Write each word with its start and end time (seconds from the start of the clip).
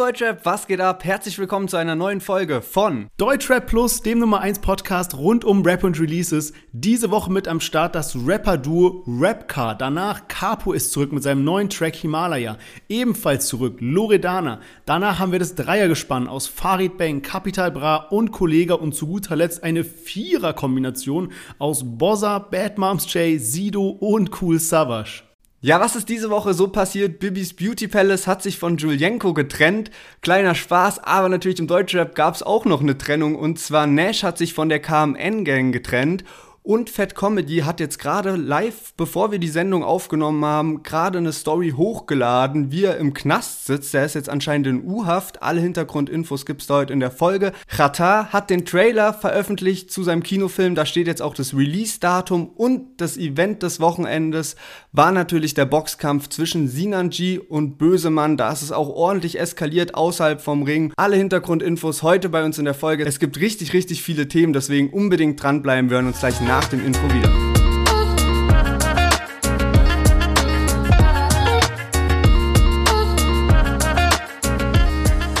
Deutschrap, 0.00 0.46
was 0.46 0.66
geht 0.66 0.80
ab? 0.80 1.04
Herzlich 1.04 1.38
willkommen 1.38 1.68
zu 1.68 1.76
einer 1.76 1.94
neuen 1.94 2.22
Folge 2.22 2.62
von 2.62 3.08
Deutschrap 3.18 3.66
Plus, 3.66 4.00
dem 4.00 4.18
Nummer 4.18 4.40
1 4.40 4.60
Podcast 4.60 5.14
rund 5.14 5.44
um 5.44 5.60
Rap 5.60 5.84
und 5.84 6.00
Releases. 6.00 6.54
Diese 6.72 7.10
Woche 7.10 7.30
mit 7.30 7.46
am 7.46 7.60
Start 7.60 7.94
das 7.94 8.16
Rapper-Duo 8.16 9.04
Rapcar. 9.06 9.74
Danach 9.74 10.26
Capo 10.26 10.72
ist 10.72 10.92
zurück 10.92 11.12
mit 11.12 11.22
seinem 11.22 11.44
neuen 11.44 11.68
Track 11.68 11.96
Himalaya. 11.96 12.56
Ebenfalls 12.88 13.46
zurück 13.46 13.76
Loredana. 13.80 14.60
Danach 14.86 15.18
haben 15.18 15.32
wir 15.32 15.38
das 15.38 15.54
Dreiergespann 15.54 16.28
aus 16.28 16.46
Farid 16.46 16.96
Bang, 16.96 17.20
Capital 17.20 17.70
Bra 17.70 17.96
und 17.96 18.32
Kollega 18.32 18.76
und 18.76 18.94
zu 18.94 19.06
guter 19.06 19.36
Letzt 19.36 19.62
eine 19.62 19.84
Vierer-Kombination 19.84 21.30
aus 21.58 21.82
Bozza, 21.84 22.38
Bad 22.38 22.78
Moms 22.78 23.12
J, 23.12 23.38
Sido 23.38 23.90
und 23.90 24.30
Cool 24.40 24.60
Savage. 24.60 25.29
Ja, 25.62 25.78
was 25.78 25.94
ist 25.94 26.08
diese 26.08 26.30
Woche 26.30 26.54
so 26.54 26.68
passiert? 26.68 27.18
Bibis 27.18 27.52
Beauty 27.52 27.86
Palace 27.86 28.26
hat 28.26 28.42
sich 28.42 28.58
von 28.58 28.78
Julienko 28.78 29.34
getrennt. 29.34 29.90
Kleiner 30.22 30.54
Spaß, 30.54 31.00
aber 31.00 31.28
natürlich 31.28 31.58
im 31.58 31.66
Deutschrap 31.66 32.14
gab 32.14 32.34
es 32.34 32.42
auch 32.42 32.64
noch 32.64 32.80
eine 32.80 32.96
Trennung 32.96 33.36
und 33.36 33.58
zwar 33.58 33.86
Nash 33.86 34.22
hat 34.22 34.38
sich 34.38 34.54
von 34.54 34.70
der 34.70 34.80
KMN 34.80 35.44
Gang 35.44 35.70
getrennt 35.70 36.24
und 36.62 36.90
Fat 36.90 37.14
Comedy 37.14 37.60
hat 37.60 37.80
jetzt 37.80 37.98
gerade 37.98 38.36
live, 38.36 38.92
bevor 38.96 39.32
wir 39.32 39.38
die 39.38 39.48
Sendung 39.48 39.82
aufgenommen 39.82 40.44
haben, 40.44 40.82
gerade 40.82 41.18
eine 41.18 41.32
Story 41.32 41.72
hochgeladen, 41.74 42.70
wie 42.70 42.84
er 42.84 42.98
im 42.98 43.14
Knast 43.14 43.66
sitzt. 43.66 43.94
Der 43.94 44.04
ist 44.04 44.14
jetzt 44.14 44.28
anscheinend 44.28 44.66
in 44.66 44.84
U-Haft. 44.84 45.42
Alle 45.42 45.60
Hintergrundinfos 45.62 46.44
gibt's 46.44 46.66
da 46.66 46.74
heute 46.74 46.92
in 46.92 47.00
der 47.00 47.10
Folge. 47.10 47.52
Chata 47.66 48.26
hat 48.26 48.50
den 48.50 48.66
Trailer 48.66 49.14
veröffentlicht 49.14 49.90
zu 49.90 50.02
seinem 50.02 50.22
Kinofilm. 50.22 50.74
Da 50.74 50.84
steht 50.84 51.06
jetzt 51.06 51.22
auch 51.22 51.34
das 51.34 51.54
Release-Datum 51.54 52.48
und 52.48 53.00
das 53.00 53.16
Event 53.16 53.62
des 53.62 53.80
Wochenendes 53.80 54.56
war 54.92 55.12
natürlich 55.12 55.54
der 55.54 55.64
Boxkampf 55.64 56.28
zwischen 56.28 56.68
Sinanji 56.68 57.38
und 57.38 57.78
Bösemann. 57.78 58.36
Da 58.36 58.52
ist 58.52 58.62
es 58.62 58.70
auch 58.70 58.90
ordentlich 58.90 59.40
eskaliert 59.40 59.94
außerhalb 59.94 60.42
vom 60.42 60.62
Ring. 60.62 60.92
Alle 60.96 61.16
Hintergrundinfos 61.16 62.02
heute 62.02 62.28
bei 62.28 62.44
uns 62.44 62.58
in 62.58 62.66
der 62.66 62.74
Folge. 62.74 63.06
Es 63.06 63.18
gibt 63.18 63.40
richtig, 63.40 63.72
richtig 63.72 64.02
viele 64.02 64.28
Themen, 64.28 64.52
deswegen 64.52 64.90
unbedingt 64.90 65.42
dranbleiben. 65.42 65.88
Wir 65.88 65.96
hören 65.96 66.08
uns 66.08 66.20
gleich 66.20 66.38
nach 66.50 66.66
dem 66.66 66.84
Intro 66.84 67.08
wieder. 67.14 67.49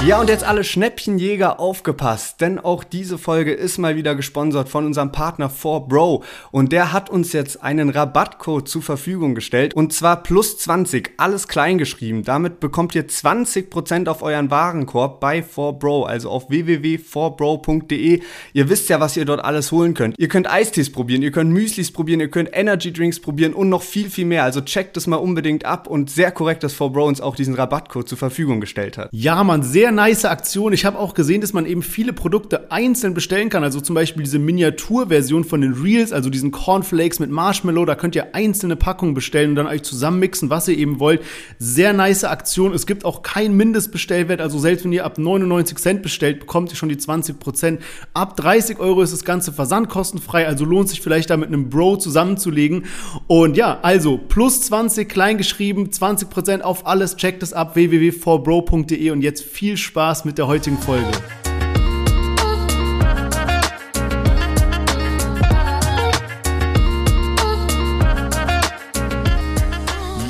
Ja, 0.06 0.18
und 0.18 0.30
jetzt 0.30 0.44
alle 0.44 0.64
Schnäppchenjäger 0.64 1.60
aufgepasst, 1.60 2.40
denn 2.40 2.58
auch 2.58 2.84
diese 2.84 3.18
Folge 3.18 3.52
ist 3.52 3.76
mal 3.76 3.96
wieder 3.96 4.14
gesponsert 4.14 4.70
von 4.70 4.86
unserem 4.86 5.12
Partner 5.12 5.50
4Bro 5.50 6.22
und 6.50 6.72
der 6.72 6.94
hat 6.94 7.10
uns 7.10 7.34
jetzt 7.34 7.62
einen 7.62 7.90
Rabattcode 7.90 8.66
zur 8.66 8.80
Verfügung 8.80 9.34
gestellt 9.34 9.74
und 9.74 9.92
zwar 9.92 10.22
plus 10.22 10.56
20, 10.56 11.12
alles 11.18 11.48
klein 11.48 11.76
geschrieben. 11.76 12.24
Damit 12.24 12.60
bekommt 12.60 12.94
ihr 12.94 13.08
20% 13.08 14.08
auf 14.08 14.22
euren 14.22 14.50
Warenkorb 14.50 15.20
bei 15.20 15.40
4Bro, 15.40 16.06
also 16.06 16.30
auf 16.30 16.48
www.4bro.de. 16.48 18.22
Ihr 18.54 18.68
wisst 18.70 18.88
ja, 18.88 19.00
was 19.00 19.18
ihr 19.18 19.26
dort 19.26 19.44
alles 19.44 19.70
holen 19.70 19.92
könnt. 19.92 20.18
Ihr 20.18 20.28
könnt 20.28 20.50
Eistees 20.50 20.90
probieren, 20.90 21.20
ihr 21.20 21.30
könnt 21.30 21.52
Müslis 21.52 21.92
probieren, 21.92 22.20
ihr 22.20 22.30
könnt 22.30 22.48
Energy 22.54 22.90
Drinks 22.90 23.20
probieren 23.20 23.52
und 23.52 23.68
noch 23.68 23.82
viel, 23.82 24.08
viel 24.08 24.24
mehr. 24.24 24.44
Also 24.44 24.62
checkt 24.62 24.96
es 24.96 25.06
mal 25.06 25.16
unbedingt 25.16 25.66
ab 25.66 25.86
und 25.86 26.08
sehr 26.08 26.32
korrekt, 26.32 26.64
dass 26.64 26.74
4Bro 26.74 27.06
uns 27.06 27.20
auch 27.20 27.36
diesen 27.36 27.54
Rabattcode 27.54 28.08
zur 28.08 28.16
Verfügung 28.16 28.62
gestellt 28.62 28.96
hat. 28.96 29.10
Ja, 29.12 29.44
man, 29.44 29.62
sehr 29.62 29.89
sehr 29.90 29.96
nice 29.96 30.24
Aktion. 30.24 30.72
Ich 30.72 30.84
habe 30.84 31.00
auch 31.00 31.14
gesehen, 31.14 31.40
dass 31.40 31.52
man 31.52 31.66
eben 31.66 31.82
viele 31.82 32.12
Produkte 32.12 32.70
einzeln 32.70 33.12
bestellen 33.12 33.48
kann. 33.48 33.64
Also 33.64 33.80
zum 33.80 33.96
Beispiel 33.96 34.22
diese 34.22 34.38
Miniaturversion 34.38 35.42
von 35.42 35.62
den 35.62 35.72
Reels, 35.72 36.12
also 36.12 36.30
diesen 36.30 36.52
Cornflakes 36.52 37.18
mit 37.18 37.30
Marshmallow. 37.30 37.84
Da 37.86 37.96
könnt 37.96 38.14
ihr 38.14 38.36
einzelne 38.36 38.76
Packungen 38.76 39.14
bestellen 39.14 39.50
und 39.50 39.56
dann 39.56 39.66
euch 39.66 39.82
zusammenmixen, 39.82 40.48
was 40.48 40.68
ihr 40.68 40.78
eben 40.78 41.00
wollt. 41.00 41.22
Sehr 41.58 41.92
nice 41.92 42.22
Aktion. 42.22 42.72
Es 42.72 42.86
gibt 42.86 43.04
auch 43.04 43.22
keinen 43.22 43.56
Mindestbestellwert. 43.56 44.40
Also 44.40 44.60
selbst 44.60 44.84
wenn 44.84 44.92
ihr 44.92 45.04
ab 45.04 45.18
99 45.18 45.76
Cent 45.78 46.02
bestellt, 46.02 46.38
bekommt 46.38 46.70
ihr 46.70 46.76
schon 46.76 46.88
die 46.88 46.98
20 46.98 47.40
Prozent. 47.40 47.80
Ab 48.14 48.36
30 48.36 48.78
Euro 48.78 49.02
ist 49.02 49.12
das 49.12 49.24
Ganze 49.24 49.52
versandkostenfrei. 49.52 50.46
Also 50.46 50.64
lohnt 50.64 50.88
sich 50.88 51.00
vielleicht 51.00 51.30
da 51.30 51.36
mit 51.36 51.48
einem 51.48 51.68
Bro 51.68 51.96
zusammenzulegen. 51.96 52.84
Und 53.26 53.56
ja, 53.56 53.80
also 53.82 54.18
plus 54.18 54.60
20 54.62 55.08
klein 55.08 55.36
geschrieben, 55.36 55.90
20 55.90 56.30
Prozent 56.30 56.64
auf 56.64 56.86
alles. 56.86 57.16
Checkt 57.16 57.42
es 57.42 57.52
ab 57.52 57.74
www.forbro.de 57.74 59.10
und 59.10 59.22
jetzt 59.22 59.42
viel 59.42 59.79
Spaß 59.80 60.24
mit 60.24 60.38
der 60.38 60.46
heutigen 60.46 60.78
Folge. 60.78 61.10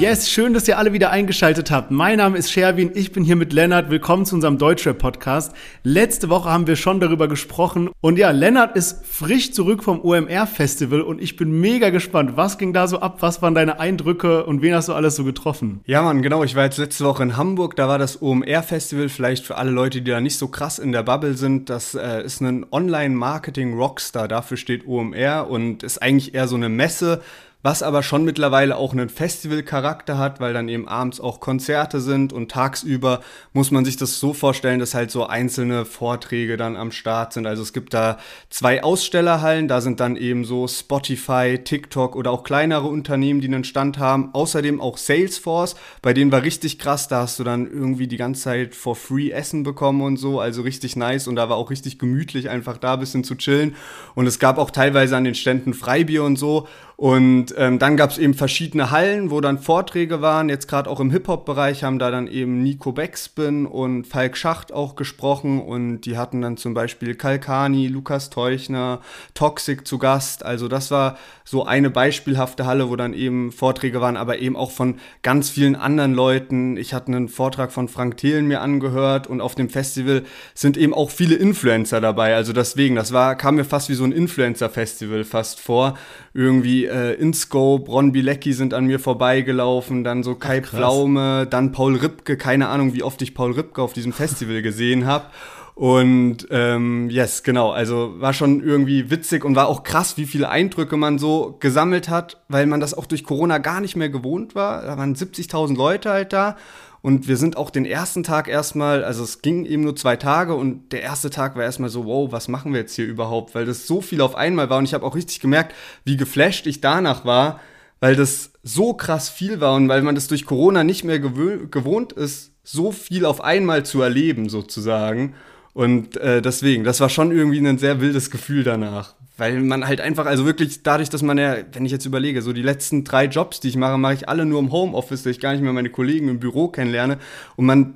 Yes, 0.01 0.31
schön, 0.31 0.55
dass 0.55 0.67
ihr 0.67 0.79
alle 0.79 0.95
wieder 0.95 1.11
eingeschaltet 1.11 1.71
habt. 1.71 1.91
Mein 1.91 2.17
Name 2.17 2.39
ist 2.39 2.51
Sherwin, 2.51 2.93
ich 2.95 3.13
bin 3.13 3.23
hier 3.23 3.37
mit 3.37 3.53
Lennart. 3.53 3.91
Willkommen 3.91 4.25
zu 4.25 4.35
unserem 4.35 4.57
Deutschrap-Podcast. 4.57 5.53
Letzte 5.83 6.31
Woche 6.31 6.49
haben 6.49 6.67
wir 6.67 6.77
schon 6.77 7.01
darüber 7.01 7.29
gesprochen. 7.29 7.91
Und 8.01 8.17
ja, 8.17 8.31
Lennart 8.31 8.77
ist 8.77 9.05
frisch 9.05 9.53
zurück 9.53 9.85
vom 9.85 10.01
OMR-Festival 10.01 11.03
und 11.03 11.21
ich 11.21 11.37
bin 11.37 11.61
mega 11.61 11.91
gespannt. 11.91 12.39
Was 12.39 12.57
ging 12.57 12.73
da 12.73 12.89
so 12.89 13.01
ab? 13.01 13.19
Was 13.21 13.43
waren 13.43 13.55
deine 13.55 13.79
Eindrücke 13.79 14.47
und 14.47 14.63
wen 14.63 14.75
hast 14.75 14.89
du 14.89 14.95
alles 14.95 15.17
so 15.17 15.25
getroffen? 15.25 15.83
Ja, 15.85 16.01
Mann, 16.01 16.23
genau. 16.23 16.45
Ich 16.45 16.57
war 16.57 16.65
jetzt 16.65 16.79
letzte 16.79 17.05
Woche 17.05 17.23
in 17.23 17.37
Hamburg. 17.37 17.77
Da 17.77 17.87
war 17.87 17.99
das 17.99 18.23
OMR-Festival. 18.23 19.11
Vielleicht 19.11 19.45
für 19.45 19.59
alle 19.59 19.71
Leute, 19.71 20.01
die 20.01 20.11
da 20.11 20.23
nicht 20.23 20.39
so 20.39 20.49
krass 20.49 20.79
in 20.79 20.93
der 20.93 21.03
Bubble 21.03 21.35
sind. 21.35 21.69
Das 21.69 21.95
äh, 21.95 22.25
ist 22.25 22.41
ein 22.41 22.65
Online-Marketing-Rockstar. 22.73 24.29
Dafür 24.29 24.57
steht 24.57 24.87
OMR 24.87 25.47
und 25.51 25.83
ist 25.83 26.01
eigentlich 26.01 26.35
eher 26.35 26.49
so 26.49 26.57
eine 26.57 26.71
Messe 26.71 27.21
was 27.63 27.83
aber 27.83 28.03
schon 28.03 28.25
mittlerweile 28.25 28.77
auch 28.77 28.93
einen 28.93 29.09
Festivalcharakter 29.09 30.17
hat, 30.17 30.41
weil 30.41 30.55
dann 30.55 30.69
eben 30.69 30.89
abends 30.89 31.21
auch 31.21 31.41
Konzerte 31.41 32.01
sind 32.01 32.33
und 32.33 32.51
tagsüber 32.51 33.21
muss 33.53 33.71
man 33.71 33.85
sich 33.85 33.97
das 33.97 34.19
so 34.19 34.33
vorstellen, 34.33 34.81
dass 34.81 34.95
halt 34.95 35.11
so 35.11 35.27
einzelne 35.27 35.85
Vorträge 35.85 36.57
dann 36.57 36.77
am 36.77 36.91
Start 36.91 37.35
sind. 37.35 37.47
Also 37.47 37.63
es 37.63 37.73
gibt 37.73 37.93
da 37.93 38.19
zwei 38.49 38.83
Ausstellerhallen, 38.83 39.69
da 39.69 39.81
sind 39.81 40.01
dann 40.01 40.17
eben 40.17 40.45
so 40.45 40.67
Spotify, 40.67 41.59
TikTok 41.63 42.17
oder 42.17 42.31
auch 42.31 42.45
kleinere 42.45 42.87
Unternehmen, 42.87 43.41
die 43.41 43.49
einen 43.49 43.65
Stand 43.65 43.99
haben. 43.99 44.31
Außerdem 44.33 44.81
auch 44.81 44.97
Salesforce, 44.97 45.77
bei 46.01 46.15
denen 46.15 46.33
war 46.33 46.43
richtig 46.43 46.79
krass, 46.79 47.09
da 47.09 47.21
hast 47.21 47.39
du 47.39 47.45
dann 47.45 47.71
irgendwie 47.71 48.07
die 48.07 48.17
ganze 48.17 48.43
Zeit 48.43 48.75
for 48.75 48.97
free 48.97 49.31
Essen 49.31 49.65
bekommen 49.65 50.01
und 50.01 50.17
so, 50.17 50.41
also 50.41 50.63
richtig 50.63 50.97
nice 50.97 51.29
und 51.29 51.37
da 51.37 51.51
war 51.51 51.57
auch 51.57 51.71
richtig 51.71 51.99
gemütlich 51.99 52.49
einfach 52.49 52.79
da 52.79 52.95
ein 52.95 53.01
bisschen 53.01 53.25
zu 53.25 53.35
chillen 53.35 53.75
und 54.15 54.27
es 54.27 54.39
gab 54.39 54.57
auch 54.57 54.71
teilweise 54.71 55.17
an 55.17 55.25
den 55.25 55.35
Ständen 55.35 55.75
Freibier 55.75 56.25
und 56.25 56.37
so 56.37 56.67
und 57.01 57.55
ähm, 57.57 57.79
dann 57.79 57.97
gab 57.97 58.11
es 58.11 58.19
eben 58.19 58.35
verschiedene 58.35 58.91
Hallen, 58.91 59.31
wo 59.31 59.41
dann 59.41 59.59
Vorträge 59.59 60.21
waren. 60.21 60.51
Jetzt 60.51 60.69
gerade 60.69 60.91
auch 60.91 61.01
im 61.01 61.11
Hip-Hop-Bereich 61.11 61.83
haben 61.83 61.99
da 61.99 62.11
dann 62.11 62.27
eben 62.27 62.63
Nico 62.63 62.93
Beckspin 62.93 63.65
und 63.65 64.07
Falk 64.07 64.37
Schacht 64.37 64.71
auch 64.71 64.97
gesprochen. 64.97 65.63
Und 65.63 66.03
die 66.03 66.19
hatten 66.19 66.43
dann 66.43 66.59
zum 66.59 66.75
Beispiel 66.75 67.15
Kalkani, 67.15 67.87
Lukas 67.87 68.29
Teuchner, 68.29 69.01
Toxic 69.33 69.87
zu 69.87 69.97
Gast. 69.97 70.45
Also 70.45 70.69
das 70.69 70.91
war 70.91 71.17
so 71.43 71.65
eine 71.65 71.89
beispielhafte 71.89 72.67
Halle, 72.67 72.91
wo 72.91 72.97
dann 72.97 73.15
eben 73.15 73.51
Vorträge 73.51 74.03
waren, 74.03 74.19
aber 74.19 74.39
eben 74.39 74.55
auch 74.55 74.71
von 74.71 74.97
ganz 75.23 75.49
vielen 75.49 75.77
anderen 75.77 76.13
Leuten. 76.13 76.77
Ich 76.77 76.93
hatte 76.93 77.07
einen 77.07 77.31
Vortrag 77.31 77.73
von 77.73 77.89
Frank 77.89 78.19
Thelen 78.19 78.47
mir 78.47 78.61
angehört 78.61 79.27
und 79.27 79.41
auf 79.41 79.55
dem 79.55 79.71
Festival 79.71 80.23
sind 80.53 80.77
eben 80.77 80.93
auch 80.93 81.09
viele 81.09 81.37
Influencer 81.37 82.03
dabei. 82.03 82.35
Also 82.35 82.53
deswegen, 82.53 82.95
das 82.95 83.15
war, 83.15 83.37
kam 83.37 83.55
mir 83.55 83.65
fast 83.65 83.89
wie 83.89 83.95
so 83.95 84.05
ein 84.05 84.13
Influencer-Festival 84.13 85.25
fast 85.25 85.61
vor. 85.61 85.97
Irgendwie 86.35 86.90
äh, 86.91 87.13
InScope, 87.15 87.91
Ron 87.91 88.13
Bilecki 88.13 88.53
sind 88.53 88.75
an 88.75 88.87
mir 88.87 88.99
vorbeigelaufen, 88.99 90.05
dann 90.05 90.23
so 90.23 90.35
Kai 90.35 90.63
Ach, 90.65 90.69
Pflaume, 90.69 91.47
dann 91.47 91.73
Paul 91.73 91.97
Ripke, 91.97 92.37
keine 92.37 92.69
Ahnung, 92.69 92.95
wie 92.95 93.03
oft 93.03 93.23
ich 93.23 93.35
Paul 93.35 93.53
Ripke 93.53 93.83
auf 93.83 93.93
diesem 93.93 94.13
Festival 94.13 94.63
gesehen 94.63 95.07
habe. 95.07 95.27
Und 95.75 96.47
ähm, 96.51 97.09
yes, 97.09 97.43
genau, 97.43 97.71
also 97.71 98.21
war 98.21 98.35
schon 98.35 98.63
irgendwie 98.63 99.11
witzig 99.11 99.47
und 99.47 99.57
war 99.57 99.67
auch 99.67 99.83
krass, 99.83 100.19
wie 100.19 100.27
viele 100.27 100.51
Eindrücke 100.51 100.99
man 100.99 101.19
so 101.19 101.57
gesammelt 101.59 102.11
hat, 102.11 102.43
weil 102.49 102.67
man 102.67 102.81
das 102.81 102.93
auch 102.93 103.07
durch 103.07 103.25
Corona 103.25 103.57
gar 103.57 103.81
nicht 103.81 103.97
mehr 103.97 104.11
gewohnt 104.11 104.55
war. 104.55 104.83
Da 104.83 104.99
waren 104.99 105.15
70.000 105.15 105.75
Leute 105.75 106.11
halt 106.11 106.35
da. 106.35 106.57
Und 107.03 107.29
wir 107.29 107.37
sind 107.37 107.57
auch 107.57 107.71
den 107.71 107.87
ersten 107.87 108.23
Tag 108.23 108.47
erstmal, 108.47 109.05
also 109.05 109.25
es 109.25 109.41
ging 109.41 109.65
eben 109.65 109.83
nur 109.83 109.97
zwei 109.97 110.17
Tage 110.17 110.55
und 110.55 110.93
der 110.93 111.03
erste 111.03 111.31
Tag 111.31 111.57
war 111.57 111.63
erstmal 111.63 111.89
so, 111.89 112.05
wow, 112.05 112.31
was 112.31 112.49
machen 112.49 112.73
wir 112.73 112.81
jetzt 112.81 112.95
hier 112.95 113.07
überhaupt? 113.07 113.55
Weil 113.55 113.65
das 113.65 113.87
so 113.87 114.03
viel 114.03 114.21
auf 114.21 114.35
einmal 114.35 114.69
war 114.69 114.79
und 114.79 114.85
ich 114.85 114.93
habe 114.93 115.07
auch 115.07 115.15
richtig 115.15 115.41
gemerkt, 115.41 115.75
wie 116.05 116.19
geflasht 116.19 116.67
ich 116.67 116.83
danach 116.83 117.25
war, 117.25 117.61
weil 118.01 118.17
das 118.17 118.53
so 118.63 118.93
krass 118.93 119.31
viel 119.31 119.61
war 119.61 119.75
und 119.75 119.89
weil 119.89 120.03
man 120.03 120.15
das 120.15 120.29
durch 120.29 120.45
Corona 120.45 120.85
nicht 120.85 121.05
mehr 121.05 121.19
gewohnt 121.19 122.13
ist, 122.13 122.53
so 122.63 122.93
viel 122.93 123.25
auf 123.25 123.41
einmal 123.43 123.85
zu 123.85 124.03
erleben 124.03 124.49
sozusagen. 124.49 125.35
Und 125.73 126.17
äh, 126.19 126.43
deswegen, 126.43 126.85
das 126.85 127.01
war 127.01 127.09
schon 127.09 127.33
irgendwie 127.33 127.67
ein 127.67 127.79
sehr 127.79 128.01
wildes 128.01 128.31
Gefühl 128.31 128.65
danach. 128.65 129.15
Weil 129.41 129.59
man 129.61 129.87
halt 129.87 130.03
einfach, 130.03 130.27
also 130.27 130.45
wirklich 130.45 130.83
dadurch, 130.83 131.09
dass 131.09 131.23
man 131.23 131.39
ja, 131.39 131.57
wenn 131.73 131.87
ich 131.87 131.93
jetzt 131.93 132.05
überlege, 132.05 132.43
so 132.43 132.53
die 132.53 132.61
letzten 132.61 133.05
drei 133.05 133.25
Jobs, 133.25 133.59
die 133.59 133.69
ich 133.69 133.77
mache, 133.77 133.97
mache 133.97 134.13
ich 134.13 134.29
alle 134.29 134.45
nur 134.45 134.61
im 134.61 134.71
Homeoffice, 134.71 135.23
dass 135.23 135.31
ich 135.31 135.41
gar 135.41 135.53
nicht 135.53 135.63
mehr 135.63 135.73
meine 135.73 135.89
Kollegen 135.89 136.29
im 136.29 136.41
Büro 136.41 136.69
kennenlerne. 136.69 137.17
Und 137.57 137.65
man 137.65 137.95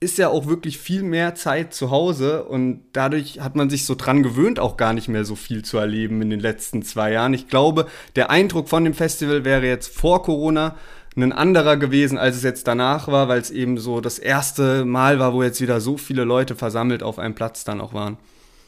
ist 0.00 0.18
ja 0.18 0.28
auch 0.28 0.48
wirklich 0.48 0.76
viel 0.76 1.02
mehr 1.02 1.34
Zeit 1.34 1.72
zu 1.72 1.90
Hause 1.90 2.44
und 2.44 2.82
dadurch 2.92 3.40
hat 3.40 3.56
man 3.56 3.70
sich 3.70 3.86
so 3.86 3.94
dran 3.94 4.22
gewöhnt, 4.22 4.60
auch 4.60 4.76
gar 4.76 4.92
nicht 4.92 5.08
mehr 5.08 5.24
so 5.24 5.34
viel 5.34 5.64
zu 5.64 5.78
erleben 5.78 6.20
in 6.20 6.28
den 6.28 6.40
letzten 6.40 6.82
zwei 6.82 7.12
Jahren. 7.12 7.32
Ich 7.32 7.48
glaube, 7.48 7.86
der 8.14 8.28
Eindruck 8.28 8.68
von 8.68 8.84
dem 8.84 8.92
Festival 8.92 9.46
wäre 9.46 9.66
jetzt 9.66 9.96
vor 9.96 10.22
Corona 10.22 10.76
ein 11.16 11.32
anderer 11.32 11.78
gewesen, 11.78 12.18
als 12.18 12.36
es 12.36 12.42
jetzt 12.42 12.66
danach 12.68 13.08
war, 13.08 13.28
weil 13.28 13.40
es 13.40 13.50
eben 13.50 13.78
so 13.78 14.02
das 14.02 14.18
erste 14.18 14.84
Mal 14.84 15.18
war, 15.18 15.32
wo 15.32 15.42
jetzt 15.42 15.62
wieder 15.62 15.80
so 15.80 15.96
viele 15.96 16.24
Leute 16.24 16.54
versammelt 16.54 17.02
auf 17.02 17.18
einem 17.18 17.34
Platz 17.34 17.64
dann 17.64 17.80
auch 17.80 17.94
waren. 17.94 18.18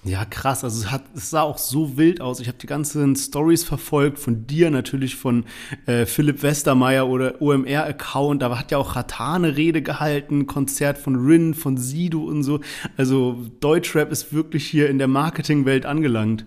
Ja, 0.06 0.26
krass. 0.26 0.64
Also 0.64 0.82
es, 0.82 0.90
hat, 0.90 1.02
es 1.16 1.30
sah 1.30 1.42
auch 1.42 1.56
so 1.56 1.96
wild 1.96 2.20
aus. 2.20 2.38
Ich 2.38 2.48
habe 2.48 2.58
die 2.58 2.66
ganzen 2.66 3.16
Stories 3.16 3.64
verfolgt, 3.64 4.18
von 4.18 4.46
dir 4.46 4.70
natürlich, 4.70 5.16
von 5.16 5.46
äh, 5.86 6.04
Philipp 6.04 6.42
Westermeier 6.42 7.08
oder 7.08 7.40
OMR-Account. 7.40 8.42
Da 8.42 8.56
hat 8.58 8.70
ja 8.70 8.76
auch 8.76 8.96
Ratane 8.96 9.56
Rede 9.56 9.80
gehalten, 9.80 10.46
Konzert 10.46 10.98
von 10.98 11.16
Rin, 11.16 11.54
von 11.54 11.78
Sido 11.78 12.22
und 12.22 12.42
so. 12.42 12.60
Also 12.98 13.40
Deutschrap 13.60 14.12
ist 14.12 14.34
wirklich 14.34 14.66
hier 14.66 14.90
in 14.90 14.98
der 14.98 15.08
Marketingwelt 15.08 15.86
angelangt. 15.86 16.44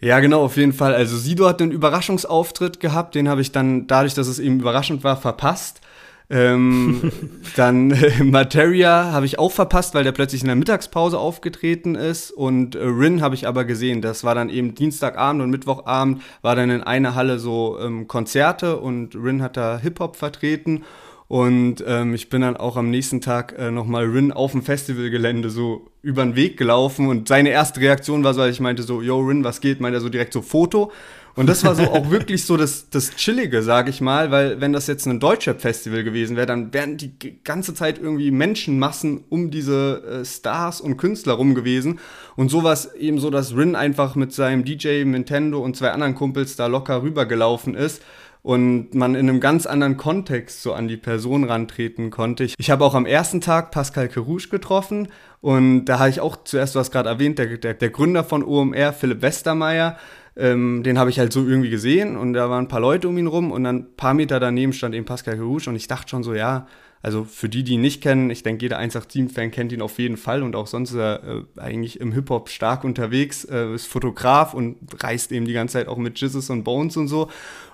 Ja, 0.00 0.18
genau, 0.18 0.42
auf 0.42 0.56
jeden 0.56 0.72
Fall. 0.72 0.92
Also 0.92 1.16
Sido 1.16 1.46
hat 1.46 1.62
einen 1.62 1.70
Überraschungsauftritt 1.70 2.80
gehabt, 2.80 3.14
den 3.14 3.28
habe 3.28 3.40
ich 3.42 3.52
dann, 3.52 3.86
dadurch, 3.86 4.14
dass 4.14 4.26
es 4.26 4.40
eben 4.40 4.58
überraschend 4.60 5.04
war, 5.04 5.16
verpasst. 5.16 5.80
Ähm, 6.28 7.12
dann 7.54 7.90
äh, 7.92 8.24
Materia 8.24 9.12
habe 9.12 9.26
ich 9.26 9.38
auch 9.38 9.52
verpasst, 9.52 9.94
weil 9.94 10.04
der 10.04 10.12
plötzlich 10.12 10.42
in 10.42 10.48
der 10.48 10.56
Mittagspause 10.56 11.18
aufgetreten 11.18 11.94
ist. 11.94 12.30
Und 12.30 12.74
äh, 12.74 12.84
Rin 12.84 13.22
habe 13.22 13.34
ich 13.34 13.46
aber 13.46 13.64
gesehen. 13.64 14.02
Das 14.02 14.24
war 14.24 14.34
dann 14.34 14.48
eben 14.48 14.74
Dienstagabend 14.74 15.42
und 15.42 15.50
Mittwochabend 15.50 16.22
war 16.42 16.56
dann 16.56 16.70
in 16.70 16.82
einer 16.82 17.14
Halle 17.14 17.38
so 17.38 17.78
ähm, 17.80 18.08
Konzerte 18.08 18.78
und 18.78 19.14
Rin 19.14 19.42
hat 19.42 19.56
da 19.56 19.78
Hip-Hop 19.78 20.16
vertreten. 20.16 20.82
Und 21.28 21.82
ähm, 21.86 22.14
ich 22.14 22.28
bin 22.28 22.42
dann 22.42 22.56
auch 22.56 22.76
am 22.76 22.90
nächsten 22.90 23.20
Tag 23.20 23.56
äh, 23.58 23.72
nochmal 23.72 24.04
Rin 24.04 24.30
auf 24.30 24.52
dem 24.52 24.62
Festivalgelände 24.62 25.50
so 25.50 25.88
über 26.02 26.22
den 26.22 26.36
Weg 26.36 26.56
gelaufen 26.56 27.08
und 27.08 27.26
seine 27.26 27.48
erste 27.48 27.80
Reaktion 27.80 28.22
war 28.22 28.32
so, 28.32 28.44
ich 28.44 28.60
meinte 28.60 28.84
so, 28.84 29.02
yo 29.02 29.18
Rin, 29.18 29.42
was 29.42 29.60
geht? 29.60 29.80
Meint 29.80 29.94
er 29.94 30.00
so 30.00 30.08
direkt 30.08 30.32
so 30.32 30.40
Foto. 30.40 30.92
Und 31.36 31.50
das 31.50 31.64
war 31.64 31.74
so 31.74 31.82
auch 31.82 32.10
wirklich 32.10 32.44
so 32.46 32.56
das, 32.56 32.88
das 32.88 33.14
Chillige, 33.14 33.62
sag 33.62 33.90
ich 33.90 34.00
mal, 34.00 34.30
weil 34.30 34.60
wenn 34.62 34.72
das 34.72 34.86
jetzt 34.86 35.06
ein 35.06 35.20
Deutschrap-Festival 35.20 36.02
gewesen 36.02 36.34
wäre, 36.34 36.46
dann 36.46 36.72
wären 36.72 36.96
die 36.96 37.12
ganze 37.44 37.74
Zeit 37.74 37.98
irgendwie 37.98 38.30
Menschenmassen 38.30 39.22
um 39.28 39.50
diese 39.50 40.02
äh, 40.02 40.24
Stars 40.24 40.80
und 40.80 40.96
Künstler 40.96 41.34
rum 41.34 41.54
gewesen. 41.54 42.00
Und 42.36 42.50
so 42.50 42.62
war 42.62 42.76
eben 42.98 43.20
so, 43.20 43.28
dass 43.28 43.54
Rin 43.54 43.76
einfach 43.76 44.14
mit 44.14 44.32
seinem 44.32 44.64
DJ, 44.64 45.04
Nintendo 45.04 45.60
und 45.60 45.76
zwei 45.76 45.90
anderen 45.90 46.14
Kumpels 46.14 46.56
da 46.56 46.68
locker 46.68 47.02
rübergelaufen 47.02 47.74
ist 47.74 48.00
und 48.46 48.94
man 48.94 49.16
in 49.16 49.28
einem 49.28 49.40
ganz 49.40 49.66
anderen 49.66 49.96
Kontext 49.96 50.62
so 50.62 50.72
an 50.72 50.86
die 50.86 50.96
Person 50.96 51.42
rantreten 51.42 52.10
konnte. 52.10 52.44
Ich, 52.44 52.54
ich 52.58 52.70
habe 52.70 52.84
auch 52.84 52.94
am 52.94 53.04
ersten 53.04 53.40
Tag 53.40 53.72
Pascal 53.72 54.06
Kerouche 54.06 54.50
getroffen 54.50 55.08
und 55.40 55.86
da 55.86 55.98
habe 55.98 56.10
ich 56.10 56.20
auch 56.20 56.44
zuerst, 56.44 56.76
du 56.76 56.78
hast 56.78 56.92
gerade 56.92 57.08
erwähnt, 57.08 57.40
der, 57.40 57.56
der, 57.56 57.74
der 57.74 57.90
Gründer 57.90 58.22
von 58.22 58.44
OMR, 58.44 58.92
Philipp 58.92 59.20
Westermeier, 59.20 59.98
ähm, 60.36 60.84
den 60.84 60.96
habe 60.96 61.10
ich 61.10 61.18
halt 61.18 61.32
so 61.32 61.44
irgendwie 61.44 61.70
gesehen 61.70 62.16
und 62.16 62.34
da 62.34 62.48
waren 62.48 62.66
ein 62.66 62.68
paar 62.68 62.78
Leute 62.78 63.08
um 63.08 63.18
ihn 63.18 63.26
rum 63.26 63.50
und 63.50 63.64
dann 63.64 63.76
ein 63.78 63.96
paar 63.96 64.14
Meter 64.14 64.38
daneben 64.38 64.72
stand 64.72 64.94
eben 64.94 65.06
Pascal 65.06 65.38
Carouche 65.38 65.68
und 65.68 65.74
ich 65.74 65.88
dachte 65.88 66.10
schon 66.10 66.22
so, 66.22 66.32
ja, 66.32 66.68
also 67.02 67.24
für 67.24 67.48
die, 67.48 67.62
die 67.62 67.74
ihn 67.74 67.80
nicht 67.80 68.02
kennen, 68.02 68.30
ich 68.30 68.42
denke, 68.42 68.64
jeder 68.64 68.78
187-Fan 68.80 69.50
kennt 69.50 69.72
ihn 69.72 69.82
auf 69.82 69.98
jeden 69.98 70.16
Fall 70.16 70.42
und 70.42 70.56
auch 70.56 70.66
sonst 70.66 70.90
ist 70.90 70.96
er 70.96 71.22
äh, 71.24 71.60
eigentlich 71.60 72.00
im 72.00 72.12
Hip-Hop 72.12 72.48
stark 72.48 72.84
unterwegs, 72.84 73.44
äh, 73.44 73.74
ist 73.74 73.86
Fotograf 73.86 74.54
und 74.54 74.76
reist 75.00 75.30
eben 75.30 75.46
die 75.46 75.52
ganze 75.52 75.74
Zeit 75.74 75.88
auch 75.88 75.98
mit 75.98 76.18
Jizzes 76.20 76.50
und 76.50 76.64
Bones 76.64 76.96
und 76.96 77.08
so. 77.08 77.28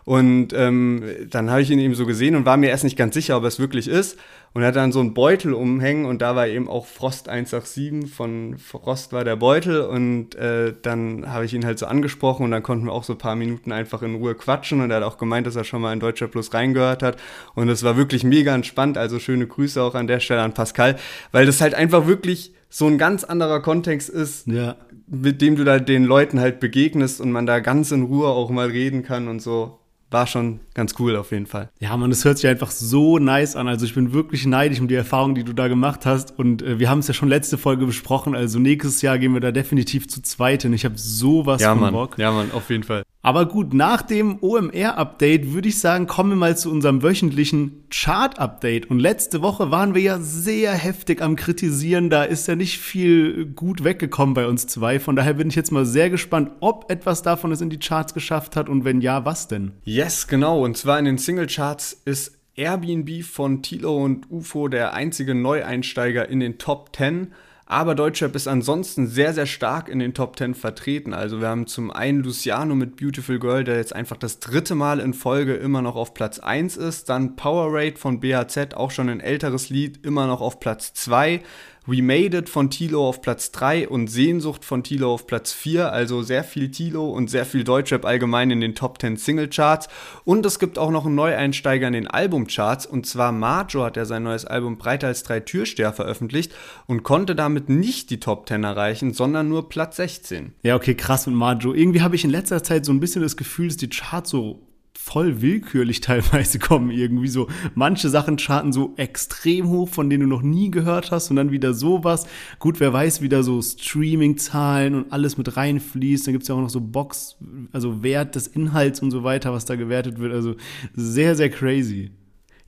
Und 0.04 0.52
ähm, 0.52 1.04
dann 1.30 1.50
habe 1.50 1.62
ich 1.62 1.70
ihn 1.70 1.78
eben 1.78 1.94
so 1.94 2.06
gesehen 2.06 2.34
und 2.34 2.44
war 2.44 2.56
mir 2.56 2.70
erst 2.70 2.84
nicht 2.84 2.96
ganz 2.96 3.14
sicher, 3.14 3.36
ob 3.36 3.44
es 3.44 3.58
wirklich 3.58 3.88
ist. 3.88 4.18
Und 4.54 4.62
er 4.62 4.68
hat 4.68 4.76
dann 4.76 4.92
so 4.92 5.00
einen 5.00 5.14
Beutel 5.14 5.54
umhängen 5.54 6.04
und 6.04 6.20
da 6.20 6.36
war 6.36 6.46
eben 6.46 6.68
auch 6.68 6.84
Frost 6.84 7.28
187 7.30 8.12
von 8.12 8.58
Frost 8.58 9.12
war 9.12 9.24
der 9.24 9.36
Beutel. 9.36 9.80
Und 9.80 10.34
äh, 10.34 10.74
dann 10.82 11.32
habe 11.32 11.44
ich 11.44 11.54
ihn 11.54 11.64
halt 11.64 11.78
so 11.78 11.86
angesprochen 11.86 12.44
und 12.44 12.50
dann 12.50 12.62
konnten 12.62 12.86
wir 12.86 12.92
auch 12.92 13.04
so 13.04 13.14
ein 13.14 13.18
paar 13.18 13.36
Minuten 13.36 13.72
einfach 13.72 14.02
in 14.02 14.16
Ruhe 14.16 14.34
quatschen. 14.34 14.80
Und 14.80 14.90
er 14.90 14.98
hat 14.98 15.04
auch 15.04 15.16
gemeint, 15.16 15.46
dass 15.46 15.56
er 15.56 15.64
schon 15.64 15.80
mal 15.80 15.92
in 15.92 16.00
Deutscher 16.00 16.28
Plus 16.28 16.52
reingehört 16.52 17.02
hat. 17.02 17.16
Und 17.54 17.68
es 17.68 17.82
war 17.82 17.96
wirklich 17.96 18.24
mega 18.24 18.54
entspannt. 18.54 18.98
Also 18.98 19.18
schöne 19.18 19.46
Grüße 19.46 19.82
auch 19.82 19.94
an 19.94 20.06
der 20.06 20.20
Stelle 20.20 20.42
an 20.42 20.52
Pascal, 20.52 20.96
weil 21.30 21.46
das 21.46 21.60
halt 21.60 21.74
einfach 21.74 22.06
wirklich 22.06 22.52
so 22.68 22.86
ein 22.86 22.98
ganz 22.98 23.22
anderer 23.22 23.60
Kontext 23.60 24.08
ist, 24.08 24.46
ja. 24.46 24.76
mit 25.06 25.42
dem 25.42 25.56
du 25.56 25.64
da 25.64 25.78
den 25.78 26.04
Leuten 26.04 26.40
halt 26.40 26.58
begegnest 26.58 27.20
und 27.20 27.30
man 27.30 27.44
da 27.44 27.60
ganz 27.60 27.90
in 27.90 28.02
Ruhe 28.04 28.28
auch 28.28 28.48
mal 28.48 28.68
reden 28.68 29.02
kann 29.02 29.28
und 29.28 29.40
so 29.40 29.78
war 30.12 30.26
schon 30.26 30.60
ganz 30.74 30.94
cool 30.98 31.16
auf 31.16 31.32
jeden 31.32 31.46
Fall. 31.46 31.70
Ja, 31.80 31.96
man, 31.96 32.10
es 32.10 32.24
hört 32.24 32.38
sich 32.38 32.48
einfach 32.48 32.70
so 32.70 33.18
nice 33.18 33.56
an. 33.56 33.68
Also 33.68 33.84
ich 33.84 33.94
bin 33.94 34.12
wirklich 34.12 34.46
neidisch 34.46 34.80
um 34.80 34.88
die 34.88 34.94
Erfahrung, 34.94 35.34
die 35.34 35.44
du 35.44 35.52
da 35.52 35.68
gemacht 35.68 36.06
hast. 36.06 36.38
Und 36.38 36.62
äh, 36.62 36.78
wir 36.78 36.90
haben 36.90 37.00
es 37.00 37.08
ja 37.08 37.14
schon 37.14 37.28
letzte 37.28 37.58
Folge 37.58 37.86
besprochen. 37.86 38.34
Also 38.34 38.58
nächstes 38.58 39.02
Jahr 39.02 39.18
gehen 39.18 39.34
wir 39.34 39.40
da 39.40 39.52
definitiv 39.52 40.08
zu 40.08 40.22
zweit 40.22 40.62
hin. 40.62 40.72
Ich 40.72 40.84
habe 40.84 40.96
sowas 40.96 41.60
ja, 41.60 41.70
von 41.70 41.80
Mann. 41.80 41.92
Bock. 41.92 42.18
Ja, 42.18 42.32
Mann, 42.32 42.52
auf 42.52 42.70
jeden 42.70 42.84
Fall. 42.84 43.02
Aber 43.24 43.46
gut, 43.46 43.72
nach 43.72 44.02
dem 44.02 44.38
OMR-Update 44.42 45.52
würde 45.52 45.68
ich 45.68 45.78
sagen, 45.78 46.08
kommen 46.08 46.30
wir 46.30 46.36
mal 46.36 46.56
zu 46.56 46.72
unserem 46.72 47.04
wöchentlichen 47.04 47.84
Chart-Update. 47.88 48.90
Und 48.90 48.98
letzte 48.98 49.42
Woche 49.42 49.70
waren 49.70 49.94
wir 49.94 50.02
ja 50.02 50.18
sehr 50.18 50.72
heftig 50.72 51.22
am 51.22 51.36
Kritisieren. 51.36 52.10
Da 52.10 52.24
ist 52.24 52.48
ja 52.48 52.56
nicht 52.56 52.80
viel 52.80 53.46
gut 53.46 53.84
weggekommen 53.84 54.34
bei 54.34 54.48
uns 54.48 54.66
zwei. 54.66 54.98
Von 54.98 55.14
daher 55.14 55.34
bin 55.34 55.48
ich 55.48 55.54
jetzt 55.54 55.70
mal 55.70 55.86
sehr 55.86 56.10
gespannt, 56.10 56.50
ob 56.58 56.90
etwas 56.90 57.22
davon 57.22 57.52
es 57.52 57.60
in 57.60 57.70
die 57.70 57.78
Charts 57.78 58.12
geschafft 58.12 58.56
hat 58.56 58.68
und 58.68 58.84
wenn 58.84 59.00
ja, 59.00 59.24
was 59.24 59.46
denn? 59.46 59.70
Yes, 60.02 60.26
genau. 60.26 60.64
Und 60.64 60.76
zwar 60.76 60.98
in 60.98 61.04
den 61.04 61.16
Single-Charts 61.16 62.02
ist 62.04 62.36
Airbnb 62.56 63.22
von 63.22 63.62
Tilo 63.62 64.02
und 64.02 64.28
UFO 64.32 64.66
der 64.66 64.94
einzige 64.94 65.32
Neueinsteiger 65.32 66.28
in 66.28 66.40
den 66.40 66.58
Top 66.58 66.90
10. 66.96 67.32
Aber 67.66 67.94
Deutschrap 67.94 68.34
ist 68.34 68.48
ansonsten 68.48 69.06
sehr, 69.06 69.32
sehr 69.32 69.46
stark 69.46 69.88
in 69.88 70.00
den 70.00 70.12
Top 70.12 70.36
10 70.36 70.56
vertreten. 70.56 71.14
Also 71.14 71.40
wir 71.40 71.46
haben 71.46 71.68
zum 71.68 71.92
einen 71.92 72.24
Luciano 72.24 72.74
mit 72.74 72.96
Beautiful 72.96 73.38
Girl, 73.38 73.62
der 73.62 73.76
jetzt 73.76 73.94
einfach 73.94 74.16
das 74.16 74.40
dritte 74.40 74.74
Mal 74.74 74.98
in 74.98 75.14
Folge 75.14 75.54
immer 75.54 75.82
noch 75.82 75.94
auf 75.94 76.14
Platz 76.14 76.40
1 76.40 76.78
ist. 76.78 77.08
Dann 77.08 77.36
Power 77.36 77.68
Rate 77.70 77.96
von 77.96 78.18
BHZ, 78.18 78.74
auch 78.74 78.90
schon 78.90 79.08
ein 79.08 79.20
älteres 79.20 79.70
Lied, 79.70 80.04
immer 80.04 80.26
noch 80.26 80.40
auf 80.40 80.58
Platz 80.58 80.94
2. 80.94 81.42
We 81.84 82.00
Made 82.00 82.36
It 82.36 82.48
von 82.48 82.70
Tilo 82.70 83.08
auf 83.08 83.22
Platz 83.22 83.50
3 83.50 83.88
und 83.88 84.06
Sehnsucht 84.06 84.64
von 84.64 84.84
Tilo 84.84 85.12
auf 85.12 85.26
Platz 85.26 85.52
4. 85.52 85.92
Also 85.92 86.22
sehr 86.22 86.44
viel 86.44 86.70
Tilo 86.70 87.10
und 87.10 87.28
sehr 87.28 87.44
viel 87.44 87.64
Deutschrap 87.64 88.04
allgemein 88.04 88.52
in 88.52 88.60
den 88.60 88.76
Top 88.76 89.00
10 89.00 89.16
Singlecharts. 89.16 89.88
Und 90.24 90.46
es 90.46 90.60
gibt 90.60 90.78
auch 90.78 90.92
noch 90.92 91.06
einen 91.06 91.16
Neueinsteiger 91.16 91.88
in 91.88 91.94
den 91.94 92.06
Albumcharts. 92.06 92.86
Und 92.86 93.06
zwar 93.06 93.32
Marjo 93.32 93.82
hat 93.82 93.96
ja 93.96 94.04
sein 94.04 94.22
neues 94.22 94.44
Album 94.44 94.78
Breiter 94.78 95.08
als 95.08 95.24
drei 95.24 95.40
Türsteher 95.40 95.92
veröffentlicht 95.92 96.52
und 96.86 97.02
konnte 97.02 97.34
damit 97.34 97.68
nicht 97.68 98.10
die 98.10 98.20
Top 98.20 98.46
10 98.46 98.62
erreichen, 98.62 99.12
sondern 99.12 99.48
nur 99.48 99.68
Platz 99.68 99.96
16. 99.96 100.52
Ja, 100.62 100.76
okay, 100.76 100.94
krass 100.94 101.26
mit 101.26 101.34
Marjo. 101.34 101.74
Irgendwie 101.74 102.02
habe 102.02 102.14
ich 102.14 102.22
in 102.22 102.30
letzter 102.30 102.62
Zeit 102.62 102.84
so 102.84 102.92
ein 102.92 103.00
bisschen 103.00 103.22
das 103.22 103.36
Gefühl, 103.36 103.66
dass 103.66 103.76
die 103.76 103.88
Charts 103.88 104.30
so 104.30 104.60
voll 104.96 105.42
willkürlich 105.42 106.00
teilweise 106.02 106.58
kommen 106.58 106.90
irgendwie 106.90 107.28
so. 107.28 107.48
Manche 107.74 108.08
Sachen 108.08 108.36
charten 108.36 108.72
so 108.72 108.94
extrem 108.96 109.68
hoch, 109.68 109.88
von 109.88 110.08
denen 110.08 110.22
du 110.22 110.26
noch 110.28 110.42
nie 110.42 110.70
gehört 110.70 111.10
hast 111.10 111.30
und 111.30 111.36
dann 111.36 111.50
wieder 111.50 111.74
sowas. 111.74 112.26
Gut, 112.58 112.80
wer 112.80 112.92
weiß, 112.92 113.20
wieder 113.22 113.42
so 113.42 113.60
Streaming-Zahlen 113.60 114.94
und 114.94 115.12
alles 115.12 115.36
mit 115.38 115.56
reinfließt. 115.56 116.26
Dann 116.26 116.32
gibt's 116.32 116.48
ja 116.48 116.54
auch 116.54 116.60
noch 116.60 116.70
so 116.70 116.80
Box, 116.80 117.36
also 117.72 118.02
Wert 118.02 118.34
des 118.34 118.46
Inhalts 118.46 119.00
und 119.00 119.10
so 119.10 119.24
weiter, 119.24 119.52
was 119.52 119.64
da 119.64 119.76
gewertet 119.76 120.18
wird. 120.18 120.32
Also 120.32 120.54
sehr, 120.94 121.34
sehr 121.34 121.50
crazy. 121.50 122.12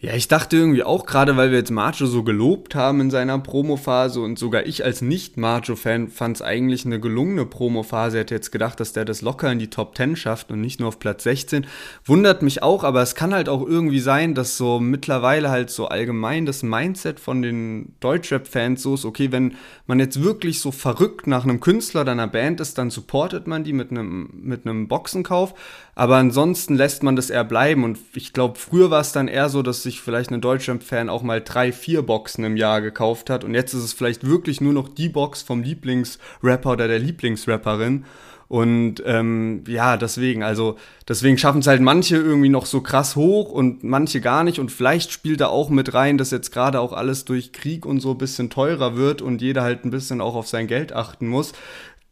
Ja, 0.04 0.12
ich 0.14 0.28
dachte 0.28 0.58
irgendwie 0.58 0.82
auch 0.82 1.06
gerade, 1.06 1.38
weil 1.38 1.50
wir 1.50 1.56
jetzt 1.56 1.70
Macho 1.70 2.04
so 2.04 2.24
gelobt 2.24 2.74
haben 2.74 3.00
in 3.00 3.10
seiner 3.10 3.38
Promophase 3.38 4.20
und 4.20 4.38
sogar 4.38 4.66
ich 4.66 4.84
als 4.84 5.00
Nicht-Macho-Fan 5.00 6.08
fand 6.08 6.36
es 6.36 6.42
eigentlich 6.42 6.84
eine 6.84 7.00
gelungene 7.00 7.46
Promophase. 7.46 8.18
Hätte 8.18 8.34
jetzt 8.34 8.52
gedacht, 8.52 8.78
dass 8.80 8.92
der 8.92 9.06
das 9.06 9.22
locker 9.22 9.50
in 9.50 9.58
die 9.58 9.70
Top 9.70 9.96
10 9.96 10.16
schafft 10.16 10.50
und 10.50 10.60
nicht 10.60 10.78
nur 10.78 10.88
auf 10.88 10.98
Platz 10.98 11.22
16. 11.22 11.66
Wundert 12.04 12.42
mich 12.42 12.62
auch, 12.62 12.84
aber 12.84 13.00
es 13.00 13.14
kann 13.14 13.32
halt 13.32 13.48
auch 13.48 13.66
irgendwie 13.66 13.98
sein, 13.98 14.34
dass 14.34 14.58
so 14.58 14.78
mittlerweile 14.78 15.48
halt 15.48 15.70
so 15.70 15.86
allgemein 15.86 16.44
das 16.44 16.62
Mindset 16.62 17.18
von 17.18 17.40
den 17.40 17.94
Deutschrap-Fans 18.00 18.82
so 18.82 18.96
ist, 18.96 19.06
okay, 19.06 19.32
wenn 19.32 19.54
man 19.86 20.00
jetzt 20.00 20.22
wirklich 20.22 20.60
so 20.60 20.70
verrückt 20.70 21.26
nach 21.26 21.44
einem 21.44 21.60
Künstler 21.60 22.02
oder 22.02 22.12
einer 22.12 22.28
Band 22.28 22.60
ist, 22.60 22.76
dann 22.76 22.90
supportet 22.90 23.46
man 23.46 23.64
die 23.64 23.72
mit 23.72 23.90
einem, 23.90 24.28
mit 24.34 24.66
einem 24.66 24.86
Boxenkauf. 24.86 25.54
Aber 25.94 26.16
ansonsten 26.16 26.74
lässt 26.74 27.02
man 27.02 27.16
das 27.16 27.30
eher 27.30 27.44
bleiben. 27.44 27.84
Und 27.84 27.98
ich 28.14 28.32
glaube, 28.32 28.58
früher 28.58 28.90
war 28.90 29.00
es 29.00 29.12
dann 29.12 29.28
eher 29.28 29.48
so, 29.48 29.62
dass 29.62 29.82
sich 29.82 30.00
vielleicht 30.00 30.30
ein 30.30 30.40
Deutschrap-Fan 30.40 31.08
auch 31.08 31.22
mal 31.22 31.40
drei, 31.40 31.72
vier 31.72 32.02
Boxen 32.02 32.44
im 32.44 32.56
Jahr 32.56 32.80
gekauft 32.80 33.30
hat. 33.30 33.44
Und 33.44 33.54
jetzt 33.54 33.74
ist 33.74 33.84
es 33.84 33.92
vielleicht 33.92 34.26
wirklich 34.26 34.60
nur 34.60 34.72
noch 34.72 34.88
die 34.88 35.08
Box 35.08 35.42
vom 35.42 35.62
Lieblingsrapper 35.62 36.72
oder 36.72 36.88
der 36.88 36.98
Lieblingsrapperin. 36.98 38.04
Und 38.46 39.02
ähm, 39.06 39.64
ja, 39.66 39.96
deswegen, 39.96 40.42
also 40.42 40.76
deswegen 41.08 41.38
schaffen 41.38 41.60
es 41.60 41.66
halt 41.66 41.80
manche 41.80 42.16
irgendwie 42.16 42.50
noch 42.50 42.66
so 42.66 42.82
krass 42.82 43.16
hoch 43.16 43.50
und 43.50 43.82
manche 43.84 44.20
gar 44.20 44.44
nicht. 44.44 44.58
Und 44.58 44.70
vielleicht 44.70 45.12
spielt 45.12 45.40
da 45.40 45.46
auch 45.46 45.70
mit 45.70 45.94
rein, 45.94 46.18
dass 46.18 46.30
jetzt 46.30 46.52
gerade 46.52 46.80
auch 46.80 46.92
alles 46.92 47.24
durch 47.24 47.52
Krieg 47.52 47.86
und 47.86 48.00
so 48.00 48.12
ein 48.12 48.18
bisschen 48.18 48.50
teurer 48.50 48.96
wird 48.96 49.22
und 49.22 49.40
jeder 49.40 49.62
halt 49.62 49.84
ein 49.84 49.90
bisschen 49.90 50.20
auch 50.20 50.34
auf 50.34 50.46
sein 50.46 50.66
Geld 50.66 50.92
achten 50.92 51.26
muss 51.26 51.52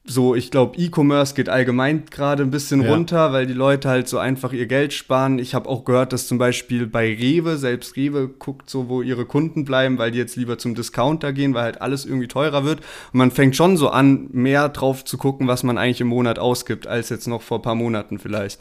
so, 0.05 0.35
ich 0.35 0.51
glaube, 0.51 0.77
E-Commerce 0.79 1.35
geht 1.35 1.49
allgemein 1.49 2.07
gerade 2.11 2.43
ein 2.43 2.51
bisschen 2.51 2.83
ja. 2.83 2.93
runter, 2.93 3.33
weil 3.33 3.47
die 3.47 3.53
Leute 3.53 3.89
halt 3.89 4.09
so 4.09 4.19
einfach 4.19 4.53
ihr 4.53 4.67
Geld 4.67 4.93
sparen. 4.93 5.39
Ich 5.39 5.55
habe 5.55 5.69
auch 5.69 5.85
gehört, 5.85 6.13
dass 6.13 6.27
zum 6.27 6.39
Beispiel 6.39 6.89
bei 6.89 7.07
Rewe, 7.15 7.57
selbst 7.57 7.97
Rewe 7.97 8.27
guckt 8.27 8.69
so, 8.69 8.89
wo 8.89 9.03
ihre 9.03 9.27
Kunden 9.27 9.65
bleiben, 9.65 9.99
weil 9.99 10.11
die 10.11 10.19
jetzt 10.19 10.35
lieber 10.35 10.59
zum 10.59 10.75
Discounter 10.75 11.33
gehen, 11.33 11.55
weil 11.55 11.63
halt 11.63 11.83
alles 11.83 12.05
irgendwie 12.05 12.27
teurer 12.27 12.65
wird. 12.65 12.81
Und 13.13 13.19
man 13.19 13.31
fängt 13.31 13.55
schon 13.55 13.77
so 13.77 13.91
an, 13.91 14.29
mehr 14.33 14.69
drauf 14.71 15.05
zu 15.05 15.19
gucken, 15.19 15.47
was 15.47 15.63
man 15.63 15.79
eigentlich 15.79 16.01
im 16.01 16.09
Monat 16.09 16.41
ausgibt, 16.41 16.89
als 16.89 17.09
jetzt 17.09 17.29
noch 17.29 17.43
vor 17.43 17.61
ein 17.61 17.63
paar 17.63 17.77
Monaten 17.77 18.19
vielleicht. 18.19 18.61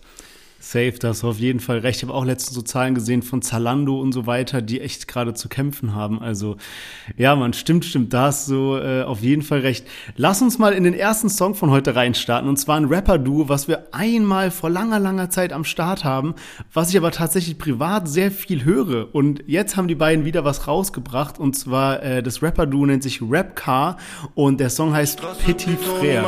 Safe, 0.62 0.94
da 1.00 1.10
hast 1.10 1.24
du 1.24 1.28
auf 1.28 1.40
jeden 1.40 1.60
Fall 1.60 1.80
recht. 1.80 1.98
Ich 1.98 2.04
habe 2.04 2.14
auch 2.14 2.24
letztens 2.24 2.54
so 2.54 2.62
Zahlen 2.62 2.94
gesehen 2.94 3.24
von 3.24 3.42
Zalando 3.42 4.00
und 4.00 4.12
so 4.12 4.28
weiter, 4.28 4.62
die 4.62 4.80
echt 4.80 5.08
gerade 5.08 5.34
zu 5.34 5.50
kämpfen 5.50 5.96
haben. 5.96 6.22
Also 6.22 6.56
ja, 7.18 7.36
man, 7.36 7.54
stimmt, 7.54 7.84
stimmt, 7.84 8.14
da 8.14 8.26
hast 8.26 8.48
du 8.48 8.78
äh, 8.78 9.02
auf 9.02 9.22
jeden 9.22 9.42
Fall 9.42 9.62
recht. 9.62 9.88
Lass 10.16 10.42
uns 10.42 10.60
mal 10.60 10.74
in 10.74 10.84
den 10.84 10.94
ersten 10.94 11.30
Song 11.30 11.56
von 11.56 11.72
heute 11.72 11.96
reinstarten. 11.96 12.48
Und 12.48 12.58
zwar 12.58 12.78
ein 12.78 12.86
Rapper-Duo, 12.86 13.50
was 13.50 13.68
wir 13.68 13.88
einmal 13.92 14.52
vor 14.52 14.70
langer, 14.70 15.00
langer 15.00 15.32
Zeit 15.32 15.52
am 15.52 15.64
Start 15.64 16.04
haben, 16.04 16.36
was 16.72 16.92
ich 16.92 16.98
aber 16.98 17.12
tatsächlich 17.12 17.58
privat 17.58 18.08
sehr 18.08 18.30
viel 18.30 18.64
höre. 18.64 19.14
Und 19.16 19.44
jetzt 19.48 19.78
haben 19.78 19.88
die 19.88 19.96
beiden 19.96 20.26
wieder 20.26 20.46
was 20.46 20.68
rausgebracht. 20.68 21.40
Und 21.40 21.56
zwar 21.56 22.04
äh, 22.04 22.22
das 22.22 22.44
Rapper-Duo 22.44 22.86
nennt 22.86 23.02
sich 23.02 23.20
Rap 23.20 23.56
Car 23.56 23.98
und 24.36 24.60
der 24.60 24.70
Song 24.70 24.94
heißt 24.94 25.22
Petit 25.44 25.80
Frère. 25.80 26.24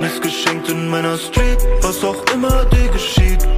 Missgeschenkt 0.00 0.68
in 0.68 0.88
meiner 0.88 1.16
Street, 1.16 1.58
was 1.80 2.02
auch 2.02 2.24
immer 2.34 2.64
dir 2.64 2.88
geschieht. 2.88 3.51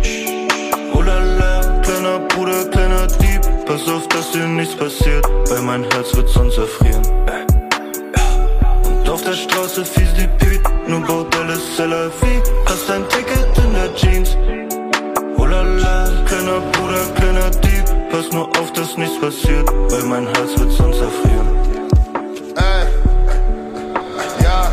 Pass 3.75 3.89
auf, 3.89 4.07
dass 4.07 4.31
dir 4.31 4.47
nichts 4.47 4.77
passiert, 4.77 5.27
weil 5.49 5.61
mein 5.63 5.83
Herz 5.83 6.15
wird 6.15 6.29
sonst 6.29 6.59
erfrieren. 6.59 7.03
Und 8.85 9.09
auf 9.09 9.21
der 9.25 9.33
Straße 9.33 9.85
fies 9.85 10.15
die 10.15 10.29
Püt, 10.29 10.61
nur 10.87 11.01
Bordelle 11.01 11.57
Seller 11.77 12.09
wie. 12.21 12.41
Hast 12.67 12.89
ein 12.89 13.03
Ticket 13.09 13.59
in 13.59 13.73
der 13.75 13.93
Jeans. 13.97 14.37
Oh 15.37 15.45
la 15.45 15.63
la, 15.63 16.09
kleiner 16.25 16.61
Bruder, 16.71 17.05
kleiner 17.17 17.51
Dieb. 17.51 17.85
Pass 18.13 18.31
nur 18.31 18.47
auf, 18.61 18.73
dass 18.75 18.97
nichts 18.97 19.19
passiert, 19.19 19.69
weil 19.91 20.05
mein 20.05 20.27
Herz 20.27 20.57
wird 20.57 20.71
sonst 20.71 21.01
erfrieren. 21.01 21.49
Ey, 22.55 22.87
ja, 24.45 24.71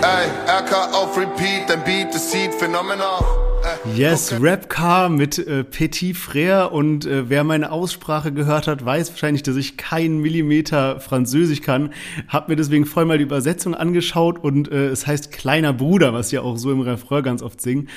ey, 0.00 0.26
RK 0.58 0.92
auf 0.92 1.16
Repeat, 1.16 1.68
dein 1.68 1.84
Beat, 1.84 2.12
das 2.12 2.32
sieht 2.32 2.52
phänomenal. 2.52 3.22
Yes, 3.94 4.32
okay. 4.32 4.50
Rapcar 4.50 5.08
mit 5.08 5.38
äh, 5.38 5.62
Petit 5.62 6.16
Frère 6.16 6.70
und 6.70 7.06
äh, 7.06 7.28
wer 7.28 7.44
meine 7.44 7.70
Aussprache 7.70 8.32
gehört 8.32 8.66
hat, 8.66 8.84
weiß 8.84 9.10
wahrscheinlich, 9.10 9.44
dass 9.44 9.54
ich 9.54 9.76
keinen 9.76 10.18
Millimeter 10.18 10.98
Französisch 10.98 11.62
kann. 11.62 11.92
Hab 12.26 12.48
mir 12.48 12.56
deswegen 12.56 12.86
voll 12.86 13.04
mal 13.04 13.18
die 13.18 13.24
Übersetzung 13.24 13.76
angeschaut 13.76 14.42
und 14.42 14.68
äh, 14.72 14.88
es 14.88 15.06
heißt 15.06 15.30
kleiner 15.30 15.72
Bruder, 15.72 16.12
was 16.12 16.32
ja 16.32 16.40
auch 16.40 16.56
so 16.56 16.72
im 16.72 16.80
Refrain 16.80 17.22
ganz 17.22 17.40
oft 17.40 17.60
singen. 17.60 17.88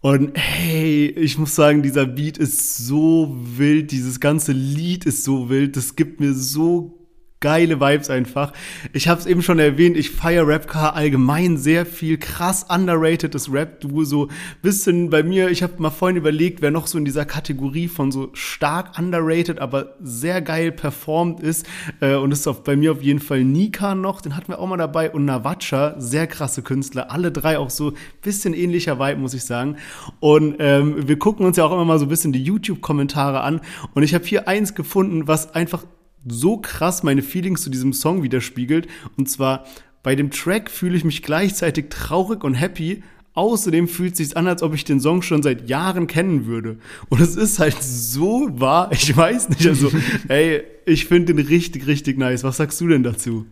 Und 0.00 0.36
hey, 0.36 1.06
ich 1.06 1.38
muss 1.38 1.54
sagen, 1.54 1.84
dieser 1.84 2.06
Beat 2.06 2.36
ist 2.36 2.78
so 2.78 3.36
wild, 3.38 3.92
dieses 3.92 4.18
ganze 4.18 4.50
Lied 4.50 5.04
ist 5.04 5.22
so 5.22 5.50
wild, 5.50 5.76
das 5.76 5.94
gibt 5.94 6.18
mir 6.18 6.34
so 6.34 7.01
geile 7.42 7.80
Vibes 7.80 8.08
einfach. 8.08 8.54
Ich 8.94 9.08
habe 9.08 9.20
es 9.20 9.26
eben 9.26 9.42
schon 9.42 9.58
erwähnt, 9.58 9.98
ich 9.98 10.10
feiere 10.10 10.48
Rapcar 10.48 10.94
allgemein 10.94 11.58
sehr 11.58 11.84
viel, 11.84 12.16
krass 12.16 12.64
underratedes 12.70 13.52
Rap-Duo, 13.52 14.04
so 14.04 14.28
bisschen 14.62 15.10
bei 15.10 15.22
mir, 15.22 15.50
ich 15.50 15.62
habe 15.62 15.74
mal 15.76 15.90
vorhin 15.90 16.16
überlegt, 16.16 16.62
wer 16.62 16.70
noch 16.70 16.86
so 16.86 16.96
in 16.96 17.04
dieser 17.04 17.26
Kategorie 17.26 17.88
von 17.88 18.10
so 18.10 18.30
stark 18.32 18.98
underrated, 18.98 19.58
aber 19.58 19.96
sehr 20.00 20.40
geil 20.40 20.72
performt 20.72 21.40
ist. 21.40 21.66
Äh, 22.00 22.14
und 22.14 22.32
ist 22.32 22.46
auf, 22.46 22.64
bei 22.64 22.76
mir 22.76 22.92
auf 22.92 23.02
jeden 23.02 23.20
Fall 23.20 23.44
Nika 23.44 23.94
noch, 23.94 24.20
den 24.20 24.36
hatten 24.36 24.48
wir 24.48 24.58
auch 24.58 24.66
mal 24.66 24.76
dabei. 24.76 25.10
Und 25.10 25.24
Navacha, 25.24 25.96
sehr 25.98 26.26
krasse 26.26 26.62
Künstler, 26.62 27.10
alle 27.10 27.32
drei 27.32 27.58
auch 27.58 27.70
so 27.70 27.92
bisschen 28.22 28.54
ähnlicher 28.54 28.98
Vibe, 28.98 29.20
muss 29.20 29.34
ich 29.34 29.44
sagen. 29.44 29.76
Und 30.20 30.56
ähm, 30.60 31.08
wir 31.08 31.18
gucken 31.18 31.44
uns 31.44 31.56
ja 31.56 31.64
auch 31.64 31.72
immer 31.72 31.84
mal 31.84 31.98
so 31.98 32.06
ein 32.06 32.08
bisschen 32.08 32.32
die 32.32 32.42
YouTube-Kommentare 32.42 33.40
an. 33.40 33.60
Und 33.94 34.04
ich 34.04 34.14
habe 34.14 34.24
hier 34.24 34.46
eins 34.48 34.74
gefunden, 34.74 35.26
was 35.26 35.54
einfach 35.54 35.84
so 36.26 36.58
krass 36.58 37.02
meine 37.02 37.22
Feelings 37.22 37.62
zu 37.62 37.70
diesem 37.70 37.92
Song 37.92 38.22
widerspiegelt. 38.22 38.88
Und 39.16 39.28
zwar 39.28 39.66
bei 40.02 40.14
dem 40.14 40.30
Track 40.30 40.70
fühle 40.70 40.96
ich 40.96 41.04
mich 41.04 41.22
gleichzeitig 41.22 41.86
traurig 41.90 42.44
und 42.44 42.54
happy. 42.54 43.02
Außerdem 43.34 43.88
fühlt 43.88 44.12
es 44.12 44.18
sich 44.18 44.36
an, 44.36 44.46
als 44.46 44.62
ob 44.62 44.74
ich 44.74 44.84
den 44.84 45.00
Song 45.00 45.22
schon 45.22 45.42
seit 45.42 45.68
Jahren 45.68 46.06
kennen 46.06 46.46
würde. 46.46 46.78
Und 47.08 47.20
es 47.20 47.34
ist 47.34 47.58
halt 47.58 47.82
so 47.82 48.48
wahr. 48.60 48.90
Ich 48.92 49.16
weiß 49.16 49.48
nicht. 49.48 49.66
Also, 49.66 49.90
ey, 50.28 50.62
ich 50.84 51.06
finde 51.06 51.34
den 51.34 51.46
richtig, 51.46 51.86
richtig 51.86 52.18
nice. 52.18 52.44
Was 52.44 52.58
sagst 52.58 52.80
du 52.80 52.88
denn 52.88 53.02
dazu? 53.02 53.46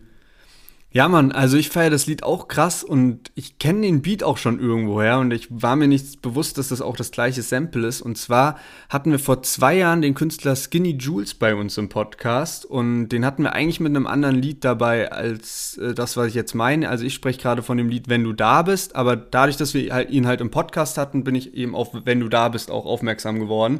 Ja, 0.93 1.07
Mann, 1.07 1.31
also 1.31 1.55
ich 1.55 1.69
feiere 1.69 1.89
das 1.89 2.05
Lied 2.07 2.21
auch 2.23 2.49
krass 2.49 2.83
und 2.83 3.31
ich 3.33 3.59
kenne 3.59 3.83
den 3.83 4.01
Beat 4.01 4.23
auch 4.23 4.35
schon 4.35 4.59
irgendwoher 4.59 5.19
und 5.19 5.31
ich 5.31 5.47
war 5.49 5.77
mir 5.77 5.87
nicht 5.87 6.21
bewusst, 6.21 6.57
dass 6.57 6.67
das 6.67 6.81
auch 6.81 6.97
das 6.97 7.11
gleiche 7.11 7.43
Sample 7.43 7.87
ist. 7.87 8.01
Und 8.01 8.17
zwar 8.17 8.59
hatten 8.89 9.09
wir 9.09 9.19
vor 9.19 9.41
zwei 9.41 9.77
Jahren 9.77 10.01
den 10.01 10.15
Künstler 10.15 10.53
Skinny 10.53 10.97
Jules 10.99 11.33
bei 11.33 11.55
uns 11.55 11.77
im 11.77 11.87
Podcast 11.87 12.65
und 12.65 13.07
den 13.07 13.25
hatten 13.25 13.43
wir 13.43 13.53
eigentlich 13.53 13.79
mit 13.79 13.95
einem 13.95 14.05
anderen 14.05 14.35
Lied 14.35 14.65
dabei 14.65 15.09
als 15.13 15.77
äh, 15.77 15.93
das, 15.93 16.17
was 16.17 16.27
ich 16.27 16.33
jetzt 16.33 16.55
meine. 16.55 16.89
Also 16.89 17.05
ich 17.05 17.13
spreche 17.13 17.39
gerade 17.39 17.63
von 17.63 17.77
dem 17.77 17.87
Lied 17.87 18.09
Wenn 18.09 18.25
du 18.25 18.33
da 18.33 18.61
bist, 18.61 18.93
aber 18.93 19.15
dadurch, 19.15 19.55
dass 19.55 19.73
wir 19.73 19.93
halt, 19.93 20.09
ihn 20.09 20.27
halt 20.27 20.41
im 20.41 20.51
Podcast 20.51 20.97
hatten, 20.97 21.23
bin 21.23 21.35
ich 21.35 21.53
eben 21.53 21.73
auf 21.73 21.91
Wenn 22.03 22.19
du 22.19 22.27
da 22.27 22.49
bist 22.49 22.69
auch 22.69 22.85
aufmerksam 22.85 23.39
geworden. 23.39 23.79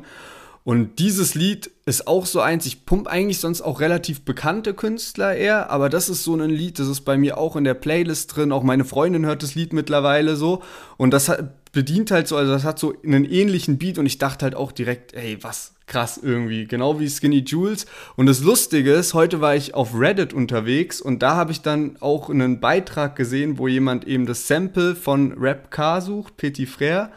Und 0.64 1.00
dieses 1.00 1.34
Lied 1.34 1.72
ist 1.86 2.08
auch 2.08 2.28
so 2.28 2.40
eins, 2.40 2.68
ich 2.68 2.86
pump 2.86 3.08
eigentlich 3.08 3.40
sonst 3.40 3.62
auch 3.62 3.80
relativ 3.80 4.22
bekannte 4.22 4.76
Künstler 4.76 5.36
eher, 5.36 5.72
aber 5.72 5.90
das 5.90 6.08
ist 6.08 6.24
so 6.24 6.36
ein 6.36 6.50
Lied, 6.52 6.78
das 6.78 6.88
ist 6.88 7.02
bei 7.02 7.18
mir 7.18 7.40
auch 7.40 7.56
in 7.56 7.64
der 7.64 7.74
Playlist 7.74 8.36
drin, 8.36 8.52
auch 8.52 8.62
meine 8.62 8.86
Freundin 8.86 9.26
hört 9.26 9.42
das 9.42 9.56
Lied 9.56 9.74
mittlerweile 9.74 10.36
so. 10.36 10.62
Und 10.98 11.12
das 11.12 11.30
hat, 11.30 11.72
bedient 11.72 12.12
halt 12.12 12.28
so, 12.28 12.36
also 12.38 12.52
das 12.52 12.64
hat 12.64 12.78
so 12.78 12.94
einen 13.04 13.26
ähnlichen 13.26 13.80
Beat 13.80 13.98
und 13.98 14.06
ich 14.06 14.20
dachte 14.20 14.44
halt 14.44 14.56
auch 14.56 14.72
direkt, 14.72 15.16
ey, 15.16 15.40
was 15.42 15.74
krass 15.88 16.20
irgendwie, 16.22 16.68
genau 16.68 17.00
wie 17.00 17.10
Skinny 17.10 17.40
Jules. 17.40 17.88
Und 18.16 18.28
das 18.28 18.42
Lustige 18.42 18.94
ist, 18.94 19.16
heute 19.16 19.42
war 19.42 19.56
ich 19.56 19.74
auf 19.74 19.98
Reddit 19.98 20.32
unterwegs 20.32 21.02
und 21.02 21.24
da 21.24 21.36
habe 21.36 21.52
ich 21.52 21.62
dann 21.62 21.98
auch 22.02 22.30
einen 22.30 22.60
Beitrag 22.60 23.16
gesehen, 23.16 23.58
wo 23.58 23.68
jemand 23.68 24.08
eben 24.08 24.28
das 24.28 24.48
Sample 24.48 24.96
von 24.96 25.34
Rap 25.34 25.72
Car 25.72 26.02
sucht, 26.02 26.38
Petit 26.38 26.70
Frère 26.70 27.10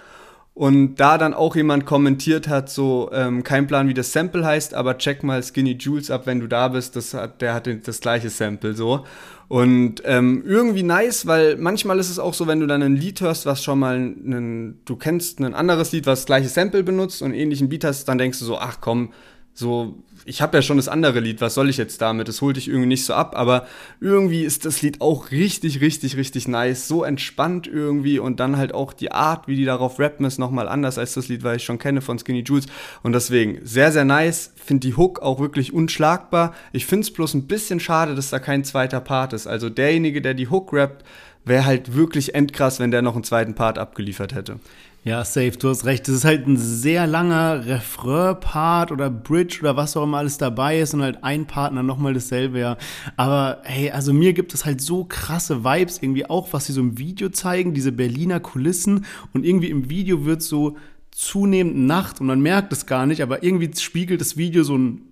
und 0.54 0.94
da 0.96 1.18
dann 1.18 1.34
auch 1.34 1.56
jemand 1.56 1.84
kommentiert 1.84 2.46
hat, 2.46 2.70
so, 2.70 3.10
ähm, 3.12 3.42
kein 3.42 3.66
Plan, 3.66 3.88
wie 3.88 3.94
das 3.94 4.12
Sample 4.12 4.46
heißt, 4.46 4.72
aber 4.72 4.98
check 4.98 5.24
mal 5.24 5.42
Skinny 5.42 5.72
Jules 5.72 6.12
ab, 6.12 6.26
wenn 6.26 6.38
du 6.38 6.46
da 6.46 6.68
bist, 6.68 6.94
das 6.94 7.12
hat, 7.12 7.42
der 7.42 7.54
hat 7.54 7.68
das 7.86 8.00
gleiche 8.00 8.30
Sample, 8.30 8.74
so. 8.74 9.04
Und 9.48 10.02
ähm, 10.04 10.42
irgendwie 10.46 10.84
nice, 10.84 11.26
weil 11.26 11.56
manchmal 11.56 11.98
ist 11.98 12.08
es 12.08 12.20
auch 12.20 12.34
so, 12.34 12.46
wenn 12.46 12.60
du 12.60 12.66
dann 12.66 12.82
ein 12.82 12.96
Lied 12.96 13.20
hörst, 13.20 13.46
was 13.46 13.64
schon 13.64 13.80
mal 13.80 13.96
einen, 13.96 14.80
du 14.84 14.96
kennst 14.96 15.40
ein 15.40 15.54
anderes 15.54 15.90
Lied, 15.92 16.06
was 16.06 16.20
das 16.20 16.26
gleiche 16.26 16.48
Sample 16.48 16.84
benutzt 16.84 17.20
und 17.20 17.34
ähnlichen 17.34 17.68
Beat 17.68 17.84
hast, 17.84 18.04
dann 18.06 18.18
denkst 18.18 18.38
du 18.38 18.44
so, 18.44 18.56
ach 18.56 18.78
komm, 18.80 19.12
so, 19.56 19.94
ich 20.24 20.42
habe 20.42 20.56
ja 20.56 20.62
schon 20.62 20.78
das 20.78 20.88
andere 20.88 21.20
Lied, 21.20 21.40
was 21.40 21.54
soll 21.54 21.70
ich 21.70 21.76
jetzt 21.76 22.02
damit? 22.02 22.26
Das 22.26 22.42
holt 22.42 22.56
dich 22.56 22.66
irgendwie 22.66 22.88
nicht 22.88 23.04
so 23.04 23.14
ab, 23.14 23.34
aber 23.36 23.68
irgendwie 24.00 24.42
ist 24.42 24.64
das 24.64 24.82
Lied 24.82 25.00
auch 25.00 25.30
richtig, 25.30 25.80
richtig, 25.80 26.16
richtig 26.16 26.48
nice, 26.48 26.88
so 26.88 27.04
entspannt 27.04 27.68
irgendwie 27.68 28.18
und 28.18 28.40
dann 28.40 28.56
halt 28.56 28.74
auch 28.74 28.92
die 28.92 29.12
Art, 29.12 29.46
wie 29.46 29.54
die 29.54 29.64
darauf 29.64 30.00
rappen, 30.00 30.26
ist 30.26 30.38
nochmal 30.38 30.66
anders 30.66 30.98
als 30.98 31.14
das 31.14 31.28
Lied, 31.28 31.44
weil 31.44 31.58
ich 31.58 31.64
schon 31.64 31.78
kenne 31.78 32.00
von 32.00 32.18
Skinny 32.18 32.40
Jules 32.40 32.66
und 33.04 33.12
deswegen 33.12 33.60
sehr, 33.62 33.92
sehr 33.92 34.04
nice, 34.04 34.52
finde 34.56 34.88
die 34.88 34.96
Hook 34.96 35.20
auch 35.20 35.38
wirklich 35.38 35.72
unschlagbar. 35.72 36.52
Ich 36.72 36.86
finde 36.86 37.04
es 37.04 37.12
bloß 37.12 37.34
ein 37.34 37.46
bisschen 37.46 37.78
schade, 37.78 38.16
dass 38.16 38.30
da 38.30 38.40
kein 38.40 38.64
zweiter 38.64 39.00
Part 39.00 39.34
ist, 39.34 39.46
also 39.46 39.70
derjenige, 39.70 40.20
der 40.20 40.34
die 40.34 40.48
Hook 40.48 40.72
rappt, 40.72 41.04
wäre 41.44 41.64
halt 41.64 41.94
wirklich 41.94 42.34
endkrass, 42.34 42.80
wenn 42.80 42.90
der 42.90 43.02
noch 43.02 43.14
einen 43.14 43.24
zweiten 43.24 43.54
Part 43.54 43.78
abgeliefert 43.78 44.34
hätte. 44.34 44.58
Ja, 45.06 45.22
safe, 45.22 45.50
du 45.50 45.68
hast 45.68 45.84
recht. 45.84 46.08
Das 46.08 46.14
ist 46.14 46.24
halt 46.24 46.46
ein 46.46 46.56
sehr 46.56 47.06
langer 47.06 47.66
Refrain-Part 47.66 48.90
oder 48.90 49.10
Bridge 49.10 49.58
oder 49.60 49.76
was 49.76 49.98
auch 49.98 50.04
immer 50.04 50.16
alles 50.16 50.38
dabei 50.38 50.80
ist 50.80 50.94
und 50.94 51.02
halt 51.02 51.22
ein 51.22 51.46
Partner 51.46 51.82
nochmal 51.82 52.14
dasselbe, 52.14 52.58
ja. 52.58 52.78
Aber 53.18 53.60
hey, 53.64 53.90
also 53.90 54.14
mir 54.14 54.32
gibt 54.32 54.54
es 54.54 54.64
halt 54.64 54.80
so 54.80 55.04
krasse 55.04 55.62
Vibes 55.62 55.98
irgendwie 56.00 56.24
auch, 56.24 56.54
was 56.54 56.66
sie 56.66 56.72
so 56.72 56.80
im 56.80 56.96
Video 56.96 57.28
zeigen, 57.28 57.74
diese 57.74 57.92
Berliner 57.92 58.40
Kulissen 58.40 59.04
und 59.34 59.44
irgendwie 59.44 59.68
im 59.68 59.90
Video 59.90 60.24
wird 60.24 60.40
so 60.40 60.78
zunehmend 61.10 61.76
Nacht 61.76 62.22
und 62.22 62.26
man 62.26 62.40
merkt 62.40 62.72
es 62.72 62.86
gar 62.86 63.04
nicht, 63.04 63.22
aber 63.22 63.42
irgendwie 63.42 63.70
spiegelt 63.78 64.22
das 64.22 64.38
Video 64.38 64.62
so 64.62 64.78
ein 64.78 65.02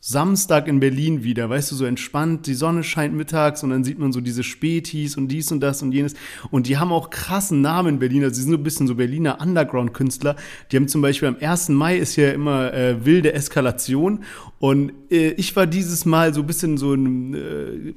Samstag 0.00 0.68
in 0.68 0.80
Berlin 0.80 1.22
wieder, 1.22 1.48
weißt 1.48 1.70
du, 1.70 1.76
so 1.76 1.84
entspannt, 1.84 2.46
die 2.46 2.54
Sonne 2.54 2.82
scheint 2.82 3.14
mittags 3.14 3.62
und 3.62 3.70
dann 3.70 3.84
sieht 3.84 3.98
man 3.98 4.12
so 4.12 4.20
diese 4.20 4.42
Spätis 4.42 5.16
und 5.16 5.28
dies 5.28 5.52
und 5.52 5.60
das 5.60 5.82
und 5.82 5.92
jenes. 5.92 6.14
Und 6.50 6.66
die 6.66 6.78
haben 6.78 6.92
auch 6.92 7.10
krassen 7.10 7.60
Namen 7.60 7.94
in 7.94 7.98
Berlin, 7.98 8.24
also 8.24 8.34
sie 8.34 8.42
sind 8.42 8.50
so 8.50 8.58
ein 8.58 8.62
bisschen 8.62 8.86
so 8.86 8.96
Berliner 8.96 9.40
Underground-Künstler. 9.40 10.36
Die 10.70 10.76
haben 10.76 10.88
zum 10.88 11.02
Beispiel 11.02 11.28
am 11.28 11.36
1. 11.40 11.68
Mai 11.70 11.96
ist 11.96 12.16
ja 12.16 12.30
immer 12.32 12.72
äh, 12.74 13.04
wilde 13.04 13.32
Eskalation 13.32 14.24
und 14.58 14.92
äh, 15.10 15.30
ich 15.32 15.54
war 15.56 15.66
dieses 15.66 16.04
Mal 16.04 16.34
so 16.34 16.40
ein 16.40 16.46
bisschen 16.46 16.76
so 16.76 16.94
ein 16.94 17.34
äh, 17.34 17.94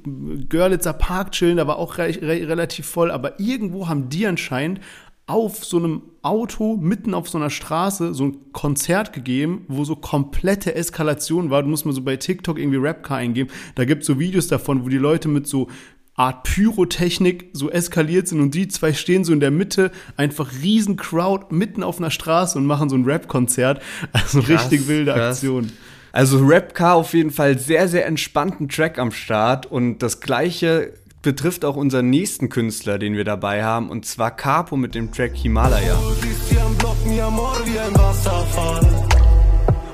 Görlitzer 0.48 0.92
Park 0.92 1.32
chillen, 1.32 1.56
da 1.56 1.66
war 1.66 1.76
auch 1.76 1.98
re 1.98 2.08
re 2.22 2.48
relativ 2.48 2.86
voll, 2.86 3.10
aber 3.10 3.38
irgendwo 3.40 3.88
haben 3.88 4.08
die 4.08 4.26
anscheinend 4.26 4.80
auf 5.26 5.64
so 5.64 5.78
einem 5.78 6.02
Auto 6.22 6.76
mitten 6.76 7.12
auf 7.12 7.28
so 7.28 7.36
einer 7.36 7.50
Straße 7.50 8.14
so 8.14 8.26
ein 8.26 8.52
Konzert 8.52 9.12
gegeben, 9.12 9.64
wo 9.68 9.84
so 9.84 9.96
komplette 9.96 10.74
Eskalation 10.74 11.50
war. 11.50 11.62
Du 11.62 11.68
musst 11.68 11.84
mal 11.84 11.92
so 11.92 12.02
bei 12.02 12.16
TikTok 12.16 12.58
irgendwie 12.58 12.78
Rapcar 12.78 13.18
eingeben. 13.18 13.50
Da 13.74 13.84
gibt 13.84 14.02
es 14.02 14.06
so 14.06 14.20
Videos 14.20 14.46
davon, 14.46 14.84
wo 14.84 14.88
die 14.88 14.98
Leute 14.98 15.28
mit 15.28 15.48
so 15.48 15.68
Art 16.14 16.44
Pyrotechnik 16.44 17.50
so 17.52 17.70
eskaliert 17.70 18.28
sind 18.28 18.40
und 18.40 18.54
die 18.54 18.68
zwei 18.68 18.94
stehen 18.94 19.24
so 19.24 19.32
in 19.32 19.40
der 19.40 19.50
Mitte, 19.50 19.90
einfach 20.16 20.50
riesen 20.62 20.96
Crowd 20.96 21.54
mitten 21.54 21.82
auf 21.82 21.98
einer 21.98 22.10
Straße 22.10 22.56
und 22.56 22.64
machen 22.64 22.88
so 22.88 22.96
ein 22.96 23.04
Rap-Konzert. 23.04 23.82
Also 24.12 24.40
krass, 24.40 24.70
richtig 24.70 24.88
wilde 24.88 25.12
krass. 25.12 25.36
Aktion. 25.38 25.72
Also 26.12 26.38
Rapcar 26.40 26.94
auf 26.94 27.12
jeden 27.12 27.30
Fall 27.30 27.58
sehr, 27.58 27.88
sehr 27.88 28.06
entspannten 28.06 28.68
Track 28.68 28.98
am 28.98 29.10
Start 29.10 29.66
und 29.66 29.98
das 29.98 30.20
gleiche 30.20 30.94
betrifft 31.26 31.64
auch 31.64 31.74
unseren 31.74 32.08
nächsten 32.08 32.50
Künstler, 32.50 33.00
den 33.00 33.14
wir 33.14 33.24
dabei 33.24 33.64
haben, 33.64 33.90
und 33.90 34.06
zwar 34.06 34.30
Capo 34.30 34.76
mit 34.76 34.94
dem 34.94 35.10
Track 35.10 35.34
Himalaya. 35.34 35.96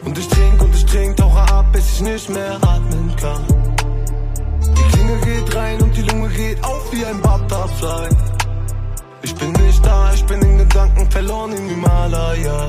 Und 0.04 0.18
ich 0.18 0.28
trink 0.28 0.62
und 0.62 0.74
ich 0.74 0.84
trink, 0.84 1.16
tauche 1.16 1.40
ab, 1.40 1.72
bis 1.72 1.90
ich 1.94 2.00
nicht 2.02 2.28
mehr 2.28 2.56
atmen 2.56 3.16
kann. 3.16 3.42
Die 4.76 4.92
Klinge 4.92 5.16
geht 5.24 5.56
rein 5.56 5.80
und 5.80 5.96
die 5.96 6.02
Lunge 6.02 6.28
geht 6.28 6.62
auf 6.62 6.92
wie 6.92 7.02
ein 7.02 7.18
Butterfly. 7.22 8.08
Ich 9.22 9.34
bin 9.34 9.52
nicht 9.52 9.86
da, 9.86 10.12
ich 10.12 10.24
bin 10.26 10.42
in 10.42 10.58
Gedanken 10.58 11.10
verloren 11.10 11.52
im 11.54 11.66
Himalaya. 11.66 12.68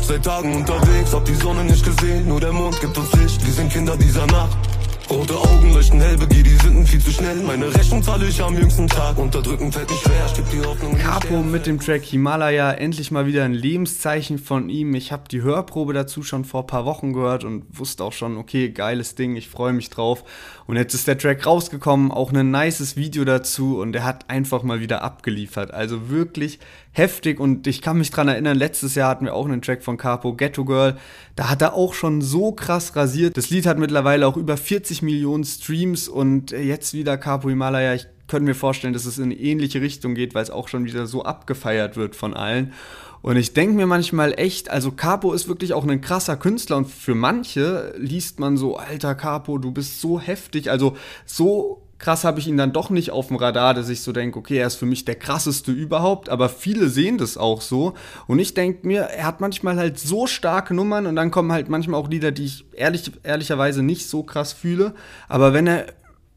Seit 0.00 0.24
Tagen 0.24 0.54
unterwegs, 0.54 1.12
hab 1.12 1.24
die 1.24 1.34
Sonne 1.34 1.64
nicht 1.64 1.84
gesehen, 1.84 2.28
nur 2.28 2.38
der 2.38 2.52
Mond 2.52 2.80
gibt 2.80 2.96
uns 2.96 3.12
Licht. 3.14 3.44
Wir 3.44 3.54
sind 3.54 3.72
Kinder 3.72 3.96
dieser 3.96 4.26
Nacht. 4.26 4.67
Rote 5.10 5.34
Augen 5.34 5.72
leuchten 5.72 6.00
hell, 6.02 6.18
begehe 6.18 6.42
die 6.42 6.56
Sünden 6.56 6.86
viel 6.86 7.00
zu 7.00 7.10
schnell. 7.10 7.36
Meine 7.36 7.74
Rechnung 7.74 8.02
zahle 8.02 8.26
ich 8.26 8.42
am 8.42 8.54
jüngsten 8.54 8.86
Tag. 8.88 9.16
Unterdrücken 9.16 9.72
fällt 9.72 9.88
nicht 9.88 10.02
schwer, 10.02 10.26
geb 10.36 10.50
die 10.50 10.60
Hoffnung. 10.60 10.98
Capo 10.98 11.42
mit 11.42 11.64
dem 11.66 11.80
Track 11.80 12.04
Himalaya, 12.04 12.72
endlich 12.72 13.10
mal 13.10 13.24
wieder 13.24 13.44
ein 13.44 13.54
Lebenszeichen 13.54 14.38
von 14.38 14.68
ihm. 14.68 14.94
Ich 14.94 15.10
habe 15.10 15.22
die 15.30 15.40
Hörprobe 15.40 15.94
dazu 15.94 16.22
schon 16.22 16.44
vor 16.44 16.64
ein 16.64 16.66
paar 16.66 16.84
Wochen 16.84 17.14
gehört 17.14 17.44
und 17.44 17.64
wusste 17.70 18.04
auch 18.04 18.12
schon, 18.12 18.36
okay, 18.36 18.68
geiles 18.68 19.14
Ding, 19.14 19.34
ich 19.36 19.48
freue 19.48 19.72
mich 19.72 19.88
drauf. 19.88 20.24
Und 20.68 20.76
jetzt 20.76 20.92
ist 20.92 21.08
der 21.08 21.16
Track 21.16 21.46
rausgekommen, 21.46 22.10
auch 22.10 22.30
ein 22.30 22.50
nices 22.50 22.94
Video 22.94 23.24
dazu 23.24 23.80
und 23.80 23.96
er 23.96 24.04
hat 24.04 24.28
einfach 24.28 24.62
mal 24.62 24.80
wieder 24.80 25.02
abgeliefert. 25.02 25.72
Also 25.72 26.10
wirklich 26.10 26.58
heftig 26.92 27.40
und 27.40 27.66
ich 27.66 27.80
kann 27.80 27.96
mich 27.96 28.10
dran 28.10 28.28
erinnern, 28.28 28.54
letztes 28.54 28.94
Jahr 28.94 29.08
hatten 29.08 29.24
wir 29.24 29.32
auch 29.32 29.46
einen 29.46 29.62
Track 29.62 29.82
von 29.82 29.96
Capo, 29.96 30.34
Ghetto 30.34 30.66
Girl. 30.66 30.98
Da 31.36 31.48
hat 31.48 31.62
er 31.62 31.72
auch 31.72 31.94
schon 31.94 32.20
so 32.20 32.52
krass 32.52 32.94
rasiert. 32.94 33.38
Das 33.38 33.48
Lied 33.48 33.64
hat 33.64 33.78
mittlerweile 33.78 34.26
auch 34.26 34.36
über 34.36 34.58
40 34.58 35.00
Millionen 35.00 35.44
Streams 35.44 36.06
und 36.06 36.50
jetzt 36.50 36.92
wieder 36.92 37.16
Capo 37.16 37.48
Himalaya. 37.48 37.94
Ich 37.94 38.06
könnte 38.26 38.44
mir 38.44 38.54
vorstellen, 38.54 38.92
dass 38.92 39.06
es 39.06 39.16
in 39.16 39.24
eine 39.24 39.36
ähnliche 39.36 39.80
Richtung 39.80 40.14
geht, 40.14 40.34
weil 40.34 40.42
es 40.42 40.50
auch 40.50 40.68
schon 40.68 40.84
wieder 40.84 41.06
so 41.06 41.24
abgefeiert 41.24 41.96
wird 41.96 42.14
von 42.14 42.34
allen. 42.34 42.74
Und 43.22 43.36
ich 43.36 43.52
denke 43.52 43.74
mir 43.74 43.86
manchmal 43.86 44.38
echt, 44.38 44.70
also 44.70 44.92
Capo 44.92 45.32
ist 45.32 45.48
wirklich 45.48 45.72
auch 45.72 45.86
ein 45.86 46.00
krasser 46.00 46.36
Künstler 46.36 46.76
und 46.76 46.86
für 46.86 47.14
manche 47.14 47.94
liest 47.98 48.38
man 48.38 48.56
so, 48.56 48.76
alter 48.76 49.14
Capo, 49.14 49.58
du 49.58 49.72
bist 49.72 50.00
so 50.00 50.20
heftig, 50.20 50.70
also 50.70 50.96
so 51.26 51.82
krass 51.98 52.24
habe 52.24 52.38
ich 52.38 52.46
ihn 52.46 52.56
dann 52.56 52.72
doch 52.72 52.90
nicht 52.90 53.10
auf 53.10 53.28
dem 53.28 53.36
Radar, 53.36 53.74
dass 53.74 53.88
ich 53.88 54.02
so 54.02 54.12
denke, 54.12 54.38
okay, 54.38 54.58
er 54.58 54.68
ist 54.68 54.76
für 54.76 54.86
mich 54.86 55.04
der 55.04 55.16
krasseste 55.16 55.72
überhaupt, 55.72 56.28
aber 56.28 56.48
viele 56.48 56.88
sehen 56.88 57.18
das 57.18 57.36
auch 57.36 57.60
so. 57.60 57.94
Und 58.26 58.38
ich 58.38 58.54
denke 58.54 58.86
mir, 58.86 59.02
er 59.02 59.26
hat 59.26 59.40
manchmal 59.40 59.76
halt 59.76 59.98
so 59.98 60.26
starke 60.26 60.74
Nummern 60.74 61.06
und 61.06 61.16
dann 61.16 61.30
kommen 61.30 61.52
halt 61.52 61.68
manchmal 61.68 62.00
auch 62.00 62.08
Lieder, 62.08 62.30
die 62.30 62.44
ich 62.44 62.64
ehrlich, 62.72 63.10
ehrlicherweise 63.24 63.82
nicht 63.82 64.08
so 64.08 64.22
krass 64.22 64.52
fühle. 64.52 64.94
Aber 65.28 65.52
wenn 65.52 65.66
er 65.66 65.86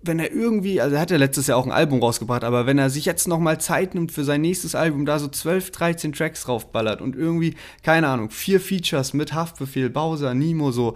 wenn 0.04 0.20
er 0.20 0.32
irgendwie, 0.32 0.82
also 0.82 0.96
er 0.96 1.02
hat 1.02 1.12
ja 1.12 1.18
letztes 1.18 1.48
Jahr 1.48 1.58
auch 1.58 1.66
ein 1.66 1.72
Album 1.72 2.00
rausgebracht, 2.00 2.44
aber 2.44 2.66
wenn 2.66 2.78
er 2.78 2.90
sich 2.90 3.06
jetzt 3.06 3.28
nochmal 3.28 3.60
Zeit 3.60 3.94
nimmt 3.94 4.12
für 4.12 4.24
sein 4.24 4.42
nächstes 4.42 4.74
Album, 4.76 5.06
da 5.06 5.20
so 5.20 5.28
12, 5.28 5.72
13 5.72 6.14
Tracks 6.14 6.44
draufballert 6.44 7.02
und 7.02 7.16
irgendwie, 7.16 7.56
keine 7.84 8.08
Ahnung, 8.08 8.30
vier 8.30 8.60
Features 8.60 9.14
mit 9.14 9.34
Haftbefehl, 9.34 9.90
Bowser, 9.90 10.34
Nimo, 10.34 10.72
so, 10.72 10.96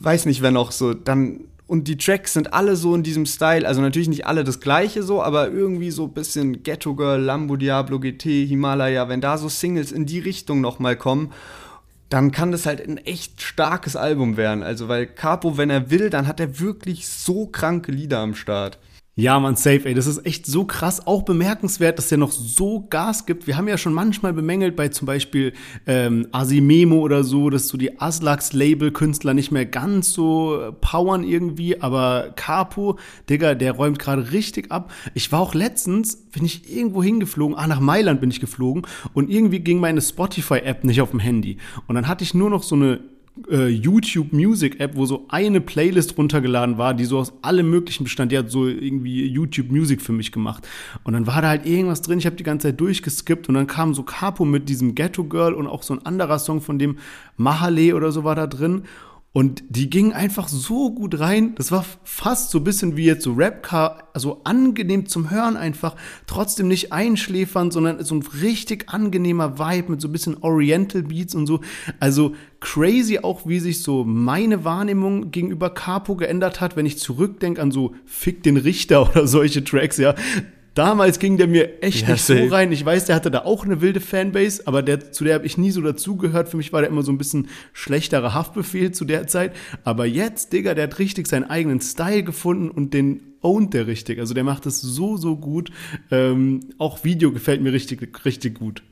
weiß 0.00 0.26
nicht, 0.26 0.42
wer 0.42 0.50
noch 0.50 0.72
so, 0.72 0.94
dann 0.94 1.40
und 1.68 1.88
die 1.88 1.96
Tracks 1.96 2.32
sind 2.32 2.52
alle 2.52 2.76
so 2.76 2.94
in 2.94 3.02
diesem 3.02 3.26
Style, 3.26 3.66
also 3.66 3.80
natürlich 3.80 4.08
nicht 4.08 4.26
alle 4.26 4.44
das 4.44 4.60
gleiche 4.60 5.02
so, 5.02 5.20
aber 5.20 5.50
irgendwie 5.50 5.90
so 5.90 6.04
ein 6.04 6.12
bisschen 6.12 6.62
Ghetto 6.62 6.94
Girl, 6.94 7.20
Lambo 7.20 7.56
Diablo 7.56 7.98
GT, 7.98 8.46
Himalaya, 8.46 9.08
wenn 9.08 9.20
da 9.20 9.36
so 9.36 9.48
Singles 9.48 9.90
in 9.90 10.06
die 10.06 10.20
Richtung 10.20 10.60
nochmal 10.60 10.94
kommen, 10.96 11.32
dann 12.08 12.30
kann 12.30 12.52
das 12.52 12.66
halt 12.66 12.86
ein 12.86 12.98
echt 12.98 13.42
starkes 13.42 13.96
Album 13.96 14.36
werden. 14.36 14.62
Also 14.62 14.88
weil 14.88 15.06
Capo, 15.06 15.56
wenn 15.56 15.70
er 15.70 15.90
will, 15.90 16.10
dann 16.10 16.26
hat 16.26 16.40
er 16.40 16.60
wirklich 16.60 17.08
so 17.08 17.46
kranke 17.46 17.90
Lieder 17.92 18.18
am 18.20 18.34
Start. 18.34 18.78
Ja, 19.18 19.40
man, 19.40 19.56
safe, 19.56 19.86
ey. 19.86 19.94
Das 19.94 20.06
ist 20.06 20.26
echt 20.26 20.44
so 20.44 20.66
krass. 20.66 21.06
Auch 21.06 21.22
bemerkenswert, 21.22 21.96
dass 21.96 22.10
der 22.10 22.18
noch 22.18 22.32
so 22.32 22.86
Gas 22.90 23.24
gibt. 23.24 23.46
Wir 23.46 23.56
haben 23.56 23.66
ja 23.66 23.78
schon 23.78 23.94
manchmal 23.94 24.34
bemängelt 24.34 24.76
bei 24.76 24.88
zum 24.88 25.06
Beispiel 25.06 25.54
ähm, 25.86 26.28
Asimemo 26.32 26.96
oder 26.96 27.24
so, 27.24 27.48
dass 27.48 27.68
so 27.68 27.78
die 27.78 27.98
Aslax-Label-Künstler 27.98 29.32
nicht 29.32 29.50
mehr 29.50 29.64
ganz 29.64 30.12
so 30.12 30.60
äh, 30.60 30.72
powern 30.72 31.24
irgendwie. 31.24 31.80
Aber 31.80 32.34
Capo, 32.36 32.98
Digga, 33.30 33.54
der 33.54 33.72
räumt 33.72 33.98
gerade 33.98 34.32
richtig 34.32 34.70
ab. 34.70 34.92
Ich 35.14 35.32
war 35.32 35.40
auch 35.40 35.54
letztens, 35.54 36.16
bin 36.16 36.44
ich 36.44 36.70
irgendwo 36.70 37.02
hingeflogen. 37.02 37.56
Ah, 37.56 37.66
nach 37.66 37.80
Mailand 37.80 38.20
bin 38.20 38.30
ich 38.30 38.40
geflogen. 38.40 38.82
Und 39.14 39.30
irgendwie 39.30 39.60
ging 39.60 39.80
meine 39.80 40.02
Spotify-App 40.02 40.84
nicht 40.84 41.00
auf 41.00 41.12
dem 41.12 41.20
Handy. 41.20 41.56
Und 41.86 41.94
dann 41.94 42.06
hatte 42.06 42.22
ich 42.22 42.34
nur 42.34 42.50
noch 42.50 42.62
so 42.62 42.74
eine 42.74 43.00
äh, 43.50 43.68
YouTube 43.68 44.32
Music 44.32 44.80
App, 44.80 44.96
wo 44.96 45.06
so 45.06 45.26
eine 45.28 45.60
Playlist 45.60 46.16
runtergeladen 46.16 46.78
war, 46.78 46.94
die 46.94 47.04
so 47.04 47.18
aus 47.18 47.32
allem 47.42 47.70
möglichen 47.70 48.04
bestand. 48.04 48.32
Die 48.32 48.38
hat 48.38 48.50
so 48.50 48.66
irgendwie 48.66 49.26
YouTube 49.26 49.70
Music 49.70 50.00
für 50.00 50.12
mich 50.12 50.32
gemacht. 50.32 50.66
Und 51.04 51.12
dann 51.12 51.26
war 51.26 51.42
da 51.42 51.48
halt 51.48 51.66
irgendwas 51.66 52.02
drin. 52.02 52.18
Ich 52.18 52.26
habe 52.26 52.36
die 52.36 52.44
ganze 52.44 52.68
Zeit 52.68 52.80
durchgeskippt 52.80 53.48
und 53.48 53.54
dann 53.54 53.66
kam 53.66 53.94
so 53.94 54.02
Capo 54.02 54.44
mit 54.44 54.68
diesem 54.68 54.94
Ghetto 54.94 55.24
Girl 55.24 55.54
und 55.54 55.66
auch 55.66 55.82
so 55.82 55.94
ein 55.94 56.04
anderer 56.04 56.38
Song 56.38 56.60
von 56.60 56.78
dem 56.78 56.98
Mahale 57.36 57.94
oder 57.94 58.12
so 58.12 58.24
war 58.24 58.34
da 58.34 58.46
drin. 58.46 58.82
Und 59.36 59.64
die 59.68 59.90
gingen 59.90 60.14
einfach 60.14 60.48
so 60.48 60.90
gut 60.94 61.20
rein. 61.20 61.54
Das 61.56 61.70
war 61.70 61.84
fast 62.04 62.48
so 62.48 62.56
ein 62.56 62.64
bisschen 62.64 62.96
wie 62.96 63.04
jetzt 63.04 63.22
so 63.22 63.34
Rapcar, 63.36 64.08
also 64.14 64.40
angenehm 64.44 65.10
zum 65.10 65.28
Hören 65.28 65.58
einfach. 65.58 65.94
Trotzdem 66.26 66.68
nicht 66.68 66.90
einschläfern, 66.90 67.70
sondern 67.70 68.02
so 68.02 68.14
ein 68.14 68.24
richtig 68.40 68.88
angenehmer 68.88 69.58
Vibe 69.58 69.90
mit 69.90 70.00
so 70.00 70.08
ein 70.08 70.12
bisschen 70.12 70.38
Oriental 70.42 71.02
Beats 71.02 71.34
und 71.34 71.46
so. 71.46 71.60
Also 72.00 72.34
crazy 72.60 73.18
auch, 73.18 73.46
wie 73.46 73.60
sich 73.60 73.82
so 73.82 74.04
meine 74.04 74.64
Wahrnehmung 74.64 75.32
gegenüber 75.32 75.68
Capo 75.68 76.16
geändert 76.16 76.62
hat, 76.62 76.74
wenn 76.74 76.86
ich 76.86 76.96
zurückdenke 76.96 77.60
an 77.60 77.70
so 77.70 77.94
Fick 78.06 78.42
den 78.42 78.56
Richter 78.56 79.02
oder 79.10 79.26
solche 79.26 79.62
Tracks, 79.62 79.98
ja. 79.98 80.14
Damals 80.76 81.18
ging 81.18 81.38
der 81.38 81.46
mir 81.46 81.82
echt 81.82 82.02
ja, 82.02 82.12
nicht 82.12 82.22
so 82.22 82.34
rein. 82.34 82.70
Ich 82.70 82.84
weiß, 82.84 83.06
der 83.06 83.16
hatte 83.16 83.30
da 83.30 83.46
auch 83.46 83.64
eine 83.64 83.80
wilde 83.80 83.98
Fanbase, 83.98 84.66
aber 84.66 84.82
der, 84.82 85.10
zu 85.10 85.24
der 85.24 85.32
habe 85.32 85.46
ich 85.46 85.56
nie 85.56 85.70
so 85.70 85.80
dazugehört. 85.80 86.50
Für 86.50 86.58
mich 86.58 86.70
war 86.70 86.82
der 86.82 86.90
immer 86.90 87.02
so 87.02 87.10
ein 87.10 87.16
bisschen 87.16 87.48
schlechterer 87.72 88.34
Haftbefehl 88.34 88.92
zu 88.92 89.06
der 89.06 89.26
Zeit. 89.26 89.56
Aber 89.84 90.04
jetzt, 90.04 90.52
Digga, 90.52 90.74
der 90.74 90.84
hat 90.84 90.98
richtig 90.98 91.28
seinen 91.28 91.44
eigenen 91.44 91.80
Style 91.80 92.24
gefunden 92.24 92.70
und 92.70 92.92
den 92.92 93.22
ownt 93.40 93.72
der 93.72 93.86
richtig. 93.86 94.18
Also 94.18 94.34
der 94.34 94.44
macht 94.44 94.66
es 94.66 94.82
so, 94.82 95.16
so 95.16 95.36
gut. 95.36 95.70
Ähm, 96.10 96.60
auch 96.76 97.04
Video 97.04 97.32
gefällt 97.32 97.62
mir 97.62 97.72
richtig, 97.72 98.06
richtig 98.26 98.58
gut. 98.58 98.82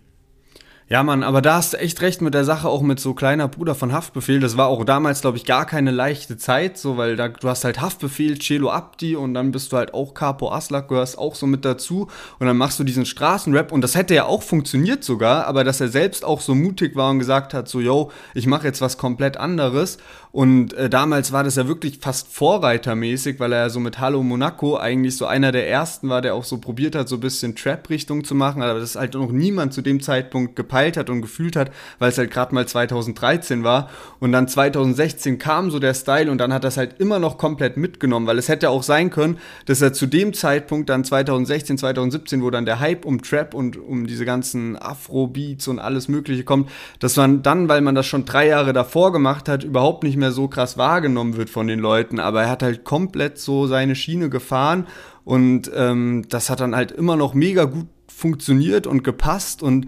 Ja, 0.86 1.02
Mann, 1.02 1.22
aber 1.22 1.40
da 1.40 1.54
hast 1.54 1.72
du 1.72 1.78
echt 1.78 2.02
recht 2.02 2.20
mit 2.20 2.34
der 2.34 2.44
Sache, 2.44 2.68
auch 2.68 2.82
mit 2.82 3.00
so 3.00 3.14
kleiner 3.14 3.48
Bruder 3.48 3.74
von 3.74 3.94
Haftbefehl. 3.94 4.38
Das 4.38 4.58
war 4.58 4.66
auch 4.66 4.84
damals, 4.84 5.22
glaube 5.22 5.38
ich, 5.38 5.46
gar 5.46 5.64
keine 5.64 5.90
leichte 5.90 6.36
Zeit, 6.36 6.76
so, 6.76 6.98
weil 6.98 7.16
da, 7.16 7.28
du 7.28 7.48
hast 7.48 7.64
halt 7.64 7.80
Haftbefehl, 7.80 8.38
Celo 8.38 8.70
Abdi 8.70 9.16
und 9.16 9.32
dann 9.32 9.50
bist 9.50 9.72
du 9.72 9.78
halt 9.78 9.94
auch 9.94 10.12
Capo 10.12 10.52
Aslak, 10.52 10.88
gehörst 10.88 11.16
auch 11.16 11.36
so 11.36 11.46
mit 11.46 11.64
dazu 11.64 12.08
und 12.38 12.46
dann 12.46 12.58
machst 12.58 12.78
du 12.78 12.84
diesen 12.84 13.06
Straßenrap 13.06 13.72
und 13.72 13.80
das 13.80 13.94
hätte 13.94 14.14
ja 14.14 14.26
auch 14.26 14.42
funktioniert 14.42 15.04
sogar, 15.04 15.46
aber 15.46 15.64
dass 15.64 15.80
er 15.80 15.88
selbst 15.88 16.22
auch 16.22 16.42
so 16.42 16.54
mutig 16.54 16.94
war 16.96 17.10
und 17.10 17.18
gesagt 17.18 17.54
hat, 17.54 17.66
so, 17.66 17.80
yo, 17.80 18.10
ich 18.34 18.46
mache 18.46 18.66
jetzt 18.66 18.82
was 18.82 18.98
komplett 18.98 19.38
anderes 19.38 19.96
und 20.34 20.74
äh, 20.74 20.90
damals 20.90 21.30
war 21.30 21.44
das 21.44 21.54
ja 21.54 21.68
wirklich 21.68 22.00
fast 22.00 22.26
vorreitermäßig, 22.26 23.38
weil 23.38 23.52
er 23.52 23.60
ja 23.60 23.70
so 23.70 23.78
mit 23.78 24.00
Hallo 24.00 24.20
Monaco 24.24 24.76
eigentlich 24.76 25.16
so 25.16 25.26
einer 25.26 25.52
der 25.52 25.70
ersten 25.70 26.08
war, 26.08 26.22
der 26.22 26.34
auch 26.34 26.42
so 26.42 26.58
probiert 26.58 26.96
hat, 26.96 27.08
so 27.08 27.18
ein 27.18 27.20
bisschen 27.20 27.54
Trap-Richtung 27.54 28.24
zu 28.24 28.34
machen, 28.34 28.60
aber 28.60 28.80
das 28.80 28.96
halt 28.96 29.14
noch 29.14 29.30
niemand 29.30 29.72
zu 29.72 29.80
dem 29.80 30.02
Zeitpunkt 30.02 30.56
gepeilt 30.56 30.96
hat 30.96 31.08
und 31.08 31.22
gefühlt 31.22 31.54
hat, 31.54 31.70
weil 32.00 32.08
es 32.08 32.18
halt 32.18 32.32
gerade 32.32 32.52
mal 32.52 32.66
2013 32.66 33.62
war. 33.62 33.88
Und 34.18 34.32
dann 34.32 34.48
2016 34.48 35.38
kam 35.38 35.70
so 35.70 35.78
der 35.78 35.94
Style 35.94 36.28
und 36.28 36.38
dann 36.38 36.52
hat 36.52 36.64
das 36.64 36.78
halt 36.78 36.98
immer 36.98 37.20
noch 37.20 37.38
komplett 37.38 37.76
mitgenommen, 37.76 38.26
weil 38.26 38.40
es 38.40 38.48
hätte 38.48 38.70
auch 38.70 38.82
sein 38.82 39.10
können, 39.10 39.38
dass 39.66 39.82
er 39.82 39.92
zu 39.92 40.06
dem 40.06 40.34
Zeitpunkt 40.34 40.88
dann 40.88 41.04
2016, 41.04 41.78
2017, 41.78 42.42
wo 42.42 42.50
dann 42.50 42.66
der 42.66 42.80
Hype 42.80 43.04
um 43.04 43.22
Trap 43.22 43.54
und 43.54 43.76
um 43.76 44.08
diese 44.08 44.24
ganzen 44.24 44.76
Afro-Beats 44.82 45.68
und 45.68 45.78
alles 45.78 46.08
Mögliche 46.08 46.42
kommt, 46.42 46.68
dass 46.98 47.14
man 47.14 47.44
dann, 47.44 47.68
weil 47.68 47.82
man 47.82 47.94
das 47.94 48.06
schon 48.06 48.24
drei 48.24 48.48
Jahre 48.48 48.72
davor 48.72 49.12
gemacht 49.12 49.48
hat, 49.48 49.62
überhaupt 49.62 50.02
nicht 50.02 50.16
mehr 50.16 50.23
mehr 50.24 50.32
so 50.32 50.48
krass 50.48 50.78
wahrgenommen 50.78 51.36
wird 51.36 51.50
von 51.50 51.66
den 51.66 51.78
Leuten, 51.78 52.18
aber 52.18 52.44
er 52.44 52.50
hat 52.50 52.62
halt 52.62 52.84
komplett 52.84 53.36
so 53.36 53.66
seine 53.66 53.94
Schiene 53.94 54.30
gefahren 54.30 54.86
und 55.22 55.70
ähm, 55.74 56.24
das 56.30 56.48
hat 56.48 56.60
dann 56.60 56.74
halt 56.74 56.92
immer 56.92 57.16
noch 57.16 57.34
mega 57.34 57.64
gut 57.64 57.88
funktioniert 58.08 58.86
und 58.86 59.04
gepasst 59.04 59.62
und 59.62 59.86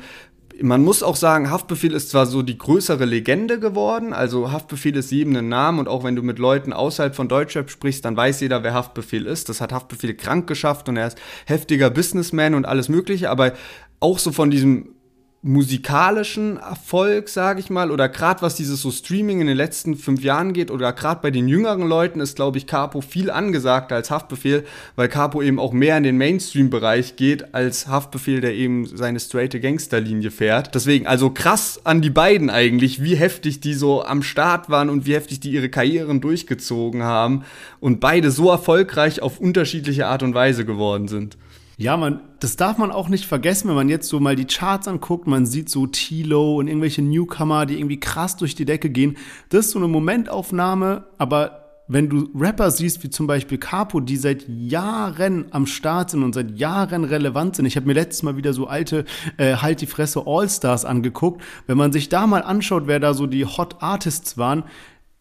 man 0.61 0.83
muss 0.83 1.03
auch 1.03 1.17
sagen, 1.17 1.51
Haftbefehl 1.51 1.93
ist 1.93 2.11
zwar 2.11 2.27
so 2.27 2.43
die 2.43 2.59
größere 2.59 3.05
Legende 3.07 3.59
geworden, 3.59 4.13
also 4.13 4.53
Haftbefehl 4.53 4.97
ist 4.97 5.11
jedem 5.11 5.37
ein 5.37 5.49
Name 5.49 5.81
und 5.81 5.89
auch 5.89 6.05
wenn 6.05 6.17
du 6.17 6.23
mit 6.23 6.39
Leuten 6.39 6.73
außerhalb 6.75 7.15
von 7.15 7.29
Deutschrap 7.29 7.71
sprichst, 7.71 8.05
dann 8.05 8.17
weiß 8.17 8.41
jeder, 8.41 8.63
wer 8.63 8.75
Haftbefehl 8.75 9.27
ist. 9.27 9.49
Das 9.49 9.61
hat 9.61 9.73
Haftbefehl 9.73 10.15
krank 10.15 10.47
geschafft 10.47 10.89
und 10.89 10.97
er 10.97 11.09
ist 11.09 11.19
heftiger 11.47 11.91
Businessman 11.91 12.55
und 12.55 12.65
alles 12.67 12.89
mögliche, 12.89 13.31
aber 13.31 13.53
auch 14.01 14.19
so 14.19 14.33
von 14.33 14.51
diesem 14.51 14.96
musikalischen 15.43 16.57
Erfolg, 16.57 17.29
sage 17.29 17.61
ich 17.61 17.71
mal, 17.71 17.93
oder 17.93 18.09
gerade 18.09 18.43
was 18.43 18.57
dieses 18.57 18.83
so 18.83 18.91
Streaming 18.91 19.41
in 19.41 19.47
den 19.47 19.57
letzten 19.57 19.95
fünf 19.95 20.25
Jahren 20.25 20.53
geht, 20.53 20.71
oder 20.73 20.93
gerade 20.93 21.21
bei 21.23 21.31
den 21.31 21.47
jüngeren 21.47 21.87
Leuten 21.89 22.21
ist, 22.21 22.35
glaube 22.35 22.59
ich, 22.59 22.67
Capo 22.67 23.01
viel 23.01 23.31
angesagter 23.31 23.95
als 23.95 24.11
Haftbefehl, 24.11 24.65
weil 24.97 25.09
Capo 25.09 25.43
eben 25.43 25.61
auch 25.61 25.73
mehr 25.73 25.97
in 25.99 26.03
den 26.03 26.17
Mainstream-Bereich 26.17 27.15
geht 27.15 27.55
als 27.55 27.87
Haftbefehl, 27.87 28.41
der 28.41 28.55
eben 28.55 28.87
seine 28.87 29.21
straighte 29.21 29.61
Gangsterlinie 29.61 30.33
fährt. 30.33 30.75
Deswegen, 30.75 31.07
also 31.07 31.31
krass 31.31 31.81
an 31.85 32.03
die 32.03 32.11
beiden 32.11 32.51
eigentlich, 32.51 33.03
wie 33.03 33.15
heftig 33.15 33.61
die 33.61 33.75
so 33.75 34.05
am 34.05 34.23
Start 34.23 34.69
waren 34.69 34.91
und 34.91 35.07
wie 35.07 35.15
heftig 35.15 35.39
die 35.39 35.53
ihre 35.53 35.69
Karrieren 35.69 36.21
durchgezogen 36.21 37.05
haben 37.05 37.45
und 37.79 38.01
beide 38.01 38.33
so 38.33 38.51
erfolgreich 38.51 39.23
auf 39.23 39.39
unterschiedliche 39.39 40.07
Art 40.07 40.25
und 40.25 40.35
Weise 40.35 40.65
geworden 40.65 41.07
sind. 41.07 41.37
Ja, 41.79 41.99
man, 41.99 42.21
das 42.41 42.57
darf 42.57 42.79
man 42.79 42.91
auch 42.91 43.11
nicht 43.11 43.27
vergessen, 43.27 43.69
wenn 43.69 43.75
man 43.75 43.91
jetzt 43.91 44.09
so 44.09 44.19
mal 44.19 44.35
die 44.35 44.47
Charts 44.47 44.89
anguckt, 44.89 45.27
man 45.27 45.45
sieht 45.45 45.69
so 45.69 45.87
Tilo 45.87 46.57
und 46.57 46.69
irgendwelche 46.69 47.03
Newcomer, 47.03 47.67
die 47.67 47.79
irgendwie 47.79 48.01
krass 48.01 48.37
durch 48.37 48.55
die 48.55 48.65
Decke 48.65 48.89
gehen. 48.89 49.19
Das 49.51 49.67
ist 49.67 49.73
so 49.73 49.79
eine 49.79 49.89
Momentaufnahme, 49.89 51.05
aber 51.19 51.67
wenn 51.89 52.09
du 52.09 52.31
Rapper 52.35 52.71
siehst, 52.71 53.05
wie 53.05 53.11
zum 53.11 53.27
Beispiel 53.27 53.59
Capo, 53.59 54.01
die 54.01 54.17
seit 54.17 54.49
Jahren 54.49 55.47
am 55.51 55.67
Start 55.67 56.11
sind 56.11 56.23
und 56.23 56.35
seit 56.35 56.59
Jahren 56.59 57.05
relevant 57.05 57.55
sind. 57.57 57.67
Ich 57.67 57.77
habe 57.77 57.87
mir 57.87 57.93
letztes 57.93 58.23
Mal 58.23 58.37
wieder 58.37 58.53
so 58.53 58.67
alte 58.67 59.05
äh, 59.37 59.57
Halt 59.57 59.83
die 59.83 59.87
Fresse 59.87 60.25
All-Stars 60.27 60.85
angeguckt. 60.85 61.43
Wenn 61.67 61.77
man 61.77 61.93
sich 61.93 62.09
da 62.09 62.27
mal 62.27 62.43
anschaut, 62.43 62.85
wer 62.87 62.99
da 62.99 63.15
so 63.15 63.27
die 63.27 63.45
Hot 63.45 63.77
Artists 63.81 64.37
waren, 64.37 64.65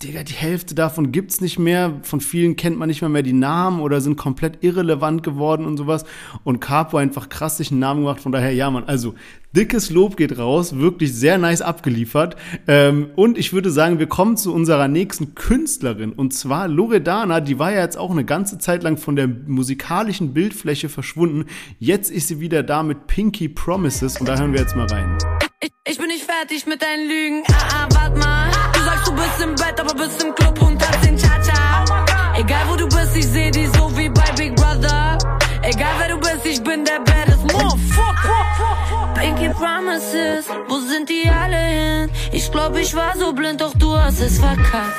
Digga, 0.03 0.23
die 0.23 0.33
Hälfte 0.33 0.75
davon 0.75 1.13
gibt's 1.13 1.39
nicht 1.39 1.57
mehr. 1.57 1.93
Von 2.01 2.19
vielen 2.19 2.57
kennt 2.57 2.77
man 2.77 2.89
nicht 2.89 2.99
mehr, 2.99 3.09
mehr 3.09 3.23
die 3.23 3.31
Namen 3.31 3.79
oder 3.79 4.01
sind 4.01 4.17
komplett 4.17 4.61
irrelevant 4.61 5.23
geworden 5.23 5.65
und 5.65 5.77
sowas. 5.77 6.03
Und 6.43 6.59
Capo 6.59 6.97
einfach 6.97 7.29
krass 7.29 7.57
sich 7.57 7.71
einen 7.71 7.79
Namen 7.79 8.01
gemacht. 8.01 8.19
Von 8.19 8.33
daher, 8.33 8.53
ja, 8.53 8.69
man, 8.69 8.83
also 8.83 9.15
dickes 9.55 9.89
Lob 9.91 10.17
geht 10.17 10.37
raus. 10.37 10.75
Wirklich 10.75 11.13
sehr 11.13 11.37
nice 11.37 11.61
abgeliefert. 11.61 12.35
Ähm, 12.67 13.11
und 13.15 13.37
ich 13.37 13.53
würde 13.53 13.71
sagen, 13.71 13.97
wir 13.97 14.07
kommen 14.07 14.35
zu 14.35 14.53
unserer 14.53 14.89
nächsten 14.89 15.33
Künstlerin. 15.33 16.11
Und 16.11 16.33
zwar 16.33 16.67
Loredana. 16.67 17.39
Die 17.39 17.57
war 17.57 17.71
ja 17.71 17.79
jetzt 17.79 17.97
auch 17.97 18.11
eine 18.11 18.25
ganze 18.25 18.57
Zeit 18.57 18.83
lang 18.83 18.97
von 18.97 19.15
der 19.15 19.29
musikalischen 19.29 20.33
Bildfläche 20.33 20.89
verschwunden. 20.89 21.45
Jetzt 21.79 22.11
ist 22.11 22.27
sie 22.27 22.41
wieder 22.41 22.63
da 22.63 22.83
mit 22.83 23.07
Pinky 23.07 23.47
Promises. 23.47 24.19
Und 24.19 24.27
da 24.27 24.37
hören 24.37 24.51
wir 24.51 24.59
jetzt 24.59 24.75
mal 24.75 24.87
rein. 24.87 25.17
Ich, 25.65 25.71
ich 25.83 25.97
bin 25.97 26.09
nicht 26.09 26.23
fertig 26.23 26.67
mit 26.67 26.79
deinen 26.79 27.07
Lügen. 27.07 27.43
Ah, 27.47 27.53
ah, 27.73 27.87
warte 27.95 28.17
mal. 28.19 28.51
Du 28.71 28.81
sagst, 28.81 29.07
du 29.07 29.13
bist 29.13 29.41
im 29.41 29.55
Bett, 29.55 29.79
aber 29.79 29.95
bist 29.95 30.23
im 30.23 30.35
Club 30.35 30.61
und 30.61 30.79
hast 30.79 31.03
den 31.03 31.17
Cha-Cha. 31.17 32.37
Egal 32.37 32.69
wo 32.69 32.75
du 32.75 32.87
bist, 32.87 33.15
ich 33.15 33.27
seh 33.27 33.49
dich 33.49 33.67
so 33.75 33.89
wie 33.97 34.07
bei 34.09 34.31
Big 34.37 34.55
Brother. 34.55 35.17
Egal 35.63 35.93
wer 35.97 36.09
du 36.09 36.19
bist, 36.19 36.45
ich 36.45 36.63
bin 36.63 36.85
der 36.85 36.99
baddest 36.99 37.41
Motherfucker. 37.51 39.13
Pinky 39.15 39.49
Promises, 39.49 40.45
wo 40.67 40.77
sind 40.77 41.09
die 41.09 41.27
alle 41.27 41.57
hin? 41.57 42.11
Ich 42.31 42.51
glaub, 42.51 42.77
ich 42.77 42.93
war 42.93 43.17
so 43.17 43.33
blind, 43.33 43.59
doch 43.59 43.73
du 43.73 43.97
hast 43.97 44.19
es 44.19 44.37
verkackt. 44.37 44.93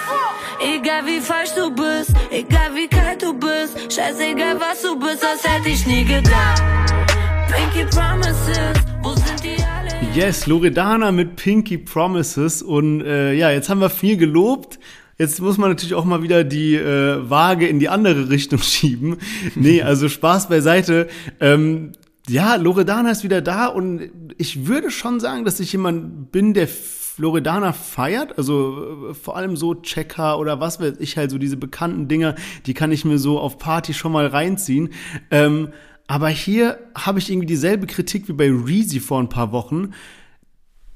Egal 0.61 1.07
wie 1.07 1.21
falsch 1.21 1.55
du 1.55 1.71
bist, 1.71 2.11
egal 2.31 2.75
wie 2.75 2.89
kalt 2.89 3.23
du 3.23 3.35
bist, 3.35 3.95
scheißegal 3.95 4.59
was 4.59 4.83
du 4.83 4.99
bist, 4.99 5.23
das 5.23 5.45
hätte 5.49 5.69
ich 5.69 5.87
nie 5.87 6.05
gedacht. 6.05 6.63
Pinky 7.53 7.85
Promises, 7.85 8.96
Yes, 10.17 10.47
Loredana 10.47 11.13
mit 11.13 11.37
Pinky 11.37 11.77
Promises. 11.77 12.63
Und 12.63 13.03
äh, 13.03 13.35
ja, 13.35 13.51
jetzt 13.51 13.69
haben 13.69 13.83
wir 13.83 13.91
viel 13.91 14.17
gelobt. 14.17 14.79
Jetzt 15.19 15.43
muss 15.43 15.59
man 15.59 15.69
natürlich 15.69 15.93
auch 15.93 16.07
mal 16.07 16.23
wieder 16.23 16.43
die 16.43 16.75
äh, 16.75 17.29
Waage 17.29 17.69
in 17.69 17.81
die 17.81 17.91
andere 17.91 18.31
Richtung 18.31 18.59
schieben. 18.63 19.19
Nee, 19.55 19.83
also 19.83 20.09
Spaß 20.09 20.49
beiseite. 20.49 21.09
Ähm, 21.39 21.93
ja, 22.31 22.57
Loredana 22.57 23.11
ist 23.11 23.25
wieder 23.25 23.43
da 23.43 23.67
und 23.67 24.11
ich 24.39 24.67
würde 24.67 24.91
schon 24.91 25.21
sagen, 25.21 25.45
dass 25.45 25.61
ich 25.61 25.71
jemand 25.73 26.33
bin, 26.33 26.55
der 26.55 26.69
Loredana 27.19 27.75
feiert, 27.75 28.39
also 28.39 29.11
äh, 29.11 29.15
vor 29.15 29.37
allem 29.37 29.55
so 29.55 29.75
Checker 29.75 30.39
oder 30.39 30.61
was 30.61 30.81
weiß 30.81 30.95
ich 30.99 31.19
halt, 31.19 31.31
so 31.31 31.37
diese 31.37 31.59
bekannten 31.59 32.09
Dinger, 32.09 32.37
die 32.65 32.73
kann 32.73 32.91
ich 32.91 33.05
mir 33.05 33.19
so 33.19 33.39
auf 33.39 33.59
Party 33.59 33.93
schon 33.93 34.13
mal 34.13 34.29
reinziehen. 34.29 34.89
Ähm, 35.31 35.73
aber 36.07 36.29
hier 36.29 36.79
habe 36.95 37.19
ich 37.19 37.31
irgendwie 37.31 37.47
dieselbe 37.47 37.87
Kritik 37.87 38.29
wie 38.29 38.33
bei 38.33 38.51
Reezy 38.51 39.01
vor 39.01 39.19
ein 39.19 39.29
paar 39.29 39.53
Wochen. 39.53 39.93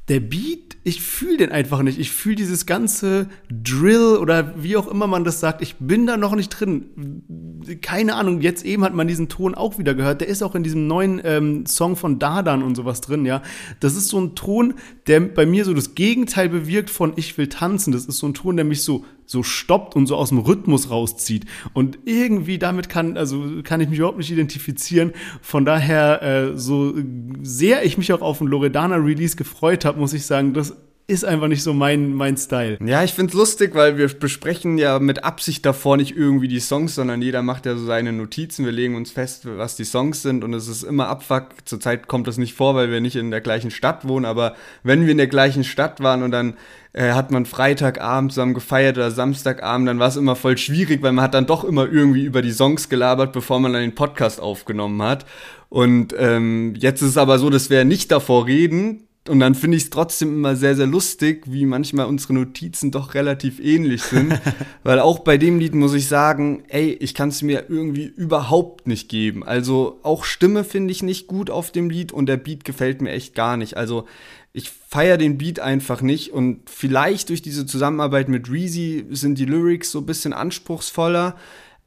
Der 0.09 0.20
Beat, 0.20 0.77
ich 0.83 1.03
fühle 1.03 1.37
den 1.37 1.53
einfach 1.53 1.83
nicht. 1.83 1.99
Ich 1.99 2.11
fühle 2.11 2.35
dieses 2.35 2.66
ganze 2.66 3.29
Drill 3.49 4.16
oder 4.16 4.55
wie 4.61 4.77
auch 4.77 4.88
immer 4.88 5.07
man 5.07 5.25
das 5.25 5.38
sagt. 5.38 5.62
Ich 5.62 5.77
bin 5.77 6.07
da 6.07 6.16
noch 6.16 6.35
nicht 6.35 6.49
drin. 6.49 7.62
Keine 7.81 8.14
Ahnung, 8.14 8.40
jetzt 8.40 8.64
eben 8.64 8.83
hat 8.83 8.94
man 8.94 9.07
diesen 9.07 9.29
Ton 9.29 9.55
auch 9.55 9.79
wieder 9.79 9.94
gehört. 9.94 10.20
Der 10.20 10.29
ist 10.29 10.42
auch 10.42 10.55
in 10.55 10.62
diesem 10.64 10.87
neuen 10.87 11.20
ähm, 11.23 11.66
Song 11.66 11.96
von 11.96 12.18
Dardan 12.18 12.62
und 12.62 12.77
sowas 12.77 13.01
drin, 13.01 13.25
ja. 13.25 13.42
Das 13.79 13.94
ist 13.94 14.09
so 14.09 14.20
ein 14.20 14.35
Ton, 14.35 14.75
der 15.07 15.20
bei 15.20 15.46
mir 15.46 15.64
so 15.64 15.75
das 15.75 15.94
Gegenteil 15.94 16.49
bewirkt 16.49 16.90
von 16.90 17.12
Ich 17.16 17.38
will 17.38 17.49
tanzen. 17.49 17.92
Das 17.92 18.07
ist 18.07 18.18
so 18.18 18.27
ein 18.27 18.35
Ton, 18.35 18.57
der 18.57 18.64
mich 18.64 18.83
so 18.83 19.05
so 19.31 19.45
stoppt 19.45 19.95
und 19.95 20.07
so 20.07 20.16
aus 20.16 20.31
dem 20.31 20.38
Rhythmus 20.38 20.90
rauszieht. 20.90 21.45
Und 21.73 22.01
irgendwie 22.05 22.59
damit 22.59 22.88
kann, 22.88 23.16
also 23.16 23.62
kann 23.62 23.81
ich 23.81 23.88
mich 23.88 24.01
überhaupt 24.01 24.19
nicht 24.19 24.33
identifizieren. 24.33 25.12
Von 25.40 25.64
daher, 25.64 26.21
äh, 26.21 26.59
so 26.59 26.93
sehr 27.40 27.85
ich 27.85 27.97
mich 27.97 28.12
auch 28.12 28.23
auf 28.23 28.38
den 28.38 28.49
Loredana-Release 28.49 29.37
gefreut 29.37 29.85
habe, 29.85 30.01
muss 30.01 30.14
ich 30.14 30.27
sagen, 30.27 30.53
das 30.53 30.77
ist 31.11 31.25
einfach 31.25 31.49
nicht 31.49 31.62
so 31.62 31.75
mein, 31.75 32.14
mein 32.14 32.37
Style. 32.37 32.79
Ja, 32.85 33.03
ich 33.03 33.12
find's 33.12 33.35
lustig, 33.35 33.75
weil 33.75 33.99
wir 33.99 34.09
besprechen 34.09 34.79
ja 34.79 34.99
mit 35.01 35.25
Absicht 35.25 35.66
davor 35.66 35.96
nicht 35.96 36.16
irgendwie 36.16 36.49
die 36.49 36.61
Songs, 36.61 36.94
sondern 36.94 37.20
jeder 37.20 37.42
macht 37.42 37.66
ja 37.66 37.77
so 37.77 37.85
seine 37.85 38.12
Notizen. 38.12 38.64
Wir 38.64 38.73
legen 38.73 38.94
uns 38.94 39.11
fest, 39.11 39.42
was 39.44 39.77
die 39.77 39.85
Songs 39.85 40.23
sind 40.23 40.44
und 40.44 40.55
es 40.55 40.68
ist 40.68 40.85
immer 40.85 41.09
Abfuck. 41.09 41.49
Zurzeit 41.64 42.07
kommt 42.07 42.29
das 42.29 42.38
nicht 42.38 42.55
vor, 42.55 42.75
weil 42.75 42.90
wir 42.90 43.01
nicht 43.01 43.16
in 43.16 43.31
der 43.31 43.40
gleichen 43.40 43.70
Stadt 43.70 44.07
wohnen, 44.07 44.25
aber 44.25 44.55
wenn 44.85 45.05
wir 45.05 45.11
in 45.11 45.18
der 45.18 45.27
gleichen 45.27 45.64
Stadt 45.64 46.01
waren 46.01 46.23
und 46.23 46.31
dann 46.31 46.55
äh, 46.92 47.12
hat 47.12 47.31
man 47.31 47.44
Freitagabend 47.44 48.33
zusammen 48.33 48.55
gefeiert 48.55 48.96
oder 48.96 49.11
Samstagabend, 49.11 49.88
dann 49.88 49.99
war 49.99 50.09
es 50.09 50.16
immer 50.16 50.37
voll 50.37 50.59
schwierig, 50.59 51.03
weil 51.03 51.12
man 51.12 51.25
hat 51.25 51.35
dann 51.35 51.46
doch 51.46 51.64
immer 51.64 51.90
irgendwie 51.90 52.25
über 52.25 52.40
die 52.40 52.53
Songs 52.53 52.88
gelabert, 52.88 53.33
bevor 53.33 53.61
man 53.61 53.73
dann 53.73 53.83
den 53.83 53.94
Podcast 53.94 54.40
aufgenommen 54.40 55.03
hat. 55.03 55.27
Und 55.68 56.14
ähm, 56.18 56.75
jetzt 56.77 57.03
ist 57.03 57.11
es 57.11 57.16
aber 57.16 57.38
so, 57.38 57.51
dass 57.51 57.70
wir 57.70 57.85
nicht 57.85 58.11
davor 58.11 58.46
reden, 58.46 59.09
und 59.31 59.38
dann 59.38 59.55
finde 59.55 59.77
ich 59.77 59.85
es 59.85 59.90
trotzdem 59.90 60.35
immer 60.35 60.57
sehr, 60.57 60.75
sehr 60.75 60.88
lustig, 60.88 61.45
wie 61.47 61.64
manchmal 61.64 62.07
unsere 62.07 62.33
Notizen 62.35 62.90
doch 62.90 63.14
relativ 63.14 63.61
ähnlich 63.61 64.03
sind. 64.03 64.38
Weil 64.83 64.99
auch 64.99 65.21
bei 65.21 65.38
dem 65.38 65.61
Lied 65.61 65.73
muss 65.75 65.95
ich 65.95 66.09
sagen, 66.09 66.64
ey, 66.66 66.90
ich 66.95 67.14
kann 67.14 67.29
es 67.29 67.40
mir 67.40 67.66
irgendwie 67.69 68.07
überhaupt 68.07 68.88
nicht 68.88 69.09
geben. 69.09 69.45
Also 69.45 70.01
auch 70.03 70.25
Stimme 70.25 70.64
finde 70.64 70.90
ich 70.90 71.05
nicht 71.05 71.29
gut 71.29 71.49
auf 71.49 71.71
dem 71.71 71.90
Lied 71.90 72.11
und 72.11 72.27
der 72.27 72.38
Beat 72.38 72.64
gefällt 72.64 73.03
mir 73.03 73.12
echt 73.12 73.37
gar 73.37 73.57
nicht. 73.57 73.77
Also 73.77 74.07
ich 74.53 74.69
feiere 74.69 75.16
den 75.16 75.38
Beat 75.38 75.61
einfach 75.61 76.03
nicht 76.03 76.33
und 76.33 76.69
vielleicht 76.69 77.29
durch 77.29 77.40
diese 77.40 77.66
Zusammenarbeit 77.66 78.29
mit 78.29 78.51
Reezy 78.51 79.07
sind 79.11 79.38
die 79.38 79.45
Lyrics 79.45 79.93
so 79.93 80.01
ein 80.01 80.07
bisschen 80.07 80.33
anspruchsvoller. 80.33 81.37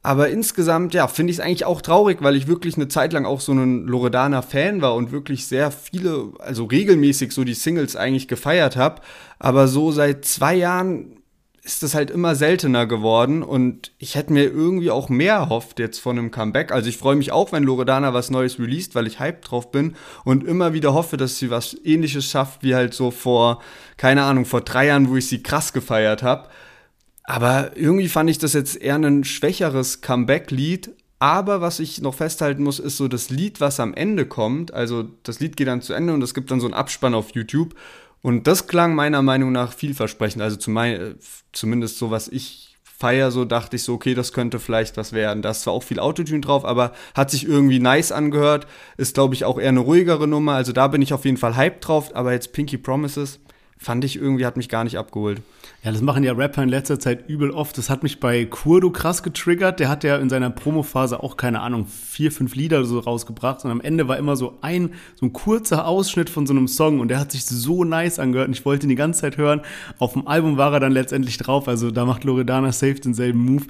Aber 0.04 0.28
insgesamt, 0.28 0.92
ja, 0.92 1.08
finde 1.08 1.30
ich 1.30 1.38
es 1.38 1.44
eigentlich 1.44 1.64
auch 1.64 1.80
traurig, 1.80 2.18
weil 2.20 2.36
ich 2.36 2.46
wirklich 2.46 2.76
eine 2.76 2.88
Zeit 2.88 3.14
lang 3.14 3.24
auch 3.24 3.40
so 3.40 3.52
ein 3.52 3.86
Loredana-Fan 3.86 4.82
war 4.82 4.94
und 4.94 5.12
wirklich 5.12 5.46
sehr 5.46 5.70
viele, 5.70 6.34
also 6.40 6.66
regelmäßig 6.66 7.32
so 7.32 7.42
die 7.42 7.54
Singles 7.54 7.96
eigentlich 7.96 8.28
gefeiert 8.28 8.76
habe. 8.76 9.00
Aber 9.38 9.66
so 9.66 9.92
seit 9.92 10.26
zwei 10.26 10.56
Jahren 10.56 11.22
ist 11.62 11.82
das 11.82 11.94
halt 11.94 12.10
immer 12.10 12.34
seltener 12.34 12.86
geworden 12.86 13.42
und 13.42 13.92
ich 13.96 14.14
hätte 14.14 14.34
mir 14.34 14.44
irgendwie 14.44 14.90
auch 14.90 15.08
mehr 15.08 15.36
erhofft 15.36 15.78
jetzt 15.78 16.00
von 16.00 16.18
einem 16.18 16.30
Comeback. 16.30 16.70
Also 16.70 16.90
ich 16.90 16.98
freue 16.98 17.16
mich 17.16 17.32
auch, 17.32 17.52
wenn 17.52 17.64
Loredana 17.64 18.12
was 18.12 18.30
Neues 18.30 18.58
released, 18.58 18.94
weil 18.94 19.06
ich 19.06 19.20
hyped 19.20 19.50
drauf 19.50 19.70
bin 19.70 19.96
und 20.24 20.44
immer 20.44 20.74
wieder 20.74 20.92
hoffe, 20.92 21.16
dass 21.16 21.38
sie 21.38 21.48
was 21.48 21.74
ähnliches 21.82 22.26
schafft 22.26 22.62
wie 22.62 22.74
halt 22.74 22.92
so 22.92 23.10
vor, 23.10 23.62
keine 23.96 24.24
Ahnung, 24.24 24.44
vor 24.44 24.60
drei 24.60 24.88
Jahren, 24.88 25.08
wo 25.08 25.16
ich 25.16 25.28
sie 25.28 25.42
krass 25.42 25.72
gefeiert 25.72 26.22
habe. 26.22 26.50
Aber 27.24 27.76
irgendwie 27.76 28.08
fand 28.08 28.28
ich 28.28 28.38
das 28.38 28.52
jetzt 28.52 28.80
eher 28.80 28.96
ein 28.96 29.24
schwächeres 29.24 30.02
Comeback-Lied. 30.02 30.90
Aber 31.18 31.62
was 31.62 31.80
ich 31.80 32.02
noch 32.02 32.14
festhalten 32.14 32.62
muss, 32.62 32.78
ist 32.78 32.98
so 32.98 33.08
das 33.08 33.30
Lied, 33.30 33.60
was 33.60 33.80
am 33.80 33.94
Ende 33.94 34.26
kommt. 34.26 34.74
Also 34.74 35.04
das 35.22 35.40
Lied 35.40 35.56
geht 35.56 35.68
dann 35.68 35.80
zu 35.80 35.94
Ende 35.94 36.12
und 36.12 36.22
es 36.22 36.34
gibt 36.34 36.50
dann 36.50 36.60
so 36.60 36.66
einen 36.66 36.74
Abspann 36.74 37.14
auf 37.14 37.30
YouTube. 37.34 37.74
Und 38.20 38.46
das 38.46 38.66
klang 38.66 38.94
meiner 38.94 39.22
Meinung 39.22 39.52
nach 39.52 39.72
vielversprechend. 39.72 40.42
Also 40.42 40.56
zum, 40.56 40.78
zumindest 41.52 41.98
so, 41.98 42.10
was 42.10 42.28
ich 42.28 42.76
feier, 42.82 43.30
so 43.30 43.44
dachte 43.44 43.76
ich 43.76 43.82
so, 43.84 43.94
okay, 43.94 44.14
das 44.14 44.32
könnte 44.32 44.58
vielleicht 44.58 44.98
was 44.98 45.12
werden. 45.12 45.42
Da 45.42 45.50
ist 45.50 45.62
zwar 45.62 45.72
auch 45.72 45.82
viel 45.82 46.00
Autotune 46.00 46.40
drauf, 46.40 46.64
aber 46.64 46.92
hat 47.14 47.30
sich 47.30 47.46
irgendwie 47.46 47.80
nice 47.80 48.12
angehört. 48.12 48.66
Ist, 48.98 49.14
glaube 49.14 49.34
ich, 49.34 49.44
auch 49.44 49.58
eher 49.58 49.70
eine 49.70 49.80
ruhigere 49.80 50.28
Nummer. 50.28 50.52
Also 50.54 50.72
da 50.72 50.88
bin 50.88 51.00
ich 51.00 51.14
auf 51.14 51.24
jeden 51.24 51.36
Fall 51.38 51.56
hyped 51.56 51.86
drauf. 51.86 52.14
Aber 52.14 52.32
jetzt 52.32 52.52
Pinky 52.52 52.76
Promises 52.76 53.40
fand 53.78 54.04
ich 54.04 54.16
irgendwie, 54.16 54.46
hat 54.46 54.56
mich 54.56 54.68
gar 54.68 54.84
nicht 54.84 54.98
abgeholt. 54.98 55.42
Ja, 55.82 55.92
das 55.92 56.00
machen 56.00 56.24
ja 56.24 56.32
Rapper 56.32 56.62
in 56.62 56.68
letzter 56.68 56.98
Zeit 56.98 57.28
übel 57.28 57.50
oft. 57.50 57.76
Das 57.76 57.90
hat 57.90 58.02
mich 58.02 58.20
bei 58.20 58.44
Kurdo 58.46 58.90
krass 58.90 59.22
getriggert. 59.22 59.80
Der 59.80 59.88
hat 59.88 60.04
ja 60.04 60.16
in 60.16 60.30
seiner 60.30 60.50
Promophase 60.50 61.22
auch, 61.22 61.36
keine 61.36 61.60
Ahnung, 61.60 61.86
vier, 61.86 62.32
fünf 62.32 62.54
Lieder 62.54 62.84
so 62.84 62.98
rausgebracht. 62.98 63.64
Und 63.64 63.70
am 63.70 63.80
Ende 63.80 64.08
war 64.08 64.16
immer 64.16 64.36
so 64.36 64.58
ein, 64.62 64.94
so 65.16 65.26
ein 65.26 65.32
kurzer 65.32 65.86
Ausschnitt 65.86 66.30
von 66.30 66.46
so 66.46 66.54
einem 66.54 66.68
Song. 66.68 67.00
Und 67.00 67.08
der 67.08 67.20
hat 67.20 67.32
sich 67.32 67.44
so 67.44 67.84
nice 67.84 68.18
angehört. 68.18 68.48
Und 68.48 68.54
ich 68.54 68.64
wollte 68.64 68.86
ihn 68.86 68.90
die 68.90 68.94
ganze 68.94 69.22
Zeit 69.22 69.36
hören. 69.36 69.60
Auf 69.98 70.14
dem 70.14 70.26
Album 70.26 70.56
war 70.56 70.72
er 70.72 70.80
dann 70.80 70.92
letztendlich 70.92 71.36
drauf. 71.36 71.68
Also 71.68 71.90
da 71.90 72.06
macht 72.06 72.24
Loredana 72.24 72.72
safe 72.72 72.94
denselben 72.94 73.40
Move. 73.40 73.64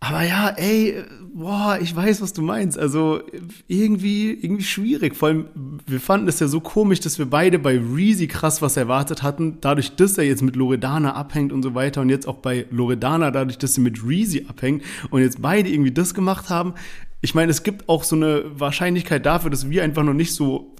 Aber 0.00 0.22
ja, 0.22 0.50
ey, 0.50 1.02
boah, 1.34 1.78
ich 1.80 1.94
weiß, 1.94 2.20
was 2.20 2.32
du 2.32 2.42
meinst. 2.42 2.78
Also 2.78 3.20
irgendwie, 3.66 4.30
irgendwie 4.30 4.62
schwierig. 4.62 5.16
Vor 5.16 5.28
allem, 5.28 5.46
wir 5.86 6.00
fanden 6.00 6.28
es 6.28 6.38
ja 6.38 6.48
so 6.48 6.60
komisch, 6.60 7.00
dass 7.00 7.18
wir 7.18 7.26
beide 7.26 7.58
bei 7.58 7.78
Reezy 7.78 8.26
krass 8.26 8.60
was 8.60 8.76
erwartet 8.76 9.22
hatten. 9.22 9.58
Dadurch, 9.60 9.96
dass 9.96 10.18
er 10.18 10.24
jetzt 10.24 10.42
mit 10.42 10.54
Loredana 10.54 11.14
abhängt 11.14 11.52
und 11.52 11.62
so 11.62 11.74
weiter. 11.74 12.02
Und 12.02 12.10
jetzt 12.10 12.28
auch 12.28 12.36
bei 12.36 12.66
Loredana, 12.70 13.30
dadurch, 13.30 13.58
dass 13.58 13.74
sie 13.74 13.80
mit 13.80 14.06
Reezy 14.06 14.46
abhängt. 14.48 14.82
Und 15.10 15.22
jetzt 15.22 15.40
beide 15.40 15.70
irgendwie 15.70 15.92
das 15.92 16.14
gemacht 16.14 16.50
haben. 16.50 16.74
Ich 17.22 17.34
meine, 17.34 17.50
es 17.50 17.62
gibt 17.62 17.88
auch 17.88 18.04
so 18.04 18.16
eine 18.16 18.44
Wahrscheinlichkeit 18.58 19.24
dafür, 19.24 19.50
dass 19.50 19.70
wir 19.70 19.82
einfach 19.82 20.04
noch 20.04 20.14
nicht 20.14 20.34
so 20.34 20.76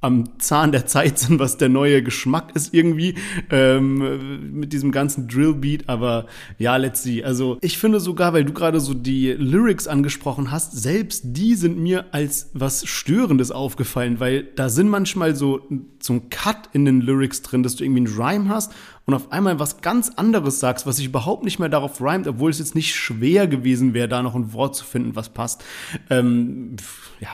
am 0.00 0.38
Zahn 0.38 0.70
der 0.70 0.86
Zeit 0.86 1.18
sind, 1.18 1.38
was 1.40 1.56
der 1.56 1.68
neue 1.68 2.02
Geschmack 2.02 2.54
ist 2.54 2.72
irgendwie 2.72 3.14
ähm, 3.50 4.52
mit 4.52 4.72
diesem 4.72 4.92
ganzen 4.92 5.26
Drillbeat. 5.26 5.88
Aber 5.88 6.26
ja, 6.58 6.76
let's 6.76 7.02
see. 7.02 7.24
Also 7.24 7.58
ich 7.60 7.78
finde 7.78 7.98
sogar, 7.98 8.32
weil 8.32 8.44
du 8.44 8.52
gerade 8.52 8.80
so 8.80 8.94
die 8.94 9.32
Lyrics 9.32 9.88
angesprochen 9.88 10.50
hast, 10.50 10.72
selbst 10.72 11.22
die 11.24 11.54
sind 11.54 11.78
mir 11.78 12.06
als 12.12 12.50
was 12.54 12.86
Störendes 12.86 13.50
aufgefallen, 13.50 14.20
weil 14.20 14.44
da 14.44 14.68
sind 14.68 14.88
manchmal 14.88 15.34
so 15.34 15.66
zum 15.98 16.30
Cut 16.30 16.68
in 16.72 16.84
den 16.84 17.00
Lyrics 17.00 17.42
drin, 17.42 17.62
dass 17.62 17.74
du 17.74 17.84
irgendwie 17.84 18.06
einen 18.06 18.20
Rhyme 18.20 18.48
hast 18.48 18.72
und 19.04 19.14
auf 19.14 19.32
einmal 19.32 19.58
was 19.58 19.80
ganz 19.80 20.10
anderes 20.10 20.60
sagst, 20.60 20.86
was 20.86 20.96
sich 20.96 21.06
überhaupt 21.06 21.42
nicht 21.42 21.58
mehr 21.58 21.68
darauf 21.68 22.00
rhymt, 22.00 22.28
obwohl 22.28 22.50
es 22.50 22.58
jetzt 22.58 22.74
nicht 22.74 22.94
schwer 22.94 23.48
gewesen 23.48 23.94
wäre, 23.94 24.06
da 24.06 24.22
noch 24.22 24.34
ein 24.34 24.52
Wort 24.52 24.76
zu 24.76 24.84
finden, 24.84 25.16
was 25.16 25.30
passt. 25.30 25.64
Ähm, 26.10 26.76
ja, 27.18 27.30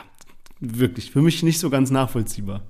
wirklich 0.59 1.11
für 1.11 1.21
mich 1.21 1.43
nicht 1.43 1.59
so 1.59 1.69
ganz 1.69 1.91
nachvollziehbar. 1.91 2.63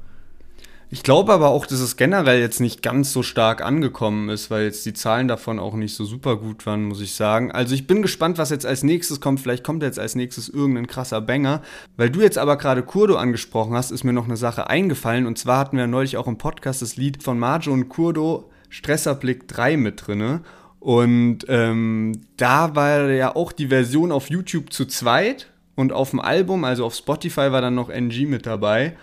Ich 0.91 1.01
glaube 1.01 1.33
aber 1.33 1.49
auch, 1.49 1.65
dass 1.65 1.79
es 1.79 1.97
generell 1.97 2.39
jetzt 2.39 2.61
nicht 2.61 2.83
ganz 2.83 3.11
so 3.11 3.23
stark 3.23 3.63
angekommen 3.63 4.29
ist, 4.29 4.51
weil 4.51 4.65
jetzt 4.65 4.85
die 4.85 4.93
Zahlen 4.93 5.27
davon 5.27 5.59
auch 5.59 5.73
nicht 5.73 5.95
so 5.95 6.05
super 6.05 6.37
gut 6.37 6.65
waren, 6.67 6.85
muss 6.85 7.01
ich 7.01 7.15
sagen. 7.15 7.51
Also 7.51 7.73
ich 7.73 7.87
bin 7.87 8.03
gespannt, 8.03 8.37
was 8.37 8.51
jetzt 8.51 8.67
als 8.67 8.83
nächstes 8.83 9.19
kommt. 9.19 9.39
Vielleicht 9.39 9.63
kommt 9.63 9.81
jetzt 9.81 9.97
als 9.97 10.13
nächstes 10.13 10.47
irgendein 10.47 10.85
krasser 10.85 11.21
Banger. 11.21 11.63
Weil 11.97 12.11
du 12.11 12.21
jetzt 12.21 12.37
aber 12.37 12.57
gerade 12.57 12.83
Kurdo 12.83 13.15
angesprochen 13.15 13.73
hast, 13.73 13.91
ist 13.91 14.03
mir 14.03 14.13
noch 14.13 14.25
eine 14.25 14.37
Sache 14.37 14.69
eingefallen. 14.69 15.25
Und 15.25 15.39
zwar 15.39 15.57
hatten 15.57 15.77
wir 15.77 15.87
neulich 15.87 16.17
auch 16.17 16.27
im 16.27 16.37
Podcast 16.37 16.83
das 16.83 16.97
Lied 16.97 17.23
von 17.23 17.39
Marjo 17.39 17.73
und 17.73 17.89
Kurdo 17.89 18.51
Stresserblick 18.69 19.47
3 19.47 19.77
mit 19.77 20.05
drinne. 20.05 20.41
Und 20.79 21.39
ähm, 21.47 22.21
da 22.37 22.75
war 22.75 23.09
ja 23.09 23.35
auch 23.35 23.51
die 23.51 23.67
Version 23.67 24.11
auf 24.11 24.29
YouTube 24.29 24.71
zu 24.71 24.85
zweit 24.85 25.47
und 25.75 25.91
auf 25.91 26.11
dem 26.11 26.19
Album, 26.19 26.63
also 26.63 26.85
auf 26.85 26.95
Spotify, 26.95 27.51
war 27.51 27.61
dann 27.61 27.75
noch 27.75 27.89
NG 27.89 28.25
mit 28.25 28.45
dabei. 28.45 28.95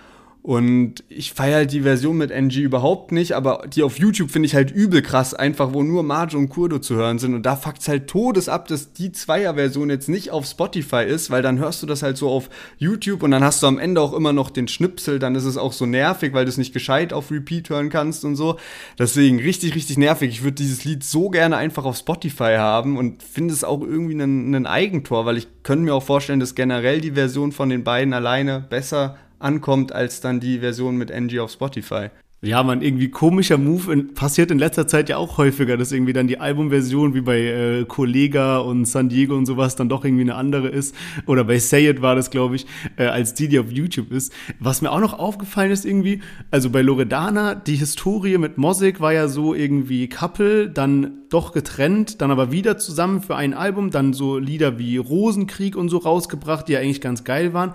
Und 0.45 1.05
ich 1.09 1.33
feiere 1.33 1.59
halt 1.59 1.73
die 1.73 1.83
Version 1.83 2.17
mit 2.17 2.33
NG 2.33 2.63
überhaupt 2.63 3.13
nicht, 3.13 3.37
aber 3.37 3.63
die 3.73 3.85
auf 3.85 4.01
YouTube 4.01 4.33
finde 4.33 4.47
ich 4.47 4.57
halt 4.57 4.73
übel 4.73 5.01
krass, 5.01 5.35
einfach 5.35 5.73
wo 5.73 5.85
nur 5.85 6.03
Marge 6.03 6.37
und 6.37 6.49
Kurdo 6.49 6.81
zu 6.81 6.97
hören 6.97 7.21
sind. 7.21 7.35
Und 7.35 7.47
da 7.47 7.55
fuckt's 7.55 7.87
halt 7.87 8.09
todes 8.09 8.49
ab, 8.49 8.67
dass 8.67 8.93
die 8.93 9.13
Zweier-Version 9.13 9.89
jetzt 9.89 10.09
nicht 10.09 10.33
auf 10.33 10.45
Spotify 10.45 11.05
ist, 11.05 11.31
weil 11.31 11.43
dann 11.43 11.61
hörst 11.61 11.81
du 11.81 11.87
das 11.87 12.03
halt 12.03 12.17
so 12.17 12.29
auf 12.29 12.51
YouTube 12.77 13.23
und 13.23 13.31
dann 13.31 13.45
hast 13.45 13.63
du 13.63 13.69
am 13.69 13.79
Ende 13.79 14.01
auch 14.01 14.13
immer 14.13 14.33
noch 14.33 14.51
den 14.51 14.67
Schnipsel, 14.67 15.21
dann 15.21 15.37
ist 15.37 15.45
es 15.45 15.57
auch 15.57 15.73
so 15.73 15.87
nervig, 15.87 16.33
weil 16.33 16.45
du 16.45 16.49
es 16.49 16.59
nicht 16.59 16.73
gescheit 16.73 17.13
auf 17.13 17.31
Repeat 17.31 17.71
hören 17.71 17.89
kannst 17.89 18.25
und 18.25 18.35
so. 18.35 18.59
Deswegen 18.99 19.39
richtig, 19.39 19.77
richtig 19.77 19.97
nervig. 19.97 20.31
Ich 20.31 20.43
würde 20.43 20.57
dieses 20.57 20.85
Lied 20.85 21.05
so 21.05 21.31
gerne 21.31 21.57
einfach 21.57 21.85
auf 21.85 21.97
Spotify 21.97 22.57
haben 22.59 22.99
und 22.99 23.23
finde 23.23 23.55
es 23.55 23.63
auch 23.63 23.81
irgendwie 23.81 24.21
ein 24.21 24.67
Eigentor, 24.67 25.25
weil 25.25 25.37
ich 25.37 25.47
könnte 25.63 25.85
mir 25.85 25.95
auch 25.95 26.03
vorstellen, 26.03 26.41
dass 26.41 26.57
generell 26.57 27.01
die 27.01 27.13
Version 27.13 27.53
von 27.53 27.69
den 27.69 27.85
beiden 27.85 28.13
alleine 28.13 28.67
besser 28.69 29.19
ankommt 29.43 29.93
als 29.93 30.21
dann 30.21 30.41
die 30.41 30.61
Version 30.61 30.97
mit 30.97 31.11
NG 31.11 31.41
auf 31.41 31.51
Spotify. 31.51 32.09
Ja, 32.45 32.65
man, 32.65 32.83
irgendwie 32.83 33.09
komischer 33.09 33.57
Move 33.57 33.93
in, 33.93 34.15
passiert 34.15 34.51
in 34.51 34.59
letzter 34.59 34.89
Zeit 34.89 35.09
ja 35.09 35.17
auch 35.17 35.39
häufiger, 35.39 35.77
dass 35.77 35.93
irgendwie 35.93 36.13
dann 36.13 36.27
die 36.27 36.41
Albumversion 36.41 37.15
wie 37.15 37.21
bei 37.21 37.39
äh, 37.39 37.85
Kollega 37.85 38.59
und 38.59 38.85
San 38.87 39.09
Diego 39.09 39.37
und 39.37 39.47
sowas 39.47 39.77
dann 39.77 39.89
doch 39.89 40.05
irgendwie 40.05 40.23
eine 40.23 40.35
andere 40.35 40.67
ist. 40.67 40.93
Oder 41.27 41.45
bei 41.45 41.61
Say 41.61 41.89
It 41.89 42.03
war 42.03 42.17
das, 42.17 42.31
glaube 42.31 42.57
ich, 42.57 42.67
äh, 42.97 43.05
als 43.05 43.35
die, 43.35 43.47
die 43.47 43.61
auf 43.61 43.71
YouTube 43.71 44.11
ist. 44.11 44.33
Was 44.59 44.83
mir 44.83 44.91
auch 44.91 44.99
noch 44.99 45.17
aufgefallen 45.17 45.71
ist 45.71 45.87
irgendwie, 45.87 46.21
also 46.51 46.69
bei 46.71 46.83
Loredana, 46.83 47.55
die 47.55 47.77
Historie 47.77 48.37
mit 48.39 48.59
Mosik 48.59 48.99
war 48.99 49.13
ja 49.13 49.29
so 49.29 49.55
irgendwie 49.55 50.09
Couple, 50.09 50.69
dann 50.69 51.19
doch 51.29 51.53
getrennt, 51.53 52.21
dann 52.21 52.33
aber 52.33 52.51
wieder 52.51 52.77
zusammen 52.77 53.23
für 53.23 53.37
ein 53.37 53.55
Album, 53.55 53.93
dann 53.93 54.15
so 54.15 54.39
Lieder 54.39 54.81
wie 54.81 54.97
Rosenkrieg 54.97 55.77
und 55.77 55.91
so 55.91 55.99
rausgebracht, 55.99 56.67
die 56.67 56.73
ja 56.73 56.81
eigentlich 56.81 57.01
ganz 57.01 57.23
geil 57.23 57.55
waren. 57.55 57.73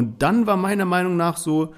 Und 0.00 0.22
dann 0.22 0.46
war 0.46 0.56
meiner 0.56 0.86
Meinung 0.86 1.18
nach 1.18 1.36
so, 1.36 1.74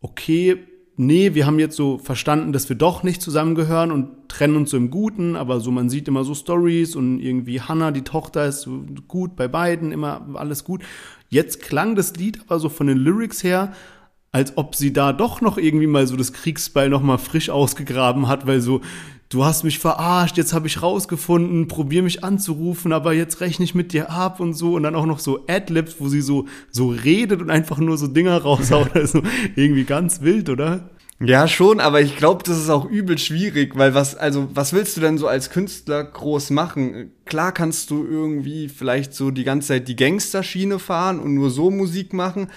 okay, 0.00 0.56
nee, 0.96 1.34
wir 1.34 1.44
haben 1.44 1.58
jetzt 1.58 1.76
so 1.76 1.98
verstanden, 1.98 2.54
dass 2.54 2.70
wir 2.70 2.76
doch 2.76 3.02
nicht 3.02 3.20
zusammengehören 3.20 3.92
und 3.92 4.30
trennen 4.30 4.56
uns 4.56 4.70
so 4.70 4.78
im 4.78 4.90
Guten, 4.90 5.36
aber 5.36 5.60
so 5.60 5.70
man 5.70 5.90
sieht 5.90 6.08
immer 6.08 6.24
so 6.24 6.34
Stories 6.34 6.96
und 6.96 7.20
irgendwie 7.20 7.60
Hannah, 7.60 7.90
die 7.90 8.04
Tochter, 8.04 8.46
ist 8.46 8.62
so 8.62 8.84
gut 9.06 9.36
bei 9.36 9.48
beiden, 9.48 9.92
immer 9.92 10.26
alles 10.32 10.64
gut. 10.64 10.82
Jetzt 11.28 11.60
klang 11.60 11.94
das 11.94 12.16
Lied 12.16 12.40
aber 12.46 12.58
so 12.58 12.70
von 12.70 12.86
den 12.86 12.96
Lyrics 12.96 13.44
her, 13.44 13.74
als 14.32 14.56
ob 14.56 14.74
sie 14.74 14.94
da 14.94 15.12
doch 15.12 15.42
noch 15.42 15.58
irgendwie 15.58 15.86
mal 15.86 16.06
so 16.06 16.16
das 16.16 16.32
Kriegsbeil 16.32 16.88
noch 16.88 17.02
mal 17.02 17.18
frisch 17.18 17.50
ausgegraben 17.50 18.28
hat, 18.28 18.46
weil 18.46 18.62
so 18.62 18.80
du 19.28 19.44
hast 19.44 19.64
mich 19.64 19.78
verarscht, 19.78 20.36
jetzt 20.36 20.52
habe 20.52 20.66
ich 20.66 20.82
rausgefunden, 20.82 21.68
probier 21.68 22.02
mich 22.02 22.24
anzurufen, 22.24 22.92
aber 22.92 23.12
jetzt 23.12 23.40
rechne 23.40 23.64
ich 23.64 23.74
mit 23.74 23.92
dir 23.92 24.10
ab 24.10 24.40
und 24.40 24.54
so 24.54 24.74
und 24.74 24.82
dann 24.84 24.94
auch 24.94 25.06
noch 25.06 25.18
so 25.18 25.44
Adlibs, 25.48 25.96
wo 25.98 26.08
sie 26.08 26.22
so 26.22 26.46
so 26.70 26.88
redet 26.88 27.40
und 27.40 27.50
einfach 27.50 27.78
nur 27.78 27.98
so 27.98 28.06
Dinger 28.06 28.38
raushaut, 28.38 28.90
also 28.94 29.22
irgendwie 29.56 29.84
ganz 29.84 30.22
wild, 30.22 30.48
oder? 30.48 30.90
Ja, 31.20 31.48
schon, 31.48 31.80
aber 31.80 32.00
ich 32.00 32.16
glaube, 32.16 32.44
das 32.44 32.58
ist 32.58 32.70
auch 32.70 32.88
übel 32.88 33.18
schwierig, 33.18 33.76
weil 33.76 33.92
was, 33.92 34.14
also, 34.14 34.48
was 34.54 34.72
willst 34.72 34.96
du 34.96 35.00
denn 35.00 35.18
so 35.18 35.26
als 35.26 35.50
Künstler 35.50 36.04
groß 36.04 36.50
machen? 36.50 37.10
Klar 37.24 37.50
kannst 37.50 37.90
du 37.90 38.06
irgendwie 38.06 38.68
vielleicht 38.68 39.14
so 39.14 39.32
die 39.32 39.42
ganze 39.42 39.68
Zeit 39.68 39.88
die 39.88 39.96
Gangsterschiene 39.96 40.78
fahren 40.78 41.18
und 41.18 41.34
nur 41.34 41.50
so 41.50 41.72
Musik 41.72 42.12
machen, 42.12 42.50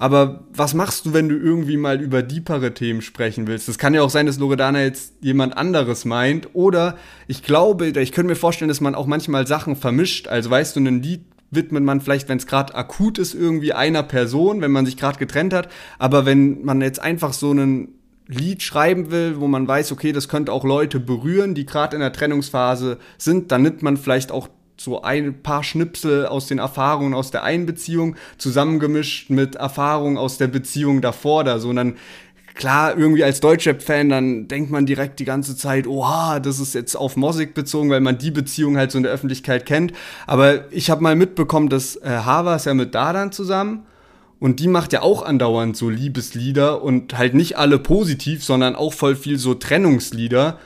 aber 0.00 0.44
was 0.54 0.74
machst 0.74 1.06
du, 1.06 1.12
wenn 1.12 1.28
du 1.28 1.36
irgendwie 1.36 1.76
mal 1.76 2.00
über 2.00 2.22
deepere 2.22 2.72
Themen 2.72 3.02
sprechen 3.02 3.48
willst? 3.48 3.66
Das 3.66 3.78
kann 3.78 3.94
ja 3.94 4.02
auch 4.02 4.10
sein, 4.10 4.26
dass 4.26 4.38
Loredana 4.38 4.82
jetzt 4.82 5.14
jemand 5.20 5.58
anderes 5.58 6.04
meint. 6.04 6.50
Oder 6.54 6.96
ich 7.26 7.42
glaube, 7.42 7.88
ich 7.88 8.12
könnte 8.12 8.28
mir 8.28 8.36
vorstellen, 8.36 8.68
dass 8.68 8.80
man 8.80 8.94
auch 8.94 9.06
manchmal 9.06 9.48
Sachen 9.48 9.74
vermischt. 9.74 10.28
Also 10.28 10.50
weißt 10.50 10.76
du, 10.76 10.80
ein 10.80 11.02
Lied 11.02 11.24
widmet 11.50 11.82
man 11.82 12.00
vielleicht, 12.00 12.28
wenn 12.28 12.38
es 12.38 12.46
gerade 12.46 12.76
akut 12.76 13.18
ist, 13.18 13.34
irgendwie 13.34 13.72
einer 13.72 14.04
Person, 14.04 14.60
wenn 14.60 14.70
man 14.70 14.86
sich 14.86 14.96
gerade 14.96 15.18
getrennt 15.18 15.52
hat. 15.52 15.68
Aber 15.98 16.24
wenn 16.24 16.64
man 16.64 16.80
jetzt 16.80 17.00
einfach 17.00 17.32
so 17.32 17.50
einen 17.50 17.88
Lied 18.28 18.62
schreiben 18.62 19.10
will, 19.10 19.40
wo 19.40 19.48
man 19.48 19.66
weiß, 19.66 19.90
okay, 19.90 20.12
das 20.12 20.28
könnte 20.28 20.52
auch 20.52 20.62
Leute 20.62 21.00
berühren, 21.00 21.56
die 21.56 21.66
gerade 21.66 21.96
in 21.96 22.00
der 22.00 22.12
Trennungsphase 22.12 22.98
sind, 23.16 23.50
dann 23.50 23.62
nimmt 23.62 23.82
man 23.82 23.96
vielleicht 23.96 24.30
auch 24.30 24.48
so 24.80 25.02
ein 25.02 25.42
paar 25.42 25.64
Schnipsel 25.64 26.26
aus 26.26 26.46
den 26.46 26.58
Erfahrungen 26.58 27.12
aus 27.12 27.30
der 27.30 27.42
einen 27.42 27.66
Beziehung 27.66 28.16
zusammengemischt 28.38 29.28
mit 29.28 29.56
Erfahrungen 29.56 30.16
aus 30.16 30.38
der 30.38 30.46
Beziehung 30.46 31.00
davor 31.00 31.42
da 31.44 31.58
so. 31.58 31.70
Und 31.70 31.76
dann 31.76 31.96
klar 32.54 32.96
irgendwie 32.96 33.24
als 33.24 33.40
Deutschrap-Fan 33.40 34.08
dann 34.08 34.48
denkt 34.48 34.70
man 34.70 34.86
direkt 34.86 35.20
die 35.20 35.24
ganze 35.24 35.56
Zeit 35.56 35.86
oha 35.86 36.40
das 36.40 36.58
ist 36.58 36.74
jetzt 36.74 36.96
auf 36.96 37.16
Mosik 37.16 37.54
bezogen 37.54 37.88
weil 37.88 38.00
man 38.00 38.18
die 38.18 38.32
Beziehung 38.32 38.76
halt 38.76 38.90
so 38.90 38.98
in 38.98 39.04
der 39.04 39.12
Öffentlichkeit 39.12 39.64
kennt. 39.64 39.92
Aber 40.26 40.72
ich 40.72 40.90
habe 40.90 41.02
mal 41.02 41.16
mitbekommen 41.16 41.68
dass 41.68 41.96
äh, 41.96 42.08
Hava 42.08 42.56
ist 42.56 42.66
ja 42.66 42.74
mit 42.74 42.94
Dadan 42.94 43.32
zusammen 43.32 43.86
und 44.40 44.60
die 44.60 44.68
macht 44.68 44.92
ja 44.92 45.02
auch 45.02 45.22
andauernd 45.22 45.76
so 45.76 45.88
Liebeslieder 45.88 46.82
und 46.82 47.16
halt 47.16 47.34
nicht 47.34 47.58
alle 47.58 47.78
positiv 47.78 48.44
sondern 48.44 48.76
auch 48.76 48.92
voll 48.92 49.16
viel 49.16 49.38
so 49.38 49.54
Trennungslieder 49.54 50.58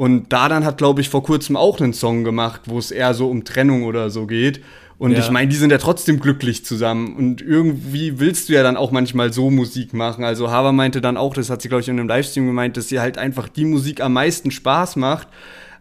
und 0.00 0.32
Dadan 0.32 0.64
hat, 0.64 0.78
glaube 0.78 1.02
ich, 1.02 1.10
vor 1.10 1.22
kurzem 1.22 1.56
auch 1.58 1.78
einen 1.78 1.92
Song 1.92 2.24
gemacht, 2.24 2.62
wo 2.64 2.78
es 2.78 2.90
eher 2.90 3.12
so 3.12 3.28
um 3.28 3.44
Trennung 3.44 3.82
oder 3.82 4.08
so 4.08 4.26
geht. 4.26 4.62
Und 4.96 5.12
ja. 5.12 5.18
ich 5.18 5.30
meine, 5.30 5.50
die 5.50 5.56
sind 5.56 5.68
ja 5.68 5.76
trotzdem 5.76 6.20
glücklich 6.20 6.64
zusammen. 6.64 7.14
Und 7.16 7.42
irgendwie 7.42 8.18
willst 8.18 8.48
du 8.48 8.54
ja 8.54 8.62
dann 8.62 8.78
auch 8.78 8.92
manchmal 8.92 9.30
so 9.30 9.50
Musik 9.50 9.92
machen. 9.92 10.24
Also 10.24 10.50
Hava 10.50 10.72
meinte 10.72 11.02
dann 11.02 11.18
auch, 11.18 11.34
das 11.34 11.50
hat 11.50 11.60
sie, 11.60 11.68
glaube 11.68 11.82
ich, 11.82 11.88
in 11.88 11.98
einem 11.98 12.08
Livestream 12.08 12.46
gemeint, 12.46 12.78
dass 12.78 12.88
sie 12.88 12.98
halt 12.98 13.18
einfach 13.18 13.46
die 13.50 13.66
Musik 13.66 14.00
am 14.00 14.14
meisten 14.14 14.50
Spaß 14.50 14.96
macht, 14.96 15.28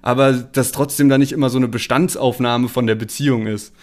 aber 0.02 0.34
dass 0.34 0.74
trotzdem 0.74 1.08
dann 1.08 1.22
nicht 1.22 1.32
immer 1.32 1.50
so 1.50 1.58
eine 1.58 1.70
Bestandsaufnahme 1.70 2.68
von 2.68 2.88
der 2.88 2.96
Beziehung 2.96 3.48
ist. 3.48 3.74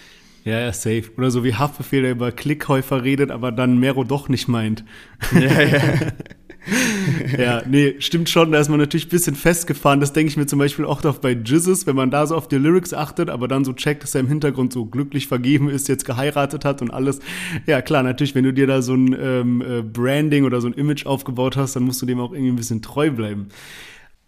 Ja, 0.45 0.61
ja, 0.61 0.73
safe. 0.75 1.05
Oder 1.17 1.31
so 1.31 1.45
wie 1.45 1.55
Haftbefehl, 1.55 2.03
der 2.03 2.11
über 2.11 2.31
Klickhäufer 2.31 3.05
redet, 3.05 3.31
aber 3.31 3.53
dann 3.53 3.79
Mero 3.79 4.05
doch 4.05 4.29
nicht 4.29 4.49
meint. 4.49 4.85
Ja, 5.33 5.63
ja. 5.63 5.81
ja, 7.39 7.63
nee, 7.69 7.95
stimmt 8.01 8.29
schon, 8.29 8.53
da 8.53 8.59
ist 8.59 8.69
man 8.69 8.79
natürlich 8.79 9.07
ein 9.07 9.11
bisschen 9.11 9.37
festgefahren. 9.37 10.01
Das 10.01 10.13
denke 10.13 10.31
ich 10.31 10.37
mir 10.37 10.47
zum 10.47 10.59
Beispiel 10.59 10.85
auch 10.85 11.01
doch 11.01 11.19
bei 11.19 11.33
Jizzes, 11.33 11.87
wenn 11.87 11.97
man 11.97 12.11
da 12.11 12.27
so 12.27 12.35
auf 12.35 12.49
die 12.49 12.57
Lyrics 12.57 12.93
achtet, 12.93 13.31
aber 13.31 13.49
dann 13.49 13.65
so 13.65 13.73
checkt, 13.73 14.03
dass 14.03 14.15
er 14.15 14.21
im 14.21 14.29
Hintergrund 14.29 14.73
so 14.73 14.87
glücklich 14.87 15.29
vergeben 15.29 15.69
ist, 15.69 15.89
jetzt 15.89 16.05
geheiratet 16.05 16.65
hat 16.65 16.83
und 16.83 16.91
alles. 16.91 17.21
Ja, 17.67 17.83
klar, 17.83 18.03
natürlich, 18.03 18.35
wenn 18.35 18.45
du 18.45 18.53
dir 18.53 18.67
da 18.67 18.83
so 18.83 18.95
ein 18.95 19.17
ähm, 19.19 19.63
äh, 19.63 19.83
Branding 19.83 20.45
oder 20.45 20.61
so 20.61 20.67
ein 20.67 20.75
Image 20.75 21.07
aufgebaut 21.07 21.57
hast, 21.57 21.77
dann 21.77 21.85
musst 21.85 22.03
du 22.03 22.07
dem 22.07 22.21
auch 22.21 22.33
irgendwie 22.33 22.53
ein 22.53 22.57
bisschen 22.57 22.83
treu 22.83 23.11
bleiben. 23.11 23.49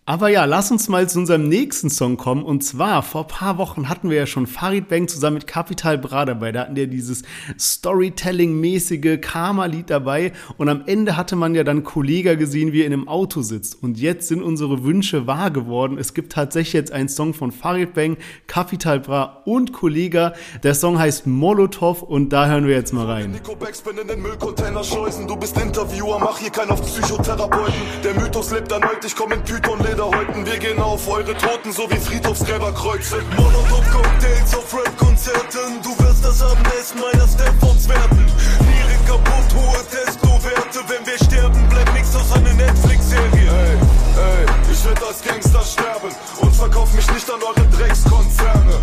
Aber 0.09 0.31
ja, 0.31 0.47
lass 0.47 0.71
uns 0.71 0.88
mal 0.88 1.07
zu 1.07 1.18
unserem 1.18 1.51
nächsten 1.51 1.90
Song 1.90 2.16
kommen. 2.16 2.42
Und 2.42 2.64
zwar, 2.64 3.03
vor 3.03 3.27
paar 3.27 3.59
Wochen 3.59 3.90
hatten 3.90 4.09
wir 4.09 4.16
ja 4.16 4.27
schon 4.27 4.47
Farid 4.47 4.88
Bang 4.88 5.07
zusammen 5.07 5.35
mit 5.35 5.47
Capital 5.47 5.99
Bra 5.99 6.25
dabei. 6.25 6.51
Da 6.51 6.61
hatten 6.61 6.77
wir 6.77 6.87
dieses 6.87 7.25
Storytelling-mäßige 7.61 9.21
Karma-Lied 9.21 9.90
dabei. 9.90 10.33
Und 10.57 10.71
am 10.71 10.85
Ende 10.87 11.18
hatte 11.18 11.37
man 11.37 11.55
ja 11.55 11.62
dann 11.62 11.85
Kollega 11.85 12.37
gesehen, 12.37 12.73
wie 12.73 12.81
er 12.81 12.87
in 12.87 12.94
einem 12.94 13.07
Auto 13.07 13.42
sitzt. 13.42 13.83
Und 13.83 13.99
jetzt 13.99 14.29
sind 14.29 14.42
unsere 14.42 14.83
Wünsche 14.83 15.27
wahr 15.27 15.51
geworden. 15.51 15.99
Es 15.99 16.14
gibt 16.14 16.33
tatsächlich 16.33 16.73
jetzt 16.73 16.90
einen 16.90 17.11
Song 17.11 17.35
von 17.35 17.53
Farid 17.53 17.92
Bang, 17.92 18.16
Capital 18.47 19.01
Bra 19.01 19.42
und 19.44 19.75
Kollega. 19.75 20.33
Der 20.62 20.75
Song 20.75 20.99
heißt 20.99 21.27
Molotov 21.27 22.03
und 22.03 22.33
da 22.33 22.47
hören 22.47 22.66
wir 22.66 22.75
jetzt 22.75 22.94
mal 22.94 23.05
rein. 23.05 23.38
Du 23.44 25.37
bist 25.37 25.61
Interviewer, 25.61 26.18
mach 26.18 26.38
hier 26.38 26.49
keinen 26.49 26.71
auf 26.71 26.81
Psychotherapeuten. 26.81 27.75
Der 28.03 28.14
Mythos 28.14 28.53
lebt 28.53 28.73
erneut, 28.73 29.05
ich 29.05 29.14
komm 29.14 29.33
in 29.33 29.42
Python-Leder 29.42 29.97
häuten. 30.06 30.46
Wir 30.46 30.58
gehen 30.58 30.80
auf 30.80 31.08
eure 31.08 31.37
Toten, 31.37 31.72
so 31.72 31.90
wie 31.90 31.96
Friedhofsgräberkreuze. 31.96 33.22
Molotov-Cocktails 33.37 34.54
auf 34.56 34.74
Rap-Konzerten. 34.74 35.82
Du 35.82 35.90
wirst 35.98 36.24
das 36.24 36.42
Abendessen 36.42 37.00
meiner 37.00 37.26
Stepfords 37.26 37.88
werden. 37.88 38.26
Niere 38.61 38.96
kaputt, 39.06 39.54
hohe 39.54 39.84
Testo-Werte. 39.88 40.80
Wenn 40.88 41.06
wir 41.06 41.18
sterben, 41.18 41.68
bleibt 41.68 41.92
nichts 41.94 42.14
aus 42.14 42.32
einer 42.32 42.54
Netflix-Serie. 42.54 43.50
Ey, 43.50 43.74
ey, 43.74 44.46
ich 44.72 44.84
werd 44.84 45.02
als 45.02 45.22
Gangster 45.22 45.62
sterben. 45.62 46.14
Und 46.40 46.54
verkauf 46.54 46.92
mich 46.94 47.11
nicht 47.11 47.30
an 47.30 47.40
eure 47.42 47.66
Dreckskonzerne. 47.68 48.80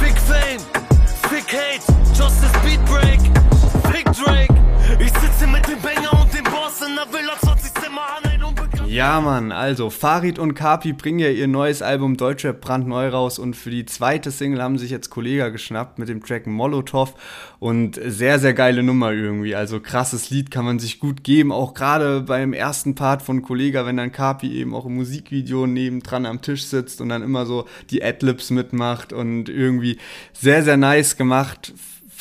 Fick 0.00 0.16
Fame, 0.28 0.60
Fick 1.30 1.48
Hate, 1.52 1.82
Justice 2.14 2.58
Beat 2.64 2.84
Break, 2.86 3.20
Fick 3.90 4.04
Drake. 4.12 4.54
Ich 4.98 5.12
sitze 5.20 5.46
mit 5.46 5.66
dem 5.66 5.80
Banger 5.80 6.12
und 6.20 6.32
dem 6.32 6.44
Boss 6.44 6.80
in 6.86 6.94
der 6.94 7.06
Villa 7.12 7.34
20 7.40 7.74
Zimmer 7.74 8.02
an. 8.16 8.21
Ja, 8.92 9.22
Mann, 9.22 9.52
also 9.52 9.88
Farid 9.88 10.38
und 10.38 10.52
Kapi 10.52 10.92
bringen 10.92 11.18
ja 11.18 11.30
ihr 11.30 11.48
neues 11.48 11.80
Album 11.80 12.18
Deutschrap 12.18 12.60
brandneu 12.60 13.08
raus 13.08 13.38
und 13.38 13.56
für 13.56 13.70
die 13.70 13.86
zweite 13.86 14.30
Single 14.30 14.62
haben 14.62 14.76
sich 14.76 14.90
jetzt 14.90 15.08
Kollega 15.08 15.48
geschnappt 15.48 15.98
mit 15.98 16.10
dem 16.10 16.22
Track 16.22 16.46
Molotov 16.46 17.14
und 17.58 17.98
sehr, 18.04 18.38
sehr 18.38 18.52
geile 18.52 18.82
Nummer 18.82 19.10
irgendwie. 19.10 19.54
Also 19.54 19.80
krasses 19.80 20.28
Lied 20.28 20.50
kann 20.50 20.66
man 20.66 20.78
sich 20.78 21.00
gut 21.00 21.24
geben, 21.24 21.52
auch 21.52 21.72
gerade 21.72 22.20
beim 22.20 22.52
ersten 22.52 22.94
Part 22.94 23.22
von 23.22 23.40
Kollega, 23.40 23.86
wenn 23.86 23.96
dann 23.96 24.12
Kapi 24.12 24.52
eben 24.52 24.74
auch 24.74 24.84
im 24.84 24.96
Musikvideo 24.96 25.66
nebendran 25.66 26.26
am 26.26 26.42
Tisch 26.42 26.64
sitzt 26.64 27.00
und 27.00 27.08
dann 27.08 27.22
immer 27.22 27.46
so 27.46 27.64
die 27.88 28.04
Adlibs 28.04 28.50
mitmacht 28.50 29.14
und 29.14 29.48
irgendwie 29.48 29.96
sehr, 30.34 30.62
sehr 30.64 30.76
nice 30.76 31.16
gemacht 31.16 31.72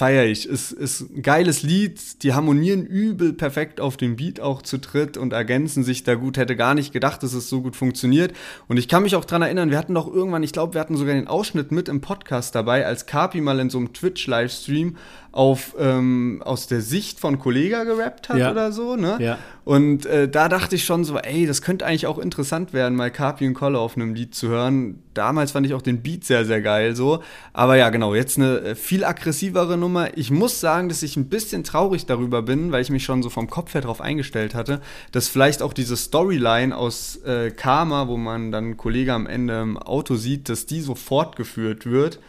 feiere 0.02 0.26
ich. 0.26 0.50
Ist, 0.50 0.72
ist 0.72 1.02
ein 1.02 1.22
geiles 1.22 1.62
Lied. 1.62 2.24
Die 2.24 2.34
harmonieren 2.34 2.84
übel 2.88 3.34
perfekt 3.34 3.80
auf 3.80 3.98
dem 3.98 4.16
Beat 4.16 4.40
auch 4.40 4.64
zu 4.64 4.80
dritt 4.80 5.16
und 5.16 5.32
ergänzen 5.32 5.84
sich 5.84 6.04
da 6.04 6.16
gut. 6.16 6.38
Hätte 6.38 6.56
gar 6.56 6.74
nicht 6.74 6.92
gedacht, 6.92 7.22
dass 7.22 7.34
es 7.34 7.50
so 7.50 7.62
gut 7.62 7.76
funktioniert. 7.76 8.34
Und 8.68 8.78
ich 8.78 8.88
kann 8.88 9.04
mich 9.04 9.16
auch 9.16 9.26
dran 9.26 9.44
erinnern, 9.44 9.70
wir 9.70 9.78
hatten 9.78 9.94
doch 9.94 10.12
irgendwann, 10.12 10.42
ich 10.42 10.54
glaube, 10.54 10.74
wir 10.74 10.82
hatten 10.82 10.98
sogar 10.98 11.14
den 11.14 11.28
Ausschnitt 11.28 11.72
mit 11.72 11.88
im 11.88 12.02
Podcast 12.02 12.56
dabei, 12.56 12.84
als 12.84 13.06
Kapi 13.06 13.42
mal 13.42 13.60
in 13.60 13.70
so 13.70 13.78
einem 13.78 13.94
Twitch-Livestream 13.94 14.98
auf 15.34 15.76
ähm, 15.80 16.42
aus 16.44 16.68
der 16.68 16.82
Sicht 16.82 17.20
von 17.20 17.40
Kollega 17.40 17.86
gerappt 17.86 18.28
hat 18.28 18.38
Ja. 18.38 18.52
oder 18.52 18.72
so, 18.74 18.98
ne? 18.98 19.18
Ja. 19.22 19.38
Und 19.64 20.06
äh, 20.06 20.28
da 20.28 20.50
dachte 20.50 20.76
ich 20.76 20.84
schon 20.84 21.06
so, 21.06 21.18
ey, 21.18 21.46
das 21.46 21.62
könnte 21.62 21.86
eigentlich 21.86 22.08
auch 22.08 22.18
interessant 22.18 22.74
werden, 22.74 22.98
mal 22.98 23.12
Kapi 23.12 23.48
und 23.48 23.54
Kolle 23.54 23.80
auf 23.80 23.96
einem 23.96 24.14
Lied 24.14 24.36
zu 24.36 24.50
hören. 24.50 25.00
Damals 25.14 25.52
fand 25.52 25.66
ich 25.66 25.74
auch 25.74 25.82
den 25.82 26.02
Beat 26.02 26.26
sehr, 26.26 26.44
sehr 26.46 26.62
geil 26.62 26.96
so. 26.96 27.22
Aber 27.54 27.78
ja, 27.78 27.90
genau, 27.92 28.14
jetzt 28.14 28.38
eine 28.38 28.60
äh, 28.60 28.76
viel 28.76 29.06
aggressivere 29.06 29.78
Nummer. 29.78 30.18
Ich 30.18 30.32
muss 30.32 30.60
sagen, 30.60 30.90
dass 30.90 31.02
ich 31.04 31.16
ein 31.16 31.30
bisschen 31.30 31.64
traurig 31.64 32.06
darüber 32.06 32.42
bin, 32.42 32.72
weil 32.74 32.82
ich 32.82 32.90
mich 32.90 33.06
schon 33.06 33.24
so 33.24 33.30
vom 33.30 33.50
Kopf 33.50 33.74
her 33.74 33.82
drauf 33.82 34.02
eingestellt 34.02 34.54
hatte, 34.54 34.82
dass 35.14 35.30
vielleicht 35.30 35.62
auch 35.62 35.72
diese 35.74 35.96
Storyline 35.96 36.76
aus 36.76 37.18
äh, 37.26 37.52
Karma, 37.52 38.08
wo 38.10 38.18
man 38.18 38.52
dann 38.52 38.76
Kollege 38.76 39.14
am 39.14 39.28
Ende 39.28 39.62
im 39.62 39.78
Auto 39.78 40.16
sieht, 40.16 40.50
dass 40.50 40.66
die 40.66 40.82
so 40.82 40.96
fortgeführt 40.96 41.86
wird. 41.86 42.20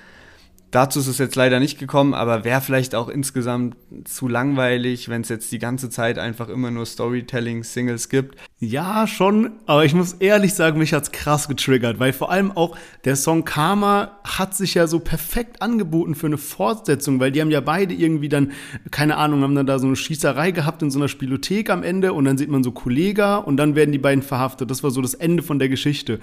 Dazu 0.72 1.00
ist 1.00 1.06
es 1.06 1.18
jetzt 1.18 1.37
leider 1.37 1.61
nicht 1.61 1.78
gekommen, 1.78 2.14
aber 2.14 2.44
wäre 2.44 2.62
vielleicht 2.62 2.94
auch 2.94 3.11
insgesamt 3.11 3.76
zu 4.04 4.26
langweilig, 4.26 5.11
wenn 5.11 5.20
es 5.20 5.28
jetzt 5.28 5.52
die 5.52 5.58
ganze 5.58 5.90
Zeit 5.90 6.18
einfach 6.18 6.48
immer 6.48 6.70
nur 6.70 6.87
Storytelling-Singles 6.87 8.08
gibt. 8.08 8.38
Ja, 8.58 9.06
schon, 9.06 9.50
aber 9.66 9.85
ich 9.85 9.92
muss 9.92 10.14
ehrlich 10.14 10.54
sagen, 10.54 10.78
mich 10.78 10.94
hat's 10.94 11.12
krass 11.12 11.46
getriggert, 11.46 12.00
weil 12.00 12.14
vor 12.14 12.30
allem 12.30 12.52
auch 12.52 12.74
der 13.04 13.16
Song 13.16 13.44
Karma 13.44 14.18
hat 14.24 14.56
sich 14.56 14.72
ja 14.72 14.87
so 14.87 14.98
perfekt 14.98 15.61
angeboten 15.61 16.14
für 16.14 16.26
eine 16.26 16.38
Fortsetzung, 16.38 17.20
weil 17.20 17.32
die 17.32 17.42
haben 17.42 17.50
ja 17.50 17.61
beide 17.61 17.92
irgendwie 17.92 18.30
dann, 18.30 18.52
keine 18.90 19.18
Ahnung, 19.18 19.42
haben 19.42 19.54
dann 19.54 19.66
da 19.66 19.78
so 19.78 19.87
eine 19.87 19.96
Schießerei 19.96 20.52
gehabt 20.52 20.80
in 20.80 20.90
so 20.90 20.98
einer 20.98 21.08
Spielothek 21.08 21.68
am 21.68 21.82
Ende 21.82 22.14
und 22.14 22.24
dann 22.24 22.38
sieht 22.38 22.48
man 22.48 22.64
so 22.64 22.72
Kollega 22.72 23.37
und 23.37 23.58
dann 23.58 23.74
werden 23.74 23.92
die 23.92 23.98
beiden 23.98 24.22
verhaftet. 24.22 24.70
Das 24.70 24.82
war 24.82 24.90
so 24.90 25.02
das 25.02 25.12
Ende 25.12 25.42
von 25.42 25.58
der 25.58 25.68
Geschichte. 25.68 26.18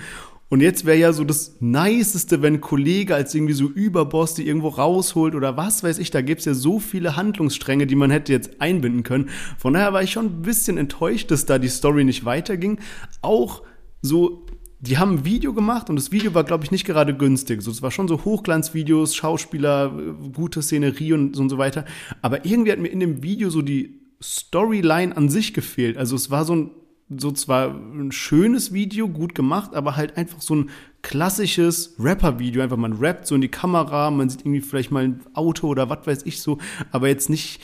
Und 0.50 0.62
jetzt 0.62 0.86
wäre 0.86 0.98
ja 0.98 1.14
so 1.14 1.24
das 1.24 1.58
Niceste, 1.60 2.42
wenn 2.42 2.60
Kollege 2.60 3.14
als 3.14 3.36
irgendwie 3.36 3.54
so 3.54 3.66
Überboss 3.66 4.34
die 4.34 4.48
irgendwo 4.48 4.70
rausholt 4.70 5.36
oder 5.36 5.58
was 5.58 5.84
weiß 5.84 6.00
ich. 6.00 6.10
Da 6.10 6.22
gibt's 6.22 6.46
ja 6.46 6.56
so 6.56 6.80
viele 6.80 7.16
Handlungsstränge, 7.16 7.86
die 7.86 7.96
man 7.96 8.10
hätte 8.10 8.34
jetzt 8.34 8.60
einbinden 8.60 9.04
können. 9.04 9.30
Von 9.60 9.74
daher 9.74 9.94
war 9.94 10.02
ich 10.02 10.12
schon 10.12 10.26
ein 10.26 10.42
bisschen 10.42 10.78
enttäuscht, 10.78 11.30
dass 11.30 11.46
da 11.46 11.60
die 11.60 11.68
Story 11.68 12.04
nicht 12.04 12.26
weiterging. 12.26 12.80
Auch 13.22 13.62
so, 14.02 14.48
die 14.80 14.98
haben 14.98 15.18
ein 15.18 15.26
Video 15.26 15.54
gemacht 15.54 15.90
und 15.90 15.98
das 15.98 16.12
Video 16.12 16.34
war, 16.34 16.44
glaube 16.44 16.64
ich, 16.64 16.72
nicht 16.72 16.86
gerade 16.86 17.16
günstig. 17.16 17.62
So, 17.62 17.70
es 17.70 17.84
war 17.84 17.92
schon 17.92 18.08
so 18.08 18.26
Hochglanzvideos, 18.26 19.16
Schauspieler, 19.16 19.94
äh, 19.96 20.30
gute 20.34 20.64
Szenerie 20.64 21.14
und 21.14 21.36
so 21.36 21.44
und 21.44 21.50
so 21.50 21.60
weiter. 21.60 21.86
Aber 22.24 22.44
irgendwie 22.44 22.72
hat 22.72 22.80
mir 22.80 22.88
in 22.88 23.00
dem 23.00 23.22
Video 23.22 23.52
so 23.52 23.62
die 23.62 24.00
Storyline 24.22 25.16
an 25.16 25.30
sich 25.30 25.54
gefehlt. 25.54 25.96
Also 25.98 26.16
es 26.16 26.32
war 26.32 26.44
so 26.44 26.56
ein 26.56 26.72
so 27.10 27.32
zwar 27.32 27.70
ein 27.70 28.12
schönes 28.12 28.72
Video, 28.72 29.08
gut 29.08 29.34
gemacht, 29.34 29.74
aber 29.74 29.96
halt 29.96 30.16
einfach 30.18 30.42
so 30.42 30.56
ein 30.56 30.70
klassisches 31.02 31.96
Rapper-Video. 32.00 32.62
Einfach 32.62 32.78
man 32.78 32.94
rappt 32.94 33.26
so 33.26 33.36
in 33.36 33.42
die 33.42 33.50
Kamera, 33.50 34.12
man 34.12 34.30
sieht 34.30 34.42
irgendwie 34.42 34.62
vielleicht 34.62 34.92
mal 34.92 35.04
ein 35.04 35.22
Auto 35.34 35.68
oder 35.68 35.90
was 35.90 36.06
weiß 36.06 36.26
ich 36.26 36.42
so, 36.42 36.60
aber 36.92 37.08
jetzt 37.08 37.30
nicht, 37.30 37.62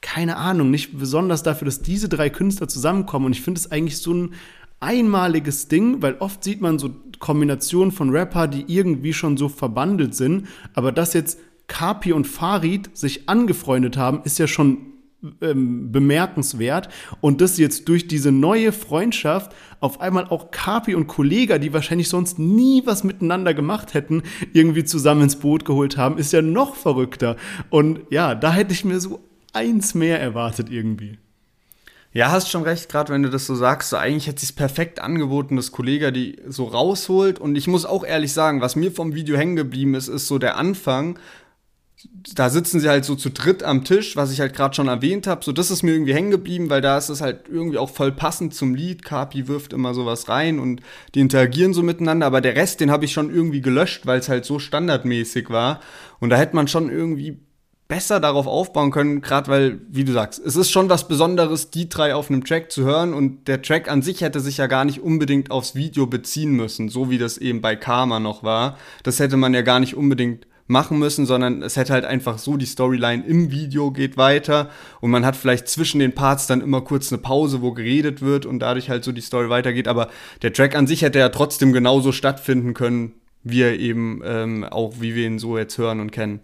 keine 0.00 0.36
Ahnung, 0.36 0.70
nicht 0.70 0.98
besonders 0.98 1.42
dafür, 1.42 1.66
dass 1.66 1.82
diese 1.82 2.08
drei 2.08 2.30
Künstler 2.30 2.68
zusammenkommen. 2.68 3.26
Und 3.26 3.32
ich 3.32 3.42
finde 3.42 3.60
es 3.60 3.70
eigentlich 3.70 3.98
so 3.98 4.12
ein 4.12 4.34
einmaliges 4.80 5.68
Ding, 5.68 6.02
weil 6.02 6.16
oft 6.18 6.42
sieht 6.42 6.60
man 6.60 6.78
so 6.78 6.90
Kombinationen 7.18 7.92
von 7.92 8.10
Rapper, 8.10 8.48
die 8.48 8.64
irgendwie 8.66 9.12
schon 9.12 9.36
so 9.36 9.48
verbandelt 9.48 10.14
sind, 10.14 10.46
aber 10.74 10.92
dass 10.92 11.14
jetzt 11.14 11.38
Kapi 11.66 12.12
und 12.12 12.26
Farid 12.26 12.96
sich 12.96 13.28
angefreundet 13.28 13.96
haben, 13.96 14.22
ist 14.24 14.38
ja 14.38 14.46
schon 14.46 14.87
ähm, 15.40 15.90
bemerkenswert 15.90 16.88
und 17.20 17.40
das 17.40 17.58
jetzt 17.58 17.88
durch 17.88 18.06
diese 18.06 18.30
neue 18.30 18.72
Freundschaft 18.72 19.52
auf 19.80 20.00
einmal 20.00 20.26
auch 20.28 20.50
Kapi 20.50 20.94
und 20.94 21.06
Kollega, 21.08 21.58
die 21.58 21.72
wahrscheinlich 21.72 22.08
sonst 22.08 22.38
nie 22.38 22.82
was 22.84 23.04
miteinander 23.04 23.52
gemacht 23.54 23.94
hätten, 23.94 24.22
irgendwie 24.52 24.84
zusammen 24.84 25.22
ins 25.22 25.36
Boot 25.36 25.64
geholt 25.64 25.96
haben, 25.96 26.18
ist 26.18 26.32
ja 26.32 26.42
noch 26.42 26.76
verrückter. 26.76 27.36
Und 27.70 28.00
ja, 28.10 28.34
da 28.34 28.52
hätte 28.52 28.72
ich 28.72 28.84
mir 28.84 29.00
so 29.00 29.20
eins 29.52 29.94
mehr 29.94 30.20
erwartet 30.20 30.70
irgendwie. 30.70 31.18
Ja, 32.12 32.30
hast 32.30 32.50
schon 32.50 32.62
recht, 32.62 32.88
gerade 32.88 33.12
wenn 33.12 33.22
du 33.22 33.28
das 33.28 33.46
so 33.46 33.54
sagst. 33.54 33.90
So 33.90 33.96
eigentlich 33.96 34.26
hätte 34.26 34.42
es 34.42 34.52
perfekt 34.52 35.00
angeboten, 35.00 35.56
dass 35.56 35.72
Kollege 35.72 36.10
die 36.10 36.36
so 36.46 36.64
rausholt. 36.64 37.38
Und 37.38 37.56
ich 37.56 37.66
muss 37.66 37.84
auch 37.84 38.04
ehrlich 38.04 38.32
sagen, 38.32 38.60
was 38.60 38.76
mir 38.76 38.92
vom 38.92 39.14
Video 39.14 39.36
hängen 39.36 39.56
geblieben 39.56 39.94
ist, 39.94 40.08
ist 40.08 40.26
so 40.26 40.38
der 40.38 40.56
Anfang. 40.56 41.18
Da 42.34 42.48
sitzen 42.48 42.78
sie 42.78 42.88
halt 42.88 43.04
so 43.04 43.16
zu 43.16 43.30
dritt 43.30 43.62
am 43.64 43.84
Tisch, 43.84 44.14
was 44.14 44.30
ich 44.30 44.40
halt 44.40 44.54
gerade 44.54 44.74
schon 44.74 44.86
erwähnt 44.86 45.26
habe. 45.26 45.44
So, 45.44 45.50
das 45.50 45.70
ist 45.70 45.82
mir 45.82 45.92
irgendwie 45.92 46.14
hängen 46.14 46.30
geblieben, 46.30 46.70
weil 46.70 46.80
da 46.80 46.96
ist 46.96 47.08
es 47.08 47.20
halt 47.20 47.48
irgendwie 47.48 47.78
auch 47.78 47.90
voll 47.90 48.12
passend 48.12 48.54
zum 48.54 48.74
Lied. 48.74 49.04
Kapi 49.04 49.48
wirft 49.48 49.72
immer 49.72 49.94
sowas 49.94 50.28
rein 50.28 50.60
und 50.60 50.80
die 51.14 51.20
interagieren 51.20 51.74
so 51.74 51.82
miteinander. 51.82 52.26
Aber 52.26 52.40
der 52.40 52.54
Rest, 52.54 52.80
den 52.80 52.90
habe 52.90 53.04
ich 53.04 53.12
schon 53.12 53.34
irgendwie 53.34 53.60
gelöscht, 53.60 54.06
weil 54.06 54.20
es 54.20 54.28
halt 54.28 54.44
so 54.44 54.58
standardmäßig 54.58 55.50
war. 55.50 55.80
Und 56.20 56.30
da 56.30 56.36
hätte 56.36 56.54
man 56.54 56.68
schon 56.68 56.88
irgendwie 56.88 57.40
besser 57.88 58.20
darauf 58.20 58.46
aufbauen 58.46 58.90
können, 58.90 59.22
gerade 59.22 59.48
weil, 59.50 59.80
wie 59.88 60.04
du 60.04 60.12
sagst, 60.12 60.38
es 60.44 60.56
ist 60.56 60.70
schon 60.70 60.90
was 60.90 61.08
Besonderes, 61.08 61.70
die 61.70 61.88
drei 61.88 62.14
auf 62.14 62.30
einem 62.30 62.44
Track 62.44 62.70
zu 62.70 62.84
hören 62.84 63.14
und 63.14 63.48
der 63.48 63.62
Track 63.62 63.90
an 63.90 64.02
sich 64.02 64.20
hätte 64.20 64.40
sich 64.40 64.58
ja 64.58 64.66
gar 64.66 64.84
nicht 64.84 65.00
unbedingt 65.00 65.50
aufs 65.50 65.74
Video 65.74 66.06
beziehen 66.06 66.52
müssen, 66.52 66.90
so 66.90 67.08
wie 67.08 67.16
das 67.16 67.38
eben 67.38 67.62
bei 67.62 67.76
Karma 67.76 68.20
noch 68.20 68.42
war. 68.42 68.76
Das 69.02 69.18
hätte 69.18 69.38
man 69.38 69.54
ja 69.54 69.62
gar 69.62 69.80
nicht 69.80 69.96
unbedingt 69.96 70.46
machen 70.68 70.98
müssen, 70.98 71.26
sondern 71.26 71.62
es 71.62 71.76
hätte 71.76 71.92
halt 71.92 72.04
einfach 72.04 72.38
so, 72.38 72.56
die 72.56 72.66
Storyline 72.66 73.24
im 73.26 73.50
Video 73.50 73.90
geht 73.90 74.16
weiter 74.16 74.70
und 75.00 75.10
man 75.10 75.24
hat 75.24 75.34
vielleicht 75.34 75.66
zwischen 75.66 75.98
den 75.98 76.14
Parts 76.14 76.46
dann 76.46 76.60
immer 76.60 76.82
kurz 76.82 77.10
eine 77.10 77.20
Pause, 77.20 77.62
wo 77.62 77.72
geredet 77.72 78.22
wird 78.22 78.46
und 78.46 78.60
dadurch 78.60 78.88
halt 78.88 79.02
so 79.02 79.10
die 79.10 79.22
Story 79.22 79.48
weitergeht, 79.48 79.88
aber 79.88 80.08
der 80.42 80.52
Track 80.52 80.76
an 80.76 80.86
sich 80.86 81.02
hätte 81.02 81.18
ja 81.18 81.30
trotzdem 81.30 81.72
genauso 81.72 82.12
stattfinden 82.12 82.74
können, 82.74 83.14
wie 83.42 83.62
er 83.62 83.78
eben 83.78 84.20
ähm, 84.24 84.64
auch, 84.64 84.94
wie 85.00 85.14
wir 85.14 85.26
ihn 85.26 85.38
so 85.38 85.56
jetzt 85.58 85.78
hören 85.78 86.00
und 86.00 86.12
kennen. 86.12 86.40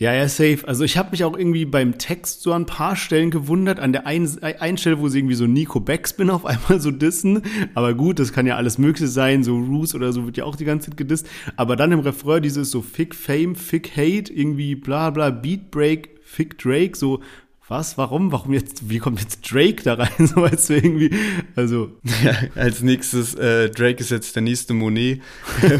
Ja, 0.00 0.14
ja, 0.14 0.26
safe. 0.30 0.66
Also 0.66 0.82
ich 0.82 0.96
habe 0.96 1.10
mich 1.10 1.24
auch 1.24 1.36
irgendwie 1.36 1.66
beim 1.66 1.98
Text 1.98 2.40
so 2.40 2.54
an 2.54 2.62
ein 2.62 2.66
paar 2.66 2.96
Stellen 2.96 3.30
gewundert, 3.30 3.78
an 3.78 3.92
der 3.92 4.06
einen, 4.06 4.42
einen 4.42 4.78
Stelle, 4.78 4.98
wo 4.98 5.08
sie 5.08 5.18
irgendwie 5.18 5.34
so 5.34 5.46
Nico 5.46 5.78
Backspin 5.78 6.30
auf 6.30 6.46
einmal 6.46 6.80
so 6.80 6.90
dissen. 6.90 7.42
Aber 7.74 7.92
gut, 7.92 8.18
das 8.18 8.32
kann 8.32 8.46
ja 8.46 8.56
alles 8.56 8.78
mögliche 8.78 9.08
sein, 9.08 9.44
so 9.44 9.58
Roos 9.58 9.94
oder 9.94 10.14
so 10.14 10.24
wird 10.24 10.38
ja 10.38 10.44
auch 10.44 10.56
die 10.56 10.64
ganze 10.64 10.88
Zeit 10.88 10.96
gedisst. 10.96 11.28
Aber 11.56 11.76
dann 11.76 11.92
im 11.92 12.00
Refrain 12.00 12.42
dieses 12.42 12.70
so 12.70 12.80
Fick 12.80 13.14
Fame, 13.14 13.54
Fick 13.54 13.94
Hate, 13.94 14.32
irgendwie 14.32 14.74
bla 14.74 15.10
bla, 15.10 15.28
Beat 15.28 15.70
Break, 15.70 16.18
Fick 16.22 16.56
Drake, 16.56 16.96
so 16.96 17.20
was, 17.70 17.96
warum, 17.96 18.32
warum 18.32 18.52
jetzt, 18.52 18.90
wie 18.90 18.98
kommt 18.98 19.20
jetzt 19.20 19.50
Drake 19.50 19.82
da 19.84 19.94
rein, 19.94 20.08
so 20.26 20.42
weißt 20.42 20.70
du 20.70 20.74
irgendwie, 20.74 21.10
also. 21.56 21.92
Ja, 22.24 22.34
als 22.56 22.82
nächstes, 22.82 23.34
äh, 23.36 23.70
Drake 23.70 24.00
ist 24.00 24.10
jetzt 24.10 24.34
der 24.34 24.42
nächste 24.42 24.74
Monet. 24.74 25.22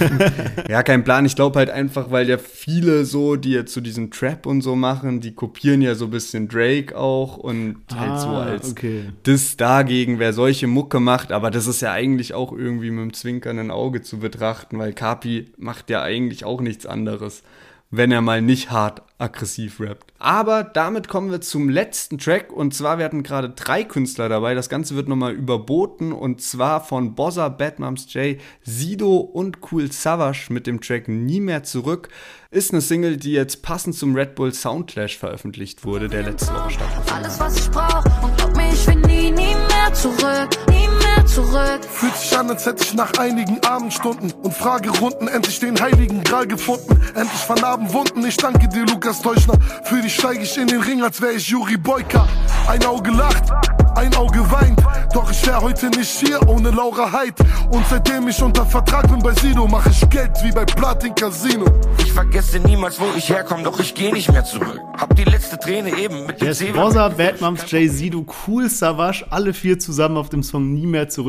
ja, 0.69 0.83
kein 0.83 1.05
Plan, 1.05 1.27
ich 1.27 1.35
glaube 1.35 1.59
halt 1.59 1.69
einfach, 1.71 2.11
weil 2.11 2.29
ja 2.29 2.39
viele 2.39 3.05
so, 3.05 3.37
die 3.37 3.51
jetzt 3.51 3.75
so 3.75 3.81
diesen 3.81 4.11
Trap 4.11 4.47
und 4.47 4.63
so 4.63 4.77
machen, 4.77 5.21
die 5.21 5.35
kopieren 5.35 5.83
ja 5.83 5.95
so 5.95 6.07
ein 6.07 6.11
bisschen 6.11 6.49
Drake 6.49 6.97
auch 6.97 7.37
und 7.37 7.77
halt 7.95 8.21
so 8.21 8.29
Ah, 8.29 8.45
als 8.45 8.71
okay. 8.71 9.05
das 9.25 9.57
dagegen, 9.57 10.19
wer 10.19 10.33
solche 10.33 10.69
Mucke 10.69 11.01
macht, 11.01 11.33
aber 11.33 11.51
das 11.51 11.67
ist 11.67 11.83
ja 11.83 11.93
eigentlich 11.93 12.35
auch 12.35 12.53
irgendwie 12.53 12.91
mit 12.91 13.03
dem 13.03 13.13
zwinkernden 13.13 13.71
Auge 13.71 14.03
zu 14.03 14.19
betrachten, 14.19 14.79
weil 14.79 14.93
Kapi 14.93 15.47
macht 15.59 15.91
ja 15.91 16.03
eigentlich 16.03 16.45
auch 16.45 16.61
nichts 16.61 16.87
anderes, 16.87 17.43
wenn 17.91 18.13
er 18.13 18.21
mal 18.21 18.41
nicht 18.41 18.71
hart 18.71 19.03
aggressiv 19.19 19.81
rappt. 19.81 20.13
Aber 20.19 20.65
damit 20.65 21.09
kommen 21.09 21.31
wir 21.31 21.41
zum 21.41 21.69
letzten 21.69 22.19
Track 22.19 22.53
und 22.53 22.73
zwar 22.73 22.99
wir 22.99 23.05
hatten 23.05 23.23
gerade 23.23 23.51
drei 23.51 23.85
Künstler 23.85 24.29
dabei. 24.29 24.55
Das 24.55 24.69
Ganze 24.69 24.95
wird 24.95 25.09
nochmal 25.09 25.33
überboten 25.33 26.13
und 26.13 26.41
zwar 26.41 26.83
von 26.83 27.15
Bozza, 27.15 27.49
Bad 27.49 27.79
Moms 27.79 28.13
J, 28.15 28.39
Sido 28.63 29.17
und 29.17 29.59
Cool 29.71 29.91
Savage 29.91 30.53
mit 30.53 30.67
dem 30.67 30.81
Track 30.81 31.09
Nie 31.09 31.41
mehr 31.41 31.65
zurück. 31.65 32.09
Ist 32.51 32.73
eine 32.73 32.81
Single, 32.81 33.17
die 33.17 33.33
jetzt 33.33 33.63
passend 33.63 33.95
zum 33.95 34.15
Red 34.15 34.35
Bull 34.35 34.53
Soundclash 34.55 35.19
veröffentlicht 35.19 35.85
wurde, 35.85 36.09
der 36.09 36.23
letzte 36.23 36.53
Woche 36.55 36.71
stattgefunden 36.71 37.13
hat. 37.13 37.25
Alles, 37.25 37.41
was 37.41 37.57
ich 37.59 37.71
brauch 37.71 38.05
und 38.23 38.37
glaub 38.37 38.57
mir, 38.57 38.73
ich 38.73 38.87
will 38.87 38.97
nie, 38.97 39.31
nie 39.31 39.55
mehr 39.55 39.93
zurück, 39.93 40.51
nie 40.69 40.89
mehr 40.89 41.20
zurück. 41.31 41.81
Fühlt 41.91 42.17
sich 42.17 42.37
an, 42.37 42.51
als 42.51 42.67
hätte 42.67 42.83
ich 42.83 42.95
nach 42.95 43.13
einigen 43.19 43.63
Abendstunden 43.65 44.33
und 44.43 44.55
Fragerunden 44.55 45.29
endlich 45.29 45.61
den 45.61 45.81
heiligen 45.81 46.23
Gral 46.25 46.47
gefunden. 46.47 47.01
Endlich 47.15 47.41
vernarben 47.41 47.93
Wunden. 47.93 48.25
Ich 48.25 48.37
danke 48.37 48.69
dir, 48.69 48.85
Lukas 48.87 49.23
Teuchner. 49.23 49.55
Für 49.85 50.01
dich 50.01 50.15
steige 50.15 50.43
ich 50.43 50.57
in 50.57 50.67
den 50.67 50.81
Ring, 50.81 51.03
als 51.03 51.21
wäre 51.21 51.33
ich 51.33 51.49
Juri 51.49 51.77
Boyka. 51.77 52.27
Ein 52.67 52.85
Auge 52.85 53.11
lacht, 53.11 53.45
ein 53.97 54.15
Auge 54.17 54.51
weint. 54.51 54.81
Doch 55.13 55.31
ich 55.31 55.45
wär 55.47 55.61
heute 55.61 55.89
nicht 55.91 56.09
hier 56.09 56.41
ohne 56.49 56.71
Laura 56.71 57.11
Heid. 57.11 57.35
Und 57.71 57.85
seitdem 57.89 58.29
ich 58.29 58.41
unter 58.43 58.65
Vertrag 58.65 59.09
bin 59.09 59.19
bei 59.21 59.33
Sido, 59.35 59.67
mach 59.67 59.87
ich 59.87 60.09
Geld 60.09 60.33
wie 60.43 60.53
bei 60.53 60.65
Platin 60.65 61.15
Casino. 61.15 61.67
Ich 61.99 62.13
vergesse 62.13 62.61
niemals, 62.61 63.01
wo 63.01 63.07
ich 63.17 63.29
herkomme, 63.29 63.63
doch 63.65 63.79
ich 63.81 63.95
geh 63.95 64.13
nicht 64.13 64.31
mehr 64.31 64.45
zurück. 64.45 64.81
Hab 64.99 65.15
die 65.17 65.25
letzte 65.25 65.59
Träne 65.59 65.97
eben 65.99 66.27
mit 66.27 66.41
dem 66.41 66.49
Yes, 66.49 66.63
Bad 66.73 67.41
Moms, 67.41 67.69
Jay 67.69 67.89
Sido, 67.89 68.25
Cool 68.47 68.69
Savage, 68.69 69.25
alle 69.31 69.53
vier 69.53 69.79
zusammen 69.79 70.17
auf 70.17 70.29
dem 70.29 70.43
Song 70.43 70.73
Nie 70.73 70.87
mehr 70.87 71.09
zurück. 71.09 71.20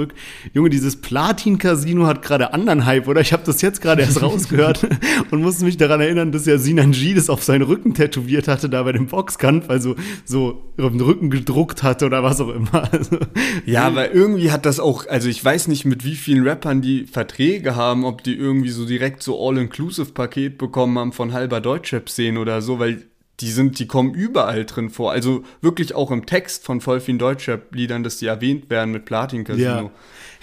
Junge, 0.54 0.70
dieses 0.70 1.00
Platin-Casino 1.02 2.08
hat 2.08 2.22
gerade 2.22 2.54
anderen 2.54 2.86
Hype, 2.86 3.08
oder? 3.08 3.22
Ich 3.22 3.34
habe 3.34 3.44
das 3.46 3.62
jetzt 3.62 3.82
gerade 3.82 4.02
erst 4.02 4.22
rausgehört 4.22 4.88
und 5.32 5.42
musste 5.42 5.66
mich 5.66 5.78
daran 5.78 6.02
erinnern, 6.02 6.32
dass 6.32 6.46
ja 6.46 6.58
Sinan 6.58 6.92
G 6.92 7.14
das 7.14 7.30
auf 7.30 7.44
seinen 7.44 7.64
Rücken 7.64 7.94
tätowiert 7.94 8.48
hatte, 8.48 8.70
da 8.70 8.84
bei 8.84 8.92
dem 8.92 9.08
Boxkampf, 9.08 9.70
also 9.70 9.96
so 10.26 10.64
auf 10.78 10.92
den 10.92 11.02
Rücken 11.02 11.30
gedruckt 11.30 11.84
hatte 11.84 12.06
oder 12.06 12.24
was 12.24 12.42
auch 12.42 12.50
immer. 12.50 12.72
Also, 12.92 13.18
Ja, 13.66 13.88
aber 13.88 14.14
irgendwie 14.14 14.52
hat 14.52 14.66
das 14.66 14.80
auch, 14.80 15.08
also 15.08 15.30
ich 15.30 15.44
weiß 15.44 15.68
nicht, 15.70 15.86
mit 15.86 16.04
wie 16.04 16.16
vielen 16.16 16.46
Rappern 16.48 16.82
die 16.82 17.06
Verträge 17.06 17.76
haben, 17.76 18.06
ob 18.06 18.24
die 18.24 18.36
irgendwie 18.36 18.70
so 18.70 18.86
direkt 18.86 19.24
so 19.24 19.40
All-Inclusive-Paket 19.40 20.58
bekommen 20.58 20.98
haben 21.00 21.14
von 21.14 21.32
halber 21.32 21.62
Deutschrap-Szene 21.62 22.40
oder 22.40 22.62
so, 22.62 22.80
weil 22.80 23.04
die 23.42 23.52
sind, 23.52 23.80
die 23.80 23.88
kommen 23.88 24.14
überall 24.14 24.66
drin 24.66 24.90
vor. 24.90 25.12
Also 25.12 25.44
wirklich 25.62 25.94
auch 25.96 26.12
im 26.12 26.26
Text 26.26 26.64
von 26.64 26.80
voll 26.80 27.00
vielen 27.02 27.20
Deutschrap-Liedern, 27.20 28.04
dass 28.04 28.18
die 28.18 28.28
erwähnt 28.28 28.70
werden 28.70 28.92
mit 28.92 29.06
Platin 29.06 29.44
Casino. 29.44 29.66
Ja. 29.66 29.92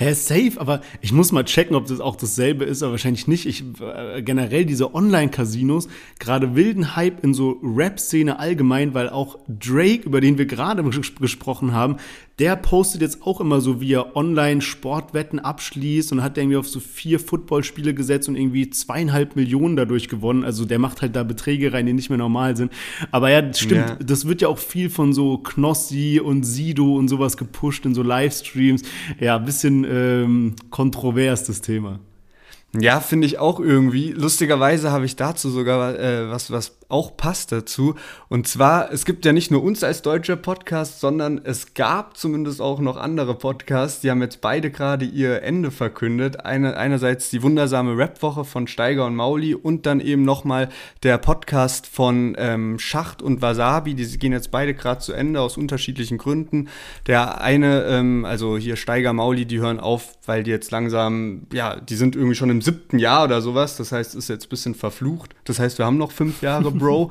Hä, 0.00 0.12
safe, 0.12 0.52
aber 0.58 0.80
ich 1.00 1.12
muss 1.12 1.32
mal 1.32 1.44
checken, 1.44 1.74
ob 1.74 1.86
das 1.86 1.98
auch 2.00 2.14
dasselbe 2.14 2.64
ist, 2.64 2.82
aber 2.82 2.92
wahrscheinlich 2.92 3.26
nicht. 3.26 3.46
Ich, 3.46 3.64
äh, 3.80 4.22
generell 4.22 4.64
diese 4.64 4.94
Online-Casinos, 4.94 5.88
gerade 6.20 6.54
wilden 6.54 6.94
Hype 6.94 7.24
in 7.24 7.34
so 7.34 7.58
Rap-Szene 7.62 8.38
allgemein, 8.38 8.94
weil 8.94 9.08
auch 9.08 9.38
Drake, 9.48 10.02
über 10.04 10.20
den 10.20 10.38
wir 10.38 10.46
gerade 10.46 10.82
ges- 10.82 11.18
gesprochen 11.18 11.72
haben, 11.72 11.96
der 12.38 12.54
postet 12.56 13.00
jetzt 13.00 13.22
auch 13.22 13.40
immer 13.40 13.60
so, 13.60 13.80
wie 13.80 13.92
er 13.92 14.14
Online-Sportwetten 14.16 15.38
abschließt 15.40 16.12
und 16.12 16.22
hat 16.22 16.38
irgendwie 16.38 16.56
auf 16.56 16.68
so 16.68 16.78
vier 16.80 17.18
Footballspiele 17.18 17.94
gesetzt 17.94 18.28
und 18.28 18.36
irgendwie 18.36 18.70
zweieinhalb 18.70 19.34
Millionen 19.34 19.74
dadurch 19.76 20.08
gewonnen. 20.08 20.44
Also 20.44 20.64
der 20.64 20.78
macht 20.78 21.02
halt 21.02 21.16
da 21.16 21.24
Beträge 21.24 21.72
rein, 21.72 21.86
die 21.86 21.92
nicht 21.92 22.10
mehr 22.10 22.18
normal 22.18 22.56
sind. 22.56 22.72
Aber 23.10 23.30
ja, 23.30 23.42
das 23.42 23.58
stimmt, 23.60 23.88
Ja. 23.88 23.96
das 23.96 24.28
wird 24.28 24.40
ja 24.40 24.48
auch 24.48 24.58
viel 24.58 24.88
von 24.88 25.12
so 25.12 25.38
Knossi 25.38 26.20
und 26.22 26.44
Sido 26.44 26.94
und 26.96 27.08
sowas 27.08 27.36
gepusht 27.36 27.84
in 27.86 27.94
so 27.94 28.02
Livestreams. 28.02 28.82
Ja, 29.18 29.36
ein 29.36 29.44
bisschen 29.44 29.84
ähm, 29.88 30.54
kontrovers 30.70 31.44
das 31.44 31.60
Thema. 31.60 31.98
Ja, 32.78 33.00
finde 33.00 33.26
ich 33.26 33.38
auch 33.38 33.60
irgendwie. 33.60 34.12
Lustigerweise 34.12 34.90
habe 34.92 35.06
ich 35.06 35.16
dazu 35.16 35.48
sogar 35.48 35.98
äh, 35.98 36.30
was, 36.30 36.50
was 36.50 36.77
auch 36.88 37.16
passt 37.16 37.52
dazu. 37.52 37.94
Und 38.28 38.48
zwar, 38.48 38.92
es 38.92 39.04
gibt 39.04 39.24
ja 39.24 39.32
nicht 39.32 39.50
nur 39.50 39.62
uns 39.62 39.84
als 39.84 40.02
deutscher 40.02 40.36
Podcast, 40.36 41.00
sondern 41.00 41.40
es 41.44 41.74
gab 41.74 42.16
zumindest 42.16 42.60
auch 42.60 42.80
noch 42.80 42.96
andere 42.96 43.34
Podcasts, 43.34 44.00
die 44.00 44.10
haben 44.10 44.22
jetzt 44.22 44.40
beide 44.40 44.70
gerade 44.70 45.04
ihr 45.04 45.42
Ende 45.42 45.70
verkündet. 45.70 46.44
Eine, 46.44 46.76
einerseits 46.76 47.28
die 47.30 47.42
wundersame 47.42 47.96
Rap-Woche 47.96 48.44
von 48.44 48.66
Steiger 48.66 49.04
und 49.06 49.16
Mauli 49.16 49.54
und 49.54 49.84
dann 49.84 50.00
eben 50.00 50.22
nochmal 50.22 50.70
der 51.02 51.18
Podcast 51.18 51.86
von 51.86 52.34
ähm, 52.38 52.78
Schacht 52.78 53.20
und 53.20 53.42
Wasabi. 53.42 53.94
Die 53.94 54.18
gehen 54.18 54.32
jetzt 54.32 54.50
beide 54.50 54.72
gerade 54.74 55.00
zu 55.00 55.12
Ende 55.12 55.40
aus 55.40 55.56
unterschiedlichen 55.58 56.16
Gründen. 56.16 56.68
Der 57.06 57.42
eine, 57.42 57.84
ähm, 57.84 58.24
also 58.24 58.56
hier 58.56 58.76
Steiger, 58.76 59.12
Mauli, 59.12 59.44
die 59.44 59.60
hören 59.60 59.80
auf, 59.80 60.16
weil 60.24 60.42
die 60.42 60.50
jetzt 60.50 60.70
langsam, 60.70 61.42
ja, 61.52 61.78
die 61.78 61.96
sind 61.96 62.16
irgendwie 62.16 62.34
schon 62.34 62.50
im 62.50 62.62
siebten 62.62 62.98
Jahr 62.98 63.24
oder 63.24 63.42
sowas. 63.42 63.76
Das 63.76 63.92
heißt, 63.92 64.14
ist 64.14 64.28
jetzt 64.28 64.46
ein 64.46 64.48
bisschen 64.48 64.74
verflucht. 64.74 65.34
Das 65.44 65.58
heißt, 65.58 65.78
wir 65.78 65.84
haben 65.84 65.98
noch 65.98 66.12
fünf 66.12 66.40
Jahre, 66.40 66.77
Bro. 66.78 67.10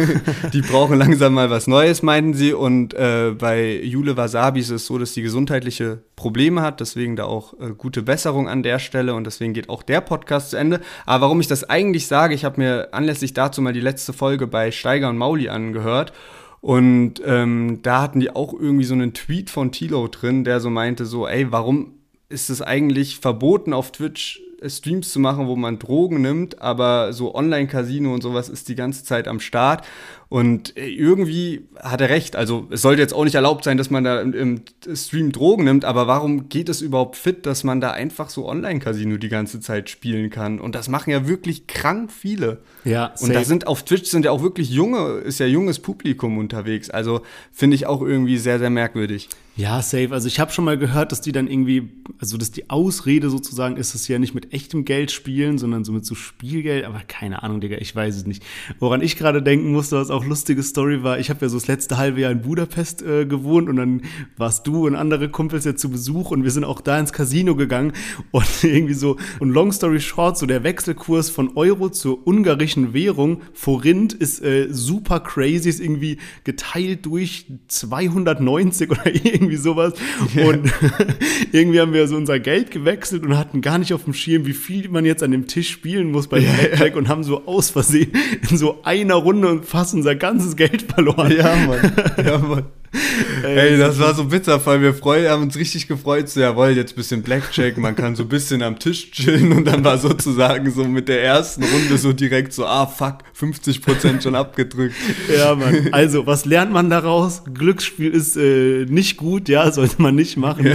die 0.52 0.62
brauchen 0.62 0.98
langsam 0.98 1.34
mal 1.34 1.50
was 1.50 1.66
Neues, 1.66 2.02
meinten 2.02 2.34
sie. 2.34 2.52
Und 2.52 2.94
äh, 2.94 3.34
bei 3.36 3.80
Jule 3.82 4.16
Wasabi 4.16 4.60
ist 4.60 4.70
es 4.70 4.86
so, 4.86 4.98
dass 4.98 5.14
sie 5.14 5.22
gesundheitliche 5.22 6.02
Probleme 6.16 6.62
hat. 6.62 6.80
Deswegen 6.80 7.16
da 7.16 7.24
auch 7.24 7.54
äh, 7.60 7.70
gute 7.76 8.02
Besserung 8.02 8.48
an 8.48 8.62
der 8.62 8.78
Stelle. 8.78 9.14
Und 9.14 9.24
deswegen 9.24 9.52
geht 9.52 9.68
auch 9.68 9.82
der 9.82 10.00
Podcast 10.00 10.50
zu 10.50 10.56
Ende. 10.56 10.80
Aber 11.06 11.22
warum 11.26 11.40
ich 11.40 11.46
das 11.46 11.64
eigentlich 11.64 12.06
sage, 12.06 12.34
ich 12.34 12.44
habe 12.44 12.60
mir 12.60 12.88
anlässlich 12.92 13.34
dazu 13.34 13.62
mal 13.62 13.72
die 13.72 13.80
letzte 13.80 14.12
Folge 14.12 14.46
bei 14.46 14.70
Steiger 14.70 15.08
und 15.08 15.18
Mauli 15.18 15.48
angehört. 15.48 16.12
Und 16.60 17.22
ähm, 17.24 17.80
da 17.82 18.02
hatten 18.02 18.20
die 18.20 18.34
auch 18.34 18.52
irgendwie 18.52 18.84
so 18.84 18.94
einen 18.94 19.14
Tweet 19.14 19.50
von 19.50 19.70
Tilo 19.70 20.08
drin, 20.08 20.44
der 20.44 20.60
so 20.60 20.70
meinte, 20.70 21.06
so, 21.06 21.28
ey, 21.28 21.52
warum 21.52 21.94
ist 22.28 22.50
es 22.50 22.60
eigentlich 22.60 23.18
verboten 23.18 23.72
auf 23.72 23.92
Twitch 23.92 24.40
Streams 24.66 25.12
zu 25.12 25.20
machen, 25.20 25.46
wo 25.46 25.56
man 25.56 25.78
Drogen 25.78 26.20
nimmt, 26.20 26.60
aber 26.60 27.12
so 27.12 27.34
Online-Casino 27.34 28.12
und 28.12 28.22
sowas 28.22 28.48
ist 28.48 28.68
die 28.68 28.74
ganze 28.74 29.04
Zeit 29.04 29.28
am 29.28 29.40
Start. 29.40 29.86
Und 30.30 30.76
äh, 30.76 30.86
irgendwie 30.86 31.62
hat 31.80 32.02
er 32.02 32.10
recht. 32.10 32.36
Also 32.36 32.66
es 32.70 32.82
sollte 32.82 33.00
jetzt 33.00 33.14
auch 33.14 33.24
nicht 33.24 33.34
erlaubt 33.34 33.64
sein, 33.64 33.78
dass 33.78 33.88
man 33.88 34.04
da 34.04 34.20
im, 34.20 34.34
im 34.34 34.60
Stream 34.94 35.32
Drogen 35.32 35.64
nimmt, 35.64 35.86
aber 35.86 36.06
warum 36.06 36.50
geht 36.50 36.68
es 36.68 36.82
überhaupt 36.82 37.16
fit, 37.16 37.46
dass 37.46 37.64
man 37.64 37.80
da 37.80 37.92
einfach 37.92 38.28
so 38.28 38.46
Online-Casino 38.46 39.16
die 39.16 39.30
ganze 39.30 39.60
Zeit 39.60 39.88
spielen 39.88 40.28
kann? 40.28 40.60
Und 40.60 40.74
das 40.74 40.88
machen 40.88 41.10
ja 41.10 41.26
wirklich 41.26 41.66
krank 41.66 42.12
viele. 42.12 42.58
Ja, 42.84 43.06
Und 43.20 43.30
da 43.30 43.34
safe. 43.34 43.46
sind 43.46 43.66
auf 43.66 43.84
Twitch 43.84 44.10
sind 44.10 44.26
ja 44.26 44.30
auch 44.30 44.42
wirklich 44.42 44.70
junge, 44.70 45.18
ist 45.18 45.40
ja 45.40 45.46
junges 45.46 45.78
Publikum 45.78 46.36
unterwegs. 46.36 46.90
Also 46.90 47.22
finde 47.50 47.76
ich 47.76 47.86
auch 47.86 48.02
irgendwie 48.02 48.36
sehr, 48.36 48.58
sehr 48.58 48.70
merkwürdig. 48.70 49.28
Ja, 49.58 49.82
safe. 49.82 50.12
Also 50.12 50.28
ich 50.28 50.38
habe 50.38 50.52
schon 50.52 50.64
mal 50.64 50.78
gehört, 50.78 51.10
dass 51.10 51.20
die 51.20 51.32
dann 51.32 51.48
irgendwie, 51.48 51.90
also 52.20 52.36
dass 52.36 52.52
die 52.52 52.70
Ausrede 52.70 53.28
sozusagen 53.28 53.76
ist, 53.76 53.92
dass 53.92 54.04
sie 54.04 54.12
ja 54.12 54.20
nicht 54.20 54.32
mit 54.32 54.52
echtem 54.52 54.84
Geld 54.84 55.10
spielen, 55.10 55.58
sondern 55.58 55.84
so 55.84 55.90
mit 55.90 56.06
so 56.06 56.14
Spielgeld. 56.14 56.84
Aber 56.84 57.00
keine 57.08 57.42
Ahnung, 57.42 57.60
Digga, 57.60 57.76
ich 57.78 57.94
weiß 57.94 58.14
es 58.14 58.24
nicht. 58.24 58.44
Woran 58.78 59.02
ich 59.02 59.16
gerade 59.16 59.42
denken 59.42 59.72
musste, 59.72 59.96
was 59.96 60.10
auch 60.10 60.17
lustige 60.24 60.62
Story 60.62 61.02
war, 61.02 61.18
ich 61.18 61.30
habe 61.30 61.40
ja 61.42 61.48
so 61.48 61.56
das 61.56 61.66
letzte 61.66 61.98
halbe 61.98 62.20
Jahr 62.20 62.32
in 62.32 62.42
Budapest 62.42 63.02
äh, 63.02 63.26
gewohnt 63.26 63.68
und 63.68 63.76
dann 63.76 64.02
warst 64.36 64.66
du 64.66 64.86
und 64.86 64.94
andere 64.94 65.28
Kumpels 65.28 65.64
ja 65.64 65.76
zu 65.76 65.90
Besuch 65.90 66.30
und 66.30 66.44
wir 66.44 66.50
sind 66.50 66.64
auch 66.64 66.80
da 66.80 66.98
ins 66.98 67.12
Casino 67.12 67.56
gegangen 67.56 67.92
und 68.30 68.46
irgendwie 68.62 68.94
so, 68.94 69.16
und 69.40 69.50
long 69.50 69.72
story 69.72 70.00
short, 70.00 70.38
so 70.38 70.46
der 70.46 70.62
Wechselkurs 70.62 71.30
von 71.30 71.56
Euro 71.56 71.90
zur 71.90 72.26
ungarischen 72.26 72.94
Währung, 72.94 73.42
Forint, 73.52 74.12
ist 74.12 74.42
äh, 74.42 74.68
super 74.70 75.20
crazy, 75.20 75.68
ist 75.68 75.80
irgendwie 75.80 76.18
geteilt 76.44 77.06
durch 77.06 77.46
290 77.68 78.90
oder 78.90 79.06
irgendwie 79.06 79.56
sowas. 79.56 79.94
Und 80.34 80.72
irgendwie 81.52 81.80
haben 81.80 81.92
wir 81.92 82.06
so 82.08 82.16
unser 82.16 82.38
Geld 82.38 82.70
gewechselt 82.70 83.24
und 83.24 83.36
hatten 83.36 83.60
gar 83.60 83.78
nicht 83.78 83.92
auf 83.92 84.04
dem 84.04 84.14
Schirm, 84.14 84.46
wie 84.46 84.52
viel 84.52 84.88
man 84.88 85.04
jetzt 85.04 85.22
an 85.22 85.30
dem 85.30 85.46
Tisch 85.46 85.70
spielen 85.70 86.10
muss 86.10 86.28
bei 86.28 86.40
Blackjack 86.40 86.96
und 86.96 87.08
haben 87.08 87.24
so 87.24 87.46
aus 87.46 87.70
Versehen 87.70 88.12
in 88.50 88.56
so 88.56 88.82
einer 88.82 89.14
Runde 89.14 89.62
fast 89.62 89.94
unser 90.08 90.16
ganzes 90.16 90.56
Geld 90.56 90.82
verloren. 90.82 91.32
Ja, 91.36 91.54
Mann. 91.54 91.92
Ja, 92.24 92.38
Mann. 92.38 92.64
Ey, 93.44 93.76
das 93.76 93.98
war 93.98 94.14
so 94.14 94.24
bitter, 94.24 94.64
weil 94.64 94.80
wir 94.80 94.94
freu, 94.94 95.28
haben 95.28 95.42
uns 95.42 95.56
richtig 95.56 95.88
gefreut, 95.88 96.28
so 96.30 96.40
jawohl, 96.40 96.70
jetzt 96.70 96.96
bisschen 96.96 97.22
Blackjack, 97.22 97.76
man 97.76 97.94
kann 97.94 98.16
so 98.16 98.22
ein 98.22 98.30
bisschen 98.30 98.62
am 98.62 98.78
Tisch 98.78 99.10
chillen 99.10 99.52
und 99.52 99.66
dann 99.66 99.84
war 99.84 99.98
sozusagen 99.98 100.70
so 100.70 100.84
mit 100.84 101.06
der 101.06 101.22
ersten 101.22 101.64
Runde 101.64 101.98
so 101.98 102.14
direkt 102.14 102.54
so, 102.54 102.64
ah 102.64 102.86
fuck, 102.86 103.18
50% 103.38 104.22
schon 104.22 104.34
abgedrückt. 104.34 104.94
Ja, 105.36 105.54
Mann. 105.54 105.88
Also, 105.92 106.26
was 106.26 106.46
lernt 106.46 106.72
man 106.72 106.88
daraus? 106.88 107.42
Glücksspiel 107.52 108.10
ist 108.10 108.38
äh, 108.38 108.86
nicht 108.88 109.18
gut, 109.18 109.50
ja, 109.50 109.70
sollte 109.70 110.00
man 110.00 110.14
nicht 110.14 110.38
machen. 110.38 110.66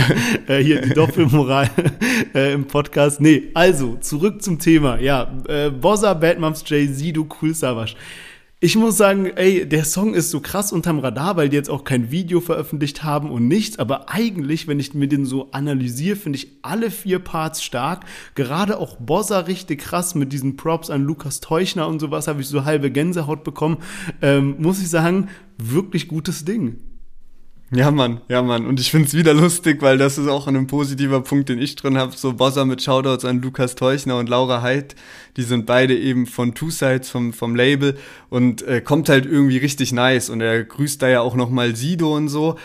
Äh, 0.48 0.60
hier 0.60 0.82
die 0.82 0.94
Doppelmoral 0.94 1.70
äh, 2.36 2.54
im 2.54 2.66
Podcast. 2.66 3.22
Nee, 3.22 3.50
also, 3.56 3.98
zurück 4.00 4.44
zum 4.44 4.60
Thema. 4.60 5.00
Ja, 5.00 5.34
äh, 5.48 5.72
Bossa, 5.72 6.14
Bad 6.14 6.40
Moms 6.40 6.64
J, 6.68 6.88
Sido, 6.90 7.28
Cool 7.42 7.56
Savage. 7.56 7.96
Ich 8.64 8.78
muss 8.78 8.96
sagen, 8.96 9.26
ey, 9.26 9.68
der 9.68 9.84
Song 9.84 10.14
ist 10.14 10.32
so 10.32 10.40
krass 10.40 10.72
unterm 10.72 11.00
Radar, 11.00 11.36
weil 11.36 11.50
die 11.50 11.58
jetzt 11.58 11.70
auch 11.70 11.84
kein 11.84 12.12
Video 12.12 12.40
veröffentlicht 12.40 13.04
haben 13.04 13.30
und 13.30 13.50
nichts. 13.50 13.78
Aber 13.78 14.10
eigentlich, 14.10 14.70
wenn 14.70 14.80
ich 14.80 14.94
mir 14.94 15.10
den 15.10 15.26
so 15.26 15.52
analysiere, 15.52 16.16
finde 16.16 16.38
ich 16.38 16.48
alle 16.62 16.90
vier 16.90 17.20
Parts 17.20 17.62
stark. 17.62 18.06
Gerade 18.36 18.78
auch 18.78 18.96
Bossa 18.96 19.40
richtig 19.40 19.82
krass 19.82 20.16
mit 20.16 20.32
diesen 20.32 20.56
Props 20.56 20.90
an 20.90 21.04
Lukas 21.04 21.42
Teuchner 21.42 21.90
und 21.90 22.00
sowas 22.00 22.30
habe 22.30 22.40
ich 22.40 22.48
so 22.48 22.64
halbe 22.64 22.90
Gänsehaut 22.90 23.44
bekommen. 23.44 23.80
Ähm, 24.22 24.56
muss 24.60 24.82
ich 24.82 24.90
sagen, 24.90 25.28
wirklich 25.58 26.08
gutes 26.08 26.46
Ding. 26.46 26.78
Ja, 27.76 27.90
Mann, 27.90 28.22
ja, 28.28 28.44
Mann. 28.44 28.68
Und 28.68 28.80
ich 28.80 28.92
find's 28.92 29.16
wieder 29.16 29.34
lustig, 29.34 29.82
weil 29.82 29.98
das 29.98 30.20
ist 30.20 30.28
auch 30.28 30.46
ein 30.46 30.68
positiver 30.68 31.22
Punkt, 31.22 31.50
den 31.50 31.60
ich 31.60 31.76
drin 31.76 31.98
habe. 31.98 32.16
So 32.16 32.34
Bossa 32.34 32.66
mit 32.66 32.84
Shoutouts 32.84 33.26
an 33.26 33.42
Lukas 33.42 33.74
Teuchner 33.74 34.18
und 34.18 34.30
Laura 34.30 34.62
Heid. 34.62 34.96
Die 35.38 35.42
sind 35.42 35.66
beide 35.66 35.98
eben 35.98 36.28
von 36.28 36.54
Two 36.54 36.70
Sides 36.70 37.10
vom, 37.10 37.34
vom 37.34 37.56
Label 37.56 37.98
und 38.30 38.62
äh, 38.62 38.80
kommt 38.82 39.10
halt 39.10 39.26
irgendwie 39.26 39.58
richtig 39.58 39.92
nice. 39.92 40.30
Und 40.30 40.42
er 40.42 40.64
grüßt 40.64 41.02
da 41.02 41.08
ja 41.08 41.22
auch 41.22 41.34
nochmal 41.34 41.76
Sido 41.76 42.16
und 42.16 42.30
so. 42.30 42.60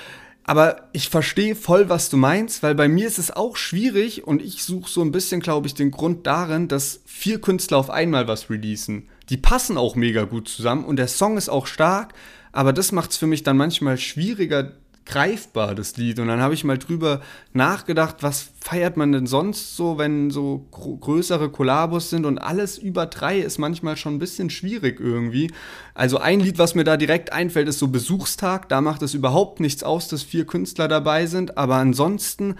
Aber 0.44 0.88
ich 0.92 1.08
verstehe 1.08 1.54
voll, 1.54 1.88
was 1.88 2.10
du 2.10 2.18
meinst, 2.18 2.62
weil 2.62 2.74
bei 2.74 2.88
mir 2.88 3.06
ist 3.06 3.18
es 3.18 3.30
auch 3.30 3.56
schwierig 3.56 4.26
und 4.26 4.42
ich 4.42 4.62
suche 4.62 4.90
so 4.90 5.00
ein 5.00 5.12
bisschen, 5.12 5.40
glaube 5.40 5.68
ich, 5.68 5.74
den 5.74 5.90
Grund 5.90 6.26
darin, 6.26 6.68
dass 6.68 7.00
vier 7.06 7.40
Künstler 7.40 7.78
auf 7.78 7.88
einmal 7.88 8.28
was 8.28 8.50
releasen. 8.50 9.08
Die 9.30 9.38
passen 9.38 9.78
auch 9.78 9.94
mega 9.94 10.24
gut 10.24 10.48
zusammen 10.48 10.84
und 10.84 10.96
der 10.96 11.08
Song 11.08 11.38
ist 11.38 11.48
auch 11.48 11.66
stark, 11.66 12.12
aber 12.52 12.74
das 12.74 12.92
macht's 12.92 13.16
für 13.16 13.26
mich 13.26 13.42
dann 13.42 13.58
manchmal 13.58 13.98
schwieriger, 13.98 14.72
greifbar, 15.08 15.74
das 15.74 15.96
Lied. 15.96 16.20
Und 16.20 16.28
dann 16.28 16.40
habe 16.40 16.54
ich 16.54 16.64
mal 16.64 16.78
drüber 16.78 17.20
nachgedacht, 17.54 18.16
was 18.20 18.50
feiert 18.60 18.96
man 18.96 19.10
denn 19.10 19.26
sonst 19.26 19.74
so, 19.74 19.98
wenn 19.98 20.30
so 20.30 20.66
größere 20.70 21.48
Kollabos 21.48 22.10
sind 22.10 22.26
und 22.26 22.38
alles 22.38 22.76
über 22.78 23.06
drei 23.06 23.38
ist 23.38 23.58
manchmal 23.58 23.96
schon 23.96 24.14
ein 24.14 24.18
bisschen 24.18 24.50
schwierig 24.50 25.00
irgendwie. 25.00 25.50
Also 25.94 26.18
ein 26.18 26.40
Lied, 26.40 26.58
was 26.58 26.74
mir 26.74 26.84
da 26.84 26.96
direkt 26.96 27.32
einfällt, 27.32 27.68
ist 27.68 27.78
so 27.78 27.88
Besuchstag. 27.88 28.68
Da 28.68 28.80
macht 28.80 29.02
es 29.02 29.14
überhaupt 29.14 29.60
nichts 29.60 29.82
aus, 29.82 30.08
dass 30.08 30.22
vier 30.22 30.46
Künstler 30.46 30.88
dabei 30.88 31.26
sind. 31.26 31.56
Aber 31.56 31.76
ansonsten 31.76 32.56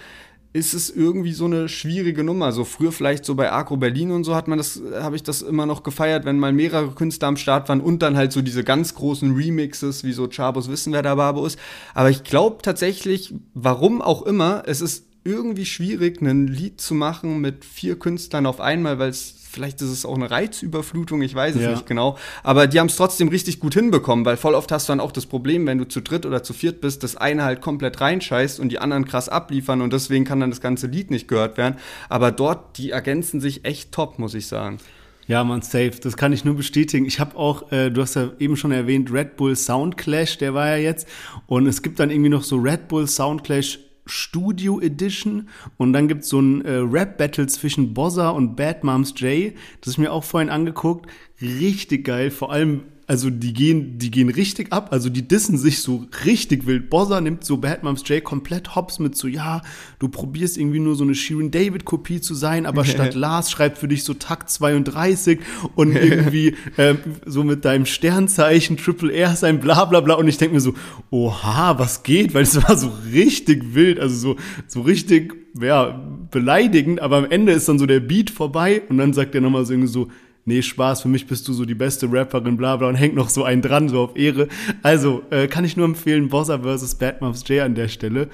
ist 0.59 0.74
es 0.74 0.90
irgendwie 0.90 1.32
so 1.32 1.44
eine 1.44 1.68
schwierige 1.68 2.24
Nummer. 2.24 2.52
So 2.52 2.64
früher 2.64 2.92
vielleicht 2.92 3.24
so 3.24 3.34
bei 3.34 3.52
Agro 3.52 3.76
Berlin 3.76 4.11
und 4.11 4.24
so 4.24 4.34
hat 4.34 4.48
man 4.48 4.59
das, 4.59 4.82
habe 5.00 5.16
ich 5.16 5.22
das 5.22 5.40
immer 5.40 5.66
noch 5.66 5.84
gefeiert, 5.84 6.24
wenn 6.24 6.38
mal 6.38 6.52
mehrere 6.52 6.90
Künstler 6.90 7.28
am 7.28 7.36
Start 7.36 7.68
waren 7.68 7.80
und 7.80 8.02
dann 8.02 8.16
halt 8.16 8.32
so 8.32 8.42
diese 8.42 8.64
ganz 8.64 8.94
großen 8.94 9.34
Remixes, 9.34 10.04
wie 10.04 10.12
so 10.12 10.28
Chabos 10.28 10.68
wissen, 10.68 10.92
wer 10.92 11.02
da 11.02 11.14
Barbo 11.14 11.46
ist. 11.46 11.59
Aber 11.94 12.11
ich 12.11 12.24
glaube 12.24 12.59
tatsächlich, 12.62 13.34
warum 13.54 14.02
auch 14.02 14.22
immer, 14.22 14.64
es 14.66 14.80
ist 14.80 15.04
irgendwie 15.24 15.66
schwierig, 15.66 16.20
ein 16.20 16.46
Lied 16.46 16.80
zu 16.80 16.94
machen 16.94 17.40
mit 17.40 17.64
vier 17.64 17.98
Künstlern 17.98 18.46
auf 18.46 18.61
einmal, 18.61 18.98
weil 18.98 19.11
es 19.11 19.38
vielleicht 19.59 19.82
ist 19.82 19.90
es 19.90 20.06
auch 20.06 20.14
eine 20.14 20.30
Reizüberflutung, 20.30 21.20
ich 21.20 21.34
weiß 21.34 21.56
es 21.56 21.62
ja. 21.62 21.70
nicht 21.72 21.84
genau. 21.84 22.16
Aber 22.44 22.68
die 22.68 22.78
haben 22.78 22.86
es 22.86 22.94
trotzdem 22.94 23.26
richtig 23.28 23.59
gut 23.59 23.74
hinbekommen, 23.74 24.24
weil 24.24 24.36
voll 24.36 24.54
oft 24.54 24.70
hast 24.70 24.88
du 24.88 24.92
dann 24.92 25.00
auch 25.00 25.11
das 25.11 25.26
Problem, 25.26 25.66
wenn 25.66 25.78
du 25.78 25.84
zu 25.84 26.00
dritt 26.00 26.24
oder 26.24 26.44
zu 26.44 26.52
viert 26.52 26.80
bist, 26.80 27.02
dass 27.02 27.16
eine 27.16 27.42
halt 27.42 27.61
komplett 27.61 28.00
reinscheißt 28.00 28.61
und 28.61 28.68
die 28.68 28.78
anderen 28.78 29.04
krass 29.04 29.28
abliefern 29.28 29.82
und 29.82 29.92
deswegen 29.92 30.24
kann 30.24 30.38
dann 30.38 30.50
das 30.50 30.61
ganze 30.61 30.86
Lied 30.86 31.11
nicht 31.11 31.26
gehört 31.26 31.56
werden. 31.56 31.74
Aber 32.09 32.30
dort, 32.30 32.78
die 32.78 32.90
ergänzen 32.90 33.40
sich 33.40 33.64
echt 33.64 33.90
top, 33.90 34.20
muss 34.20 34.34
ich 34.34 34.46
sagen. 34.46 34.78
Ja, 35.26 35.42
man, 35.44 35.61
safe. 35.61 35.92
Das 36.00 36.16
kann 36.16 36.32
ich 36.32 36.44
nur 36.44 36.54
bestätigen. 36.54 37.04
Ich 37.04 37.18
habe 37.18 37.36
auch, 37.36 37.72
äh, 37.72 37.90
du 37.90 38.00
hast 38.00 38.14
ja 38.14 38.30
eben 38.38 38.56
schon 38.56 38.70
erwähnt, 38.70 39.12
Red 39.12 39.36
Bull 39.36 39.56
Sound 39.56 39.96
Clash, 39.98 40.38
der 40.38 40.54
war 40.54 40.68
ja 40.68 40.76
jetzt. 40.76 41.06
Und 41.46 41.66
es 41.66 41.82
gibt 41.82 41.98
dann 41.98 42.11
irgendwie 42.11 42.30
noch 42.30 42.44
so 42.44 42.56
Red 42.56 42.88
Bull 42.88 43.09
Sound 43.09 43.42
Clash 43.42 43.80
Studio 44.11 44.80
Edition 44.80 45.48
und 45.76 45.92
dann 45.92 46.09
gibt's 46.09 46.28
so 46.28 46.40
ein 46.40 46.64
äh, 46.64 46.72
Rap-Battle 46.76 47.46
zwischen 47.46 47.94
Bozza 47.94 48.30
und 48.30 48.56
Bad 48.56 48.84
Moms 48.84 49.14
J. 49.16 49.54
Das 49.80 49.88
ist 49.88 49.98
mir 49.98 50.12
auch 50.12 50.24
vorhin 50.24 50.50
angeguckt. 50.50 51.11
Richtig 51.40 52.04
geil, 52.04 52.30
vor 52.30 52.52
allem 52.52 52.82
also 53.09 53.30
die 53.30 53.54
gehen, 53.54 53.98
die 53.98 54.11
gehen 54.11 54.28
richtig 54.28 54.70
ab, 54.70 54.88
also 54.92 55.09
die 55.09 55.26
dissen 55.26 55.56
sich 55.56 55.80
so 55.80 56.04
richtig 56.26 56.66
wild. 56.66 56.90
Bozza 56.90 57.22
nimmt 57.22 57.42
so 57.42 57.56
Bad 57.56 57.82
Moms 57.82 58.06
J 58.06 58.22
komplett 58.22 58.76
hops 58.76 58.98
mit 58.98 59.16
so, 59.16 59.26
ja, 59.26 59.62
du 59.98 60.09
probierst 60.09 60.59
irgendwie 60.59 60.78
nur 60.78 60.94
so 60.94 61.04
eine 61.04 61.14
Shirin 61.14 61.50
David 61.50 61.86
Kopie 61.86 62.20
zu 62.20 62.34
sein, 62.34 62.66
aber 62.66 62.84
statt 62.84 63.14
Lars 63.14 63.50
schreibt 63.50 63.78
für 63.78 63.88
dich 63.88 64.04
so 64.04 64.12
Takt 64.12 64.50
32 64.50 65.40
und 65.74 65.92
irgendwie 65.96 66.54
äh, 66.76 66.96
so 67.24 67.44
mit 67.44 67.64
deinem 67.64 67.86
Sternzeichen 67.86 68.76
Triple 68.76 69.11
R 69.11 69.34
sein 69.36 69.59
bla 69.59 69.86
bla 69.86 70.00
bla. 70.00 70.14
Und 70.16 70.28
ich 70.28 70.36
denke 70.36 70.56
mir 70.56 70.61
so, 70.61 70.74
oha, 71.11 71.78
was 71.78 72.02
geht, 72.02 72.34
weil 72.34 72.42
es 72.42 72.62
war 72.62 72.76
so 72.76 72.92
richtig 73.11 73.74
wild, 73.74 73.98
also 73.98 74.14
so, 74.16 74.36
so 74.66 74.82
richtig, 74.82 75.34
ja, 75.59 75.98
beleidigend, 76.30 77.00
aber 77.00 77.16
am 77.16 77.30
Ende 77.30 77.52
ist 77.52 77.70
dann 77.70 77.78
so 77.78 77.86
der 77.86 78.00
Beat 78.00 78.28
vorbei 78.28 78.82
und 78.90 78.98
dann 78.98 79.14
sagt 79.14 79.34
er 79.34 79.40
nochmal 79.40 79.64
so 79.64 79.72
irgendwie 79.72 79.88
so, 79.88 80.09
nee, 80.49 80.62
Spaß, 80.62 81.03
für 81.03 81.09
mich 81.09 81.26
bist 81.26 81.46
du 81.46 81.53
so 81.53 81.64
die 81.64 81.74
beste 81.74 82.11
Rapperin, 82.11 82.57
bla 82.57 82.76
bla, 82.76 82.88
und 82.88 82.96
hängt 82.96 83.14
noch 83.14 83.28
so 83.28 83.44
einen 83.44 83.62
dran, 83.62 83.88
so 83.88 84.01
auf 84.01 84.16
Ehre. 84.16 84.49
Also, 84.82 85.22
äh, 85.30 85.46
kann 85.46 85.64
ich 85.64 85.76
nur 85.76 85.86
empfehlen, 85.86 86.28
Bossa 86.28 86.59
vs. 86.59 86.96
Bad 86.96 87.20
Moms 87.20 87.46
J 87.46 87.61
an 87.61 87.74
der 87.74 87.88
Stelle. 87.88 88.28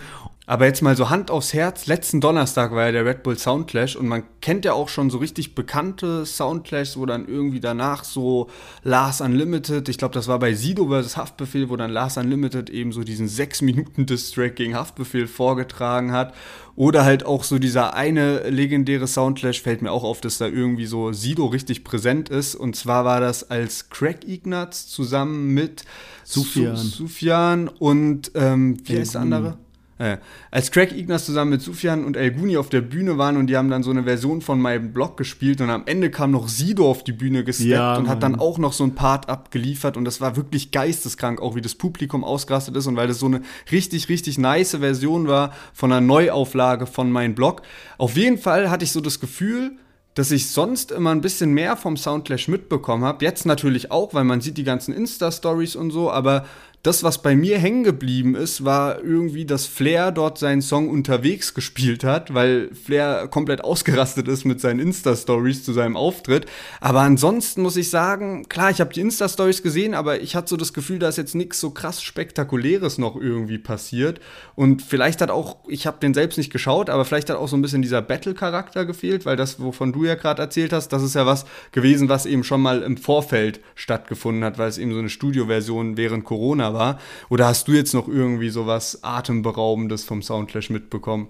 Aber 0.46 0.66
jetzt 0.66 0.82
mal 0.82 0.94
so 0.94 1.08
Hand 1.08 1.30
aufs 1.30 1.54
Herz, 1.54 1.86
letzten 1.86 2.20
Donnerstag 2.20 2.72
war 2.72 2.84
ja 2.84 2.92
der 2.92 3.06
Red 3.06 3.22
Bull 3.22 3.38
Soundclash 3.38 3.96
und 3.96 4.06
man 4.06 4.24
kennt 4.42 4.66
ja 4.66 4.74
auch 4.74 4.90
schon 4.90 5.08
so 5.08 5.16
richtig 5.16 5.54
bekannte 5.54 6.26
Soundclashs, 6.26 6.98
wo 6.98 7.06
dann 7.06 7.26
irgendwie 7.26 7.60
danach 7.60 8.04
so 8.04 8.50
Lars 8.82 9.22
Unlimited, 9.22 9.88
ich 9.88 9.96
glaube, 9.96 10.12
das 10.12 10.28
war 10.28 10.38
bei 10.38 10.52
Sido 10.52 10.88
vs. 10.88 11.16
Haftbefehl, 11.16 11.70
wo 11.70 11.76
dann 11.76 11.90
Lars 11.90 12.18
Unlimited 12.18 12.68
eben 12.68 12.92
so 12.92 13.04
diesen 13.04 13.26
6 13.26 13.62
Minuten 13.62 14.04
Distrack 14.04 14.56
gegen 14.56 14.74
Haftbefehl 14.74 15.28
vorgetragen 15.28 16.12
hat. 16.12 16.34
Oder 16.76 17.04
halt 17.04 17.24
auch 17.24 17.42
so 17.42 17.58
dieser 17.58 17.94
eine 17.94 18.50
legendäre 18.50 19.06
Soundclash 19.06 19.62
fällt 19.62 19.80
mir 19.80 19.92
auch 19.92 20.04
auf, 20.04 20.20
dass 20.20 20.36
da 20.36 20.46
irgendwie 20.46 20.86
so 20.86 21.12
Sido 21.12 21.46
richtig 21.46 21.84
präsent 21.84 22.28
ist. 22.28 22.54
Und 22.54 22.76
zwar 22.76 23.06
war 23.06 23.20
das 23.20 23.50
als 23.50 23.88
Craig 23.88 24.28
Ignatz 24.28 24.88
zusammen 24.88 25.54
mit 25.54 25.84
Sufjan, 26.22 26.76
Sufjan 26.76 27.68
und 27.68 28.32
ähm, 28.34 28.76
wie 28.84 28.98
heißt 28.98 29.14
der 29.14 29.22
andere? 29.22 29.58
Äh, 29.96 30.16
als 30.50 30.72
Craig 30.72 30.90
Ignaz 30.90 31.24
zusammen 31.24 31.52
mit 31.52 31.62
Sufjan 31.62 32.04
und 32.04 32.16
El 32.16 32.32
Guni 32.32 32.56
auf 32.56 32.68
der 32.68 32.80
Bühne 32.80 33.16
waren 33.16 33.36
und 33.36 33.46
die 33.46 33.56
haben 33.56 33.70
dann 33.70 33.84
so 33.84 33.90
eine 33.90 34.02
Version 34.02 34.40
von 34.40 34.60
meinem 34.60 34.92
Blog 34.92 35.16
gespielt 35.16 35.60
und 35.60 35.70
am 35.70 35.84
Ende 35.86 36.10
kam 36.10 36.32
noch 36.32 36.48
Sido 36.48 36.90
auf 36.90 37.04
die 37.04 37.12
Bühne 37.12 37.44
gesteppt 37.44 37.70
ja, 37.70 37.96
und 37.96 38.08
hat 38.08 38.22
dann 38.24 38.34
auch 38.34 38.58
noch 38.58 38.72
so 38.72 38.82
ein 38.82 38.96
Part 38.96 39.28
abgeliefert 39.28 39.96
und 39.96 40.04
das 40.04 40.20
war 40.20 40.34
wirklich 40.34 40.72
geisteskrank, 40.72 41.40
auch 41.40 41.54
wie 41.54 41.60
das 41.60 41.76
Publikum 41.76 42.24
ausgerastet 42.24 42.74
ist 42.74 42.88
und 42.88 42.96
weil 42.96 43.06
das 43.06 43.20
so 43.20 43.26
eine 43.26 43.42
richtig, 43.70 44.08
richtig 44.08 44.36
nice 44.36 44.76
Version 44.76 45.28
war 45.28 45.52
von 45.72 45.92
einer 45.92 46.00
Neuauflage 46.00 46.86
von 46.86 47.12
meinem 47.12 47.36
Blog. 47.36 47.62
Auf 47.96 48.16
jeden 48.16 48.38
Fall 48.38 48.70
hatte 48.70 48.84
ich 48.84 48.90
so 48.90 49.00
das 49.00 49.20
Gefühl, 49.20 49.76
dass 50.14 50.30
ich 50.30 50.50
sonst 50.50 50.90
immer 50.90 51.10
ein 51.10 51.20
bisschen 51.20 51.52
mehr 51.52 51.76
vom 51.76 51.96
Soundclash 51.96 52.48
mitbekommen 52.48 53.04
habe. 53.04 53.24
Jetzt 53.24 53.46
natürlich 53.46 53.90
auch, 53.90 54.14
weil 54.14 54.24
man 54.24 54.40
sieht 54.40 54.56
die 54.56 54.64
ganzen 54.64 54.94
Insta-Stories 54.94 55.76
und 55.76 55.90
so, 55.90 56.10
aber 56.10 56.46
das, 56.84 57.02
was 57.02 57.22
bei 57.22 57.34
mir 57.34 57.58
hängen 57.58 57.82
geblieben 57.82 58.34
ist, 58.34 58.62
war 58.62 59.02
irgendwie, 59.02 59.46
dass 59.46 59.64
Flair 59.64 60.12
dort 60.12 60.36
seinen 60.36 60.60
Song 60.60 60.90
unterwegs 60.90 61.54
gespielt 61.54 62.04
hat, 62.04 62.34
weil 62.34 62.74
Flair 62.74 63.26
komplett 63.28 63.64
ausgerastet 63.64 64.28
ist 64.28 64.44
mit 64.44 64.60
seinen 64.60 64.80
Insta-Stories 64.80 65.64
zu 65.64 65.72
seinem 65.72 65.96
Auftritt. 65.96 66.44
Aber 66.82 67.00
ansonsten 67.00 67.62
muss 67.62 67.78
ich 67.78 67.88
sagen, 67.88 68.50
klar, 68.50 68.70
ich 68.70 68.82
habe 68.82 68.92
die 68.92 69.00
Insta-Stories 69.00 69.62
gesehen, 69.62 69.94
aber 69.94 70.20
ich 70.20 70.36
hatte 70.36 70.50
so 70.50 70.58
das 70.58 70.74
Gefühl, 70.74 70.98
da 70.98 71.08
ist 71.08 71.16
jetzt 71.16 71.34
nichts 71.34 71.58
so 71.58 71.70
krass 71.70 72.02
Spektakuläres 72.02 72.98
noch 72.98 73.16
irgendwie 73.16 73.56
passiert. 73.56 74.20
Und 74.54 74.82
vielleicht 74.82 75.22
hat 75.22 75.30
auch, 75.30 75.56
ich 75.66 75.86
habe 75.86 75.96
den 76.00 76.12
selbst 76.12 76.36
nicht 76.36 76.52
geschaut, 76.52 76.90
aber 76.90 77.06
vielleicht 77.06 77.30
hat 77.30 77.38
auch 77.38 77.48
so 77.48 77.56
ein 77.56 77.62
bisschen 77.62 77.80
dieser 77.80 78.02
Battle-Charakter 78.02 78.84
gefehlt, 78.84 79.24
weil 79.24 79.36
das, 79.36 79.58
wovon 79.58 79.94
du 79.94 80.04
ja 80.04 80.16
gerade 80.16 80.42
erzählt 80.42 80.74
hast, 80.74 80.88
das 80.88 81.02
ist 81.02 81.14
ja 81.14 81.24
was 81.24 81.46
gewesen, 81.72 82.10
was 82.10 82.26
eben 82.26 82.44
schon 82.44 82.60
mal 82.60 82.82
im 82.82 82.98
Vorfeld 82.98 83.60
stattgefunden 83.74 84.44
hat, 84.44 84.58
weil 84.58 84.68
es 84.68 84.76
eben 84.76 84.92
so 84.92 84.98
eine 84.98 85.08
Studioversion 85.08 85.96
während 85.96 86.26
Corona 86.26 86.73
war. 86.74 86.98
Oder 87.30 87.46
hast 87.46 87.68
du 87.68 87.72
jetzt 87.72 87.94
noch 87.94 88.06
irgendwie 88.06 88.50
sowas 88.50 89.02
Atemberaubendes 89.02 90.04
vom 90.04 90.20
Soundclash 90.20 90.68
mitbekommen? 90.68 91.28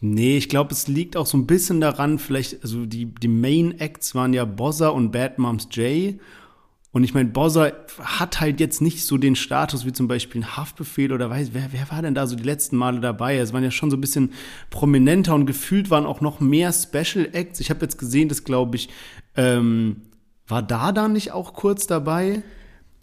Nee, 0.00 0.36
ich 0.36 0.50
glaube, 0.50 0.72
es 0.72 0.86
liegt 0.86 1.16
auch 1.16 1.24
so 1.24 1.38
ein 1.38 1.46
bisschen 1.46 1.80
daran, 1.80 2.18
vielleicht, 2.18 2.62
also 2.62 2.84
die, 2.84 3.06
die 3.06 3.28
Main 3.28 3.80
Acts 3.80 4.14
waren 4.14 4.34
ja 4.34 4.44
Bozza 4.44 4.88
und 4.88 5.12
Bad 5.12 5.38
Moms 5.38 5.68
J. 5.70 6.20
Und 6.92 7.02
ich 7.04 7.14
meine, 7.14 7.30
Bozza 7.30 7.72
hat 8.02 8.40
halt 8.40 8.60
jetzt 8.60 8.82
nicht 8.82 9.04
so 9.04 9.16
den 9.16 9.34
Status 9.34 9.86
wie 9.86 9.92
zum 9.92 10.06
Beispiel 10.06 10.42
ein 10.42 10.56
Haftbefehl 10.56 11.10
oder 11.10 11.30
weiß, 11.30 11.50
wer, 11.52 11.72
wer 11.72 11.90
war 11.90 12.02
denn 12.02 12.14
da 12.14 12.26
so 12.26 12.36
die 12.36 12.44
letzten 12.44 12.76
Male 12.76 13.00
dabei? 13.00 13.38
Es 13.38 13.52
waren 13.52 13.64
ja 13.64 13.70
schon 13.70 13.90
so 13.90 13.96
ein 13.96 14.00
bisschen 14.00 14.32
prominenter 14.70 15.34
und 15.34 15.46
gefühlt 15.46 15.90
waren 15.90 16.06
auch 16.06 16.20
noch 16.20 16.38
mehr 16.38 16.72
Special 16.72 17.30
Acts. 17.32 17.60
Ich 17.60 17.70
habe 17.70 17.80
jetzt 17.80 17.98
gesehen, 17.98 18.28
dass, 18.28 18.44
glaube 18.44 18.76
ich, 18.76 18.90
ähm, 19.36 20.02
war 20.46 20.62
da 20.62 20.92
dann 20.92 21.14
nicht 21.14 21.32
auch 21.32 21.54
kurz 21.54 21.86
dabei? 21.86 22.42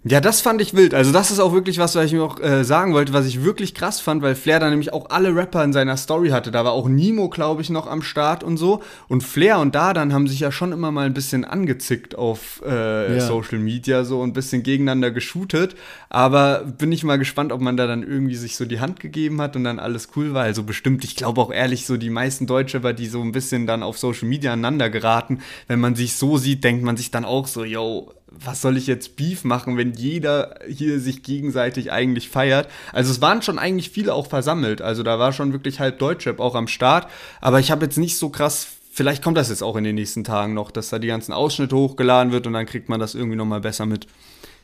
Ja, 0.03 0.19
das 0.19 0.41
fand 0.41 0.61
ich 0.61 0.73
wild. 0.73 0.95
Also 0.95 1.11
das 1.11 1.29
ist 1.29 1.39
auch 1.39 1.53
wirklich 1.53 1.77
was, 1.77 1.95
was 1.95 2.05
ich 2.05 2.13
mir 2.13 2.23
auch 2.23 2.39
äh, 2.39 2.63
sagen 2.63 2.93
wollte, 2.95 3.13
was 3.13 3.27
ich 3.27 3.43
wirklich 3.43 3.75
krass 3.75 3.99
fand, 3.99 4.23
weil 4.23 4.33
Flair 4.33 4.59
da 4.59 4.67
nämlich 4.67 4.93
auch 4.93 5.11
alle 5.11 5.35
Rapper 5.35 5.63
in 5.63 5.73
seiner 5.73 5.95
Story 5.95 6.29
hatte. 6.29 6.49
Da 6.49 6.65
war 6.65 6.71
auch 6.71 6.89
Nemo, 6.89 7.29
glaube 7.29 7.61
ich, 7.61 7.69
noch 7.69 7.85
am 7.85 8.01
Start 8.01 8.43
und 8.43 8.57
so. 8.57 8.81
Und 9.09 9.23
Flair 9.23 9.59
und 9.59 9.75
da 9.75 9.93
dann 9.93 10.11
haben 10.11 10.25
sich 10.25 10.39
ja 10.39 10.51
schon 10.51 10.71
immer 10.71 10.89
mal 10.89 11.05
ein 11.05 11.13
bisschen 11.13 11.45
angezickt 11.45 12.15
auf 12.15 12.63
äh, 12.65 13.17
ja. 13.17 13.21
Social 13.21 13.59
Media 13.59 14.03
so 14.03 14.23
ein 14.23 14.33
bisschen 14.33 14.63
gegeneinander 14.63 15.11
geshootet. 15.11 15.75
Aber 16.09 16.63
bin 16.65 16.91
ich 16.91 17.03
mal 17.03 17.19
gespannt, 17.19 17.51
ob 17.51 17.61
man 17.61 17.77
da 17.77 17.85
dann 17.85 18.01
irgendwie 18.01 18.35
sich 18.35 18.55
so 18.55 18.65
die 18.65 18.79
Hand 18.79 18.99
gegeben 18.99 19.39
hat 19.39 19.55
und 19.55 19.63
dann 19.63 19.77
alles 19.77 20.09
cool 20.15 20.33
war. 20.33 20.45
Also 20.45 20.63
bestimmt, 20.63 21.03
ich 21.03 21.15
glaube 21.15 21.39
auch 21.39 21.53
ehrlich, 21.53 21.85
so 21.85 21.97
die 21.97 22.09
meisten 22.09 22.47
Deutsche, 22.47 22.79
die 22.95 23.07
so 23.07 23.21
ein 23.21 23.33
bisschen 23.33 23.67
dann 23.67 23.83
auf 23.83 23.99
Social 23.99 24.27
Media 24.27 24.51
aneinander 24.51 24.89
geraten, 24.89 25.41
wenn 25.67 25.79
man 25.79 25.93
sich 25.93 26.15
so 26.15 26.39
sieht, 26.39 26.63
denkt 26.63 26.83
man 26.83 26.97
sich 26.97 27.11
dann 27.11 27.23
auch 27.23 27.45
so, 27.45 27.63
yo, 27.63 28.11
was 28.31 28.61
soll 28.61 28.77
ich 28.77 28.87
jetzt 28.87 29.17
Beef 29.17 29.43
machen, 29.43 29.77
wenn 29.77 29.93
jeder 29.93 30.55
hier 30.67 30.99
sich 30.99 31.21
gegenseitig 31.21 31.91
eigentlich 31.91 32.29
feiert? 32.29 32.69
Also 32.93 33.11
es 33.11 33.21
waren 33.21 33.41
schon 33.41 33.59
eigentlich 33.59 33.91
viele 33.91 34.13
auch 34.13 34.27
versammelt. 34.27 34.81
Also 34.81 35.03
da 35.03 35.19
war 35.19 35.33
schon 35.33 35.51
wirklich 35.51 35.79
halb 35.79 35.99
Deutschrap 35.99 36.39
auch 36.39 36.55
am 36.55 36.67
Start. 36.67 37.07
Aber 37.41 37.59
ich 37.59 37.71
habe 37.71 37.85
jetzt 37.85 37.97
nicht 37.97 38.17
so 38.17 38.29
krass, 38.29 38.67
vielleicht 38.91 39.21
kommt 39.21 39.37
das 39.37 39.49
jetzt 39.49 39.61
auch 39.61 39.75
in 39.75 39.83
den 39.83 39.95
nächsten 39.95 40.23
Tagen 40.23 40.53
noch, 40.53 40.71
dass 40.71 40.89
da 40.89 40.97
die 40.97 41.07
ganzen 41.07 41.33
Ausschnitte 41.33 41.75
hochgeladen 41.75 42.31
wird 42.31 42.47
und 42.47 42.53
dann 42.53 42.65
kriegt 42.65 42.87
man 42.87 43.01
das 43.01 43.15
irgendwie 43.15 43.35
nochmal 43.35 43.61
besser 43.61 43.85
mit. 43.85 44.07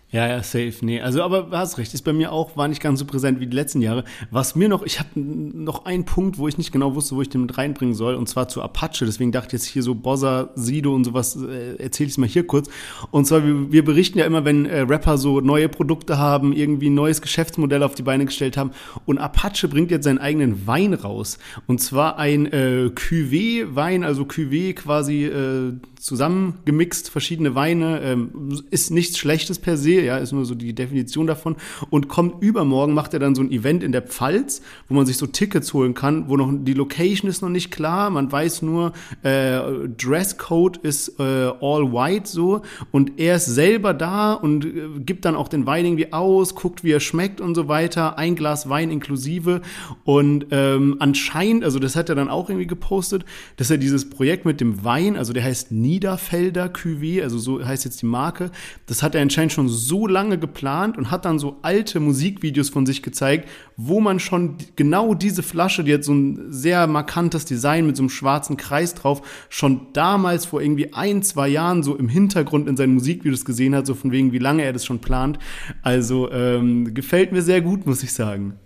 Ja, 0.10 0.26
ja, 0.26 0.42
safe. 0.42 0.74
Nee, 0.84 1.02
also 1.02 1.22
aber 1.22 1.44
du 1.44 1.58
hast 1.58 1.78
recht, 1.78 1.94
ist 1.94 2.04
bei 2.04 2.14
mir 2.14 2.32
auch, 2.32 2.56
war 2.56 2.70
nicht 2.70 2.82
ganz 2.82 3.00
so 3.00 3.06
präsent 3.06 3.42
wie 3.42 3.48
die 3.48 3.56
letzten 3.56 3.82
Jahre. 3.82 4.06
Was 4.32 4.56
mir 4.56 4.70
noch, 4.70 4.84
ich 4.84 5.00
habe 5.00 5.20
noch 5.20 5.84
einen 5.84 6.06
Punkt, 6.06 6.38
wo 6.38 6.48
ich 6.48 6.58
nicht 6.58 6.72
genau 6.72 6.96
wusste, 6.96 7.18
wo 7.18 7.22
ich 7.22 7.28
den 7.28 7.42
mit 7.42 7.58
reinbringen 7.58 7.94
soll, 7.94 8.16
und 8.16 8.30
zwar 8.30 8.48
zu 8.48 8.62
Apache. 8.62 9.06
Deswegen 9.06 9.34
dachte 9.34 9.48
ich 9.48 9.64
jetzt 9.64 9.66
hier 9.66 9.84
so 9.84 9.96
Bossa, 9.96 10.52
Sido 10.56 10.96
und 10.96 11.04
sowas, 11.04 11.36
äh, 11.36 11.76
erzähle 11.76 12.10
ich 12.10 12.18
mal 12.18 12.30
hier 12.30 12.48
kurz. 12.48 12.70
Und 13.12 13.28
zwar, 13.28 13.46
wir, 13.46 13.70
wir 13.70 13.84
berichten 13.84 14.18
ja 14.18 14.26
immer, 14.26 14.46
wenn 14.46 14.66
äh, 14.66 14.80
Rapper 14.80 15.18
so 15.18 15.42
neue 15.42 15.68
Produkte 15.68 16.18
haben, 16.18 16.54
irgendwie 16.54 16.90
ein 16.90 16.96
neues 16.96 17.22
Geschäftsmodell 17.22 17.84
auf 17.84 17.94
die 17.94 18.04
Beine 18.04 18.24
gestellt 18.24 18.56
haben. 18.56 18.72
Und 19.06 19.18
Apache 19.18 19.68
bringt 19.68 19.92
jetzt 19.92 20.06
seinen 20.06 20.20
eigenen 20.20 20.66
Wein 20.66 20.94
raus. 20.94 21.38
Und 21.66 21.82
zwar 21.82 22.18
ein 22.18 22.46
äh, 22.46 22.92
Cuvée-Wein, 22.96 24.06
also 24.06 24.24
Cuvée 24.24 24.74
quasi 24.74 25.26
äh, 25.26 25.74
zusammengemixt, 26.08 27.10
verschiedene 27.10 27.54
Weine. 27.54 28.00
Ähm, 28.02 28.62
ist 28.72 28.92
nichts 28.92 29.18
Schlechtes 29.18 29.60
per 29.60 29.76
se, 29.76 30.02
ja, 30.02 30.18
ist 30.18 30.32
nur 30.32 30.46
so 30.46 30.56
die 30.56 30.74
Definition 30.74 31.28
davon. 31.28 31.58
Und 31.90 32.08
kommt 32.08 32.42
übermorgen, 32.42 32.94
macht 32.94 33.14
er 33.14 33.20
dann 33.20 33.36
so 33.36 33.42
ein 33.42 33.52
Event 33.52 33.84
in 33.84 33.92
der 33.92 34.04
Pfalz, 34.04 34.62
wo 34.88 34.96
man 34.96 35.06
sich 35.06 35.18
so 35.18 35.28
Tickets 35.28 35.74
holen 35.74 35.94
kann, 35.94 36.30
wo 36.30 36.38
noch 36.38 36.50
die 36.54 36.74
Location 36.74 37.30
ist 37.30 37.42
noch 37.42 37.50
nicht 37.50 37.72
klar. 37.72 38.10
Man 38.10 38.32
weiß 38.32 38.62
nur, 38.62 38.94
äh, 39.24 39.60
Dresscode 39.98 40.78
ist 40.78 41.20
äh, 41.20 41.24
all 41.60 41.92
white 41.92 42.30
so. 42.30 42.62
Und 42.92 43.20
er 43.20 43.36
ist 43.36 43.48
selber 43.48 43.94
da 43.94 44.34
und 44.34 44.64
äh, 44.64 45.00
gibt 45.06 45.26
dann 45.26 45.36
auch 45.36 45.50
den 45.50 45.66
Wein 45.66 45.86
irgendwie 45.86 46.14
aus, 46.14 46.56
guckt, 46.56 46.86
wie 46.86 46.92
er 46.92 47.02
schmeckt 47.02 47.42
und 47.42 47.54
so 47.54 47.68
weiter. 47.68 48.18
Ein 48.18 48.38
Glas 48.38 48.70
Wein 48.70 48.92
inklusive. 48.92 49.60
Und 50.06 50.46
ähm, 50.52 50.96
anscheinend, 51.00 51.66
also 51.66 51.80
das 51.80 51.98
hat 51.98 52.08
er 52.08 52.16
dann 52.16 52.30
auch 52.30 52.50
irgendwie 52.50 52.68
gepostet, 52.68 53.26
dass 53.58 53.70
er 53.70 53.78
dieses 53.78 54.10
Projekt 54.10 54.46
mit 54.46 54.62
dem 54.62 54.86
Wein, 54.86 55.18
also 55.18 55.34
der 55.34 55.44
heißt 55.44 55.74
Niederfelder 55.98 56.68
Cuvée, 56.68 57.24
also 57.24 57.40
so 57.40 57.66
heißt 57.66 57.84
jetzt 57.84 58.04
die 58.04 58.06
Marke, 58.06 58.52
das 58.86 59.02
hat 59.02 59.16
er 59.16 59.22
anscheinend 59.24 59.52
schon 59.52 59.68
so 59.68 60.06
lange 60.06 60.38
geplant 60.38 60.96
und 60.96 61.10
hat 61.10 61.26
dann 61.26 61.40
so 61.40 61.58
alte 61.64 62.00
Musikvideos 62.00 62.70
von 62.70 62.86
sich 62.86 63.02
gezeigt, 63.02 63.50
wo 63.78 64.00
man 64.00 64.20
schon 64.20 64.58
genau 64.76 65.16
diese 65.16 65.42
Flasche, 65.42 65.84
die 65.84 65.94
hat 65.96 66.04
so 66.04 66.14
ein 66.14 66.52
sehr 66.54 66.86
markantes 66.86 67.46
Design 67.46 67.88
mit 67.88 67.98
so 67.98 68.04
einem 68.04 68.12
schwarzen 68.12 68.58
Kreis 68.58 68.94
drauf, 68.94 69.24
schon 69.50 69.88
damals 69.94 70.46
vor 70.46 70.62
irgendwie 70.62 70.94
ein, 70.94 71.24
zwei 71.24 71.48
Jahren 71.48 71.82
so 71.82 71.96
im 71.96 72.10
Hintergrund 72.10 72.68
in 72.68 72.78
seinen 72.78 72.94
Musikvideos 72.94 73.44
gesehen 73.44 73.74
hat, 73.74 73.88
so 73.88 73.96
von 73.96 74.12
wegen, 74.12 74.32
wie 74.34 74.38
lange 74.38 74.64
er 74.64 74.74
das 74.74 74.86
schon 74.86 75.00
plant. 75.00 75.40
Also 75.82 76.32
ähm, 76.32 76.94
gefällt 76.94 77.32
mir 77.32 77.42
sehr 77.42 77.62
gut, 77.62 77.88
muss 77.88 78.04
ich 78.04 78.14
sagen. 78.14 78.60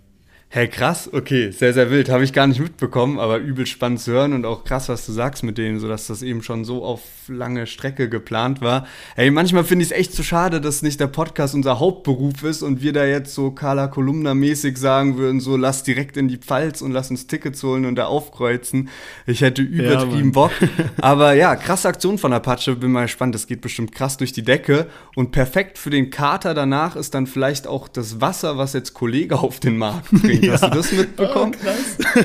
Hey, 0.54 0.68
krass, 0.68 1.08
okay, 1.10 1.50
sehr, 1.50 1.72
sehr 1.72 1.90
wild. 1.90 2.10
Habe 2.10 2.24
ich 2.24 2.34
gar 2.34 2.46
nicht 2.46 2.60
mitbekommen, 2.60 3.18
aber 3.18 3.38
übel 3.38 3.64
spannend 3.64 4.00
zu 4.00 4.12
hören 4.12 4.34
und 4.34 4.44
auch 4.44 4.64
krass, 4.64 4.90
was 4.90 5.06
du 5.06 5.12
sagst 5.12 5.44
mit 5.44 5.56
denen, 5.56 5.80
so 5.80 5.88
dass 5.88 6.08
das 6.08 6.20
eben 6.20 6.42
schon 6.42 6.66
so 6.66 6.84
auf 6.84 7.00
lange 7.28 7.66
Strecke 7.66 8.10
geplant 8.10 8.60
war. 8.60 8.86
Hey, 9.14 9.30
manchmal 9.30 9.64
finde 9.64 9.84
ich 9.84 9.92
es 9.92 9.96
echt 9.96 10.10
zu 10.10 10.18
so 10.18 10.24
schade, 10.24 10.60
dass 10.60 10.82
nicht 10.82 11.00
der 11.00 11.06
Podcast 11.06 11.54
unser 11.54 11.78
Hauptberuf 11.78 12.42
ist 12.42 12.62
und 12.62 12.82
wir 12.82 12.92
da 12.92 13.06
jetzt 13.06 13.34
so 13.34 13.50
Carla 13.50 13.86
Kolumna-mäßig 13.86 14.76
sagen 14.76 15.16
würden, 15.16 15.40
so 15.40 15.56
lass 15.56 15.84
direkt 15.84 16.18
in 16.18 16.28
die 16.28 16.36
Pfalz 16.36 16.82
und 16.82 16.92
lass 16.92 17.10
uns 17.10 17.26
Tickets 17.26 17.62
holen 17.62 17.86
und 17.86 17.94
da 17.94 18.04
aufkreuzen. 18.04 18.90
Ich 19.26 19.40
hätte 19.40 19.62
übertrieben 19.62 20.28
ja, 20.28 20.32
Bock. 20.32 20.52
Aber 21.00 21.32
ja, 21.32 21.56
krasse 21.56 21.88
Aktion 21.88 22.18
von 22.18 22.34
Apache, 22.34 22.76
bin 22.76 22.92
mal 22.92 23.04
gespannt, 23.04 23.34
das 23.34 23.46
geht 23.46 23.62
bestimmt 23.62 23.92
krass 23.92 24.18
durch 24.18 24.32
die 24.34 24.42
Decke. 24.42 24.88
Und 25.16 25.32
perfekt 25.32 25.78
für 25.78 25.88
den 25.88 26.10
Kater 26.10 26.52
danach 26.52 26.94
ist 26.94 27.14
dann 27.14 27.26
vielleicht 27.26 27.66
auch 27.66 27.88
das 27.88 28.20
Wasser, 28.20 28.58
was 28.58 28.74
jetzt 28.74 28.92
Kollege 28.92 29.38
auf 29.38 29.58
den 29.58 29.78
Markt 29.78 30.10
bringt. 30.10 30.41
Ja. 30.42 30.52
Hast 30.54 30.64
du 30.64 30.68
das 30.70 30.92
mitbekommen? 30.92 31.54
Oh, 31.64 32.18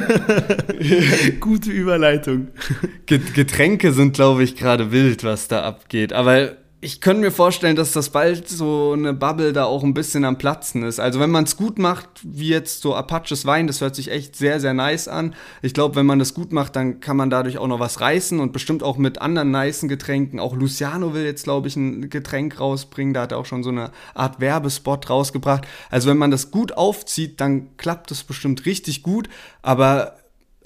Gute 1.40 1.72
Überleitung. 1.72 2.48
Getränke 3.06 3.94
sind, 3.94 4.14
glaube 4.16 4.44
ich, 4.44 4.56
gerade 4.56 4.92
wild, 4.92 5.24
was 5.24 5.48
da 5.48 5.62
abgeht. 5.62 6.14
Aber 6.14 6.58
ich 6.80 7.02
könnte 7.02 7.22
mir 7.22 7.32
vorstellen, 7.32 7.76
dass 7.76 7.92
das 7.92 8.12
bald 8.12 8.48
so 8.48 8.94
eine 8.94 9.12
Bubble 9.14 9.52
da 9.52 9.66
auch 9.66 9.84
ein 9.84 9.96
bisschen 9.96 10.24
am 10.24 10.38
Platzen 10.38 10.84
ist. 10.84 11.00
Also 11.00 11.20
wenn 11.20 11.32
man 11.32 11.46
es 11.46 11.58
gut 11.58 11.80
macht, 11.80 12.08
wie 12.22 12.50
jetzt 12.50 12.82
so 12.82 12.94
Apaches 12.94 13.48
Wein, 13.48 13.66
das 13.66 13.82
hört 13.82 13.96
sich 13.96 14.12
echt 14.12 14.36
sehr, 14.36 14.60
sehr 14.60 14.76
nice 14.76 15.08
an. 15.08 15.34
Ich 15.64 15.74
glaube, 15.74 15.96
wenn 15.96 16.06
man 16.06 16.20
das 16.20 16.36
gut 16.36 16.52
macht, 16.52 16.76
dann 16.76 17.00
kann 17.00 17.18
man 17.18 17.32
dadurch 17.32 17.58
auch 17.58 17.66
noch 17.66 17.80
was 17.80 18.00
reißen 18.00 18.40
und 18.40 18.54
bestimmt 18.54 18.84
auch 18.84 18.98
mit 18.98 19.20
anderen 19.20 19.50
nicen 19.50 19.90
Getränken. 19.90 20.40
Auch 20.40 20.56
Luciano 20.56 21.16
will 21.16 21.26
jetzt, 21.26 21.46
glaube 21.46 21.68
ich, 21.68 21.76
ein 21.76 22.12
Getränk 22.12 22.60
rausbringen. 22.60 23.16
Da 23.16 23.24
hat 23.24 23.32
er 23.32 23.40
auch 23.40 23.48
schon 23.48 23.64
so 23.64 23.70
eine 23.70 23.92
Art 24.14 24.40
Werbespot 24.40 25.10
rausgebracht. 25.10 25.66
Also 25.90 26.10
wenn 26.10 26.18
man 26.18 26.30
das 26.30 26.52
gut 26.52 26.78
aufzieht, 26.78 27.42
dann 27.42 27.76
klappt 27.78 28.12
es 28.12 28.24
bestimmt 28.24 28.68
richtig 28.68 29.02
gut. 29.02 29.30
Aber 29.64 30.14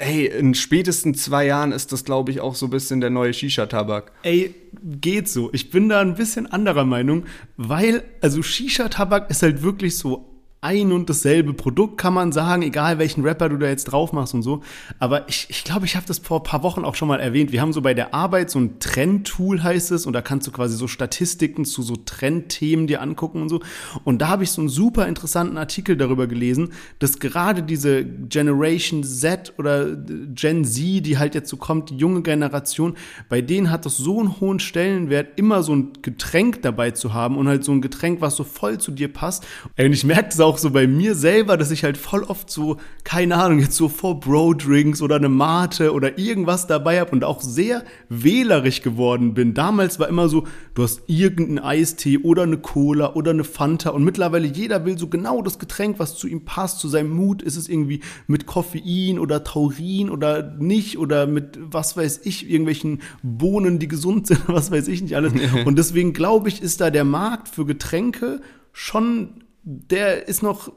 Ey, 0.02 0.26
in 0.26 0.56
spätestens 0.56 1.22
zwei 1.22 1.45
Jahren 1.45 1.72
ist 1.72 1.91
das, 1.91 2.04
glaube 2.04 2.32
ich, 2.32 2.41
auch 2.41 2.56
so 2.56 2.66
ein 2.66 2.72
bisschen 2.72 3.02
der 3.02 3.12
neue 3.12 3.36
Shisha-Tabak. 3.36 4.12
Ey, 4.24 4.56
geht 4.84 5.30
so. 5.30 5.52
Ich 5.54 5.70
bin 5.70 5.89
da 5.89 6.02
ein 6.02 6.16
bisschen 6.16 6.47
anderer 6.47 6.86
Meinung, 6.86 7.26
weil, 7.56 8.04
also 8.20 8.41
Shisha-Tabak 8.41 9.30
ist 9.30 9.43
halt 9.43 9.62
wirklich 9.62 9.99
so 9.99 10.31
ein 10.62 10.91
und 10.91 11.09
dasselbe 11.09 11.53
Produkt, 11.53 11.97
kann 11.97 12.14
man 12.14 12.32
sagen, 12.32 12.62
egal 12.62 12.99
welchen 12.99 13.24
Rapper 13.24 13.49
du 13.49 13.57
da 13.57 13.68
jetzt 13.68 13.86
drauf 13.86 14.14
machst 14.14 14.34
und 14.34 14.43
so. 14.43 14.62
Aber 14.99 15.28
ich 15.28 15.47
glaube, 15.47 15.62
ich, 15.62 15.64
glaub, 15.64 15.84
ich 15.84 15.95
habe 15.95 16.05
das 16.05 16.20
vor 16.20 16.39
ein 16.39 16.43
paar 16.43 16.64
Wochen 16.64 16.86
auch 16.86 16.95
schon 16.95 17.07
mal 17.07 17.20
erwähnt. 17.20 17.51
Wir 17.51 17.62
haben 17.62 17.74
so 17.74 17.82
bei 17.82 17.93
der 17.93 18.14
Arbeit 18.14 18.51
so 18.51 18.59
ein 18.59 18.80
Trendtool, 18.80 19.64
heißt 19.64 19.91
es, 19.91 20.05
und 20.05 20.14
da 20.14 20.22
kannst 20.22 20.47
du 20.47 20.51
quasi 20.51 20.76
so 20.76 20.88
Statistiken 20.88 21.66
zu 21.66 21.82
so 21.82 21.95
Trendthemen 21.95 22.88
dir 22.88 23.01
angucken 23.01 23.41
und 23.41 23.49
so. 23.49 23.62
Und 24.03 24.22
da 24.22 24.28
habe 24.28 24.43
ich 24.43 24.51
so 24.51 24.62
einen 24.62 24.70
super 24.70 25.07
interessanten 25.07 25.57
Artikel 25.57 25.97
darüber 25.97 26.28
gelesen, 26.28 26.74
dass 26.99 27.20
gerade 27.20 27.64
diese 27.64 28.05
Generation 28.05 29.03
Z 29.03 29.53
oder 29.57 29.95
Gen 29.95 30.66
Z, 30.66 31.05
die 31.05 31.18
halt 31.18 31.36
jetzt 31.36 31.49
so 31.49 31.57
kommt, 31.57 31.89
die 31.89 31.97
junge 31.97 32.22
Generation, 32.22 32.95
bei 33.30 33.41
denen 33.41 33.72
hat 33.72 33.86
das 33.86 33.97
so 33.97 34.20
einen 34.20 34.39
hohen 34.39 34.59
Stellenwert, 34.59 35.39
immer 35.39 35.64
so 35.64 35.74
ein 35.76 35.93
Getränk 36.01 36.62
dabei 36.62 36.91
zu 36.91 37.14
haben 37.14 37.38
und 37.38 37.47
halt 37.47 37.64
so 37.64 37.72
ein 37.72 37.82
Getränk, 37.82 38.22
was 38.22 38.36
so 38.36 38.43
voll 38.43 38.78
zu 38.78 38.91
dir 38.91 39.12
passt. 39.12 39.45
Und 39.78 39.93
ich 39.93 40.03
merke 40.03 40.30
das 40.30 40.39
auch 40.39 40.51
auch 40.52 40.58
so 40.58 40.72
bei 40.72 40.86
mir 40.86 41.16
selber, 41.16 41.56
dass 41.56 41.72
ich 41.72 41.86
halt 41.86 41.95
voll 41.95 42.24
oft 42.24 42.49
so, 42.49 42.76
keine 43.06 43.38
Ahnung, 43.38 43.60
jetzt 43.60 43.78
so 43.78 43.88
vor 43.88 44.20
Bro-Drinks 44.20 45.02
oder 45.02 45.16
eine 45.16 45.30
Mate 45.30 45.93
oder 45.93 46.20
irgendwas 46.20 46.68
dabei 46.68 46.99
habe 46.99 47.12
und 47.12 47.24
auch 47.24 47.41
sehr 47.41 47.86
wählerisch 48.10 48.82
geworden 48.82 49.34
bin. 49.34 49.54
Damals 49.54 49.97
war 49.97 50.10
immer 50.10 50.28
so, 50.28 50.45
du 50.74 50.84
hast 50.84 51.04
irgendeinen 51.08 51.60
Eistee 51.60 52.18
oder 52.18 52.43
eine 52.43 52.58
Cola 52.58 53.14
oder 53.14 53.32
eine 53.32 53.45
Fanta 53.45 53.91
und 53.91 54.04
mittlerweile 54.04 54.45
jeder 54.45 54.84
will 54.84 54.97
so 54.97 55.08
genau 55.08 55.41
das 55.41 55.58
Getränk, 55.58 55.99
was 55.99 56.18
zu 56.18 56.28
ihm 56.28 56.43
passt, 56.43 56.80
zu 56.80 56.89
seinem 56.89 57.12
Mut. 57.12 57.41
Ist 57.41 57.56
es 57.56 57.70
irgendwie 57.70 58.02
mit 58.28 58.45
Koffein 58.45 59.20
oder 59.20 59.45
Taurin 59.45 60.10
oder 60.10 60.54
nicht 60.60 60.97
oder 60.97 61.28
mit, 61.28 61.58
was 61.62 61.95
weiß 61.95 62.22
ich, 62.26 62.49
irgendwelchen 62.49 63.02
Bohnen, 63.24 63.80
die 63.80 63.88
gesund 63.88 64.28
sind, 64.28 64.41
was 64.47 64.70
weiß 64.70 64.89
ich 64.89 65.02
nicht 65.02 65.16
alles. 65.16 65.32
Und 65.66 65.78
deswegen 65.78 66.12
glaube 66.12 66.49
ich, 66.49 66.62
ist 66.62 66.82
da 66.82 66.89
der 66.89 67.06
Markt 67.06 67.47
für 67.47 67.66
Getränke 67.66 68.41
schon 68.74 69.41
der 69.64 70.28
ist 70.28 70.43
noch, 70.43 70.72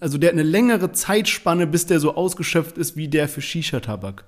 also 0.00 0.18
der 0.18 0.28
hat 0.28 0.34
eine 0.34 0.42
längere 0.42 0.92
Zeitspanne, 0.92 1.66
bis 1.66 1.86
der 1.86 2.00
so 2.00 2.14
ausgeschöpft 2.14 2.78
ist 2.78 2.96
wie 2.96 3.08
der 3.08 3.28
für 3.28 3.40
Shisha-Tabak. 3.40 4.24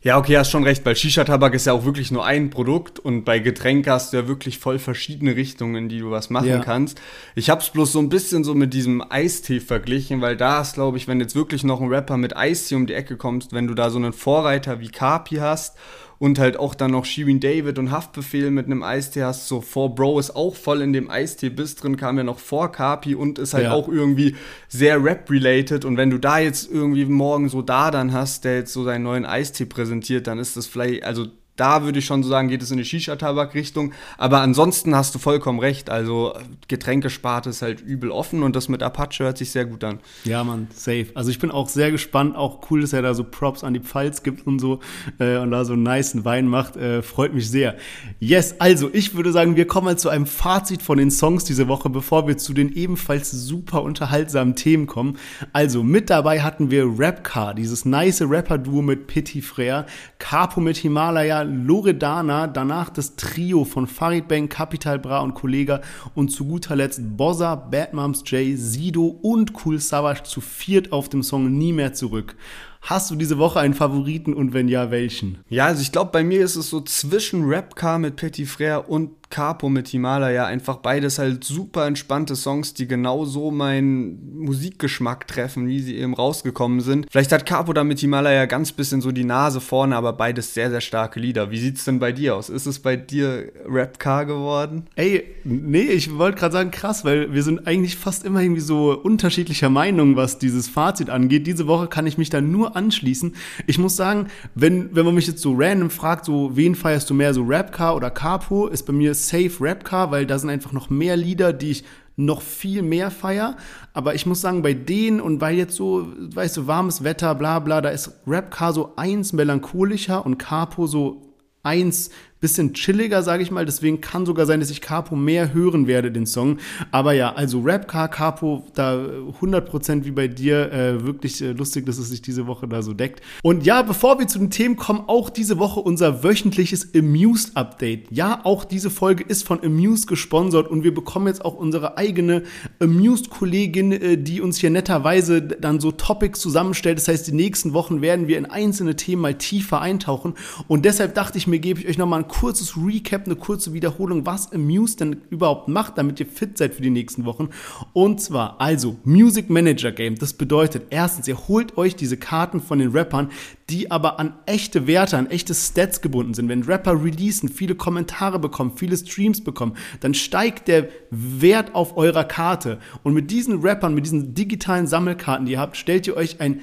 Ja, 0.00 0.18
okay, 0.18 0.36
hast 0.36 0.50
schon 0.50 0.64
recht, 0.64 0.84
weil 0.84 0.96
Shisha-Tabak 0.96 1.54
ist 1.54 1.66
ja 1.66 1.72
auch 1.72 1.84
wirklich 1.84 2.10
nur 2.10 2.24
ein 2.24 2.50
Produkt 2.50 2.98
und 2.98 3.24
bei 3.24 3.38
Getränk 3.38 3.86
hast 3.86 4.12
du 4.12 4.16
ja 4.16 4.26
wirklich 4.26 4.58
voll 4.58 4.80
verschiedene 4.80 5.36
Richtungen, 5.36 5.76
in 5.76 5.88
die 5.88 6.00
du 6.00 6.10
was 6.10 6.28
machen 6.28 6.48
ja. 6.48 6.58
kannst. 6.58 7.00
Ich 7.36 7.50
hab's 7.50 7.70
bloß 7.70 7.92
so 7.92 8.00
ein 8.00 8.08
bisschen 8.08 8.42
so 8.42 8.54
mit 8.54 8.74
diesem 8.74 9.02
Eistee 9.08 9.60
verglichen, 9.60 10.20
weil 10.20 10.36
da 10.36 10.60
ist, 10.60 10.74
glaube 10.74 10.96
ich, 10.96 11.06
wenn 11.06 11.20
jetzt 11.20 11.36
wirklich 11.36 11.62
noch 11.62 11.80
ein 11.80 11.88
Rapper 11.88 12.16
mit 12.16 12.36
Eistee 12.36 12.74
um 12.74 12.88
die 12.88 12.94
Ecke 12.94 13.16
kommst, 13.16 13.52
wenn 13.52 13.68
du 13.68 13.74
da 13.74 13.90
so 13.90 13.98
einen 13.98 14.12
Vorreiter 14.12 14.80
wie 14.80 14.88
Kapi 14.88 15.36
hast 15.36 15.76
und 16.22 16.38
halt 16.38 16.56
auch 16.56 16.76
dann 16.76 16.92
noch 16.92 17.04
Shirin 17.04 17.40
David 17.40 17.80
und 17.80 17.90
Haftbefehl 17.90 18.52
mit 18.52 18.66
einem 18.66 18.84
Eistee 18.84 19.24
hast. 19.24 19.48
So, 19.48 19.60
For 19.60 19.92
Bro 19.92 20.20
ist 20.20 20.36
auch 20.36 20.54
voll 20.54 20.80
in 20.80 20.92
dem 20.92 21.10
Eistee-Biss 21.10 21.74
drin, 21.74 21.96
kam 21.96 22.16
ja 22.16 22.22
noch 22.22 22.38
vor 22.38 22.70
Kapi 22.70 23.16
und 23.16 23.40
ist 23.40 23.54
halt 23.54 23.64
ja. 23.64 23.72
auch 23.72 23.88
irgendwie 23.88 24.36
sehr 24.68 25.02
Rap-related. 25.02 25.84
Und 25.84 25.96
wenn 25.96 26.10
du 26.10 26.18
da 26.18 26.38
jetzt 26.38 26.70
irgendwie 26.70 27.06
morgen 27.06 27.48
so 27.48 27.60
da 27.60 27.90
dann 27.90 28.12
hast, 28.12 28.44
der 28.44 28.58
jetzt 28.58 28.72
so 28.72 28.84
seinen 28.84 29.02
neuen 29.02 29.26
Eistee 29.26 29.64
präsentiert, 29.64 30.28
dann 30.28 30.38
ist 30.38 30.56
das 30.56 30.68
vielleicht, 30.68 31.02
also 31.02 31.26
da 31.56 31.84
würde 31.84 31.98
ich 31.98 32.06
schon 32.06 32.22
so 32.22 32.30
sagen, 32.30 32.48
geht 32.48 32.62
es 32.62 32.70
in 32.70 32.78
die 32.78 32.84
Shisha-Tabak-Richtung. 32.84 33.92
Aber 34.16 34.40
ansonsten 34.40 34.94
hast 34.94 35.14
du 35.14 35.18
vollkommen 35.18 35.58
recht. 35.58 35.90
Also 35.90 36.34
Getränkesparte 36.68 37.50
ist 37.50 37.60
halt 37.60 37.80
übel 37.80 38.10
offen 38.10 38.42
und 38.42 38.56
das 38.56 38.68
mit 38.68 38.82
Apache 38.82 39.24
hört 39.24 39.38
sich 39.38 39.50
sehr 39.50 39.66
gut 39.66 39.84
an. 39.84 40.00
Ja, 40.24 40.44
Mann, 40.44 40.68
safe. 40.74 41.08
Also 41.14 41.30
ich 41.30 41.38
bin 41.38 41.50
auch 41.50 41.68
sehr 41.68 41.90
gespannt. 41.90 42.36
Auch 42.36 42.70
cool, 42.70 42.80
dass 42.80 42.92
er 42.92 43.02
da 43.02 43.12
so 43.12 43.24
Props 43.24 43.64
an 43.64 43.74
die 43.74 43.80
Pfalz 43.80 44.22
gibt 44.22 44.46
und 44.46 44.60
so 44.60 44.80
äh, 45.18 45.36
und 45.36 45.50
da 45.50 45.64
so 45.64 45.74
einen 45.74 45.82
niceen 45.82 46.24
Wein 46.24 46.46
macht. 46.46 46.76
Äh, 46.76 47.02
freut 47.02 47.34
mich 47.34 47.50
sehr. 47.50 47.76
Yes, 48.18 48.56
also 48.58 48.88
ich 48.92 49.14
würde 49.14 49.30
sagen, 49.30 49.56
wir 49.56 49.66
kommen 49.66 49.84
mal 49.84 49.98
zu 49.98 50.08
einem 50.08 50.26
Fazit 50.26 50.80
von 50.80 50.96
den 50.96 51.10
Songs 51.10 51.44
diese 51.44 51.68
Woche, 51.68 51.90
bevor 51.90 52.26
wir 52.26 52.38
zu 52.38 52.54
den 52.54 52.72
ebenfalls 52.72 53.30
super 53.30 53.82
unterhaltsamen 53.82 54.56
Themen 54.56 54.86
kommen. 54.86 55.18
Also 55.52 55.82
mit 55.82 56.08
dabei 56.08 56.40
hatten 56.40 56.70
wir 56.70 56.86
Rapcar, 56.86 57.54
dieses 57.54 57.84
nice 57.84 58.22
Rapper-Duo 58.22 58.80
mit 58.80 59.06
Pitti 59.06 59.42
Frere, 59.42 59.86
Capo 60.18 60.60
mit 60.60 60.76
Himalaya, 60.76 61.41
Loredana, 61.44 62.46
danach 62.46 62.90
das 62.90 63.16
Trio 63.16 63.64
von 63.64 63.86
Farid 63.86 64.28
Bang, 64.28 64.48
Capital 64.48 64.98
Bra 64.98 65.20
und 65.20 65.34
Kollega 65.34 65.80
und 66.14 66.30
zu 66.30 66.46
guter 66.46 66.76
Letzt 66.76 67.00
Bossa, 67.16 67.54
Bad 67.54 67.94
Moms 67.94 68.22
J, 68.26 68.56
Sido 68.58 69.06
und 69.22 69.52
Cool 69.64 69.78
Savage 69.78 70.22
zu 70.24 70.40
viert 70.40 70.92
auf 70.92 71.08
dem 71.08 71.22
Song 71.22 71.56
Nie 71.56 71.72
mehr 71.72 71.92
zurück. 71.92 72.36
Hast 72.82 73.12
du 73.12 73.14
diese 73.14 73.38
Woche 73.38 73.60
einen 73.60 73.74
Favoriten 73.74 74.34
und 74.34 74.54
wenn 74.54 74.66
ja, 74.66 74.90
welchen? 74.90 75.38
Ja, 75.48 75.66
also 75.66 75.82
ich 75.82 75.92
glaube, 75.92 76.10
bei 76.10 76.24
mir 76.24 76.44
ist 76.44 76.56
es 76.56 76.68
so 76.68 76.80
zwischen 76.80 77.44
Rapcar 77.44 78.00
mit 78.00 78.16
Petit 78.16 78.48
Frère 78.48 78.78
und 78.78 79.21
Capo 79.32 79.70
mit 79.70 79.88
Himalaya 79.88 80.44
einfach 80.44 80.76
beides 80.76 81.18
halt 81.18 81.42
super 81.42 81.86
entspannte 81.86 82.36
Songs, 82.36 82.74
die 82.74 82.86
genau 82.86 83.24
so 83.24 83.50
meinen 83.50 84.38
Musikgeschmack 84.38 85.26
treffen, 85.26 85.66
wie 85.66 85.80
sie 85.80 85.96
eben 85.96 86.12
rausgekommen 86.12 86.82
sind. 86.82 87.06
Vielleicht 87.10 87.32
hat 87.32 87.46
Capo 87.46 87.72
da 87.72 87.82
mit 87.82 87.98
Himalaya 87.98 88.44
ganz 88.44 88.72
bisschen 88.72 89.00
so 89.00 89.10
die 89.10 89.24
Nase 89.24 89.62
vorne, 89.62 89.96
aber 89.96 90.12
beides 90.12 90.52
sehr, 90.52 90.68
sehr 90.68 90.82
starke 90.82 91.18
Lieder. 91.18 91.50
Wie 91.50 91.58
sieht's 91.58 91.86
denn 91.86 91.98
bei 91.98 92.12
dir 92.12 92.36
aus? 92.36 92.50
Ist 92.50 92.66
es 92.66 92.78
bei 92.78 92.94
dir 92.96 93.50
Rapcar 93.66 94.26
geworden? 94.26 94.84
Ey, 94.96 95.24
nee, 95.44 95.80
ich 95.80 96.18
wollte 96.18 96.38
gerade 96.38 96.52
sagen, 96.52 96.70
krass, 96.70 97.02
weil 97.06 97.32
wir 97.32 97.42
sind 97.42 97.66
eigentlich 97.66 97.96
fast 97.96 98.26
immer 98.26 98.42
irgendwie 98.42 98.60
so 98.60 98.92
unterschiedlicher 98.92 99.70
Meinung, 99.70 100.14
was 100.14 100.38
dieses 100.38 100.68
Fazit 100.68 101.08
angeht. 101.08 101.46
Diese 101.46 101.66
Woche 101.66 101.86
kann 101.86 102.06
ich 102.06 102.18
mich 102.18 102.28
da 102.28 102.42
nur 102.42 102.76
anschließen. 102.76 103.34
Ich 103.66 103.78
muss 103.78 103.96
sagen, 103.96 104.26
wenn, 104.54 104.94
wenn 104.94 105.06
man 105.06 105.14
mich 105.14 105.26
jetzt 105.26 105.40
so 105.40 105.54
random 105.56 105.88
fragt, 105.88 106.26
so, 106.26 106.50
wen 106.54 106.74
feierst 106.74 107.08
du 107.08 107.14
mehr, 107.14 107.32
so 107.32 107.42
Rapcar 107.46 107.96
oder 107.96 108.10
Capo, 108.10 108.66
ist 108.66 108.84
bei 108.84 108.92
mir 108.92 109.21
safe 109.28 109.52
Rapcar, 109.60 110.10
weil 110.10 110.26
da 110.26 110.38
sind 110.38 110.50
einfach 110.50 110.72
noch 110.72 110.90
mehr 110.90 111.16
Lieder, 111.16 111.52
die 111.52 111.70
ich 111.70 111.84
noch 112.16 112.42
viel 112.42 112.82
mehr 112.82 113.10
feier. 113.10 113.56
Aber 113.94 114.14
ich 114.14 114.26
muss 114.26 114.40
sagen, 114.40 114.62
bei 114.62 114.74
denen 114.74 115.20
und 115.20 115.40
weil 115.40 115.56
jetzt 115.56 115.76
so, 115.76 116.08
weißt 116.16 116.58
du, 116.58 116.66
warmes 116.66 117.04
Wetter, 117.04 117.34
bla 117.34 117.58
bla, 117.58 117.80
da 117.80 117.88
ist 117.88 118.20
Rapcar 118.26 118.72
so 118.72 118.94
eins 118.96 119.32
melancholischer 119.32 120.24
und 120.24 120.38
Capo 120.38 120.86
so 120.86 121.34
eins 121.62 122.10
bisschen 122.42 122.74
chilliger, 122.74 123.22
sage 123.22 123.42
ich 123.42 123.50
mal. 123.50 123.64
Deswegen 123.64 124.02
kann 124.02 124.26
sogar 124.26 124.44
sein, 124.44 124.60
dass 124.60 124.68
ich 124.68 124.82
Capo 124.82 125.16
mehr 125.16 125.54
hören 125.54 125.86
werde, 125.86 126.12
den 126.12 126.26
Song. 126.26 126.58
Aber 126.90 127.14
ja, 127.14 127.32
also 127.32 127.62
Rapcar, 127.64 128.08
Capo, 128.08 128.66
da 128.74 129.06
100% 129.40 130.04
wie 130.04 130.10
bei 130.10 130.28
dir. 130.28 130.70
Äh, 130.70 131.06
wirklich 131.06 131.40
äh, 131.40 131.52
lustig, 131.52 131.86
dass 131.86 131.96
es 131.98 132.10
sich 132.10 132.20
diese 132.20 132.46
Woche 132.46 132.68
da 132.68 132.82
so 132.82 132.92
deckt. 132.92 133.22
Und 133.42 133.64
ja, 133.64 133.80
bevor 133.82 134.18
wir 134.18 134.26
zu 134.26 134.38
den 134.38 134.50
Themen 134.50 134.76
kommen, 134.76 135.04
auch 135.06 135.30
diese 135.30 135.58
Woche 135.58 135.80
unser 135.80 136.22
wöchentliches 136.24 136.94
Amused 136.94 137.56
Update. 137.56 138.10
Ja, 138.10 138.40
auch 138.44 138.64
diese 138.64 138.90
Folge 138.90 139.24
ist 139.24 139.46
von 139.46 139.62
Amused 139.64 140.08
gesponsert 140.08 140.68
und 140.68 140.82
wir 140.82 140.92
bekommen 140.92 141.28
jetzt 141.28 141.44
auch 141.44 141.54
unsere 141.54 141.96
eigene 141.96 142.42
Amused-Kollegin, 142.80 143.92
äh, 143.92 144.18
die 144.18 144.40
uns 144.40 144.58
hier 144.58 144.70
netterweise 144.70 145.42
dann 145.42 145.78
so 145.78 145.92
Topics 145.92 146.40
zusammenstellt. 146.40 146.98
Das 146.98 147.06
heißt, 147.06 147.28
die 147.28 147.32
nächsten 147.32 147.72
Wochen 147.72 148.02
werden 148.02 148.26
wir 148.26 148.36
in 148.36 148.46
einzelne 148.46 148.96
Themen 148.96 149.22
mal 149.22 149.34
tiefer 149.34 149.80
eintauchen. 149.80 150.34
Und 150.66 150.84
deshalb 150.84 151.14
dachte 151.14 151.38
ich 151.38 151.46
mir, 151.46 151.60
gebe 151.60 151.80
ich 151.80 151.86
euch 151.86 151.98
nochmal 151.98 152.20
ein 152.20 152.28
kurzes 152.32 152.76
Recap, 152.76 153.26
eine 153.26 153.36
kurze 153.36 153.74
Wiederholung, 153.74 154.24
was 154.24 154.52
Amuse 154.52 154.96
denn 154.96 155.20
überhaupt 155.28 155.68
macht, 155.68 155.98
damit 155.98 156.18
ihr 156.18 156.26
fit 156.26 156.56
seid 156.56 156.74
für 156.74 156.80
die 156.80 156.90
nächsten 156.90 157.26
Wochen. 157.26 157.50
Und 157.92 158.22
zwar, 158.22 158.58
also, 158.58 158.96
Music 159.04 159.50
Manager 159.50 159.92
Game. 159.92 160.16
Das 160.16 160.32
bedeutet, 160.32 160.86
erstens, 160.88 161.28
ihr 161.28 161.36
holt 161.46 161.76
euch 161.76 161.94
diese 161.94 162.16
Karten 162.16 162.60
von 162.60 162.78
den 162.78 162.92
Rappern, 162.92 163.30
die 163.72 163.90
aber 163.90 164.20
an 164.20 164.34
echte 164.44 164.86
Werte, 164.86 165.16
an 165.16 165.30
echte 165.30 165.54
Stats 165.54 166.02
gebunden 166.02 166.34
sind. 166.34 166.50
Wenn 166.50 166.62
Rapper 166.64 167.02
releasen, 167.02 167.48
viele 167.48 167.74
Kommentare 167.74 168.38
bekommen, 168.38 168.72
viele 168.76 168.96
Streams 168.98 169.42
bekommen, 169.42 169.76
dann 170.00 170.12
steigt 170.12 170.68
der 170.68 170.88
Wert 171.10 171.74
auf 171.74 171.96
eurer 171.96 172.24
Karte. 172.24 172.78
Und 173.02 173.14
mit 173.14 173.30
diesen 173.30 173.62
Rappern, 173.62 173.94
mit 173.94 174.04
diesen 174.04 174.34
digitalen 174.34 174.86
Sammelkarten, 174.86 175.46
die 175.46 175.52
ihr 175.52 175.58
habt, 175.58 175.78
stellt 175.78 176.06
ihr 176.06 176.16
euch 176.16 176.38
ein 176.40 176.60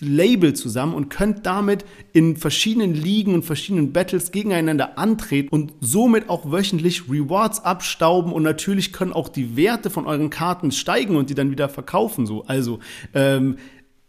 Label 0.00 0.52
zusammen 0.52 0.94
und 0.94 1.08
könnt 1.08 1.46
damit 1.46 1.86
in 2.12 2.36
verschiedenen 2.36 2.92
Ligen 2.92 3.32
und 3.34 3.44
verschiedenen 3.44 3.94
Battles 3.94 4.30
gegeneinander 4.30 4.98
antreten 4.98 5.48
und 5.48 5.72
somit 5.80 6.28
auch 6.28 6.52
wöchentlich 6.52 7.08
Rewards 7.08 7.64
abstauben 7.64 8.32
und 8.32 8.42
natürlich 8.42 8.92
können 8.92 9.14
auch 9.14 9.30
die 9.30 9.56
Werte 9.56 9.88
von 9.88 10.06
euren 10.06 10.28
Karten 10.28 10.72
steigen 10.72 11.16
und 11.16 11.30
die 11.30 11.34
dann 11.34 11.50
wieder 11.50 11.70
verkaufen. 11.70 12.26
So, 12.26 12.44
also 12.46 12.80
ähm, 13.14 13.56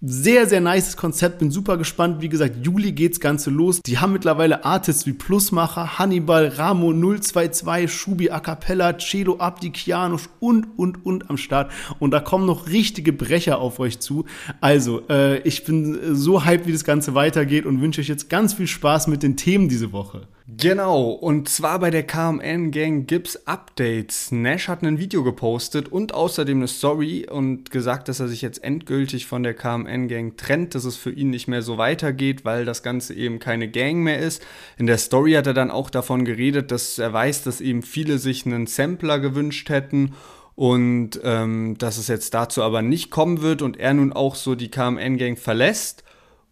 sehr, 0.02 0.48
sehr 0.48 0.62
nices 0.62 0.98
Konzept, 0.98 1.40
bin 1.40 1.52
super 1.52 1.78
gespannt. 1.78 2.22
Wie 2.22 2.30
gesagt, 2.30 2.66
Juli 2.66 2.92
geht's 2.92 3.20
Ganze 3.20 3.52
los. 3.52 3.82
Die 3.84 4.00
haben 4.00 4.14
mittlerweile 4.14 4.66
Artists 4.66 5.06
wie 5.06 5.14
Plusmacher, 5.14 6.00
Hannibal, 6.00 6.48
Ramo 6.48 6.92
022, 6.92 7.92
Schubi 7.92 8.32
A 8.32 8.40
Cappella, 8.40 8.98
Celo 8.98 9.38
Abdi, 9.38 9.70
Kianusch 9.70 10.28
und, 10.40 10.68
und, 10.76 11.06
und 11.06 11.30
am 11.30 11.38
Start. 11.38 11.72
Und 12.00 12.12
da 12.12 12.20
kommen 12.20 12.48
noch 12.48 12.68
richtige 12.68 13.14
Brecher 13.14 13.60
auf 13.60 13.80
euch 13.80 14.00
zu. 14.00 14.26
Also, 14.60 15.04
äh, 15.08 15.40
ich 15.42 15.66
bin 15.66 16.16
so 16.16 16.44
hyped, 16.44 16.66
wie 16.66 16.74
das 16.74 16.84
Ganze 16.84 17.14
weitergeht 17.14 17.68
und 17.68 17.80
wünsche 17.80 18.02
euch 18.02 18.08
jetzt 18.08 18.30
ganz 18.30 18.54
viel 18.54 18.68
Spaß 18.68 19.06
mit 19.06 19.22
den 19.22 19.38
Themen 19.38 19.70
diese 19.70 19.92
Woche. 19.92 20.28
Genau, 20.58 21.12
und 21.12 21.48
zwar 21.48 21.80
bei 21.80 21.92
der 21.92 22.04
KMN 22.04 22.72
Gang 22.72 23.08
gibt's 23.08 23.48
Updates. 23.48 24.34
Nash 24.34 24.68
hat 24.68 24.84
ein 24.84 25.00
Video 25.00 25.24
gepostet 25.24 25.88
und 25.88 26.14
außerdem 26.14 26.58
eine 26.58 26.68
Story 26.68 27.26
und 27.30 27.72
gesagt, 27.72 28.10
dass 28.10 28.20
er 28.20 28.28
sich 28.28 28.42
jetzt 28.42 28.62
endgültig 28.62 29.28
von 29.28 29.44
der 29.44 29.54
KMN 29.54 30.10
Gang 30.10 30.36
trennt, 30.36 30.76
dass 30.76 30.84
es 30.84 30.98
für 30.98 31.12
ihn 31.12 31.30
nicht 31.30 31.48
mehr 31.48 31.62
so 31.62 31.78
weitergeht, 31.78 32.44
weil 32.44 32.66
das 32.66 32.84
Ganze 32.84 33.14
eben 33.14 33.40
keine 33.40 33.70
Gang 33.70 34.00
mehr 34.00 34.20
ist. 34.20 34.46
In 34.78 34.88
der 34.88 34.98
Story 34.98 35.34
hat 35.34 35.48
er 35.48 35.54
dann 35.54 35.72
auch 35.72 35.90
davon 35.90 36.26
geredet, 36.26 36.72
dass 36.72 37.00
er 37.00 37.14
weiß, 37.14 37.44
dass 37.44 37.62
eben 37.62 37.82
viele 37.82 38.18
sich 38.18 38.46
einen 38.46 38.68
Sampler 38.68 39.20
gewünscht 39.20 39.70
hätten 39.70 40.16
und 40.56 41.12
ähm, 41.24 41.78
dass 41.78 41.98
es 41.98 42.10
jetzt 42.10 42.34
dazu 42.34 42.62
aber 42.62 42.82
nicht 42.82 43.10
kommen 43.10 43.42
wird 43.42 43.62
und 43.62 43.80
er 43.80 43.94
nun 43.94 44.12
auch 44.12 44.36
so 44.36 44.56
die 44.56 44.70
KMN 44.70 45.18
Gang 45.18 45.40
verlässt 45.40 46.04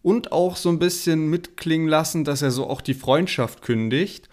und 0.02 0.32
auch 0.32 0.56
so 0.56 0.68
ein 0.68 0.78
bisschen 0.78 1.28
mitklingen 1.28 1.88
lassen, 1.88 2.24
dass 2.24 2.42
er 2.42 2.50
so 2.50 2.66
auch 2.68 2.80
die 2.80 2.94
Freundschaft 2.94 3.62
kündigt. 3.62 4.28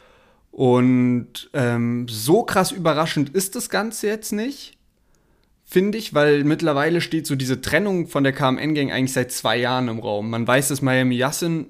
Und 0.51 1.49
ähm, 1.53 2.07
so 2.09 2.43
krass 2.43 2.71
überraschend 2.71 3.29
ist 3.29 3.55
das 3.55 3.69
Ganze 3.69 4.07
jetzt 4.07 4.31
nicht, 4.31 4.77
finde 5.63 5.97
ich, 5.97 6.13
weil 6.13 6.43
mittlerweile 6.43 7.01
steht 7.01 7.27
so 7.27 7.35
diese 7.35 7.61
Trennung 7.61 8.07
von 8.07 8.23
der 8.23 8.33
KMN-Gang 8.33 8.91
eigentlich 8.91 9.13
seit 9.13 9.31
zwei 9.31 9.57
Jahren 9.57 9.87
im 9.87 9.99
Raum. 9.99 10.29
Man 10.29 10.47
weiß, 10.47 10.69
dass 10.69 10.81
Miami 10.81 11.15
Yassin 11.15 11.67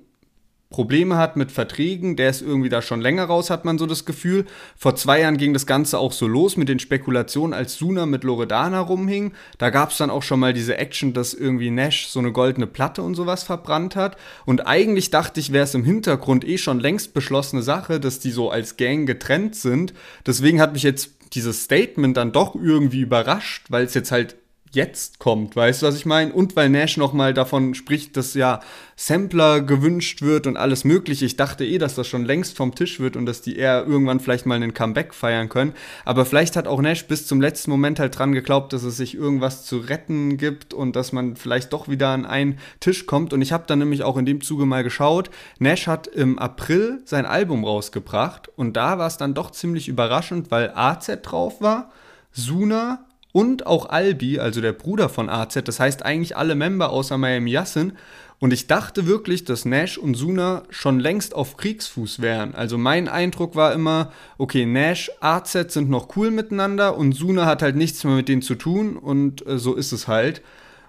Probleme 0.70 1.16
hat 1.16 1.38
mit 1.38 1.52
Verträgen, 1.52 2.18
der 2.18 2.30
ist 2.30 2.42
irgendwie 2.42 2.68
da 2.68 2.82
schon 2.82 3.00
länger 3.00 3.26
raus, 3.26 3.50
hat 3.50 3.64
man 3.64 3.78
so 3.78 3.86
das 3.86 4.04
Gefühl. 4.04 4.46
Vor 4.76 4.96
zwei 4.96 5.22
Jahren 5.22 5.38
ging 5.38 5.54
das 5.54 5.66
Ganze 5.66 5.98
auch 5.98 6.12
so 6.12 6.28
los 6.28 6.58
mit 6.58 6.68
den 6.68 6.80
Spekulationen, 6.80 7.54
als 7.54 7.76
Suna 7.76 8.06
mit 8.06 8.26
Loredana 8.26 8.82
rumhing. 8.82 9.34
Da 9.58 9.70
gab 9.70 9.92
es 9.92 9.98
dann 9.98 10.10
auch 10.10 10.24
schon 10.24 10.42
mal 10.42 10.54
diese 10.54 10.78
Action, 10.78 11.14
dass 11.14 11.34
irgendwie 11.34 11.72
Nash 11.72 12.08
so 12.08 12.20
eine 12.20 12.34
goldene 12.34 12.68
Platte 12.68 13.02
und 13.02 13.16
sowas 13.16 13.44
verbrannt 13.44 13.96
hat. 13.96 14.18
Und 14.46 14.68
eigentlich 14.68 15.10
dachte 15.10 15.40
ich, 15.40 15.54
wäre 15.54 15.64
es 15.64 15.74
im 15.74 15.86
Hintergrund 15.86 16.46
eh 16.46 16.58
schon 16.58 16.82
längst 16.82 17.14
beschlossene 17.14 17.62
Sache, 17.62 18.02
dass 18.02 18.20
die 18.20 18.32
so 18.32 18.52
als 18.52 18.76
Gang 18.76 19.08
getrennt 19.08 19.56
sind. 19.56 19.94
Deswegen 20.26 20.60
hat 20.60 20.74
mich 20.74 20.84
jetzt 20.84 21.12
dieses 21.34 21.64
Statement 21.64 22.18
dann 22.18 22.34
doch 22.34 22.56
irgendwie 22.56 23.02
überrascht, 23.02 23.68
weil 23.70 23.86
es 23.86 23.94
jetzt 23.94 24.12
halt 24.12 24.36
jetzt 24.72 25.20
kommt, 25.20 25.56
weißt 25.56 25.82
du, 25.82 25.88
was 25.88 25.96
ich 25.96 26.06
meine? 26.06 26.34
Und 26.34 26.56
weil 26.56 26.70
Nash 26.70 26.98
nochmal 26.98 27.34
davon 27.34 27.74
spricht, 27.74 28.18
dass 28.18 28.34
ja 28.34 28.60
Sampler 28.96 29.62
gewünscht 29.62 30.22
wird 30.22 30.48
und 30.48 30.58
alles 30.58 30.84
mögliche. 30.84 31.26
Ich 31.26 31.38
dachte 31.38 31.66
eh, 31.66 31.78
dass 31.78 31.96
das 31.96 32.08
schon 32.08 32.26
längst 32.26 32.58
vom 32.58 32.74
Tisch 32.74 33.00
wird 33.00 33.16
und 33.16 33.26
dass 33.26 33.42
die 33.42 33.58
eher 33.58 33.86
irgendwann 33.86 34.20
vielleicht 34.20 34.46
mal 34.46 34.56
einen 34.56 34.74
Comeback 34.74 35.14
feiern 35.14 35.50
können. 35.50 35.74
Aber 36.04 36.26
vielleicht 36.26 36.56
hat 36.56 36.68
auch 36.68 36.82
Nash 36.82 37.06
bis 37.08 37.28
zum 37.28 37.40
letzten 37.40 37.72
Moment 37.72 38.00
halt 38.00 38.18
dran 38.18 38.34
geglaubt, 38.34 38.74
dass 38.74 38.84
es 38.84 38.98
sich 38.98 39.16
irgendwas 39.16 39.66
zu 39.66 39.78
retten 39.78 40.38
gibt 40.38 40.74
und 40.74 40.96
dass 40.96 41.12
man 41.12 41.36
vielleicht 41.36 41.74
doch 41.74 41.88
wieder 41.88 42.10
an 42.10 42.26
einen 42.26 42.60
Tisch 42.80 43.06
kommt. 43.06 43.34
Und 43.34 43.42
ich 43.42 43.52
habe 43.52 43.66
dann 43.68 43.80
nämlich 43.80 44.04
auch 44.04 44.18
in 44.18 44.26
dem 44.26 44.42
Zuge 44.42 44.66
mal 44.66 44.84
geschaut. 44.84 45.30
Nash 45.60 45.88
hat 45.88 46.08
im 46.08 46.40
April 46.40 47.02
sein 47.06 47.26
Album 47.26 47.64
rausgebracht 47.64 48.50
und 48.56 48.76
da 48.76 48.98
war 48.98 49.08
es 49.08 49.18
dann 49.18 49.34
doch 49.34 49.52
ziemlich 49.52 49.88
überraschend, 49.88 50.52
weil 50.52 50.72
AZ 50.74 51.08
drauf 51.22 51.62
war, 51.62 51.92
Suna, 52.32 53.07
und 53.32 53.68
auch 53.68 53.90
Albi, 53.90 54.40
also 54.40 54.62
der 54.62 54.74
Bruder 54.74 55.10
von 55.10 55.30
AZ, 55.30 55.60
das 55.64 55.80
heißt 55.80 56.04
eigentlich 56.04 56.36
alle 56.38 56.56
Member 56.56 56.90
außer 56.90 57.18
Miami 57.18 57.52
Yassin. 57.52 57.94
Und 58.40 58.54
ich 58.54 58.68
dachte 58.68 59.08
wirklich, 59.08 59.46
dass 59.46 59.66
Nash 59.66 59.98
und 59.98 60.14
Suna 60.14 60.64
schon 60.70 61.00
längst 61.00 61.34
auf 61.34 61.58
Kriegsfuß 61.58 62.22
wären. 62.22 62.54
Also 62.54 62.78
mein 62.78 63.08
Eindruck 63.08 63.56
war 63.56 63.74
immer, 63.74 64.12
okay, 64.38 64.66
Nash, 64.68 65.10
AZ 65.22 65.74
sind 65.74 65.90
noch 65.90 66.16
cool 66.16 66.30
miteinander 66.30 66.96
und 66.96 67.14
Suna 67.14 67.48
hat 67.48 67.64
halt 67.64 67.76
nichts 67.76 68.04
mehr 68.04 68.16
mit 68.16 68.30
denen 68.30 68.44
zu 68.44 68.54
tun 68.54 68.96
und 68.96 69.46
äh, 69.48 69.58
so 69.58 69.74
ist 69.74 69.92
es 69.92 70.08
halt. 70.08 70.44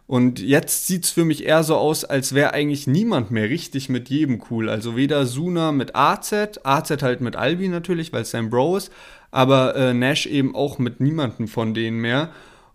Und 0.07 0.41
jetzt 0.41 0.87
sieht 0.87 1.05
es 1.05 1.11
für 1.11 1.27
mich 1.27 1.45
eher 1.45 1.63
so 1.63 1.77
aus, 1.77 2.05
als 2.05 2.35
wäre 2.35 2.55
eigentlich 2.55 2.87
niemand 2.87 3.31
mehr 3.31 3.51
richtig 3.51 3.91
mit 3.91 4.09
jedem 4.09 4.43
cool. 4.51 4.71
Also 4.71 4.97
weder 4.97 5.27
Suna 5.27 5.71
mit 5.71 5.95
AZ, 5.95 6.33
AZ 6.65 7.03
halt 7.03 7.21
mit 7.21 7.37
Albi 7.37 7.69
natürlich, 7.69 8.11
weil 8.13 8.23
es 8.23 8.31
sein 8.31 8.49
Bro 8.49 8.79
ist, 8.79 8.93
aber 9.31 9.77
äh, 9.77 9.95
Nash 9.95 10.27
eben 10.27 10.55
auch 10.55 10.79
mit 10.79 11.01
niemandem 11.01 11.49
von 11.49 11.75
denen 11.75 12.01
mehr. 12.01 12.31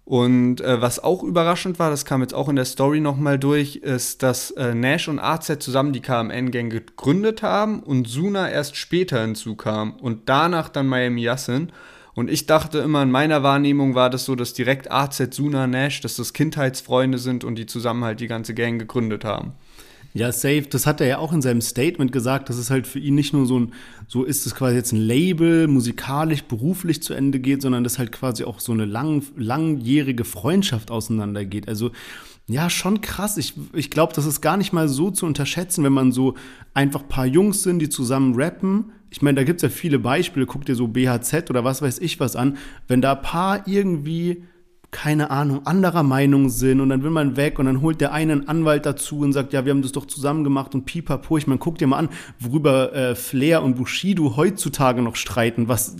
Und 0.05 0.59
äh, 0.59 0.81
was 0.81 1.01
auch 1.01 1.23
überraschend 1.23 1.79
war, 1.79 1.89
das 1.89 2.03
kam 2.03 2.21
jetzt 2.21 2.33
auch 2.33 2.49
in 2.49 2.57
der 2.57 2.65
Story 2.65 2.99
nochmal 2.99 3.39
durch, 3.39 3.77
ist, 3.77 4.21
dass 4.21 4.51
äh, 4.51 4.75
Nash 4.75 5.07
und 5.07 5.19
AZ 5.19 5.59
zusammen 5.59 5.93
die 5.93 6.01
KMN-Gang 6.01 6.69
gegründet 6.69 7.41
haben 7.41 7.81
und 7.81 8.07
Suna 8.07 8.49
erst 8.49 8.75
später 8.75 9.21
hinzukam 9.21 9.93
und 9.93 10.27
danach 10.27 10.67
dann 10.67 10.87
Miami 10.87 11.21
Yassin. 11.21 11.71
Und 12.15 12.29
ich 12.29 12.45
dachte 12.45 12.79
immer, 12.79 13.01
in 13.01 13.11
meiner 13.11 13.43
Wahrnehmung 13.43 13.95
war 13.95 14.09
das 14.09 14.25
so, 14.25 14.35
dass 14.35 14.53
direkt 14.53 14.91
AZ, 14.91 15.19
Suna, 15.31 15.67
Nash, 15.67 16.01
dass 16.01 16.17
das 16.17 16.33
Kindheitsfreunde 16.33 17.17
sind 17.17 17.45
und 17.45 17.55
die 17.55 17.65
zusammen 17.65 18.03
halt 18.03 18.19
die 18.19 18.27
ganze 18.27 18.53
Gang 18.53 18.77
gegründet 18.77 19.23
haben. 19.23 19.53
Ja, 20.15 20.31
safe. 20.31 20.63
Das 20.69 20.85
hat 20.85 21.01
er 21.01 21.07
ja 21.07 21.17
auch 21.17 21.33
in 21.33 21.41
seinem 21.41 21.61
Statement 21.61 22.11
gesagt, 22.11 22.49
dass 22.49 22.57
es 22.57 22.69
halt 22.69 22.85
für 22.85 22.99
ihn 22.99 23.15
nicht 23.15 23.33
nur 23.33 23.47
so 23.47 23.59
ein, 23.59 23.73
so 24.07 24.23
ist 24.23 24.45
es 24.45 24.53
quasi 24.53 24.75
jetzt 24.75 24.91
ein 24.91 24.99
Label, 24.99 25.67
musikalisch, 25.67 26.43
beruflich 26.43 27.01
zu 27.01 27.15
Ende 27.15 27.39
geht, 27.39 27.63
sondern 27.63 27.83
dass 27.83 27.97
halt 27.97 28.11
quasi 28.11 28.43
auch 28.43 28.59
so 28.59 28.71
eine 28.73 28.85
lang, 28.85 29.23
langjährige 29.35 30.23
Freundschaft 30.23 30.91
auseinandergeht. 30.91 31.67
Also, 31.67 31.91
ja, 32.47 32.69
schon 32.69 33.01
krass. 33.01 33.37
Ich, 33.37 33.55
ich 33.73 33.89
glaube, 33.89 34.13
das 34.13 34.25
ist 34.25 34.41
gar 34.41 34.57
nicht 34.57 34.71
mal 34.71 34.87
so 34.87 35.09
zu 35.09 35.25
unterschätzen, 35.25 35.83
wenn 35.83 35.93
man 35.93 36.11
so 36.11 36.35
einfach 36.75 37.07
paar 37.07 37.25
Jungs 37.25 37.63
sind, 37.63 37.79
die 37.79 37.89
zusammen 37.89 38.35
rappen. 38.35 38.91
Ich 39.09 39.21
meine, 39.21 39.37
da 39.37 39.43
gibt's 39.43 39.63
ja 39.63 39.69
viele 39.69 39.97
Beispiele. 39.97 40.45
Guck 40.45 40.65
dir 40.65 40.75
so 40.75 40.87
BHZ 40.87 41.49
oder 41.49 41.63
was 41.63 41.81
weiß 41.81 41.99
ich 41.99 42.19
was 42.19 42.35
an. 42.35 42.57
Wenn 42.87 43.01
da 43.01 43.15
paar 43.15 43.67
irgendwie 43.67 44.43
keine 44.93 45.29
Ahnung, 45.31 45.65
anderer 45.65 46.03
Meinung 46.03 46.49
sind 46.49 46.79
und 46.79 46.89
dann 46.89 47.03
will 47.03 47.09
man 47.09 47.35
weg 47.35 47.59
und 47.59 47.65
dann 47.65 47.81
holt 47.81 47.99
der 47.99 48.13
eine 48.13 48.33
einen 48.33 48.47
Anwalt 48.47 48.85
dazu 48.85 49.19
und 49.19 49.33
sagt, 49.33 49.53
ja, 49.53 49.65
wir 49.65 49.71
haben 49.71 49.81
das 49.81 49.91
doch 49.91 50.05
zusammen 50.05 50.43
gemacht 50.43 50.73
und 50.75 50.85
pipapo. 50.85 51.37
Ich 51.37 51.47
meine, 51.47 51.59
guck 51.59 51.77
dir 51.77 51.87
mal 51.87 51.97
an, 51.97 52.09
worüber 52.39 52.93
äh, 52.93 53.15
Flair 53.15 53.63
und 53.63 53.75
Bushido 53.75 54.37
heutzutage 54.37 55.01
noch 55.01 55.15
streiten, 55.15 55.67
was 55.67 55.97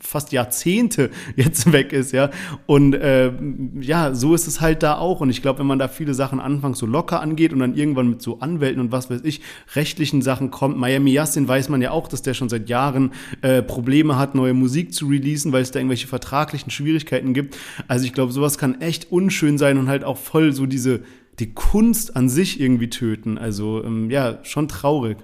fast 0.00 0.32
Jahrzehnte 0.32 1.10
jetzt 1.36 1.72
weg 1.72 1.92
ist, 1.92 2.12
ja. 2.12 2.30
Und 2.66 2.94
äh, 2.94 3.32
ja, 3.80 4.14
so 4.14 4.34
ist 4.34 4.46
es 4.46 4.60
halt 4.60 4.82
da 4.82 4.96
auch. 4.98 5.20
Und 5.20 5.30
ich 5.30 5.42
glaube, 5.42 5.60
wenn 5.60 5.66
man 5.66 5.78
da 5.78 5.88
viele 5.88 6.14
Sachen 6.14 6.40
anfangs 6.40 6.78
so 6.78 6.86
locker 6.86 7.20
angeht 7.20 7.52
und 7.52 7.60
dann 7.60 7.74
irgendwann 7.74 8.08
mit 8.08 8.22
so 8.22 8.40
Anwälten 8.40 8.80
und 8.80 8.92
was 8.92 9.10
weiß 9.10 9.20
ich, 9.24 9.40
rechtlichen 9.74 10.22
Sachen 10.22 10.50
kommt. 10.50 10.76
Miami 10.76 11.12
Yassin 11.12 11.48
weiß 11.48 11.68
man 11.68 11.82
ja 11.82 11.90
auch, 11.90 12.08
dass 12.08 12.22
der 12.22 12.34
schon 12.34 12.48
seit 12.48 12.68
Jahren 12.68 13.12
äh, 13.42 13.62
Probleme 13.62 14.18
hat, 14.18 14.34
neue 14.34 14.54
Musik 14.54 14.92
zu 14.92 15.06
releasen, 15.06 15.52
weil 15.52 15.62
es 15.62 15.70
da 15.70 15.78
irgendwelche 15.78 16.06
vertraglichen 16.06 16.70
Schwierigkeiten 16.70 17.34
gibt. 17.34 17.56
Also 17.88 18.04
ich 18.04 18.12
glaube, 18.12 18.32
sowas 18.32 18.58
kann 18.58 18.80
echt 18.80 19.10
unschön 19.10 19.58
sein 19.58 19.78
und 19.78 19.88
halt 19.88 20.04
auch 20.04 20.16
voll 20.16 20.52
so 20.52 20.66
diese 20.66 21.00
die 21.38 21.52
Kunst 21.52 22.16
an 22.16 22.28
sich 22.28 22.60
irgendwie 22.60 22.88
töten. 22.88 23.38
Also 23.38 23.84
ähm, 23.84 24.10
ja, 24.10 24.38
schon 24.42 24.68
traurig. 24.68 25.18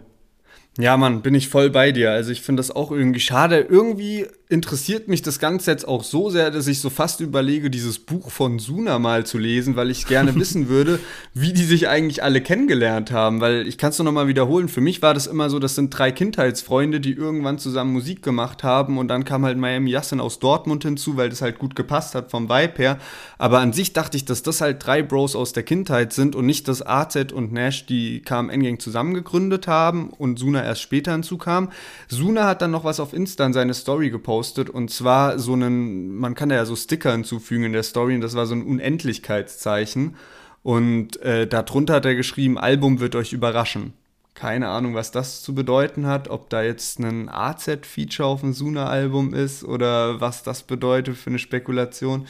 Ja, 0.79 0.97
Mann, 0.97 1.21
bin 1.21 1.35
ich 1.35 1.49
voll 1.49 1.69
bei 1.69 1.93
dir. 1.93 2.13
Also 2.13 2.33
ich 2.33 2.41
finde 2.41 2.61
das 2.61 2.71
auch 2.71 2.91
irgendwie 2.93 3.21
schade. 3.21 3.61
Irgendwie 3.61 4.27
interessiert 4.49 5.07
mich 5.07 5.21
das 5.21 5.39
Ganze 5.39 5.71
jetzt 5.71 5.87
auch 5.87 6.03
so 6.03 6.31
sehr, 6.31 6.51
dass 6.51 6.67
ich 6.67 6.81
so 6.81 6.89
fast 6.89 7.21
überlege, 7.21 7.69
dieses 7.69 7.99
Buch 7.99 8.31
von 8.31 8.59
Suna 8.59 8.99
mal 8.99 9.27
zu 9.27 9.37
lesen, 9.37 9.77
weil 9.77 9.91
ich 9.91 10.07
gerne 10.07 10.35
wissen 10.39 10.69
würde, 10.69 10.99
wie 11.35 11.53
die 11.53 11.65
sich 11.65 11.89
eigentlich 11.89 12.23
alle 12.23 12.41
kennengelernt 12.41 13.13
haben. 13.13 13.43
Weil 13.43 13.67
ich 13.69 13.77
kann 13.77 13.91
es 13.91 13.99
nur 13.99 14.07
noch 14.07 14.13
mal 14.13 14.29
wiederholen. 14.29 14.69
Für 14.69 14.81
mich 14.81 15.03
war 15.03 15.13
das 15.13 15.27
immer 15.27 15.51
so, 15.51 15.59
das 15.59 15.75
sind 15.75 15.91
drei 15.91 16.11
Kindheitsfreunde, 16.11 17.01
die 17.01 17.13
irgendwann 17.13 17.59
zusammen 17.59 17.93
Musik 17.93 18.23
gemacht 18.23 18.65
haben 18.65 18.97
und 18.97 19.09
dann 19.09 19.25
kam 19.27 19.45
halt 19.45 19.59
Miami 19.59 19.91
Yassin 19.91 20.21
aus 20.21 20.39
Dortmund 20.39 20.85
hinzu, 20.85 21.19
weil 21.19 21.29
das 21.29 21.43
halt 21.43 21.59
gut 21.59 21.77
gepasst 21.77 22.15
hat 22.15 22.31
vom 22.31 22.49
Vibe 22.49 22.75
her. 22.79 22.99
Aber 23.37 23.59
an 23.59 23.75
sich 23.75 23.93
dachte 23.93 24.17
ich, 24.17 24.25
dass 24.25 24.43
das 24.43 24.63
halt 24.63 24.87
drei 24.87 25.03
Bros 25.03 25.37
aus 25.37 25.53
der 25.53 25.65
Kindheit 25.65 26.15
sind 26.15 26.35
und 26.35 26.47
nicht, 26.47 26.67
dass 26.67 26.85
AZ 26.85 27.31
und 27.33 27.53
Nash 27.53 27.85
die 27.85 28.21
KMN-Gang 28.23 28.81
zusammen 28.81 29.13
gegründet 29.13 29.67
haben 29.67 30.09
und 30.09 30.39
Suna 30.39 30.62
erst 30.65 30.83
später 30.83 31.13
hinzukam. 31.13 31.71
Suna 32.09 32.47
hat 32.47 32.63
dann 32.63 32.71
noch 32.71 32.85
was 32.85 33.01
auf 33.01 33.13
Insta 33.13 33.45
in 33.47 33.53
seine 33.53 33.75
Story 33.75 34.11
gepostet 34.11 34.71
und 34.71 34.91
zwar 34.91 35.39
so 35.39 35.53
einen, 35.53 36.15
man 36.17 36.35
kann 36.35 36.49
da 36.49 36.57
ja 36.57 36.65
so 36.65 36.77
Sticker 36.77 37.13
hinzufügen 37.13 37.65
in 37.65 37.73
der 37.73 37.83
Story 37.83 38.15
und 38.15 38.21
das 38.21 38.35
war 38.35 38.47
so 38.47 38.55
ein 38.55 38.63
Unendlichkeitszeichen. 38.63 40.17
Und 40.63 41.21
äh, 41.23 41.47
darunter 41.47 41.95
hat 41.95 42.05
er 42.05 42.15
geschrieben, 42.15 42.57
Album 42.57 43.01
wird 43.01 43.17
euch 43.17 43.33
überraschen. 43.33 43.95
Keine 44.35 44.69
Ahnung, 44.69 44.95
was 44.95 45.11
das 45.11 45.43
zu 45.43 45.55
bedeuten 45.55 46.07
hat, 46.07 46.29
ob 46.29 46.49
da 46.49 46.63
jetzt 46.63 46.99
ein 47.01 47.29
AZ-Feature 47.29 48.29
auf 48.29 48.41
dem 48.41 48.55
Suna-Album 48.55 49.35
ist 49.35 49.63
oder 49.63 50.21
was 50.21 50.43
das 50.43 50.63
bedeutet 50.63 51.17
für 51.17 51.31
eine 51.31 51.39
Spekulation. 51.39 52.27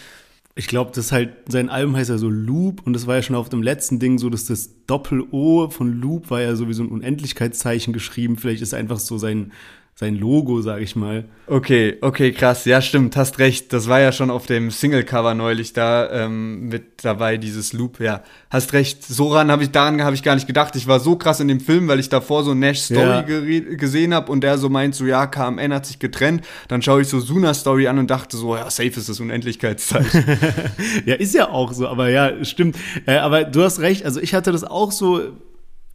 Ich 0.54 0.66
glaube, 0.66 0.90
das 0.94 1.12
halt, 1.12 1.30
sein 1.48 1.70
Album 1.70 1.96
heißt 1.96 2.10
ja 2.10 2.18
so 2.18 2.28
Loop 2.28 2.86
und 2.86 2.92
das 2.92 3.06
war 3.06 3.16
ja 3.16 3.22
schon 3.22 3.36
auf 3.36 3.48
dem 3.48 3.62
letzten 3.62 3.98
Ding 3.98 4.18
so, 4.18 4.28
dass 4.28 4.44
das 4.44 4.84
Doppel-O 4.86 5.70
von 5.70 6.00
Loop 6.00 6.30
war 6.30 6.42
ja 6.42 6.54
sowieso 6.56 6.82
ein 6.82 6.90
Unendlichkeitszeichen 6.90 7.94
geschrieben. 7.94 8.36
Vielleicht 8.36 8.60
ist 8.60 8.74
einfach 8.74 8.98
so 8.98 9.16
sein, 9.16 9.52
sein 9.94 10.16
Logo, 10.16 10.62
sag 10.62 10.80
ich 10.80 10.96
mal. 10.96 11.26
Okay, 11.46 11.98
okay, 12.00 12.32
krass. 12.32 12.64
Ja, 12.64 12.80
stimmt, 12.80 13.14
hast 13.16 13.38
recht. 13.38 13.72
Das 13.74 13.88
war 13.88 14.00
ja 14.00 14.10
schon 14.10 14.30
auf 14.30 14.46
dem 14.46 14.70
Single-Cover 14.70 15.34
neulich 15.34 15.74
da 15.74 16.10
ähm, 16.10 16.68
mit 16.68 17.04
dabei, 17.04 17.36
dieses 17.36 17.74
Loop. 17.74 18.00
Ja, 18.00 18.22
hast 18.48 18.72
recht. 18.72 19.04
So 19.04 19.28
ran 19.28 19.50
habe 19.50 19.62
ich, 19.62 19.70
daran 19.70 20.02
habe 20.02 20.16
ich 20.16 20.22
gar 20.22 20.34
nicht 20.34 20.46
gedacht. 20.46 20.74
Ich 20.76 20.86
war 20.86 20.98
so 20.98 21.16
krass 21.16 21.40
in 21.40 21.48
dem 21.48 21.60
Film, 21.60 21.88
weil 21.88 22.00
ich 22.00 22.08
davor 22.08 22.42
so 22.42 22.54
Nash 22.54 22.80
Story 22.80 23.00
ja. 23.00 23.76
gesehen 23.76 24.14
habe 24.14 24.32
und 24.32 24.40
der 24.40 24.56
so 24.56 24.70
meint, 24.70 24.94
so 24.94 25.04
ja, 25.04 25.26
KMN 25.26 25.74
hat 25.74 25.84
sich 25.84 25.98
getrennt. 25.98 26.42
Dann 26.68 26.80
schaue 26.80 27.02
ich 27.02 27.08
so 27.08 27.20
Suna 27.20 27.52
Story 27.52 27.86
an 27.86 27.98
und 27.98 28.10
dachte 28.10 28.36
so, 28.38 28.56
ja, 28.56 28.70
safe 28.70 28.88
ist 28.88 29.10
das 29.10 29.20
Unendlichkeitszeichen. 29.20 30.24
ja, 31.04 31.16
ist 31.16 31.34
ja 31.34 31.50
auch 31.50 31.74
so, 31.74 31.86
aber 31.86 32.08
ja, 32.08 32.42
stimmt. 32.46 32.76
Äh, 33.04 33.16
aber 33.16 33.44
du 33.44 33.62
hast 33.62 33.80
recht. 33.80 34.06
Also 34.06 34.20
ich 34.20 34.32
hatte 34.32 34.52
das 34.52 34.64
auch 34.64 34.90
so 34.90 35.32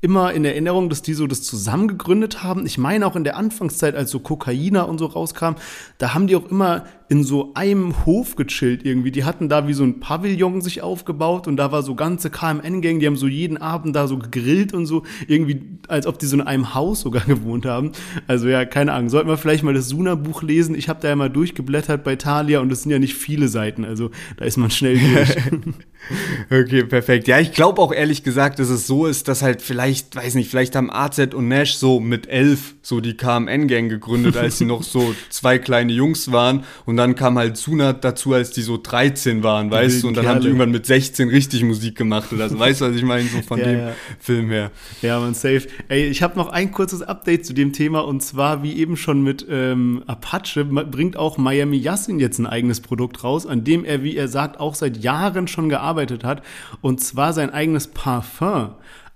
immer 0.01 0.33
in 0.33 0.45
Erinnerung, 0.45 0.89
dass 0.89 1.01
die 1.01 1.13
so 1.13 1.27
das 1.27 1.41
zusammen 1.41 1.87
gegründet 1.87 2.43
haben. 2.43 2.65
Ich 2.65 2.77
meine 2.77 3.07
auch 3.07 3.15
in 3.15 3.23
der 3.23 3.35
Anfangszeit, 3.35 3.95
als 3.95 4.11
so 4.11 4.19
Kokainer 4.19 4.87
und 4.87 4.99
so 4.99 5.07
rauskam, 5.07 5.55
da 5.97 6.13
haben 6.13 6.27
die 6.27 6.35
auch 6.35 6.45
immer 6.45 6.85
in 7.10 7.24
so 7.24 7.53
einem 7.53 8.05
Hof 8.05 8.36
gechillt 8.36 8.86
irgendwie. 8.86 9.12
Die 9.12 9.24
hatten 9.24 9.47
da 9.47 9.68
wie 9.68 9.74
so 9.74 9.84
ein 9.84 9.99
Pavillon 9.99 10.62
sich 10.62 10.82
aufgebaut 10.82 11.47
und 11.47 11.55
da 11.55 11.72
war 11.72 11.82
so 11.82 11.95
ganze 11.95 12.30
KMN-Gang, 12.30 12.99
die 12.99 13.08
haben 13.08 13.16
so 13.16 13.28
jeden 13.28 13.58
Abend 13.58 13.95
da 13.95 14.08
so 14.08 14.18
gegrillt 14.18 14.74
und 14.74 14.86
so, 14.86 15.03
irgendwie, 15.28 15.62
als 15.88 16.05
ob 16.05 16.20
die 16.20 16.26
so 16.26 16.36
in 16.36 16.41
einem 16.41 16.76
Haus 16.76 17.01
sogar 17.01 17.24
gewohnt 17.28 17.66
haben. 17.66 17.93
Also 18.28 18.49
ja, 18.49 18.66
keine 18.66 18.91
Ahnung. 18.91 19.10
Sollten 19.10 19.30
wir 19.30 19.38
vielleicht 19.38 19.64
mal 19.64 19.74
das 19.74 19.88
Suna-Buch 19.88 20.43
lesen? 20.43 20.76
Ich 20.76 20.89
habe 20.89 20.99
da 21.01 21.08
ja 21.08 21.16
mal 21.16 21.30
durchgeblättert 21.30 22.03
bei 22.03 22.18
Thalia 22.18 22.60
und 22.60 22.72
es 22.72 22.84
sind 22.84 22.91
ja 22.91 22.99
nicht 22.99 23.16
viele 23.16 23.47
Seiten, 23.47 23.86
also 23.86 24.12
da 24.36 24.45
ist 24.45 24.58
man 24.58 24.70
schnell 24.70 24.99
durch. 25.14 25.38
okay, 26.51 26.84
perfekt. 26.84 27.28
Ja, 27.28 27.39
ich 27.39 27.53
glaube 27.53 27.82
auch 27.82 27.93
ehrlich 27.93 28.24
gesagt, 28.24 28.60
dass 28.60 28.70
es 28.70 28.86
so 28.86 29.05
ist, 29.05 29.30
dass 29.30 29.41
halt 29.41 29.62
vielleicht, 29.62 30.16
weiß 30.16 30.36
nicht, 30.36 30.49
vielleicht 30.49 30.76
haben 30.76 30.91
AZ 30.91 31.34
und 31.34 31.47
Nash 31.47 31.76
so 31.76 32.01
mit 32.01 32.28
elf 32.28 32.76
so 32.82 32.99
die 32.99 33.16
KMN-Gang 33.16 33.88
gegründet, 33.88 34.36
als 34.36 34.58
sie 34.58 34.66
noch 34.66 34.84
so 34.84 35.16
zwei 35.30 35.58
kleine 35.58 35.93
Jungs 35.93 36.32
waren 36.34 36.66
und 36.86 36.96
und 36.97 37.01
dann 37.01 37.15
kam 37.15 37.37
halt 37.37 37.57
Sunat 37.57 38.03
dazu, 38.03 38.33
als 38.33 38.49
die 38.49 38.63
so 38.63 38.79
13 38.81 39.43
waren, 39.43 39.69
weißt 39.69 40.01
du, 40.01 40.07
und 40.07 40.17
dann 40.17 40.23
Kerle. 40.23 40.35
haben 40.35 40.41
die 40.41 40.47
irgendwann 40.47 40.71
mit 40.71 40.87
16 40.87 41.29
richtig 41.29 41.63
Musik 41.63 41.95
gemacht 41.95 42.33
oder 42.33 42.49
so. 42.49 42.57
Weißt 42.67 42.81
du, 42.81 42.85
was 42.85 42.95
ich 42.95 43.03
meine, 43.03 43.29
so 43.29 43.43
von 43.43 43.59
ja, 43.59 43.65
dem 43.65 43.79
ja. 43.79 43.93
Film 44.17 44.49
her. 44.49 44.71
Ja, 45.03 45.19
man, 45.19 45.35
safe. 45.35 45.67
Ey, 45.89 46.07
ich 46.07 46.23
habe 46.23 46.35
noch 46.39 46.49
ein 46.49 46.71
kurzes 46.71 47.03
Update 47.03 47.45
zu 47.45 47.53
dem 47.53 47.71
Thema 47.71 47.99
und 47.99 48.23
zwar, 48.23 48.63
wie 48.63 48.73
eben 48.77 48.97
schon 48.97 49.21
mit 49.21 49.45
ähm, 49.47 50.01
Apache, 50.07 50.65
bringt 50.65 51.17
auch 51.17 51.37
Miami 51.37 51.77
Yassin 51.77 52.19
jetzt 52.19 52.39
ein 52.39 52.47
eigenes 52.47 52.81
Produkt 52.81 53.23
raus, 53.23 53.45
an 53.45 53.63
dem 53.63 53.85
er, 53.85 54.01
wie 54.01 54.17
er 54.17 54.27
sagt, 54.27 54.59
auch 54.59 54.73
seit 54.73 54.97
Jahren 54.97 55.47
schon 55.47 55.69
gearbeitet 55.69 56.23
hat. 56.23 56.41
Und 56.81 56.99
zwar 56.99 57.31
sein 57.31 57.51
eigenes 57.51 57.89
Parfum. 57.89 58.71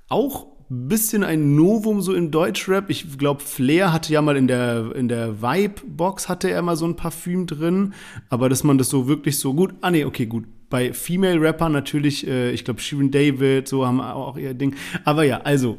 Auch 0.07 0.50
bisschen 0.71 1.23
ein 1.23 1.55
Novum 1.55 2.01
so 2.01 2.13
im 2.13 2.31
Deutschrap. 2.31 2.89
Ich 2.89 3.17
glaube, 3.17 3.41
Flair 3.41 3.91
hatte 3.91 4.13
ja 4.13 4.21
mal 4.21 4.37
in 4.37 4.47
der, 4.47 4.95
in 4.95 5.09
der 5.09 5.41
Vibe-Box 5.41 6.29
hatte 6.29 6.49
er 6.49 6.61
mal 6.61 6.77
so 6.77 6.85
ein 6.85 6.95
Parfüm 6.95 7.45
drin, 7.45 7.93
aber 8.29 8.47
dass 8.47 8.63
man 8.63 8.77
das 8.77 8.89
so 8.89 9.07
wirklich 9.07 9.37
so 9.37 9.53
gut, 9.53 9.73
ah 9.81 9.91
nee, 9.91 10.05
okay, 10.05 10.25
gut, 10.25 10.45
bei 10.71 10.93
Female 10.93 11.39
Rappern 11.39 11.71
natürlich, 11.71 12.25
äh, 12.25 12.51
ich 12.51 12.65
glaube, 12.65 12.79
Shirin 12.79 13.11
David, 13.11 13.67
so 13.67 13.85
haben 13.85 14.01
auch 14.01 14.37
ihr 14.37 14.55
Ding. 14.55 14.73
Aber 15.05 15.23
ja, 15.23 15.41
also, 15.41 15.77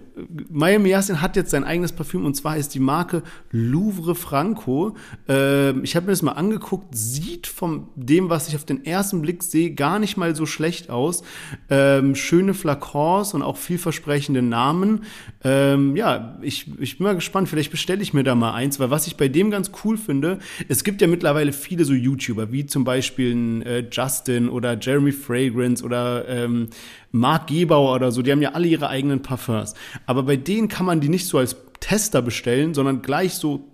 Miami 0.51 0.91
Yassin 0.91 1.21
hat 1.21 1.35
jetzt 1.35 1.51
sein 1.51 1.65
eigenes 1.65 1.91
Parfüm 1.91 2.25
und 2.25 2.35
zwar 2.35 2.57
ist 2.57 2.75
die 2.75 2.79
Marke 2.79 3.23
Louvre 3.51 4.15
Franco. 4.15 4.95
Äh, 5.29 5.71
ich 5.81 5.97
habe 5.97 6.07
mir 6.07 6.13
das 6.13 6.23
mal 6.23 6.33
angeguckt, 6.33 6.95
sieht 6.95 7.47
von 7.47 7.89
dem, 7.97 8.31
was 8.31 8.49
ich 8.49 8.55
auf 8.55 8.65
den 8.65 8.85
ersten 8.85 9.23
Blick 9.23 9.43
sehe, 9.43 9.73
gar 9.75 9.99
nicht 9.99 10.17
mal 10.17 10.37
so 10.37 10.47
schlecht 10.47 10.91
aus. 10.91 11.25
Ähm, 11.71 12.15
schöne 12.15 12.55
Flakons 12.55 13.35
und 13.35 13.43
auch 13.43 13.57
vielversprechende 13.57 14.43
Namen. 14.43 15.05
Ähm, 15.43 15.97
ja, 15.97 16.39
ich, 16.43 16.71
ich 16.79 16.99
bin 16.99 17.07
mal 17.07 17.15
gespannt, 17.15 17.49
vielleicht 17.49 17.71
bestelle 17.71 18.03
ich 18.03 18.13
mir 18.13 18.25
da 18.25 18.35
mal 18.35 18.53
eins, 18.53 18.79
weil 18.79 18.91
was 18.91 19.07
ich 19.07 19.17
bei 19.17 19.29
dem 19.29 19.51
ganz 19.51 19.73
cool 19.85 19.97
finde, 19.97 20.39
es 20.69 20.85
gibt 20.85 21.01
ja 21.01 21.07
mittlerweile 21.07 21.53
viele 21.53 21.87
so 21.87 21.95
YouTuber, 21.95 22.53
wie 22.53 22.67
zum 22.67 22.85
Beispiel 22.85 23.63
äh, 23.65 23.85
Justin 23.91 24.51
oder 24.51 24.82
Jeremy 24.83 25.13
Fragrance 25.13 25.85
oder 25.85 26.29
ähm, 26.29 26.69
Mark 27.11 27.49
Gebauer 27.49 27.95
oder 27.95 28.11
so, 28.13 28.23
die 28.23 28.33
haben 28.33 28.43
ja 28.43 28.53
alle 28.53 28.69
ihre 28.69 28.89
eigenen 28.89 29.23
Parfums. 29.23 29.75
Aber 30.07 30.25
bei 30.25 30.37
denen 30.37 30.69
kann 30.69 30.87
man 30.87 31.01
die 31.01 31.09
nicht 31.09 31.27
so 31.27 31.39
als 31.39 31.57
Tester 31.81 32.23
bestellen, 32.23 32.75
sondern 32.75 33.03
gleich 33.03 33.35
so 33.35 33.72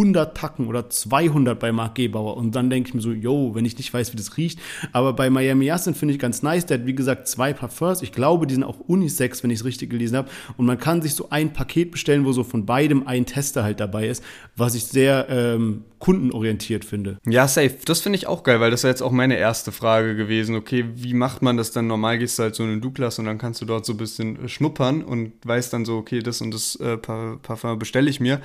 100 0.00 0.34
Tacken 0.36 0.66
oder 0.66 0.88
200 0.88 1.58
bei 1.58 1.72
Mark 1.72 1.96
Gebauer. 1.96 2.36
Und 2.36 2.54
dann 2.54 2.70
denke 2.70 2.88
ich 2.88 2.94
mir 2.94 3.02
so, 3.02 3.12
yo, 3.12 3.54
wenn 3.54 3.66
ich 3.66 3.76
nicht 3.76 3.92
weiß, 3.92 4.12
wie 4.12 4.16
das 4.16 4.36
riecht. 4.38 4.58
Aber 4.92 5.12
bei 5.12 5.28
Miami 5.28 5.66
Yassin 5.66 5.94
finde 5.94 6.14
ich 6.14 6.20
ganz 6.20 6.42
nice. 6.42 6.64
Der 6.64 6.78
hat, 6.78 6.86
wie 6.86 6.94
gesagt, 6.94 7.28
zwei 7.28 7.52
Parfums. 7.52 8.00
Ich 8.00 8.12
glaube, 8.12 8.46
die 8.46 8.54
sind 8.54 8.64
auch 8.64 8.80
Unisex, 8.80 9.42
wenn 9.42 9.50
ich 9.50 9.60
es 9.60 9.64
richtig 9.64 9.90
gelesen 9.90 10.16
habe. 10.16 10.30
Und 10.56 10.64
man 10.64 10.78
kann 10.78 11.02
sich 11.02 11.14
so 11.14 11.28
ein 11.28 11.52
Paket 11.52 11.90
bestellen, 11.90 12.24
wo 12.24 12.32
so 12.32 12.44
von 12.44 12.64
beidem 12.64 13.06
ein 13.06 13.26
Tester 13.26 13.62
halt 13.62 13.80
dabei 13.80 14.08
ist, 14.08 14.24
was 14.56 14.74
ich 14.74 14.84
sehr 14.84 15.26
ähm, 15.28 15.84
kundenorientiert 15.98 16.84
finde. 16.86 17.18
Ja, 17.26 17.46
safe. 17.46 17.76
Das 17.84 18.00
finde 18.00 18.16
ich 18.16 18.26
auch 18.26 18.42
geil, 18.42 18.58
weil 18.60 18.70
das 18.70 18.82
wäre 18.82 18.90
jetzt 18.90 19.02
auch 19.02 19.12
meine 19.12 19.36
erste 19.36 19.70
Frage 19.70 20.16
gewesen. 20.16 20.56
Okay, 20.56 20.86
wie 20.94 21.12
macht 21.12 21.42
man 21.42 21.58
das 21.58 21.72
dann? 21.72 21.86
Normal 21.86 22.18
gehst 22.18 22.38
du 22.38 22.44
halt 22.44 22.54
so 22.54 22.62
in 22.62 22.70
den 22.70 22.80
Douglas 22.80 23.18
und 23.18 23.26
dann 23.26 23.36
kannst 23.36 23.60
du 23.60 23.66
dort 23.66 23.84
so 23.84 23.92
ein 23.92 23.98
bisschen 23.98 24.48
schnuppern 24.48 25.04
und 25.04 25.32
weißt 25.44 25.72
dann 25.74 25.84
so, 25.84 25.98
okay, 25.98 26.20
das 26.20 26.40
und 26.40 26.54
das 26.54 26.76
äh, 26.76 26.96
Parfum 26.96 27.78
bestelle 27.78 28.08
ich 28.08 28.18
mir. 28.18 28.40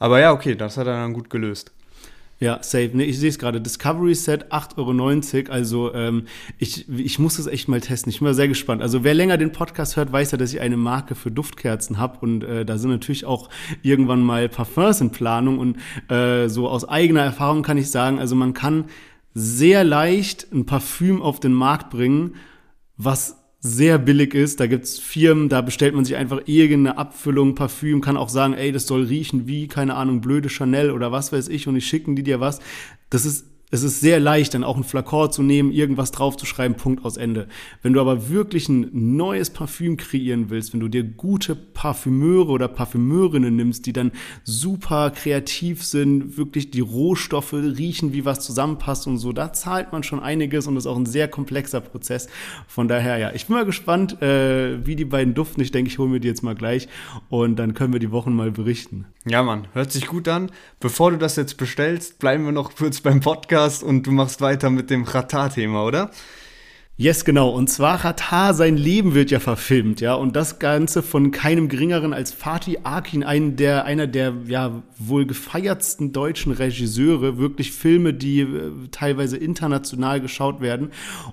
Aber 0.00 0.18
ja, 0.18 0.32
okay, 0.32 0.56
das 0.56 0.76
hat 0.76 0.88
er 0.88 0.94
dann 0.94 1.12
gut 1.12 1.30
gelöst. 1.30 1.72
Ja, 2.40 2.62
safe. 2.62 2.90
Nee, 2.94 3.04
ich 3.04 3.18
sehe 3.18 3.28
es 3.28 3.38
gerade. 3.38 3.60
Discovery 3.60 4.14
Set 4.14 4.50
8,90 4.50 4.78
Euro. 4.78 5.52
Also 5.52 5.94
ähm, 5.94 6.24
ich, 6.58 6.88
ich 6.88 7.18
muss 7.18 7.38
es 7.38 7.46
echt 7.46 7.68
mal 7.68 7.82
testen. 7.82 8.08
Ich 8.08 8.20
bin 8.20 8.28
mal 8.28 8.34
sehr 8.34 8.48
gespannt. 8.48 8.80
Also 8.80 9.04
wer 9.04 9.12
länger 9.12 9.36
den 9.36 9.52
Podcast 9.52 9.96
hört, 9.96 10.10
weiß 10.10 10.30
ja, 10.30 10.38
dass 10.38 10.54
ich 10.54 10.62
eine 10.62 10.78
Marke 10.78 11.14
für 11.14 11.30
Duftkerzen 11.30 11.98
habe. 11.98 12.18
Und 12.20 12.42
äh, 12.42 12.64
da 12.64 12.78
sind 12.78 12.90
natürlich 12.90 13.26
auch 13.26 13.50
irgendwann 13.82 14.22
mal 14.22 14.48
Parfums 14.48 15.02
in 15.02 15.10
Planung. 15.10 15.58
Und 15.58 15.76
äh, 16.10 16.48
so 16.48 16.66
aus 16.66 16.88
eigener 16.88 17.20
Erfahrung 17.20 17.62
kann 17.62 17.76
ich 17.76 17.90
sagen, 17.90 18.18
also 18.18 18.34
man 18.34 18.54
kann 18.54 18.86
sehr 19.34 19.84
leicht 19.84 20.50
ein 20.50 20.64
Parfüm 20.64 21.20
auf 21.20 21.40
den 21.40 21.52
Markt 21.52 21.90
bringen, 21.90 22.36
was 22.96 23.39
sehr 23.60 23.98
billig 23.98 24.34
ist. 24.34 24.58
Da 24.58 24.66
gibt's 24.66 24.98
Firmen, 24.98 25.48
da 25.48 25.60
bestellt 25.60 25.94
man 25.94 26.04
sich 26.04 26.16
einfach 26.16 26.40
irgendeine 26.46 26.96
Abfüllung, 26.98 27.54
Parfüm, 27.54 28.00
kann 28.00 28.16
auch 28.16 28.30
sagen, 28.30 28.54
ey, 28.54 28.72
das 28.72 28.86
soll 28.86 29.04
riechen 29.04 29.46
wie, 29.46 29.68
keine 29.68 29.94
Ahnung, 29.94 30.20
blöde 30.20 30.48
Chanel 30.48 30.90
oder 30.90 31.12
was 31.12 31.32
weiß 31.32 31.48
ich 31.48 31.68
und 31.68 31.76
ich 31.76 31.86
schicken 31.86 32.16
die 32.16 32.22
dir 32.22 32.40
was. 32.40 32.60
Das 33.10 33.26
ist 33.26 33.46
es 33.70 33.84
ist 33.84 34.00
sehr 34.00 34.18
leicht, 34.18 34.54
dann 34.54 34.64
auch 34.64 34.76
ein 34.76 34.84
Flakor 34.84 35.30
zu 35.30 35.42
nehmen, 35.42 35.70
irgendwas 35.70 36.10
draufzuschreiben, 36.10 36.76
Punkt 36.76 37.04
aus 37.04 37.16
Ende. 37.16 37.46
Wenn 37.82 37.92
du 37.92 38.00
aber 38.00 38.28
wirklich 38.28 38.68
ein 38.68 38.90
neues 38.92 39.50
Parfüm 39.50 39.96
kreieren 39.96 40.50
willst, 40.50 40.72
wenn 40.72 40.80
du 40.80 40.88
dir 40.88 41.04
gute 41.04 41.54
Parfümeure 41.54 42.50
oder 42.50 42.66
Parfümeurinnen 42.66 43.54
nimmst, 43.54 43.86
die 43.86 43.92
dann 43.92 44.10
super 44.42 45.10
kreativ 45.10 45.84
sind, 45.84 46.36
wirklich 46.36 46.72
die 46.72 46.80
Rohstoffe 46.80 47.52
riechen, 47.52 48.12
wie 48.12 48.24
was 48.24 48.40
zusammenpasst 48.40 49.06
und 49.06 49.18
so, 49.18 49.32
da 49.32 49.52
zahlt 49.52 49.92
man 49.92 50.02
schon 50.02 50.20
einiges 50.20 50.66
und 50.66 50.76
ist 50.76 50.86
auch 50.86 50.96
ein 50.96 51.06
sehr 51.06 51.28
komplexer 51.28 51.80
Prozess. 51.80 52.28
Von 52.66 52.88
daher, 52.88 53.18
ja, 53.18 53.32
ich 53.32 53.46
bin 53.46 53.54
mal 53.54 53.64
gespannt, 53.64 54.20
äh, 54.20 54.84
wie 54.84 54.96
die 54.96 55.04
beiden 55.04 55.34
duften. 55.34 55.62
Ich 55.62 55.70
denke, 55.70 55.90
ich 55.90 55.98
hole 55.98 56.10
mir 56.10 56.20
die 56.20 56.28
jetzt 56.28 56.42
mal 56.42 56.56
gleich 56.56 56.88
und 57.28 57.56
dann 57.56 57.74
können 57.74 57.92
wir 57.92 58.00
die 58.00 58.10
Wochen 58.10 58.34
mal 58.34 58.50
berichten. 58.50 59.06
Ja, 59.26 59.42
Mann, 59.42 59.68
hört 59.74 59.92
sich 59.92 60.06
gut 60.06 60.26
an. 60.28 60.50
Bevor 60.80 61.10
du 61.12 61.18
das 61.18 61.36
jetzt 61.36 61.56
bestellst, 61.56 62.18
bleiben 62.18 62.44
wir 62.46 62.52
noch 62.52 62.74
kurz 62.74 63.00
beim 63.00 63.20
Podcast 63.20 63.59
und 63.82 64.06
du 64.06 64.12
machst 64.12 64.40
weiter 64.40 64.70
mit 64.70 64.90
dem 64.90 65.04
Rata-Thema, 65.04 65.84
oder? 65.84 66.10
Yes, 67.00 67.24
genau. 67.24 67.48
Und 67.48 67.70
zwar 67.70 68.04
Ratar, 68.04 68.52
sein 68.52 68.76
Leben 68.76 69.14
wird 69.14 69.30
ja 69.30 69.40
verfilmt, 69.40 70.02
ja. 70.02 70.12
Und 70.12 70.36
das 70.36 70.58
Ganze 70.58 71.02
von 71.02 71.30
keinem 71.30 71.70
geringeren 71.70 72.12
als 72.12 72.30
Fatih 72.30 72.80
Akin, 72.82 73.24
ein 73.24 73.56
der, 73.56 73.86
einer 73.86 74.06
der, 74.06 74.34
ja, 74.46 74.82
wohl 74.98 75.24
gefeiertsten 75.24 76.12
deutschen 76.12 76.52
Regisseure. 76.52 77.38
Wirklich 77.38 77.72
Filme, 77.72 78.12
die 78.12 78.40
äh, 78.40 78.72
teilweise 78.90 79.38
international 79.38 80.20
geschaut 80.20 80.60
werden. 80.60 80.90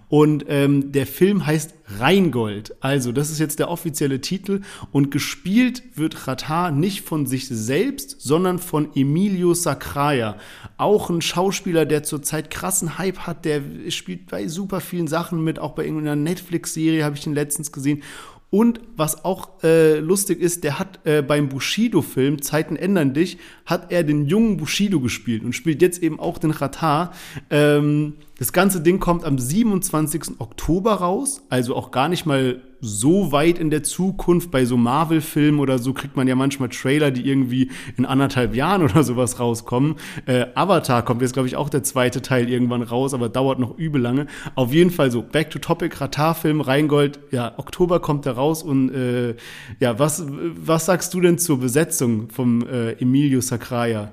Und 0.08 0.46
ähm, 0.48 0.94
der 0.94 1.06
Film 1.06 1.46
heißt 1.46 1.77
Rheingold. 2.00 2.76
Also, 2.82 3.12
das 3.12 3.30
ist 3.30 3.40
jetzt 3.40 3.60
der 3.60 3.70
offizielle 3.70 4.22
Titel. 4.22 4.62
Und 4.92 5.12
gespielt 5.12 5.84
wird 5.96 6.28
Ratar 6.28 6.72
nicht 6.72 7.06
von 7.06 7.26
sich 7.26 7.48
selbst, 7.48 8.22
sondern 8.22 8.60
von 8.60 8.90
Emilio 8.96 9.54
Sacraia. 9.54 10.38
Auch 10.78 11.10
ein 11.10 11.22
Schauspieler, 11.22 11.86
der 11.86 12.04
zurzeit 12.04 12.52
krassen 12.52 12.98
Hype 12.98 13.20
hat. 13.20 13.46
Der 13.46 13.62
spielt 13.90 14.28
bei 14.28 14.48
super 14.48 14.82
vielen 14.82 15.08
Sachen 15.08 15.44
mit. 15.44 15.60
Auch 15.60 15.76
bei 15.76 15.84
irgendeiner 15.86 16.16
Netflix-Serie 16.16 17.04
habe 17.04 17.16
ich 17.16 17.26
ihn 17.26 17.34
letztens 17.34 17.72
gesehen. 17.72 18.04
Und 18.50 18.80
was 18.96 19.26
auch 19.26 19.62
äh, 19.64 20.00
lustig 20.00 20.40
ist, 20.40 20.64
der 20.64 20.80
hat 20.80 21.06
äh, 21.06 21.22
beim 21.22 21.50
Bushido-Film 21.50 22.42
Zeiten 22.42 22.78
ändern 22.78 23.14
dich, 23.14 23.38
hat 23.66 23.92
er 23.92 24.04
den 24.04 24.26
jungen 24.26 24.56
Bushido 24.56 25.02
gespielt 25.02 25.44
und 25.44 25.54
spielt 25.54 25.82
jetzt 25.82 26.02
eben 26.02 26.18
auch 26.20 26.38
den 26.38 26.52
Ratar. 26.52 27.12
Ähm, 27.50 28.14
das 28.40 28.54
ganze 28.54 28.82
Ding 28.82 29.00
kommt 29.00 29.26
am 29.26 29.40
27. 29.40 30.40
Oktober 30.40 30.94
raus, 30.96 31.42
also 31.50 31.76
auch 31.76 31.92
gar 31.92 32.08
nicht 32.08 32.26
mal 32.26 32.62
so 32.80 33.32
weit 33.32 33.58
in 33.58 33.72
der 33.72 33.82
Zukunft. 33.82 34.52
Bei 34.52 34.66
so 34.66 34.78
Marvel-Filmen 34.78 35.60
oder 35.60 35.80
so 35.80 35.94
kriegt 35.94 36.16
man 36.16 36.28
ja 36.28 36.36
manchmal 36.36 36.70
Trailer, 36.70 37.10
die 37.10 37.28
irgendwie 37.28 37.72
in 37.98 38.06
anderthalb 38.06 38.56
Jahren 38.56 38.84
oder 38.84 39.04
sowas 39.04 39.40
rauskommen. 39.40 39.96
Äh, 40.28 40.46
Avatar 40.54 41.04
kommt 41.04 41.22
jetzt, 41.22 41.34
glaube 41.34 41.48
ich, 41.48 41.56
auch 41.56 41.70
der 41.70 41.84
zweite 41.84 42.22
Teil 42.22 42.50
irgendwann 42.50 42.84
raus, 42.84 43.14
aber 43.14 43.30
dauert 43.30 43.58
noch 43.58 43.78
übel 43.78 44.02
lange. 44.02 44.28
Auf 44.56 44.72
jeden 44.72 44.92
Fall 44.92 45.10
so, 45.10 45.24
Back 45.24 45.50
to 45.50 45.60
Topic, 45.60 45.96
Ratar-Film, 46.00 46.62
Rheingold, 46.62 47.20
ja, 47.32 47.54
Oktober 47.58 48.00
kommt 48.00 48.26
der 48.26 48.34
raus 48.34 48.62
und 48.62 48.94
äh, 48.94 49.36
ja, 49.80 49.98
was, 49.98 50.26
was 50.28 50.86
sagst 50.86 51.14
du 51.14 51.22
denn 51.22 51.38
zur 51.40 51.60
Besetzung 51.60 52.30
vom 52.30 52.66
äh, 52.68 52.92
Emilio 52.94 53.42
Sacraia? 53.42 54.12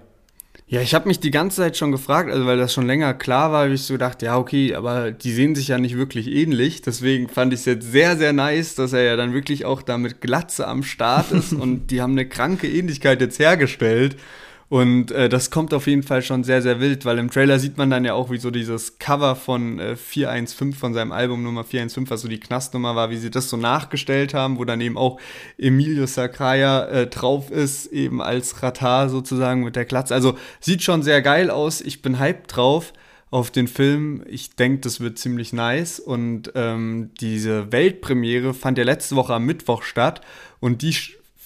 Ja, 0.67 0.81
ich 0.81 0.95
habe 0.95 1.09
mich 1.09 1.21
die 1.21 1.31
ganze 1.31 1.59
Zeit 1.59 1.77
schon 1.77 1.93
gefragt, 1.93 2.31
also 2.31 2.47
weil 2.47 2.57
das 2.57 2.73
schon 2.73 2.87
länger 2.87 3.13
klar 3.13 3.53
war, 3.53 3.65
habe 3.65 3.75
ich 3.75 3.83
so 3.83 3.95
gedacht, 3.95 4.23
ja, 4.23 4.39
okay, 4.39 4.75
aber 4.75 5.13
die 5.13 5.33
sehen 5.33 5.55
sich 5.55 5.69
ja 5.69 5.79
nicht 5.79 5.97
wirklich 5.97 6.27
ähnlich. 6.27 6.81
Deswegen 6.81 7.29
fand 7.29 7.53
ich 7.53 7.61
es 7.61 7.67
jetzt 7.67 7.93
sehr, 7.93 8.17
sehr 8.17 8.33
nice, 8.33 8.75
dass 8.75 8.95
er 8.95 9.03
ja 9.03 9.17
dann 9.17 9.35
wirklich 9.35 9.67
auch 9.67 9.83
da 9.83 9.99
mit 9.99 10.23
Glatze 10.23 10.67
am 10.67 10.83
Start 10.83 11.33
ist 11.33 11.53
und 11.61 11.91
die 11.91 12.01
haben 12.01 12.13
eine 12.13 12.27
kranke 12.27 12.67
Ähnlichkeit 12.67 13.21
jetzt 13.21 13.39
hergestellt. 13.39 14.17
Und 14.75 15.13
äh, 15.13 15.29
das 15.29 15.53
kommt 15.53 15.73
auf 15.73 15.87
jeden 15.87 16.03
Fall 16.03 16.21
schon 16.21 16.43
sehr, 16.43 16.61
sehr 16.61 16.81
wild, 16.81 17.05
weil 17.05 17.21
im 17.21 17.31
Trailer 17.31 17.61
sieht 17.61 17.79
man 17.79 17.91
dann 17.91 18.05
ja 18.05 18.15
auch, 18.15 18.33
wie 18.33 18.39
so 18.39 18.51
dieses 18.51 18.99
Cover 18.99 19.37
von 19.37 19.79
äh, 19.79 19.95
415 19.95 20.73
von 20.73 20.93
seinem 20.93 21.13
Album 21.13 21.45
Nummer 21.45 21.63
415, 21.63 22.11
was 22.11 22.23
so 22.23 22.27
die 22.27 22.41
Knastnummer 22.41 22.97
war, 22.97 23.09
wie 23.09 23.17
sie 23.17 23.31
das 23.31 23.49
so 23.49 23.57
nachgestellt 23.57 24.35
haben, 24.35 24.59
wo 24.59 24.65
dann 24.65 24.81
eben 24.81 24.97
auch 24.99 25.21
Emilio 25.59 26.09
Sacraia 26.09 26.87
äh, 26.87 27.07
drauf 27.07 27.53
ist, 27.53 27.87
eben 27.93 28.21
als 28.21 28.65
Ratar 28.65 29.11
sozusagen 29.11 29.63
mit 29.63 29.77
der 29.77 29.85
Klatze. 29.85 30.13
Also 30.13 30.37
sieht 30.59 30.83
schon 30.83 31.05
sehr 31.05 31.23
geil 31.23 31.51
aus. 31.51 31.81
Ich 31.81 32.03
bin 32.03 32.19
hyped 32.19 32.57
drauf 32.57 32.93
auf 33.31 33.53
den 33.53 33.69
Film. 33.69 34.25
Ich 34.27 34.57
denke, 34.57 34.81
das 34.81 34.99
wird 34.99 35.21
ziemlich 35.21 35.53
nice. 35.53 36.01
Und 36.01 36.51
ähm, 36.57 37.13
diese 37.21 37.71
Weltpremiere 37.71 38.55
fand 38.55 38.77
ja 38.77 38.83
letzte 38.83 39.15
Woche 39.15 39.35
am 39.35 39.45
Mittwoch 39.45 39.85
statt. 39.85 40.21
Und 40.59 40.83
die 40.83 40.97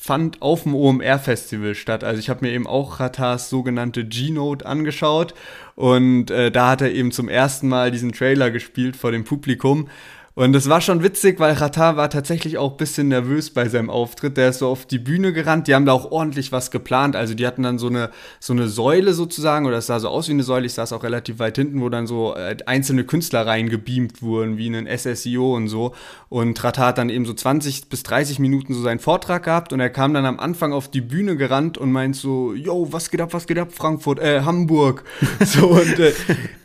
fand 0.08 0.40
auf 0.40 0.62
dem 0.62 0.74
OMR-Festival 0.74 1.74
statt. 1.74 2.02
Also 2.02 2.18
ich 2.18 2.30
habe 2.30 2.46
mir 2.46 2.52
eben 2.52 2.66
auch 2.66 2.98
Ratars 2.98 3.50
sogenannte 3.50 4.06
G-Note 4.06 4.64
angeschaut 4.64 5.34
und 5.74 6.30
äh, 6.30 6.50
da 6.50 6.70
hat 6.70 6.80
er 6.80 6.90
eben 6.92 7.12
zum 7.12 7.28
ersten 7.28 7.68
Mal 7.68 7.90
diesen 7.90 8.12
Trailer 8.12 8.50
gespielt 8.50 8.96
vor 8.96 9.12
dem 9.12 9.24
Publikum 9.24 9.90
und 10.38 10.54
es 10.54 10.68
war 10.68 10.80
schon 10.80 11.02
witzig, 11.02 11.40
weil 11.40 11.54
Ratar 11.54 11.96
war 11.96 12.10
tatsächlich 12.10 12.58
auch 12.58 12.70
ein 12.70 12.76
bisschen 12.76 13.08
nervös 13.08 13.50
bei 13.50 13.68
seinem 13.68 13.90
Auftritt. 13.90 14.36
Der 14.36 14.50
ist 14.50 14.60
so 14.60 14.68
auf 14.68 14.86
die 14.86 15.00
Bühne 15.00 15.32
gerannt, 15.32 15.66
die 15.66 15.74
haben 15.74 15.84
da 15.84 15.90
auch 15.90 16.12
ordentlich 16.12 16.52
was 16.52 16.70
geplant. 16.70 17.16
Also 17.16 17.34
die 17.34 17.44
hatten 17.44 17.64
dann 17.64 17.76
so 17.80 17.88
eine, 17.88 18.10
so 18.38 18.52
eine 18.52 18.68
Säule 18.68 19.14
sozusagen, 19.14 19.66
oder 19.66 19.78
es 19.78 19.86
sah 19.86 19.98
so 19.98 20.06
aus 20.06 20.28
wie 20.28 20.32
eine 20.34 20.44
Säule, 20.44 20.66
ich 20.66 20.74
saß 20.74 20.92
auch 20.92 21.02
relativ 21.02 21.40
weit 21.40 21.56
hinten, 21.56 21.80
wo 21.80 21.88
dann 21.88 22.06
so 22.06 22.36
äh, 22.36 22.56
einzelne 22.66 23.02
Künstler 23.02 23.48
reingebeamt 23.48 24.22
wurden, 24.22 24.58
wie 24.58 24.68
ein 24.68 24.86
SSIO 24.86 25.56
und 25.56 25.66
so. 25.66 25.92
Und 26.28 26.62
Ratar 26.62 26.86
hat 26.86 26.98
dann 26.98 27.10
eben 27.10 27.26
so 27.26 27.34
20 27.34 27.88
bis 27.88 28.04
30 28.04 28.38
Minuten 28.38 28.74
so 28.74 28.80
seinen 28.80 29.00
Vortrag 29.00 29.42
gehabt 29.42 29.72
und 29.72 29.80
er 29.80 29.90
kam 29.90 30.14
dann 30.14 30.24
am 30.24 30.38
Anfang 30.38 30.72
auf 30.72 30.88
die 30.88 31.00
Bühne 31.00 31.36
gerannt 31.36 31.78
und 31.78 31.90
meint 31.90 32.14
so, 32.14 32.54
yo, 32.54 32.86
was 32.92 33.10
geht 33.10 33.20
ab, 33.20 33.34
was 33.34 33.48
geht 33.48 33.58
ab, 33.58 33.72
Frankfurt, 33.72 34.20
äh, 34.20 34.42
Hamburg. 34.42 35.02
so 35.44 35.66
und, 35.66 35.98
äh, 35.98 36.12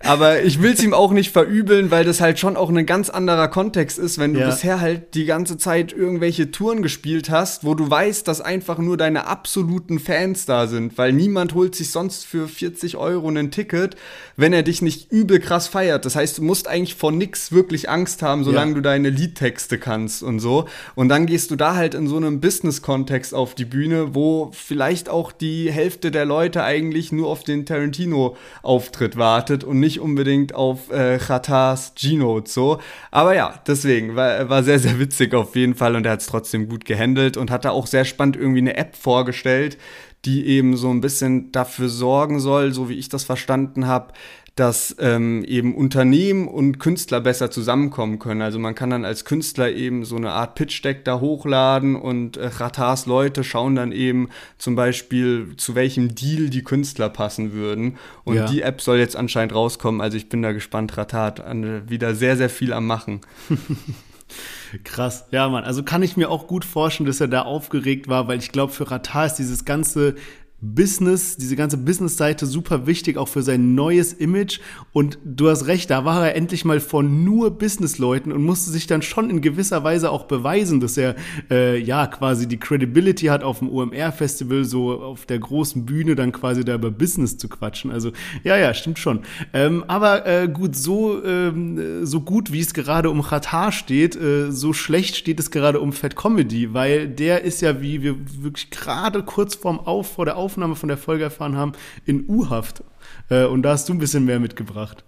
aber 0.02 0.44
ich 0.44 0.62
will 0.62 0.74
es 0.74 0.84
ihm 0.84 0.94
auch 0.94 1.12
nicht 1.12 1.32
verübeln, 1.32 1.90
weil 1.90 2.06
das 2.06 2.22
halt 2.22 2.38
schon 2.38 2.56
auch 2.56 2.70
ein 2.70 2.86
ganz 2.86 3.10
anderer 3.10 3.48
Kontext 3.48 3.63
Kontext 3.64 3.98
ist, 3.98 4.18
wenn 4.18 4.34
du 4.34 4.42
ja. 4.42 4.48
bisher 4.48 4.82
halt 4.82 5.16
die 5.16 5.24
ganze 5.24 5.58
Zeit 5.58 5.94
irgendwelche 5.94 6.52
Touren 6.52 6.82
gespielt 6.82 7.30
hast, 7.30 7.64
wo 7.64 7.76
du 7.76 7.90
weißt, 7.90 8.28
dass 8.28 8.42
einfach 8.42 8.78
nur 8.78 8.98
deine 8.98 9.26
absoluten 9.26 10.00
Fans 10.00 10.46
da 10.46 10.68
sind, 10.68 10.98
weil 10.98 11.14
niemand 11.14 11.54
holt 11.54 11.74
sich 11.74 11.90
sonst 11.90 12.26
für 12.26 12.50
40 12.50 12.98
Euro 12.98 13.30
ein 13.30 13.52
Ticket, 13.52 13.96
wenn 14.36 14.52
er 14.52 14.64
dich 14.64 14.82
nicht 14.82 15.14
übel 15.14 15.40
krass 15.40 15.70
feiert. 15.70 16.04
Das 16.04 16.18
heißt, 16.18 16.40
du 16.40 16.42
musst 16.42 16.68
eigentlich 16.68 16.96
vor 16.96 17.14
nix 17.14 17.54
wirklich 17.54 17.90
Angst 17.90 18.22
haben, 18.22 18.44
solange 18.44 18.72
ja. 18.72 18.76
du 18.76 18.82
deine 18.82 19.10
Liedtexte 19.10 19.78
kannst 19.78 20.24
und 20.24 20.42
so. 20.42 20.68
Und 20.96 21.08
dann 21.08 21.26
gehst 21.26 21.50
du 21.50 21.56
da 21.56 21.74
halt 21.74 21.94
in 21.94 22.08
so 22.08 22.18
einem 22.18 22.42
Business-Kontext 22.42 23.34
auf 23.34 23.56
die 23.56 23.64
Bühne, 23.64 24.14
wo 24.14 24.52
vielleicht 24.54 25.08
auch 25.08 25.32
die 25.32 25.72
Hälfte 25.72 26.12
der 26.12 26.26
Leute 26.26 26.66
eigentlich 26.66 27.14
nur 27.14 27.30
auf 27.30 27.46
den 27.46 27.66
Tarantino-Auftritt 27.66 29.16
wartet 29.16 29.64
und 29.64 29.80
nicht 29.80 30.02
unbedingt 30.02 30.54
auf 30.54 30.92
äh, 30.92 31.18
Chatars 31.18 31.94
G-Note 31.96 32.52
so. 32.52 32.80
Aber 33.10 33.36
ja, 33.36 33.53
deswegen 33.68 34.16
war, 34.16 34.50
war 34.50 34.64
sehr, 34.64 34.80
sehr 34.80 35.00
witzig 35.00 35.34
auf 35.34 35.56
jeden 35.56 35.76
Fall 35.76 35.96
und 35.96 36.06
er 36.06 36.14
hat 36.14 36.22
es 36.22 36.28
trotzdem 36.28 36.68
gut 36.68 36.86
gehandelt 36.86 37.38
und 37.38 37.52
hat 37.52 37.66
da 37.66 37.72
auch 37.72 37.88
sehr 37.88 38.06
spannend 38.06 38.36
irgendwie 38.36 38.60
eine 38.60 38.78
App 38.78 38.96
vorgestellt, 38.96 39.78
die 40.26 40.46
eben 40.46 40.78
so 40.78 40.90
ein 40.90 41.02
bisschen 41.02 41.52
dafür 41.52 41.90
sorgen 41.90 42.40
soll, 42.40 42.74
so 42.74 42.90
wie 42.90 42.98
ich 42.98 43.10
das 43.10 43.24
verstanden 43.24 43.88
habe, 43.88 44.14
dass 44.56 44.96
ähm, 45.00 45.44
eben 45.46 45.74
Unternehmen 45.74 46.48
und 46.48 46.80
Künstler 46.80 47.22
besser 47.22 47.50
zusammenkommen 47.50 48.20
können. 48.20 48.44
Also 48.44 48.60
man 48.60 48.76
kann 48.76 48.92
dann 48.92 49.04
als 49.04 49.26
Künstler 49.26 49.72
eben 49.72 50.06
so 50.06 50.16
eine 50.16 50.32
Art 50.32 50.54
Pitch-Deck 50.54 51.04
da 51.06 51.20
hochladen 51.20 51.96
und 51.96 52.38
äh, 52.38 52.46
Ratars 52.46 53.08
Leute 53.08 53.44
schauen 53.44 53.76
dann 53.76 53.92
eben 53.92 54.30
zum 54.60 54.76
Beispiel, 54.76 55.56
zu 55.58 55.74
welchem 55.74 56.14
Deal 56.14 56.50
die 56.50 56.64
Künstler 56.64 57.10
passen 57.10 57.54
würden. 57.54 57.98
Und 58.26 58.36
ja. 58.36 58.46
die 58.46 58.62
App 58.62 58.80
soll 58.82 59.00
jetzt 59.00 59.16
anscheinend 59.16 59.56
rauskommen. 59.56 60.02
Also 60.02 60.18
ich 60.18 60.30
bin 60.30 60.44
da 60.44 60.52
gespannt. 60.52 60.98
Ratar 60.98 61.26
hat 61.26 61.40
äh, 61.40 61.90
wieder 61.90 62.14
sehr, 62.14 62.38
sehr 62.38 62.50
viel 62.50 62.74
am 62.74 62.86
Machen. 62.86 63.22
Krass, 64.84 65.26
ja, 65.32 65.50
Mann. 65.50 65.64
Also 65.64 65.84
kann 65.84 66.04
ich 66.04 66.18
mir 66.18 66.30
auch 66.30 66.48
gut 66.48 66.66
vorstellen, 66.66 67.08
dass 67.08 67.22
er 67.22 67.28
da 67.28 67.42
aufgeregt 67.42 68.08
war, 68.08 68.28
weil 68.28 68.40
ich 68.40 68.52
glaube, 68.52 68.72
für 68.72 68.90
Ratar 68.90 69.26
ist 69.26 69.36
dieses 69.36 69.66
ganze 69.66 70.16
Business, 70.64 71.36
diese 71.36 71.58
ganze 71.58 71.78
Business-Seite 71.78 72.46
super 72.46 72.88
wichtig, 72.88 73.18
auch 73.18 73.28
für 73.28 73.44
sein 73.44 73.76
neues 73.76 74.14
Image. 74.14 74.60
Und 74.94 75.18
du 75.26 75.50
hast 75.50 75.68
recht, 75.68 75.90
da 75.90 76.06
war 76.06 76.26
er 76.26 76.36
endlich 76.36 76.64
mal 76.64 76.80
von 76.80 77.26
nur 77.26 77.52
Business-Leuten 77.52 78.32
und 78.32 78.44
musste 78.44 78.72
sich 78.72 78.88
dann 78.88 79.02
schon 79.02 79.30
in 79.30 79.42
gewisser 79.42 79.84
Weise 79.84 80.10
auch 80.10 80.24
beweisen, 80.24 80.80
dass 80.80 80.98
er 80.98 81.16
äh, 81.52 81.78
ja 81.78 82.08
quasi 82.08 82.48
die 82.48 82.58
Credibility 82.58 83.26
hat 83.26 83.44
auf 83.44 83.60
dem 83.60 83.70
OMR-Festival, 83.70 84.64
so 84.64 85.02
auf 85.02 85.26
der 85.26 85.40
großen 85.40 85.86
Bühne 85.86 86.16
dann 86.16 86.32
quasi 86.32 86.64
da 86.64 86.76
über 86.76 86.92
Business 86.92 87.38
zu 87.38 87.50
quatschen. 87.50 87.92
Also 87.92 88.14
ja, 88.46 88.56
ja, 88.56 88.74
stimmt 88.74 89.00
schon. 89.00 89.20
Ähm, 89.52 89.84
aber 89.88 90.26
äh, 90.26 90.48
gut, 90.48 90.78
so, 90.78 91.22
ähm, 91.26 92.06
so 92.06 92.22
gut 92.22 92.54
wie 92.54 92.62
es 92.62 92.74
gerade 92.74 93.10
um 93.10 93.22
Qatar 93.22 93.74
steht, 93.74 94.16
äh, 94.16 94.50
so 94.50 94.72
schlecht 94.72 95.18
steht 95.18 95.42
es 95.42 95.52
gerade 95.52 95.82
um 95.82 95.92
Fat 95.92 96.16
Comedy, 96.16 96.74
weil 96.74 97.10
der 97.10 97.44
ist 97.44 97.62
ja, 97.62 97.82
wie 97.82 98.02
wir 98.02 98.16
wirklich 98.42 98.70
gerade 98.70 99.24
kurz 99.24 99.56
vorm 99.56 99.80
Auf, 99.80 100.14
vor 100.14 100.24
der 100.24 100.38
Aufnahme 100.54 100.76
von 100.76 100.88
der 100.88 101.00
Folge 101.00 101.24
erfahren 101.24 101.58
haben, 101.58 101.72
in 102.06 102.26
U-Haft. 102.30 102.84
Äh, 103.30 103.46
und 103.46 103.64
da 103.64 103.72
hast 103.72 103.90
du 103.90 103.94
ein 103.94 104.00
bisschen 104.00 104.26
mehr 104.26 104.40
mitgebracht. 104.40 105.04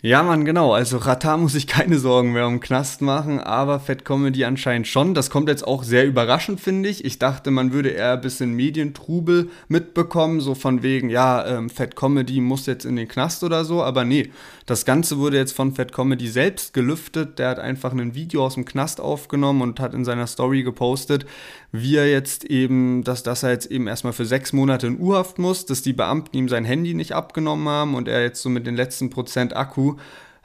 Ja, 0.00 0.22
Mann, 0.22 0.44
genau. 0.44 0.72
Also 0.74 0.98
Rata 0.98 1.36
muss 1.36 1.54
sich 1.54 1.66
keine 1.66 1.98
Sorgen 1.98 2.32
mehr 2.32 2.46
um 2.46 2.60
Knast 2.60 3.02
machen, 3.02 3.40
aber 3.40 3.80
Fat 3.80 4.04
Comedy 4.04 4.44
anscheinend 4.44 4.86
schon. 4.86 5.12
Das 5.12 5.28
kommt 5.28 5.48
jetzt 5.48 5.66
auch 5.66 5.82
sehr 5.82 6.06
überraschend, 6.06 6.60
finde 6.60 6.88
ich. 6.88 7.04
Ich 7.04 7.18
dachte, 7.18 7.50
man 7.50 7.72
würde 7.72 7.88
eher 7.88 8.12
ein 8.12 8.20
bisschen 8.20 8.52
Medientrubel 8.52 9.50
mitbekommen, 9.66 10.40
so 10.40 10.54
von 10.54 10.84
wegen, 10.84 11.10
ja, 11.10 11.44
ähm, 11.44 11.68
Fat 11.68 11.96
Comedy 11.96 12.40
muss 12.40 12.66
jetzt 12.66 12.84
in 12.84 12.94
den 12.94 13.08
Knast 13.08 13.42
oder 13.42 13.64
so, 13.64 13.82
aber 13.82 14.04
nee. 14.04 14.30
Das 14.66 14.84
Ganze 14.84 15.18
wurde 15.18 15.36
jetzt 15.36 15.56
von 15.56 15.74
Fat 15.74 15.92
Comedy 15.92 16.28
selbst 16.28 16.74
gelüftet. 16.74 17.40
Der 17.40 17.48
hat 17.48 17.58
einfach 17.58 17.92
ein 17.92 18.14
Video 18.14 18.46
aus 18.46 18.54
dem 18.54 18.66
Knast 18.66 19.00
aufgenommen 19.00 19.62
und 19.62 19.80
hat 19.80 19.94
in 19.94 20.04
seiner 20.04 20.28
Story 20.28 20.62
gepostet, 20.62 21.26
wie 21.72 21.96
er 21.96 22.10
jetzt 22.10 22.44
eben, 22.44 23.04
dass, 23.04 23.22
dass 23.22 23.42
er 23.42 23.50
jetzt 23.50 23.70
eben 23.70 23.86
erstmal 23.86 24.12
für 24.12 24.24
sechs 24.24 24.52
Monate 24.52 24.86
in 24.86 25.00
U-Haft 25.00 25.38
muss, 25.38 25.66
dass 25.66 25.82
die 25.82 25.92
Beamten 25.92 26.36
ihm 26.36 26.48
sein 26.48 26.64
Handy 26.64 26.94
nicht 26.94 27.12
abgenommen 27.12 27.68
haben 27.68 27.94
und 27.94 28.08
er 28.08 28.22
jetzt 28.22 28.42
so 28.42 28.48
mit 28.48 28.66
den 28.66 28.76
letzten 28.76 29.10
Prozent 29.10 29.54
Akku 29.56 29.96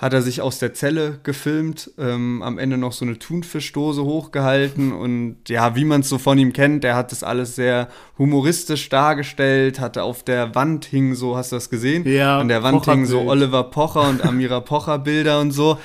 hat 0.03 0.13
er 0.13 0.21
sich 0.21 0.41
aus 0.41 0.59
der 0.59 0.73
Zelle 0.73 1.19
gefilmt, 1.23 1.91
ähm, 1.97 2.41
am 2.41 2.57
Ende 2.57 2.77
noch 2.77 2.91
so 2.91 3.05
eine 3.05 3.17
Thunfischdose 3.17 4.03
hochgehalten 4.03 4.91
und 4.91 5.37
ja, 5.47 5.77
wie 5.77 5.85
man 5.85 6.01
es 6.01 6.09
so 6.09 6.17
von 6.17 6.37
ihm 6.37 6.51
kennt, 6.51 6.83
der 6.83 6.97
hat 6.97 7.13
das 7.13 7.23
alles 7.23 7.55
sehr 7.55 7.87
humoristisch 8.17 8.89
dargestellt, 8.89 9.79
hatte 9.79 10.03
auf 10.03 10.23
der 10.23 10.55
Wand 10.55 10.83
hing 10.83 11.15
so, 11.15 11.37
hast 11.37 11.53
du 11.53 11.55
das 11.55 11.69
gesehen? 11.69 12.05
Ja. 12.05 12.39
An 12.39 12.49
der 12.49 12.63
Wand 12.63 12.83
hingen 12.83 13.05
so 13.05 13.21
Oliver 13.21 13.63
Pocher 13.63 14.09
und 14.09 14.25
Amira 14.25 14.59
Pocher 14.59 14.99
Bilder 14.99 15.39
und 15.39 15.51
so. 15.51 15.77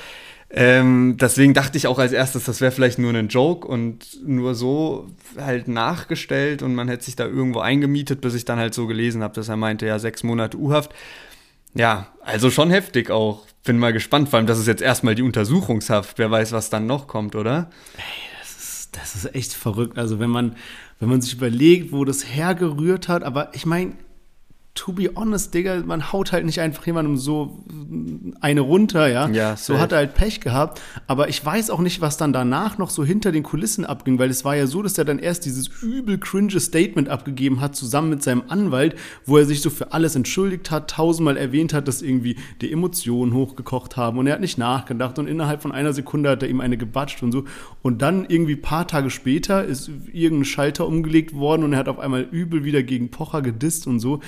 Ähm, 0.50 1.16
deswegen 1.20 1.52
dachte 1.52 1.76
ich 1.76 1.86
auch 1.86 1.98
als 1.98 2.12
erstes, 2.12 2.44
das 2.44 2.62
wäre 2.62 2.72
vielleicht 2.72 2.98
nur 2.98 3.12
ein 3.12 3.28
Joke 3.28 3.68
und 3.68 4.18
nur 4.26 4.54
so 4.54 5.10
halt 5.36 5.68
nachgestellt 5.68 6.62
und 6.62 6.74
man 6.74 6.88
hätte 6.88 7.04
sich 7.04 7.16
da 7.16 7.26
irgendwo 7.26 7.60
eingemietet, 7.60 8.22
bis 8.22 8.34
ich 8.34 8.46
dann 8.46 8.58
halt 8.58 8.72
so 8.72 8.86
gelesen 8.86 9.22
habe, 9.22 9.34
dass 9.34 9.50
er 9.50 9.56
meinte, 9.56 9.86
ja, 9.86 9.98
sechs 9.98 10.22
Monate 10.22 10.56
U-Haft. 10.56 10.94
Ja, 11.74 12.08
also 12.22 12.50
schon 12.50 12.70
heftig 12.70 13.10
auch. 13.10 13.46
Bin 13.62 13.78
mal 13.78 13.92
gespannt, 13.92 14.30
vor 14.30 14.38
allem, 14.38 14.46
das 14.46 14.58
ist 14.58 14.66
jetzt 14.66 14.80
erstmal 14.80 15.14
die 15.14 15.22
Untersuchungshaft. 15.22 16.18
Wer 16.18 16.30
weiß, 16.30 16.52
was 16.52 16.70
dann 16.70 16.86
noch 16.86 17.08
kommt, 17.08 17.34
oder? 17.34 17.68
Ey, 17.98 18.02
das 18.40 18.56
ist, 18.56 18.96
das 18.96 19.14
ist 19.16 19.34
echt 19.34 19.52
verrückt. 19.52 19.98
Also 19.98 20.18
wenn 20.18 20.30
man, 20.30 20.56
wenn 20.98 21.10
man 21.10 21.20
sich 21.20 21.34
überlegt, 21.34 21.92
wo 21.92 22.06
das 22.06 22.24
hergerührt 22.26 23.08
hat, 23.08 23.22
aber 23.22 23.50
ich 23.54 23.66
meine, 23.66 23.92
to 24.78 24.92
be 24.92 25.10
honest, 25.16 25.52
Digga, 25.54 25.82
man 25.84 26.12
haut 26.12 26.30
halt 26.30 26.46
nicht 26.46 26.60
einfach 26.60 26.86
jemandem 26.86 27.16
so 27.16 27.64
eine 28.40 28.60
runter, 28.60 29.08
ja. 29.08 29.28
Ja, 29.28 29.56
so 29.56 29.72
safe. 29.72 29.80
hat 29.80 29.92
er 29.92 29.98
halt 29.98 30.14
Pech 30.14 30.40
gehabt. 30.40 30.80
Aber 31.08 31.28
ich 31.28 31.44
weiß 31.44 31.70
auch 31.70 31.80
nicht, 31.80 32.00
was 32.00 32.16
dann 32.16 32.32
danach 32.32 32.78
noch 32.78 32.90
so 32.90 33.04
hinter 33.04 33.32
den 33.32 33.42
Kulissen 33.42 33.84
abging, 33.84 34.20
weil 34.20 34.30
es 34.30 34.44
war 34.44 34.54
ja 34.54 34.68
so, 34.68 34.80
dass 34.82 34.96
er 34.96 35.04
dann 35.04 35.18
erst 35.18 35.44
dieses 35.46 35.68
übel 35.82 36.18
cringe 36.18 36.60
Statement 36.60 37.08
abgegeben 37.08 37.60
hat, 37.60 37.74
zusammen 37.74 38.10
mit 38.10 38.22
seinem 38.22 38.44
Anwalt, 38.46 38.94
wo 39.26 39.36
er 39.36 39.46
sich 39.46 39.62
so 39.62 39.70
für 39.70 39.92
alles 39.92 40.14
entschuldigt 40.14 40.70
hat, 40.70 40.90
tausendmal 40.90 41.36
erwähnt 41.36 41.74
hat, 41.74 41.88
dass 41.88 42.00
irgendwie 42.00 42.36
die 42.60 42.70
Emotionen 42.70 43.34
hochgekocht 43.34 43.96
haben 43.96 44.18
und 44.18 44.28
er 44.28 44.34
hat 44.34 44.40
nicht 44.40 44.58
nachgedacht 44.58 45.18
und 45.18 45.26
innerhalb 45.26 45.60
von 45.60 45.72
einer 45.72 45.92
Sekunde 45.92 46.30
hat 46.30 46.42
er 46.44 46.48
ihm 46.48 46.60
eine 46.60 46.76
gebatscht 46.76 47.22
und 47.24 47.32
so. 47.32 47.44
Und 47.82 48.00
dann 48.00 48.26
irgendwie 48.28 48.54
paar 48.54 48.86
Tage 48.86 49.10
später 49.10 49.64
ist 49.64 49.90
irgendein 50.12 50.44
Schalter 50.44 50.86
umgelegt 50.86 51.34
worden 51.34 51.64
und 51.64 51.72
er 51.72 51.80
hat 51.80 51.88
auf 51.88 51.98
einmal 51.98 52.22
übel 52.22 52.62
wieder 52.62 52.84
gegen 52.84 53.10
Pocher 53.10 53.42
gedisst 53.42 53.88
und 53.88 53.98
so. 53.98 54.20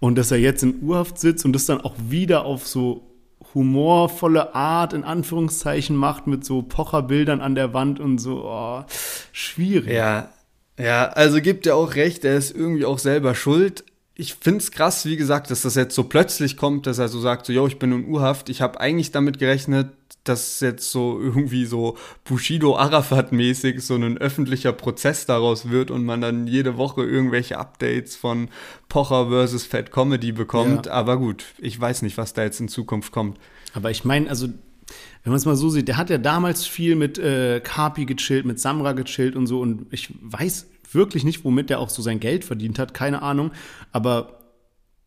Und 0.00 0.16
dass 0.16 0.30
er 0.30 0.38
jetzt 0.38 0.62
in 0.62 0.82
Urhaft 0.82 1.18
sitzt 1.18 1.44
und 1.44 1.52
das 1.52 1.66
dann 1.66 1.80
auch 1.80 1.94
wieder 2.08 2.44
auf 2.44 2.66
so 2.66 3.06
humorvolle 3.54 4.54
Art 4.54 4.92
in 4.92 5.04
Anführungszeichen 5.04 5.96
macht 5.96 6.26
mit 6.26 6.44
so 6.44 6.62
Pocherbildern 6.62 7.40
an 7.40 7.54
der 7.54 7.74
Wand 7.74 8.00
und 8.00 8.18
so 8.18 8.44
oh, 8.44 8.84
schwierig. 9.32 9.92
Ja, 9.92 10.30
ja, 10.78 11.08
also 11.08 11.40
gibt 11.40 11.66
er 11.66 11.76
auch 11.76 11.94
recht, 11.94 12.24
er 12.24 12.36
ist 12.36 12.54
irgendwie 12.54 12.84
auch 12.84 12.98
selber 12.98 13.34
schuld. 13.34 13.84
Ich 14.14 14.34
find's 14.34 14.70
krass, 14.70 15.04
wie 15.04 15.16
gesagt, 15.16 15.50
dass 15.50 15.62
das 15.62 15.74
jetzt 15.74 15.94
so 15.94 16.04
plötzlich 16.04 16.56
kommt, 16.56 16.86
dass 16.86 16.98
er 16.98 17.08
so 17.08 17.20
sagt, 17.20 17.46
so, 17.46 17.52
yo, 17.52 17.66
ich 17.66 17.78
bin 17.78 17.92
in 17.92 18.08
Urhaft. 18.08 18.48
Ich 18.48 18.60
habe 18.60 18.80
eigentlich 18.80 19.10
damit 19.12 19.38
gerechnet, 19.38 19.88
dass 20.30 20.60
jetzt 20.60 20.90
so 20.90 21.20
irgendwie 21.20 21.66
so 21.66 21.98
Bushido 22.24 22.76
Arafat 22.76 23.32
mäßig 23.32 23.82
so 23.82 23.96
ein 23.96 24.16
öffentlicher 24.18 24.72
Prozess 24.72 25.26
daraus 25.26 25.68
wird 25.70 25.90
und 25.90 26.04
man 26.04 26.20
dann 26.20 26.46
jede 26.46 26.76
Woche 26.76 27.02
irgendwelche 27.02 27.58
Updates 27.58 28.16
von 28.16 28.48
Pocher 28.88 29.28
versus 29.28 29.66
Fat 29.66 29.92
Comedy 29.92 30.32
bekommt. 30.32 30.86
Ja. 30.86 30.92
Aber 30.92 31.18
gut, 31.18 31.44
ich 31.58 31.78
weiß 31.78 32.02
nicht, 32.02 32.16
was 32.16 32.32
da 32.32 32.42
jetzt 32.42 32.60
in 32.60 32.68
Zukunft 32.68 33.12
kommt. 33.12 33.38
Aber 33.74 33.90
ich 33.90 34.04
meine, 34.04 34.30
also, 34.30 34.46
wenn 34.46 35.32
man 35.32 35.36
es 35.36 35.44
mal 35.44 35.56
so 35.56 35.68
sieht, 35.68 35.88
der 35.88 35.96
hat 35.96 36.10
ja 36.10 36.18
damals 36.18 36.66
viel 36.66 36.96
mit 36.96 37.18
äh, 37.18 37.60
Kapi 37.60 38.06
gechillt, 38.06 38.46
mit 38.46 38.58
Samra 38.58 38.92
gechillt 38.92 39.36
und 39.36 39.46
so. 39.46 39.60
Und 39.60 39.86
ich 39.90 40.14
weiß 40.20 40.66
wirklich 40.92 41.24
nicht, 41.24 41.44
womit 41.44 41.70
der 41.70 41.80
auch 41.80 41.90
so 41.90 42.02
sein 42.02 42.20
Geld 42.20 42.44
verdient 42.44 42.78
hat, 42.78 42.94
keine 42.94 43.22
Ahnung. 43.22 43.52
Aber 43.92 44.39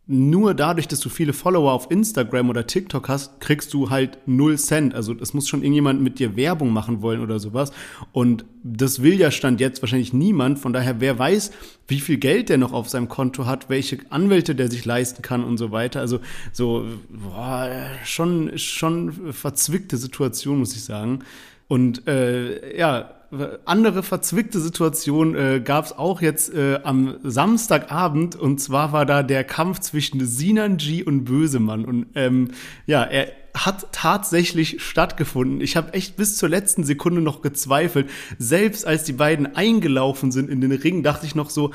nur 0.06 0.54
dadurch, 0.54 0.90
dass 0.90 1.00
du 1.00 1.08
viele 1.08 1.32
Follower 1.32 1.72
auf 1.72 1.90
Instagram 1.90 2.50
oder 2.50 2.68
TikTok 2.68 3.08
hast, 3.08 3.40
kriegst 3.40 3.74
du 3.74 3.90
halt 3.90 4.18
null 4.26 4.58
Cent. 4.58 4.94
Also 4.94 5.14
es 5.14 5.34
muss 5.34 5.48
schon 5.48 5.62
irgendjemand 5.62 6.02
mit 6.02 6.20
dir 6.20 6.36
Werbung 6.36 6.72
machen 6.72 7.02
wollen 7.02 7.22
oder 7.22 7.40
sowas. 7.40 7.72
Und 8.12 8.44
das 8.64 9.02
will 9.02 9.18
ja 9.18 9.32
Stand 9.32 9.62
jetzt 9.62 9.82
wahrscheinlich 9.82 10.12
niemand. 10.12 10.60
Von 10.60 10.74
daher, 10.74 11.00
wer 11.00 11.18
weiß, 11.18 11.52
wie 11.88 12.02
viel 12.02 12.18
Geld 12.18 12.50
der 12.50 12.58
noch 12.58 12.74
auf 12.74 12.90
seinem 12.90 13.08
Konto 13.08 13.46
hat, 13.46 13.70
welche 13.70 14.00
Anwälte 14.10 14.56
der 14.56 14.70
sich 14.70 14.84
leisten 14.84 15.22
kann 15.22 15.42
und 15.42 15.58
so 15.58 15.72
weiter. 15.72 16.02
Also 16.02 16.20
so, 16.52 16.86
boah, 17.10 17.70
schon, 18.04 18.58
schon 18.58 19.32
verzwickte 19.32 19.96
Situation, 19.96 20.60
muss 20.60 20.76
ich 20.76 20.84
sagen. 20.84 21.20
Und 21.70 22.08
äh, 22.10 22.78
ja, 22.78 23.10
andere 23.66 24.04
verzwickte 24.04 24.60
Situation 24.60 25.36
äh, 25.36 25.62
gab 25.64 25.86
es 25.86 25.92
auch 25.92 26.22
jetzt 26.22 26.54
äh, 26.54 26.80
am 26.84 27.18
Samstagabend 27.24 28.36
und 28.36 28.60
zwar 28.60 28.92
war 28.92 29.06
da 29.06 29.24
der 29.24 29.44
Kampf 29.44 29.80
zwischen 29.80 30.26
Sinanji 30.26 31.04
und 31.04 31.26
Bösemann 31.26 31.86
und 31.86 32.08
ähm, 32.16 32.52
ja, 32.86 33.04
er 33.04 33.32
hat 33.56 33.92
tatsächlich 33.92 34.82
stattgefunden. 34.82 35.62
Ich 35.62 35.76
habe 35.76 35.94
echt 35.94 36.16
bis 36.16 36.38
zur 36.38 36.50
letzten 36.50 36.84
Sekunde 36.84 37.22
noch 37.22 37.42
gezweifelt. 37.42 38.10
Selbst 38.40 38.86
als 38.86 39.04
die 39.04 39.14
beiden 39.14 39.56
eingelaufen 39.56 40.32
sind 40.32 40.50
in 40.50 40.60
den 40.60 40.72
Ring, 40.72 41.04
dachte 41.04 41.26
ich 41.28 41.36
noch 41.36 41.52
so, 41.52 41.72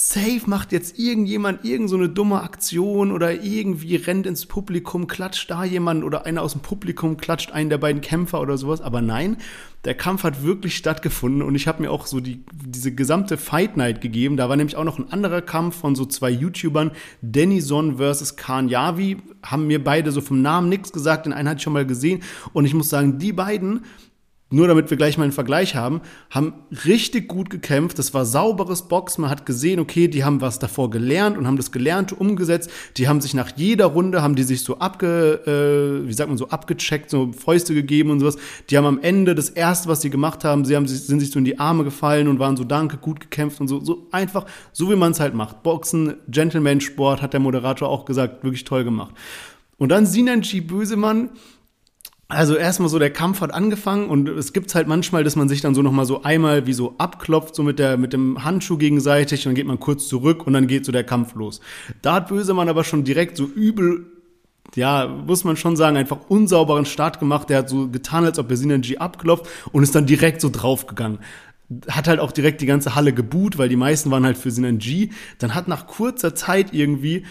Safe 0.00 0.42
macht 0.46 0.70
jetzt 0.70 0.96
irgendjemand 0.96 1.64
irgend 1.64 1.90
so 1.90 1.96
eine 1.96 2.08
dumme 2.08 2.40
Aktion 2.40 3.10
oder 3.10 3.42
irgendwie 3.42 3.96
rennt 3.96 4.26
ins 4.26 4.46
Publikum, 4.46 5.08
klatscht 5.08 5.50
da 5.50 5.64
jemand 5.64 6.04
oder 6.04 6.24
einer 6.24 6.42
aus 6.42 6.52
dem 6.52 6.60
Publikum 6.60 7.16
klatscht 7.16 7.50
einen 7.50 7.68
der 7.68 7.78
beiden 7.78 8.00
Kämpfer 8.00 8.40
oder 8.40 8.56
sowas. 8.56 8.80
Aber 8.80 9.02
nein, 9.02 9.38
der 9.84 9.96
Kampf 9.96 10.22
hat 10.22 10.44
wirklich 10.44 10.76
stattgefunden 10.76 11.42
und 11.42 11.56
ich 11.56 11.66
habe 11.66 11.82
mir 11.82 11.90
auch 11.90 12.06
so 12.06 12.20
die, 12.20 12.44
diese 12.52 12.94
gesamte 12.94 13.36
Fight 13.36 13.76
Night 13.76 14.00
gegeben. 14.00 14.36
Da 14.36 14.48
war 14.48 14.54
nämlich 14.54 14.76
auch 14.76 14.84
noch 14.84 15.00
ein 15.00 15.10
anderer 15.10 15.42
Kampf 15.42 15.74
von 15.80 15.96
so 15.96 16.06
zwei 16.06 16.30
YouTubern, 16.30 16.92
Denison 17.20 17.96
versus 17.96 18.36
Khan 18.36 18.68
Yavi. 18.68 19.16
Haben 19.42 19.66
mir 19.66 19.82
beide 19.82 20.12
so 20.12 20.20
vom 20.20 20.42
Namen 20.42 20.68
nichts 20.68 20.92
gesagt, 20.92 21.26
den 21.26 21.32
einen 21.32 21.48
hatte 21.48 21.56
ich 21.58 21.64
schon 21.64 21.72
mal 21.72 21.86
gesehen 21.86 22.22
und 22.52 22.66
ich 22.66 22.74
muss 22.74 22.88
sagen, 22.88 23.18
die 23.18 23.32
beiden 23.32 23.80
nur 24.50 24.66
damit 24.66 24.88
wir 24.88 24.96
gleich 24.96 25.18
mal 25.18 25.24
einen 25.24 25.32
Vergleich 25.32 25.74
haben, 25.74 26.00
haben 26.30 26.54
richtig 26.86 27.28
gut 27.28 27.50
gekämpft. 27.50 27.98
Das 27.98 28.14
war 28.14 28.24
sauberes 28.24 28.82
Boxen. 28.82 29.22
Man 29.22 29.30
hat 29.30 29.44
gesehen, 29.44 29.78
okay, 29.78 30.08
die 30.08 30.24
haben 30.24 30.40
was 30.40 30.58
davor 30.58 30.88
gelernt 30.88 31.36
und 31.36 31.46
haben 31.46 31.58
das 31.58 31.70
Gelernte 31.70 32.14
umgesetzt. 32.14 32.70
Die 32.96 33.08
haben 33.08 33.20
sich 33.20 33.34
nach 33.34 33.50
jeder 33.56 33.86
Runde, 33.86 34.22
haben 34.22 34.36
die 34.36 34.44
sich 34.44 34.62
so 34.62 34.78
abge, 34.78 36.02
äh, 36.04 36.08
wie 36.08 36.12
sagt 36.14 36.30
man 36.30 36.38
so, 36.38 36.48
abgecheckt, 36.48 37.10
so 37.10 37.30
Fäuste 37.32 37.74
gegeben 37.74 38.10
und 38.10 38.20
sowas. 38.20 38.38
Die 38.70 38.78
haben 38.78 38.86
am 38.86 39.00
Ende 39.00 39.34
das 39.34 39.50
erste, 39.50 39.88
was 39.88 40.00
sie 40.00 40.08
gemacht 40.08 40.44
haben, 40.44 40.64
sie 40.64 40.76
haben 40.76 40.86
sind 40.88 41.20
sich 41.20 41.30
so 41.30 41.38
in 41.38 41.44
die 41.44 41.58
Arme 41.58 41.84
gefallen 41.84 42.26
und 42.26 42.38
waren 42.38 42.56
so, 42.56 42.64
danke, 42.64 42.96
gut 42.96 43.20
gekämpft 43.20 43.60
und 43.60 43.68
so, 43.68 43.80
so 43.80 44.06
einfach, 44.12 44.46
so 44.72 44.90
wie 44.90 44.96
man 44.96 45.12
es 45.12 45.20
halt 45.20 45.34
macht. 45.34 45.62
Boxen, 45.62 46.14
Gentleman-Sport, 46.28 47.20
hat 47.20 47.34
der 47.34 47.40
Moderator 47.40 47.88
auch 47.88 48.06
gesagt, 48.06 48.44
wirklich 48.44 48.64
toll 48.64 48.84
gemacht. 48.84 49.14
Und 49.76 49.90
dann 49.90 50.06
Sinanji 50.06 50.60
Bösemann, 50.60 51.30
also 52.28 52.56
erstmal 52.56 52.90
so 52.90 52.98
der 52.98 53.10
Kampf 53.10 53.40
hat 53.40 53.54
angefangen 53.54 54.10
und 54.10 54.28
es 54.28 54.52
gibt's 54.52 54.74
halt 54.74 54.86
manchmal, 54.86 55.24
dass 55.24 55.34
man 55.34 55.48
sich 55.48 55.62
dann 55.62 55.74
so 55.74 55.80
noch 55.80 55.92
mal 55.92 56.04
so 56.04 56.22
einmal 56.22 56.66
wie 56.66 56.74
so 56.74 56.94
abklopft 56.98 57.54
so 57.54 57.62
mit 57.62 57.78
der 57.78 57.96
mit 57.96 58.12
dem 58.12 58.44
Handschuh 58.44 58.76
gegenseitig 58.76 59.46
und 59.46 59.50
dann 59.50 59.54
geht 59.54 59.66
man 59.66 59.80
kurz 59.80 60.08
zurück 60.08 60.46
und 60.46 60.52
dann 60.52 60.66
geht 60.66 60.84
so 60.84 60.92
der 60.92 61.04
Kampf 61.04 61.34
los. 61.34 61.60
Da 62.02 62.14
hat 62.14 62.28
Bösemann 62.28 62.68
aber 62.68 62.84
schon 62.84 63.04
direkt 63.04 63.36
so 63.36 63.44
übel 63.44 64.06
ja, 64.74 65.06
muss 65.08 65.44
man 65.44 65.56
schon 65.56 65.76
sagen, 65.76 65.96
einfach 65.96 66.28
unsauberen 66.28 66.84
Start 66.84 67.20
gemacht. 67.20 67.48
Der 67.48 67.58
hat 67.58 67.70
so 67.70 67.88
getan, 67.88 68.24
als 68.24 68.38
ob 68.38 68.50
er 68.50 68.56
Synergy 68.56 68.98
abklopft 68.98 69.48
und 69.72 69.82
ist 69.82 69.94
dann 69.94 70.04
direkt 70.04 70.42
so 70.42 70.50
draufgegangen. 70.50 71.20
hat 71.88 72.08
halt 72.08 72.20
auch 72.20 72.32
direkt 72.32 72.60
die 72.60 72.66
ganze 72.66 72.94
Halle 72.94 73.12
geboot, 73.12 73.58
weil 73.58 73.68
die 73.68 73.76
meisten 73.76 74.10
waren 74.10 74.24
halt 74.24 74.36
für 74.36 74.50
Sinan. 74.50 74.78
Dann 75.38 75.54
hat 75.54 75.68
nach 75.68 75.86
kurzer 75.86 76.34
Zeit 76.34 76.74
irgendwie 76.74 77.24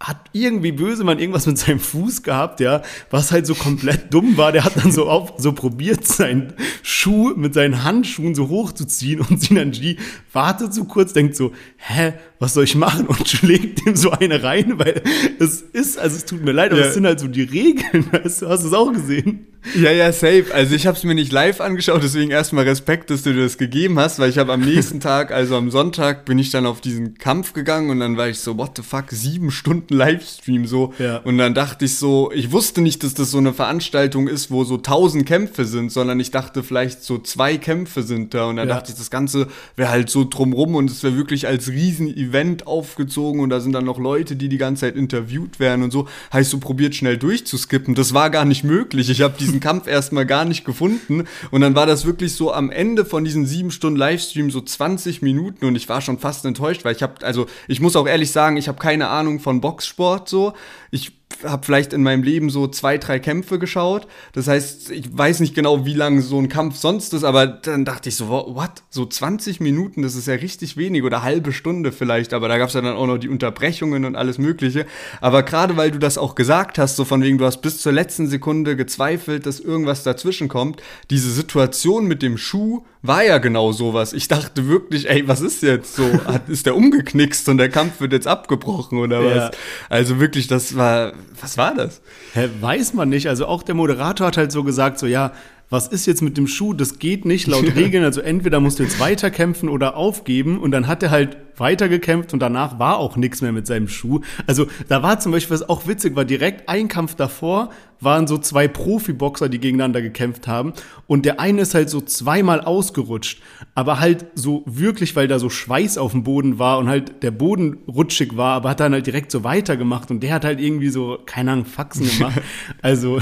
hat 0.00 0.18
irgendwie 0.32 0.70
böse 0.70 1.02
man 1.02 1.18
irgendwas 1.18 1.46
mit 1.46 1.58
seinem 1.58 1.80
Fuß 1.80 2.22
gehabt, 2.22 2.60
ja, 2.60 2.82
was 3.10 3.32
halt 3.32 3.46
so 3.46 3.54
komplett 3.56 4.14
dumm 4.14 4.36
war. 4.36 4.52
Der 4.52 4.64
hat 4.64 4.76
dann 4.76 4.92
so 4.92 5.08
auf, 5.08 5.32
so 5.38 5.52
probiert, 5.52 6.06
seinen 6.06 6.52
Schuh 6.84 7.32
mit 7.34 7.54
seinen 7.54 7.82
Handschuhen 7.82 8.36
so 8.36 8.48
hochzuziehen 8.48 9.20
und 9.20 9.40
Sinan 9.42 9.72
G 9.72 9.96
wartet 10.32 10.72
so 10.72 10.84
kurz, 10.84 11.12
denkt 11.14 11.34
so, 11.34 11.52
hä, 11.78 12.12
was 12.38 12.54
soll 12.54 12.62
ich 12.64 12.76
machen? 12.76 13.08
Und 13.08 13.28
schlägt 13.28 13.84
ihm 13.86 13.96
so 13.96 14.12
eine 14.12 14.42
rein, 14.44 14.78
weil 14.78 15.02
es 15.40 15.62
ist, 15.62 15.98
also 15.98 16.16
es 16.16 16.24
tut 16.24 16.44
mir 16.44 16.52
leid, 16.52 16.70
aber 16.70 16.80
Ja. 16.82 16.86
es 16.86 16.94
sind 16.94 17.04
halt 17.04 17.18
so 17.18 17.26
die 17.26 17.42
Regeln, 17.42 18.06
weißt 18.12 18.42
du, 18.42 18.48
hast 18.48 18.62
du 18.62 18.68
es 18.68 18.74
auch 18.74 18.92
gesehen? 18.92 19.46
Ja, 19.74 19.90
ja, 19.90 20.12
safe. 20.12 20.46
Also 20.54 20.74
ich 20.74 20.86
habe 20.86 20.96
es 20.96 21.04
mir 21.04 21.14
nicht 21.14 21.32
live 21.32 21.60
angeschaut, 21.60 22.02
deswegen 22.02 22.30
erstmal 22.30 22.64
Respekt, 22.64 23.10
dass 23.10 23.22
du 23.22 23.34
dir 23.34 23.42
das 23.42 23.58
gegeben 23.58 23.98
hast, 23.98 24.18
weil 24.18 24.30
ich 24.30 24.38
habe 24.38 24.52
am 24.52 24.60
nächsten 24.60 25.00
Tag, 25.00 25.30
also 25.30 25.56
am 25.56 25.70
Sonntag, 25.70 26.24
bin 26.24 26.38
ich 26.38 26.50
dann 26.50 26.64
auf 26.64 26.80
diesen 26.80 27.18
Kampf 27.18 27.52
gegangen 27.52 27.90
und 27.90 28.00
dann 28.00 28.16
war 28.16 28.28
ich 28.28 28.38
so, 28.38 28.56
what 28.56 28.72
the 28.76 28.82
fuck, 28.82 29.06
sieben 29.10 29.50
Stunden 29.50 29.94
Livestream 29.94 30.66
so. 30.66 30.94
Ja. 30.98 31.18
Und 31.18 31.38
dann 31.38 31.54
dachte 31.54 31.84
ich 31.84 31.96
so, 31.96 32.30
ich 32.32 32.50
wusste 32.52 32.80
nicht, 32.80 33.02
dass 33.04 33.14
das 33.14 33.30
so 33.30 33.38
eine 33.38 33.52
Veranstaltung 33.52 34.28
ist, 34.28 34.50
wo 34.50 34.64
so 34.64 34.78
tausend 34.78 35.26
Kämpfe 35.26 35.64
sind, 35.64 35.92
sondern 35.92 36.18
ich 36.20 36.30
dachte 36.30 36.62
vielleicht 36.62 37.02
so 37.02 37.18
zwei 37.18 37.58
Kämpfe 37.58 38.02
sind 38.02 38.34
da 38.34 38.46
und 38.46 38.56
dann 38.56 38.68
Ja. 38.68 38.76
dachte 38.76 38.92
ich, 38.92 38.98
das 38.98 39.10
Ganze 39.10 39.48
wäre 39.76 39.90
halt 39.90 40.08
so 40.08 40.24
drumrum 40.24 40.76
und 40.76 40.90
es 40.90 41.02
wäre 41.02 41.16
wirklich 41.16 41.46
als 41.46 41.68
Riesen-Event 41.68 42.66
aufgezogen 42.66 43.40
und 43.40 43.50
da 43.50 43.60
sind 43.60 43.72
dann 43.72 43.84
noch 43.84 43.98
Leute, 43.98 44.36
die 44.36 44.48
die 44.48 44.58
ganze 44.58 44.80
Zeit 44.82 44.96
interviewt 44.96 45.60
werden 45.60 45.82
und 45.82 45.90
so. 45.90 46.08
Heißt 46.32 46.50
so, 46.50 46.58
probiert 46.58 46.94
schnell 46.94 47.18
durchzuskippen. 47.18 47.94
Das 47.94 48.14
war 48.14 48.30
gar 48.30 48.44
nicht 48.44 48.64
möglich. 48.64 49.10
Ich 49.10 49.20
habe 49.20 49.34
diesen 49.48 49.60
Kampf 49.60 49.86
erstmal 49.86 50.26
gar 50.26 50.44
nicht 50.44 50.64
gefunden 50.64 51.24
und 51.50 51.60
dann 51.60 51.74
war 51.74 51.86
das 51.86 52.04
wirklich 52.04 52.34
so 52.34 52.52
am 52.52 52.70
Ende 52.70 53.04
von 53.04 53.24
diesen 53.24 53.46
sieben 53.46 53.70
Stunden 53.70 53.98
Livestream 53.98 54.50
so 54.50 54.60
20 54.60 55.22
Minuten 55.22 55.64
und 55.64 55.74
ich 55.74 55.88
war 55.88 56.00
schon 56.00 56.18
fast 56.18 56.44
enttäuscht, 56.44 56.84
weil 56.84 56.94
ich 56.94 57.02
habe, 57.02 57.24
also 57.24 57.46
ich 57.66 57.80
muss 57.80 57.96
auch 57.96 58.06
ehrlich 58.06 58.30
sagen, 58.30 58.56
ich 58.56 58.68
habe 58.68 58.78
keine 58.78 59.08
Ahnung 59.08 59.40
von 59.40 59.60
Boxsport 59.60 60.28
so. 60.28 60.52
Ich 60.90 61.17
habe 61.44 61.64
vielleicht 61.64 61.92
in 61.92 62.02
meinem 62.02 62.22
Leben 62.22 62.50
so 62.50 62.66
zwei, 62.66 62.98
drei 62.98 63.18
Kämpfe 63.18 63.58
geschaut. 63.58 64.06
Das 64.32 64.48
heißt, 64.48 64.90
ich 64.90 65.16
weiß 65.16 65.40
nicht 65.40 65.54
genau, 65.54 65.86
wie 65.86 65.94
lang 65.94 66.20
so 66.20 66.38
ein 66.38 66.48
Kampf 66.48 66.76
sonst 66.76 67.14
ist, 67.14 67.24
aber 67.24 67.46
dann 67.46 67.84
dachte 67.84 68.08
ich 68.08 68.16
so, 68.16 68.28
what? 68.28 68.82
So 68.90 69.06
20 69.06 69.60
Minuten, 69.60 70.02
das 70.02 70.14
ist 70.14 70.26
ja 70.26 70.34
richtig 70.34 70.76
wenig 70.76 71.02
oder 71.04 71.22
halbe 71.22 71.52
Stunde 71.52 71.92
vielleicht, 71.92 72.32
aber 72.32 72.48
da 72.48 72.58
gab 72.58 72.68
es 72.68 72.74
ja 72.74 72.80
dann 72.80 72.96
auch 72.96 73.06
noch 73.06 73.18
die 73.18 73.28
Unterbrechungen 73.28 74.04
und 74.04 74.16
alles 74.16 74.38
Mögliche. 74.38 74.86
Aber 75.20 75.42
gerade 75.42 75.76
weil 75.76 75.90
du 75.90 75.98
das 75.98 76.18
auch 76.18 76.34
gesagt 76.34 76.78
hast, 76.78 76.96
so 76.96 77.04
von 77.04 77.22
wegen, 77.22 77.38
du 77.38 77.44
hast 77.44 77.58
bis 77.58 77.78
zur 77.78 77.92
letzten 77.92 78.26
Sekunde 78.26 78.76
gezweifelt, 78.76 79.46
dass 79.46 79.60
irgendwas 79.60 80.02
dazwischen 80.02 80.48
kommt, 80.48 80.82
diese 81.10 81.30
Situation 81.30 82.06
mit 82.06 82.22
dem 82.22 82.36
Schuh 82.38 82.82
war 83.02 83.22
ja 83.22 83.38
genau 83.38 83.72
sowas. 83.72 84.12
Ich 84.12 84.28
dachte 84.28 84.66
wirklich, 84.68 85.08
ey, 85.08 85.28
was 85.28 85.40
ist 85.40 85.62
jetzt 85.62 85.94
so? 85.94 86.04
Hat, 86.24 86.48
ist 86.48 86.66
der 86.66 86.74
umgeknickst 86.74 87.48
und 87.48 87.58
der 87.58 87.68
Kampf 87.68 88.00
wird 88.00 88.12
jetzt 88.12 88.26
abgebrochen 88.26 88.98
oder 88.98 89.24
was? 89.24 89.34
Ja. 89.34 89.50
Also 89.88 90.18
wirklich, 90.18 90.48
das 90.48 90.76
war, 90.76 91.12
was 91.40 91.58
war 91.58 91.74
das? 91.74 92.00
Hä, 92.34 92.48
weiß 92.60 92.94
man 92.94 93.08
nicht. 93.08 93.28
Also 93.28 93.46
auch 93.46 93.62
der 93.62 93.74
Moderator 93.74 94.26
hat 94.26 94.36
halt 94.36 94.52
so 94.52 94.64
gesagt, 94.64 94.98
so 94.98 95.06
ja, 95.06 95.32
was 95.70 95.88
ist 95.88 96.06
jetzt 96.06 96.22
mit 96.22 96.36
dem 96.36 96.46
Schuh? 96.46 96.72
Das 96.72 96.98
geht 96.98 97.24
nicht 97.24 97.46
laut 97.46 97.64
Regeln. 97.76 98.04
Also 98.04 98.20
entweder 98.20 98.60
musst 98.60 98.78
du 98.78 98.82
jetzt 98.84 98.98
weiterkämpfen 99.00 99.68
oder 99.68 99.96
aufgeben. 99.96 100.58
Und 100.58 100.70
dann 100.70 100.86
hat 100.86 101.02
er 101.02 101.10
halt 101.10 101.36
weitergekämpft 101.60 102.32
und 102.32 102.40
danach 102.40 102.78
war 102.78 102.98
auch 102.98 103.16
nichts 103.16 103.42
mehr 103.42 103.52
mit 103.52 103.66
seinem 103.66 103.88
Schuh. 103.88 104.20
Also 104.46 104.66
da 104.88 105.02
war 105.02 105.20
zum 105.20 105.32
Beispiel, 105.32 105.54
was 105.54 105.68
auch 105.68 105.86
witzig 105.86 106.16
war, 106.16 106.24
direkt 106.24 106.68
ein 106.68 106.88
Kampf 106.88 107.14
davor 107.14 107.70
waren 108.00 108.26
so 108.26 108.38
zwei 108.38 108.68
Profiboxer, 108.68 109.48
die 109.48 109.58
gegeneinander 109.58 110.02
gekämpft 110.02 110.46
haben. 110.46 110.72
Und 111.06 111.24
der 111.24 111.40
eine 111.40 111.62
ist 111.62 111.74
halt 111.74 111.90
so 111.90 112.00
zweimal 112.00 112.60
ausgerutscht. 112.60 113.42
Aber 113.74 113.98
halt 113.98 114.26
so 114.34 114.62
wirklich, 114.66 115.16
weil 115.16 115.28
da 115.28 115.38
so 115.38 115.50
Schweiß 115.50 115.98
auf 115.98 116.12
dem 116.12 116.22
Boden 116.22 116.58
war 116.58 116.78
und 116.78 116.88
halt 116.88 117.22
der 117.22 117.30
Boden 117.30 117.78
rutschig 117.88 118.36
war, 118.36 118.54
aber 118.54 118.70
hat 118.70 118.80
dann 118.80 118.92
halt 118.92 119.06
direkt 119.06 119.30
so 119.30 119.44
weitergemacht. 119.44 120.10
Und 120.10 120.22
der 120.22 120.34
hat 120.34 120.44
halt 120.44 120.60
irgendwie 120.60 120.90
so, 120.90 121.18
keine 121.26 121.52
Ahnung, 121.52 121.64
Faxen 121.64 122.08
gemacht. 122.08 122.40
Also 122.82 123.18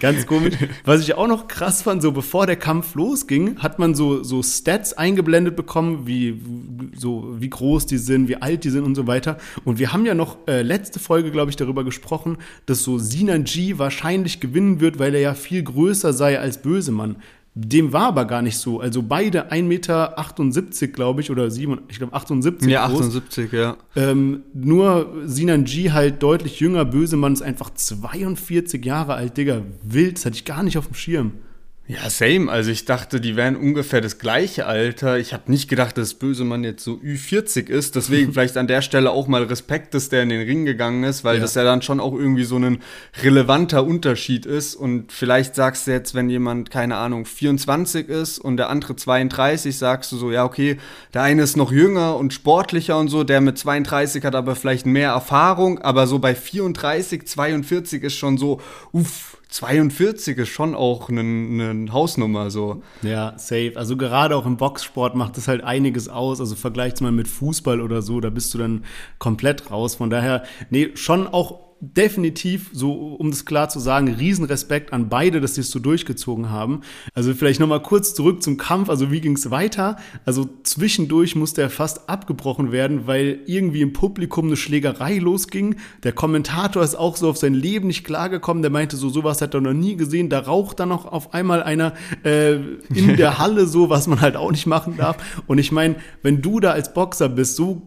ganz 0.00 0.26
komisch. 0.26 0.54
Was 0.84 1.00
ich 1.00 1.14
auch 1.14 1.26
noch 1.26 1.48
krass 1.48 1.82
fand, 1.82 2.02
so 2.02 2.12
bevor 2.12 2.46
der 2.46 2.56
Kampf 2.56 2.94
losging, 2.94 3.58
hat 3.58 3.78
man 3.78 3.94
so, 3.94 4.22
so 4.22 4.42
Stats 4.42 4.92
eingeblendet 4.92 5.56
bekommen, 5.56 6.06
wie, 6.06 6.40
so, 6.94 7.34
wie 7.38 7.48
groß 7.48 7.77
die 7.86 7.98
sind, 7.98 8.28
wie 8.28 8.36
alt 8.36 8.64
die 8.64 8.70
sind 8.70 8.84
und 8.84 8.94
so 8.94 9.06
weiter. 9.06 9.38
Und 9.64 9.78
wir 9.78 9.92
haben 9.92 10.06
ja 10.06 10.14
noch 10.14 10.38
äh, 10.46 10.62
letzte 10.62 10.98
Folge, 10.98 11.30
glaube 11.30 11.50
ich, 11.50 11.56
darüber 11.56 11.84
gesprochen, 11.84 12.38
dass 12.66 12.82
so 12.82 12.98
Sinan 12.98 13.44
G 13.44 13.78
wahrscheinlich 13.78 14.40
gewinnen 14.40 14.80
wird, 14.80 14.98
weil 14.98 15.14
er 15.14 15.20
ja 15.20 15.34
viel 15.34 15.62
größer 15.62 16.12
sei 16.12 16.38
als 16.38 16.62
Bösemann. 16.62 17.16
Dem 17.54 17.92
war 17.92 18.08
aber 18.08 18.24
gar 18.24 18.40
nicht 18.40 18.56
so. 18.56 18.78
Also 18.78 19.02
beide 19.02 19.50
1,78 19.50 19.62
Meter, 19.62 20.88
glaube 20.92 21.20
ich, 21.20 21.30
oder 21.30 21.50
7, 21.50 21.80
ich 21.88 21.98
glaube 21.98 22.12
78 22.12 22.70
Ja, 22.70 22.86
groß. 22.86 23.00
78, 23.00 23.52
ja. 23.52 23.76
Ähm, 23.96 24.44
nur 24.54 25.12
Sinan 25.24 25.64
G 25.64 25.90
halt 25.90 26.22
deutlich 26.22 26.60
jünger, 26.60 26.84
Bösemann 26.84 27.32
ist 27.32 27.42
einfach 27.42 27.70
42 27.70 28.84
Jahre 28.84 29.14
alt, 29.14 29.36
Digga. 29.36 29.62
Wild, 29.82 30.18
das 30.18 30.26
hatte 30.26 30.36
ich 30.36 30.44
gar 30.44 30.62
nicht 30.62 30.78
auf 30.78 30.86
dem 30.86 30.94
Schirm. 30.94 31.32
Ja, 31.90 32.10
same. 32.10 32.52
Also 32.52 32.70
ich 32.70 32.84
dachte, 32.84 33.18
die 33.18 33.34
wären 33.34 33.56
ungefähr 33.56 34.02
das 34.02 34.18
gleiche 34.18 34.66
Alter. 34.66 35.16
Ich 35.18 35.32
habe 35.32 35.50
nicht 35.50 35.68
gedacht, 35.70 35.96
dass 35.96 36.12
Bösemann 36.12 36.62
jetzt 36.62 36.84
so 36.84 36.96
Ü40 36.96 37.70
ist. 37.70 37.96
Deswegen 37.96 38.32
vielleicht 38.34 38.58
an 38.58 38.66
der 38.66 38.82
Stelle 38.82 39.10
auch 39.10 39.26
mal 39.26 39.44
Respekt, 39.44 39.94
dass 39.94 40.10
der 40.10 40.22
in 40.22 40.28
den 40.28 40.42
Ring 40.46 40.66
gegangen 40.66 41.02
ist, 41.02 41.24
weil 41.24 41.36
Ja. 41.36 41.40
das 41.40 41.54
ja 41.54 41.64
dann 41.64 41.80
schon 41.80 41.98
auch 41.98 42.12
irgendwie 42.12 42.44
so 42.44 42.56
ein 42.58 42.80
relevanter 43.22 43.86
Unterschied 43.86 44.44
ist. 44.44 44.74
Und 44.74 45.12
vielleicht 45.12 45.54
sagst 45.54 45.86
du 45.86 45.92
jetzt, 45.92 46.14
wenn 46.14 46.28
jemand, 46.28 46.70
keine 46.70 46.96
Ahnung, 46.96 47.24
24 47.24 48.06
ist 48.10 48.38
und 48.38 48.58
der 48.58 48.68
andere 48.68 48.94
32, 48.94 49.78
sagst 49.78 50.12
du 50.12 50.18
so, 50.18 50.30
ja, 50.30 50.44
okay, 50.44 50.76
der 51.14 51.22
eine 51.22 51.40
ist 51.42 51.56
noch 51.56 51.72
jünger 51.72 52.16
und 52.18 52.34
sportlicher 52.34 52.98
und 52.98 53.08
so, 53.08 53.24
der 53.24 53.40
mit 53.40 53.56
32 53.56 54.24
hat 54.26 54.34
aber 54.34 54.56
vielleicht 54.56 54.84
mehr 54.84 55.12
Erfahrung, 55.12 55.78
aber 55.78 56.06
so 56.06 56.18
bei 56.18 56.34
34, 56.34 57.26
42 57.26 58.02
ist 58.02 58.14
schon 58.16 58.36
so, 58.36 58.60
uff, 58.92 59.37
42 59.48 60.36
ist 60.36 60.50
schon 60.50 60.74
auch 60.74 61.08
eine 61.08 61.24
ne 61.24 61.92
Hausnummer 61.92 62.50
so. 62.50 62.82
Ja, 63.02 63.32
safe. 63.38 63.72
Also 63.76 63.96
gerade 63.96 64.36
auch 64.36 64.44
im 64.44 64.58
Boxsport 64.58 65.14
macht 65.14 65.38
das 65.38 65.48
halt 65.48 65.64
einiges 65.64 66.08
aus. 66.08 66.40
Also 66.40 66.54
vergleich's 66.54 67.00
mal 67.00 67.12
mit 67.12 67.28
Fußball 67.28 67.80
oder 67.80 68.02
so, 68.02 68.20
da 68.20 68.28
bist 68.28 68.52
du 68.52 68.58
dann 68.58 68.84
komplett 69.18 69.70
raus. 69.70 69.94
Von 69.94 70.10
daher, 70.10 70.44
nee, 70.68 70.90
schon 70.94 71.26
auch 71.26 71.67
definitiv, 71.80 72.70
so 72.72 72.92
um 72.92 73.30
das 73.30 73.44
klar 73.44 73.68
zu 73.68 73.78
sagen, 73.78 74.08
Riesenrespekt 74.08 74.92
an 74.92 75.08
beide, 75.08 75.40
dass 75.40 75.54
sie 75.54 75.60
es 75.60 75.70
so 75.70 75.78
durchgezogen 75.78 76.50
haben. 76.50 76.80
Also 77.14 77.32
vielleicht 77.34 77.60
nochmal 77.60 77.82
kurz 77.82 78.14
zurück 78.14 78.42
zum 78.42 78.56
Kampf. 78.56 78.88
Also 78.88 79.12
wie 79.12 79.20
ging's 79.20 79.50
weiter? 79.50 79.96
Also 80.24 80.48
zwischendurch 80.64 81.36
musste 81.36 81.62
er 81.62 81.70
fast 81.70 82.08
abgebrochen 82.08 82.72
werden, 82.72 83.06
weil 83.06 83.40
irgendwie 83.46 83.82
im 83.82 83.92
Publikum 83.92 84.46
eine 84.46 84.56
Schlägerei 84.56 85.18
losging. 85.18 85.76
Der 86.02 86.12
Kommentator 86.12 86.82
ist 86.82 86.96
auch 86.96 87.16
so 87.16 87.30
auf 87.30 87.36
sein 87.36 87.54
Leben 87.54 87.86
nicht 87.86 88.04
klargekommen. 88.04 88.62
Der 88.62 88.72
meinte 88.72 88.96
so, 88.96 89.08
sowas 89.08 89.40
hat 89.40 89.54
er 89.54 89.60
noch 89.60 89.72
nie 89.72 89.96
gesehen. 89.96 90.30
Da 90.30 90.40
raucht 90.40 90.80
dann 90.80 90.88
noch 90.88 91.06
auf 91.06 91.32
einmal 91.32 91.62
einer 91.62 91.94
äh, 92.24 92.56
in 92.92 93.16
der 93.16 93.38
Halle 93.38 93.66
so, 93.66 93.88
was 93.88 94.08
man 94.08 94.20
halt 94.20 94.36
auch 94.36 94.50
nicht 94.50 94.66
machen 94.66 94.96
darf. 94.96 95.16
Und 95.46 95.58
ich 95.58 95.70
meine, 95.70 95.96
wenn 96.22 96.42
du 96.42 96.58
da 96.58 96.72
als 96.72 96.92
Boxer 96.92 97.28
bist, 97.28 97.54
so 97.54 97.82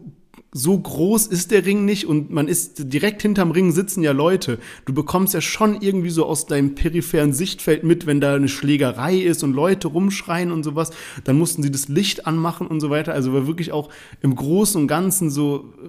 so 0.54 0.78
groß 0.78 1.28
ist 1.28 1.50
der 1.50 1.64
Ring 1.64 1.86
nicht 1.86 2.06
und 2.06 2.30
man 2.30 2.46
ist 2.46 2.92
direkt 2.92 3.22
hinterm 3.22 3.52
Ring 3.52 3.72
sitzen 3.72 4.02
ja 4.02 4.12
Leute. 4.12 4.58
Du 4.84 4.92
bekommst 4.92 5.32
ja 5.32 5.40
schon 5.40 5.80
irgendwie 5.80 6.10
so 6.10 6.26
aus 6.26 6.46
deinem 6.46 6.74
peripheren 6.74 7.32
Sichtfeld 7.32 7.84
mit, 7.84 8.06
wenn 8.06 8.20
da 8.20 8.34
eine 8.34 8.48
Schlägerei 8.48 9.16
ist 9.16 9.42
und 9.42 9.54
Leute 9.54 9.88
rumschreien 9.88 10.52
und 10.52 10.62
sowas, 10.62 10.90
dann 11.24 11.38
mussten 11.38 11.62
sie 11.62 11.70
das 11.70 11.88
Licht 11.88 12.26
anmachen 12.26 12.66
und 12.66 12.80
so 12.80 12.90
weiter. 12.90 13.14
Also 13.14 13.32
war 13.32 13.46
wirklich 13.46 13.72
auch 13.72 13.88
im 14.20 14.36
Großen 14.36 14.78
und 14.78 14.88
Ganzen 14.88 15.30
so 15.30 15.72
äh, 15.82 15.88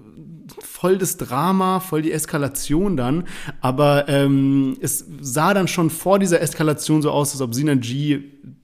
voll 0.59 0.97
das 0.97 1.17
Drama, 1.17 1.81
voll 1.81 2.01
die 2.01 2.13
Eskalation 2.13 2.95
dann. 2.95 3.25
Aber 3.59 4.07
ähm, 4.07 4.77
es 4.79 5.05
sah 5.19 5.53
dann 5.53 5.67
schon 5.67 5.89
vor 5.89 6.19
dieser 6.19 6.39
Eskalation 6.39 7.01
so 7.01 7.11
aus, 7.11 7.33
als 7.33 7.41
ob 7.41 7.53
Sinan 7.53 7.81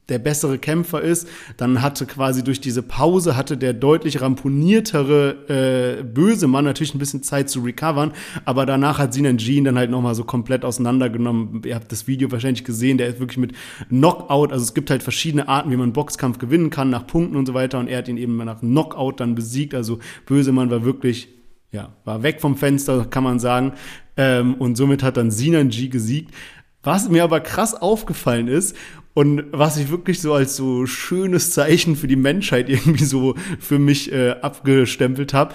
der 0.09 0.19
bessere 0.19 0.57
Kämpfer 0.57 1.01
ist. 1.01 1.27
Dann 1.57 1.81
hatte 1.81 2.05
quasi 2.05 2.43
durch 2.43 2.61
diese 2.61 2.81
Pause 2.83 3.37
hatte 3.37 3.57
der 3.57 3.73
deutlich 3.73 4.21
ramponiertere 4.21 5.99
äh, 5.99 6.03
böse 6.03 6.47
Mann 6.47 6.65
natürlich 6.65 6.93
ein 6.93 6.99
bisschen 6.99 7.23
Zeit 7.23 7.49
zu 7.49 7.61
recovern, 7.61 8.11
aber 8.45 8.65
danach 8.65 8.99
hat 8.99 9.13
Sinan 9.13 9.37
ihn 9.39 9.63
dann 9.63 9.77
halt 9.77 9.89
nochmal 9.89 10.15
so 10.15 10.23
komplett 10.23 10.65
auseinandergenommen. 10.65 11.61
Ihr 11.65 11.75
habt 11.75 11.91
das 11.91 12.07
Video 12.07 12.31
wahrscheinlich 12.31 12.63
gesehen, 12.63 12.97
der 12.97 13.07
ist 13.07 13.19
wirklich 13.19 13.37
mit 13.37 13.53
Knockout, 13.89 14.51
also 14.51 14.63
es 14.63 14.73
gibt 14.73 14.89
halt 14.89 15.03
verschiedene 15.03 15.47
Arten, 15.47 15.71
wie 15.71 15.75
man 15.75 15.85
einen 15.85 15.93
Boxkampf 15.93 16.39
gewinnen 16.39 16.69
kann, 16.69 16.89
nach 16.89 17.07
Punkten 17.07 17.35
und 17.35 17.45
so 17.45 17.53
weiter 17.53 17.79
und 17.79 17.87
er 17.87 17.99
hat 17.99 18.07
ihn 18.07 18.17
eben 18.17 18.37
nach 18.37 18.59
Knockout 18.59 19.19
dann 19.19 19.35
besiegt, 19.35 19.73
also 19.73 19.99
böse 20.25 20.51
Mann 20.51 20.69
war 20.69 20.83
wirklich 20.83 21.29
ja, 21.71 21.93
war 22.03 22.23
weg 22.23 22.41
vom 22.41 22.55
Fenster, 22.55 23.05
kann 23.05 23.23
man 23.23 23.39
sagen. 23.39 23.73
Ähm, 24.17 24.55
und 24.55 24.75
somit 24.75 25.03
hat 25.03 25.17
dann 25.17 25.31
Sinan 25.31 25.69
G 25.69 25.87
gesiegt. 25.87 26.33
Was 26.81 27.09
mir 27.09 27.23
aber 27.23 27.41
krass 27.41 27.79
aufgefallen 27.79 28.47
ist 28.47 28.75
und 29.13 29.45
was 29.51 29.77
ich 29.77 29.89
wirklich 29.89 30.21
so 30.21 30.33
als 30.33 30.55
so 30.55 30.85
schönes 30.85 31.51
Zeichen 31.51 31.95
für 31.95 32.07
die 32.07 32.15
Menschheit 32.15 32.69
irgendwie 32.69 33.05
so 33.05 33.35
für 33.59 33.79
mich 33.79 34.11
äh, 34.11 34.31
abgestempelt 34.41 35.33
habe, 35.33 35.53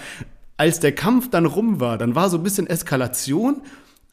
als 0.57 0.81
der 0.81 0.93
Kampf 0.93 1.31
dann 1.31 1.47
rum 1.47 1.81
war, 1.81 1.99
dann 1.99 2.15
war 2.15 2.31
so 2.31 2.37
ein 2.37 2.43
bisschen 2.43 2.67
Eskalation, 2.67 3.63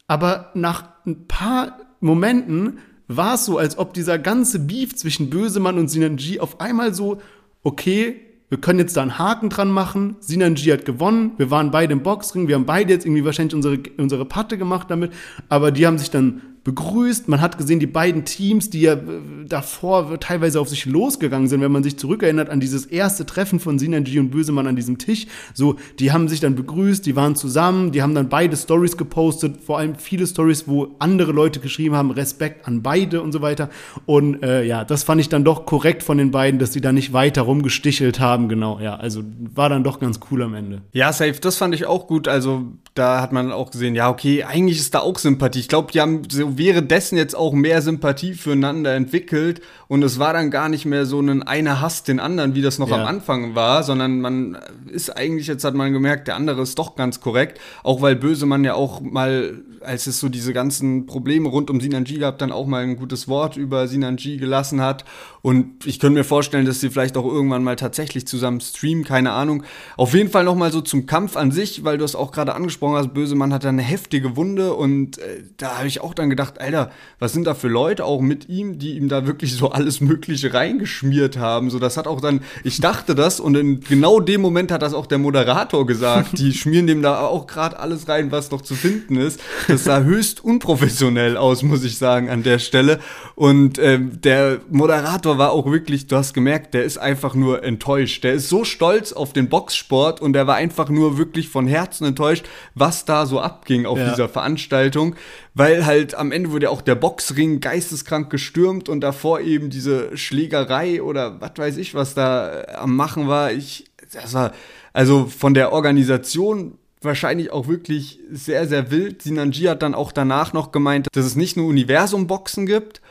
aber 0.08 0.52
nach 0.54 0.90
ein 1.06 1.28
paar 1.28 1.80
Momenten 2.00 2.80
war 3.08 3.36
es 3.36 3.46
so, 3.46 3.58
als 3.58 3.78
ob 3.78 3.94
dieser 3.94 4.18
ganze 4.18 4.60
Beef 4.60 4.96
zwischen 4.96 5.30
Bösemann 5.30 5.78
und 5.78 5.90
Sinan 5.90 6.16
G 6.16 6.40
auf 6.40 6.60
einmal 6.60 6.94
so 6.94 7.20
okay, 7.64 8.16
wir 8.50 8.60
können 8.60 8.80
jetzt 8.80 8.98
da 8.98 9.02
einen 9.02 9.18
Haken 9.18 9.50
dran 9.50 9.70
machen. 9.70 10.18
Sinanji 10.20 10.72
hat 10.72 10.84
gewonnen. 10.84 11.32
Wir 11.38 11.52
waren 11.52 11.72
beide 11.72 11.94
im 11.94 12.04
Boxring. 12.04 12.50
Wir 12.50 12.56
haben 12.56 12.66
beide 12.66 12.92
jetzt 12.92 13.06
irgendwie 13.06 13.24
wahrscheinlich 13.24 13.56
unsere, 13.56 13.80
unsere 13.98 14.26
Patte 14.26 14.58
gemacht 14.58 14.92
damit. 14.92 15.14
Aber 15.48 15.72
die 15.72 15.88
haben 15.88 15.98
sich 15.98 16.12
dann 16.12 16.42
begrüßt. 16.64 17.28
Man 17.28 17.42
hat 17.42 17.58
gesehen, 17.58 17.80
die 17.80 17.88
beiden 17.88 18.24
Teams, 18.24 18.70
die 18.70 18.82
ja 18.82 18.94
äh, 18.94 19.00
davor 19.48 20.20
teilweise 20.20 20.60
auf 20.60 20.70
sich 20.70 20.86
losgegangen 20.86 21.48
sind, 21.48 21.62
wenn 21.62 21.72
man 21.72 21.84
sich 21.84 21.98
zurückerinnert 21.98 22.50
an 22.50 22.60
dieses 22.60 22.86
erste 22.86 23.26
Treffen 23.26 23.60
von 23.60 23.80
Sinanji 23.80 24.20
und 24.20 24.30
Bösemann 24.30 24.68
an 24.68 24.76
diesem 24.76 24.98
Tisch. 25.00 25.26
So, 25.54 25.78
die 26.00 26.12
haben 26.12 26.28
sich 26.28 26.40
dann 26.40 26.56
begrüßt, 26.56 27.06
die 27.06 27.16
waren 27.16 27.36
zusammen, 27.36 27.92
die 27.92 28.04
haben 28.04 28.14
dann 28.14 28.30
beide 28.30 28.56
Stories 28.56 28.96
gepostet, 28.96 29.62
vor 29.66 29.80
allem 29.80 29.96
viele 29.96 30.28
Stories, 30.28 30.68
wo 30.68 30.96
andere 31.00 31.32
Leute 31.32 31.60
geschrieben 31.60 31.96
haben, 31.96 32.12
Respekt 32.12 32.68
an 32.68 32.84
beide 32.84 33.22
und 33.22 33.32
so 33.32 33.42
weiter. 33.42 33.70
Und 34.06 34.44
äh, 34.44 34.64
ja, 34.64 34.86
das 34.86 35.04
fand 35.04 35.20
ich 35.20 35.30
dann 35.30 35.44
doch 35.44 35.66
korrekt 35.66 36.04
von 36.04 36.20
den 36.20 36.30
beiden, 36.30 36.60
dass 36.60 36.74
sie 36.74 36.82
da 36.82 36.92
nicht 36.92 37.12
weiter 37.12 37.42
rumgestichelt 37.42 38.20
haben, 38.20 38.50
genau. 38.50 38.80
Ja, 38.80 38.96
also 38.96 39.24
war 39.56 39.70
dann 39.70 39.84
doch 39.84 40.00
ganz 40.00 40.20
cool 40.30 40.44
am 40.44 40.54
Ende. 40.54 40.84
Ja, 40.92 41.12
safe, 41.12 41.40
das 41.42 41.58
fand 41.58 41.74
ich 41.74 41.88
auch 41.88 42.06
gut. 42.06 42.28
Also 42.28 42.68
da 42.94 43.22
hat 43.22 43.32
man 43.32 43.54
auch 43.54 43.72
gesehen, 43.72 43.96
ja, 43.96 44.10
okay, 44.10 44.44
eigentlich 44.44 44.78
ist 44.78 44.94
da 44.94 45.00
auch 45.00 45.18
Sympathie. 45.18 45.60
Ich 45.60 45.70
glaube, 45.70 45.94
die 45.94 46.02
haben 46.02 46.24
so 46.30 46.58
währenddessen 46.58 47.18
jetzt 47.18 47.36
auch 47.36 47.54
mehr 47.54 47.82
Sympathie 47.82 48.34
füreinander 48.34 48.94
entwickelt 48.94 49.62
und 49.88 50.04
es 50.04 50.20
war 50.20 50.34
dann 50.34 50.52
gar 50.52 50.68
nicht 50.68 50.86
mehr 50.86 51.06
so 51.06 51.22
ein 51.22 51.44
einer 51.44 51.80
hasst 51.80 52.10
den 52.10 52.20
anderen, 52.20 52.54
wie 52.54 52.62
das 52.62 52.80
noch 52.80 52.90
ja. 52.90 52.98
am 52.98 53.06
Anfang 53.06 53.56
war, 53.56 53.84
sondern 53.84 54.20
man 54.20 54.58
ist 54.92 55.10
eigentlich, 55.10 55.48
jetzt 55.48 55.64
hat 55.64 55.74
man 55.74 55.94
gemerkt, 55.94 56.28
der 56.28 56.36
andere 56.36 56.62
ist 56.62 56.78
doch 56.78 56.96
ganz 56.96 57.22
korrekt, 57.22 57.62
auch 57.84 58.02
weil 58.02 58.18
Bösemann 58.18 58.66
ja 58.66 58.74
auch 58.74 59.00
mal, 59.00 59.64
als 59.80 60.08
es 60.08 60.20
so 60.20 60.28
diese 60.28 60.52
ganzen 60.52 61.06
Probleme 61.06 61.48
rund 61.48 61.70
um 61.70 61.80
Sinanji 61.80 62.18
gab, 62.18 62.40
dann 62.40 62.52
auch 62.52 62.68
mal 62.68 62.84
ein 62.84 62.98
gutes 62.98 63.30
Wort 63.30 63.56
über 63.56 63.88
Sinanji 63.88 64.36
gelassen 64.36 64.82
hat 64.82 65.06
und 65.42 65.86
ich 65.88 66.00
könnte 66.00 66.20
mir 66.20 66.24
vorstellen, 66.24 66.66
dass 66.66 66.80
sie 66.80 66.90
vielleicht 66.90 67.18
auch 67.18 67.26
irgendwann 67.26 67.64
mal 67.64 67.76
tatsächlich 67.76 68.28
zusammen 68.28 68.62
streamen, 68.62 69.04
keine 69.04 69.32
Ahnung. 69.32 69.64
Auf 69.98 70.14
jeden 70.14 70.30
Fall 70.30 70.44
noch 70.44 70.56
mal 70.56 70.72
so 70.72 70.82
zum 70.82 71.08
Kampf 71.08 71.36
an 71.36 71.52
sich, 71.52 71.84
weil 71.84 71.98
du 71.98 72.06
es 72.06 72.16
auch 72.16 72.32
gerade 72.32 72.54
angesprochen 72.54 72.96
hast, 72.96 73.14
Bösemann 73.14 73.52
hat 73.54 73.64
da 73.64 73.70
eine 73.70 73.82
heftige 73.82 74.36
Wunde 74.36 74.74
und 74.74 75.18
äh, 75.18 75.44
da 75.58 75.80
habe 75.80 75.88
ich 75.88 76.02
auch 76.02 76.14
dann 76.14 76.30
gedacht, 76.30 76.62
Alter, 76.62 76.92
was 77.18 77.34
sind 77.34 77.46
da 77.46 77.56
für 77.56 77.70
Leute 77.70 78.06
auch 78.06 78.22
mit 78.22 78.50
ihm, 78.50 78.78
die 78.78 78.98
ihm 78.98 79.10
da 79.10 79.26
wirklich 79.26 79.56
so 79.56 79.72
alles 79.72 80.00
Mögliche 80.00 80.54
reingeschmiert 80.54 81.38
haben. 81.38 81.70
So, 81.72 81.80
das 81.80 81.98
hat 81.98 82.08
auch 82.08 82.22
dann, 82.22 82.42
ich 82.64 82.80
dachte 82.80 83.16
das 83.16 83.40
und 83.40 83.58
in 83.58 83.80
genau 83.82 84.20
dem 84.20 84.42
Moment 84.42 84.72
hat 84.72 84.84
das 84.84 84.94
auch 84.94 85.08
der 85.08 85.18
Moderator 85.18 85.88
gesagt. 85.88 86.38
Die 86.38 86.54
schmieren 86.62 86.86
dem 86.86 87.02
da 87.02 87.22
auch 87.22 87.48
gerade 87.48 87.80
alles 87.80 88.08
rein, 88.08 88.32
was 88.32 88.52
noch 88.52 88.62
zu 88.62 88.76
finden 88.76 89.16
ist. 89.16 89.40
Das 89.68 89.86
sah 89.86 90.02
höchst 90.02 90.44
unprofessionell 90.44 91.36
aus, 91.36 91.64
muss 91.64 91.84
ich 91.84 91.98
sagen, 91.98 92.30
an 92.30 92.44
der 92.44 92.60
Stelle. 92.60 93.00
Und 93.36 93.80
ähm, 93.80 94.22
der 94.22 94.60
Moderator 94.70 95.31
war 95.38 95.52
auch 95.52 95.66
wirklich, 95.72 96.08
du 96.08 96.16
hast 96.16 96.34
gemerkt, 96.34 96.74
der 96.74 96.84
ist 96.84 96.98
einfach 96.98 97.36
nur 97.36 97.64
enttäuscht. 97.64 98.24
Der 98.24 98.34
ist 98.34 98.50
so 98.50 98.64
stolz 98.64 99.14
auf 99.14 99.34
den 99.34 99.50
Boxsport 99.50 100.22
und 100.22 100.34
der 100.34 100.48
war 100.48 100.56
einfach 100.56 100.90
nur 100.90 101.18
wirklich 101.18 101.50
von 101.50 101.68
Herzen 101.68 102.06
enttäuscht, 102.06 102.46
was 102.76 103.06
da 103.06 103.26
so 103.26 103.40
abging 103.40 103.86
auf 103.86 103.98
ja. 103.98 104.10
dieser 104.10 104.30
Veranstaltung 104.30 105.16
weil 105.54 105.86
halt 105.86 106.16
am 106.16 106.32
Ende 106.32 106.52
wurde 106.52 106.66
ja 106.66 106.70
auch 106.70 106.82
der 106.82 106.96
Boxring 106.96 107.60
geisteskrank 107.60 108.30
gestürmt 108.30 108.90
und 108.90 109.02
davor 109.02 109.42
eben 109.42 109.70
diese 109.70 110.16
Schlägerei 110.18 111.02
oder 111.02 111.42
was 111.42 111.52
weiß 111.58 111.78
ich, 111.78 111.94
was 111.94 112.14
da 112.14 112.62
äh, 112.62 112.74
am 112.74 112.96
Machen 112.96 113.28
war. 113.28 113.52
Ich, 113.52 113.92
das 114.14 114.34
war 114.34 114.54
also 114.94 115.26
von 115.26 115.54
der 115.54 115.74
Organisation 115.74 116.78
wahrscheinlich 117.02 117.52
auch 117.52 117.68
wirklich 117.68 118.20
sehr, 118.32 118.68
sehr 118.68 118.92
wild. 118.92 119.24
Sinanji 119.24 119.66
hat 119.66 119.82
dann 119.82 119.96
auch 119.96 120.12
danach 120.12 120.54
noch 120.54 120.72
gemeint, 120.72 121.08
dass 121.12 121.26
es 121.26 121.36
nicht 121.36 121.58
nur 121.58 121.68
Universum-Boxen 121.68 122.66
gibt, 122.66 123.02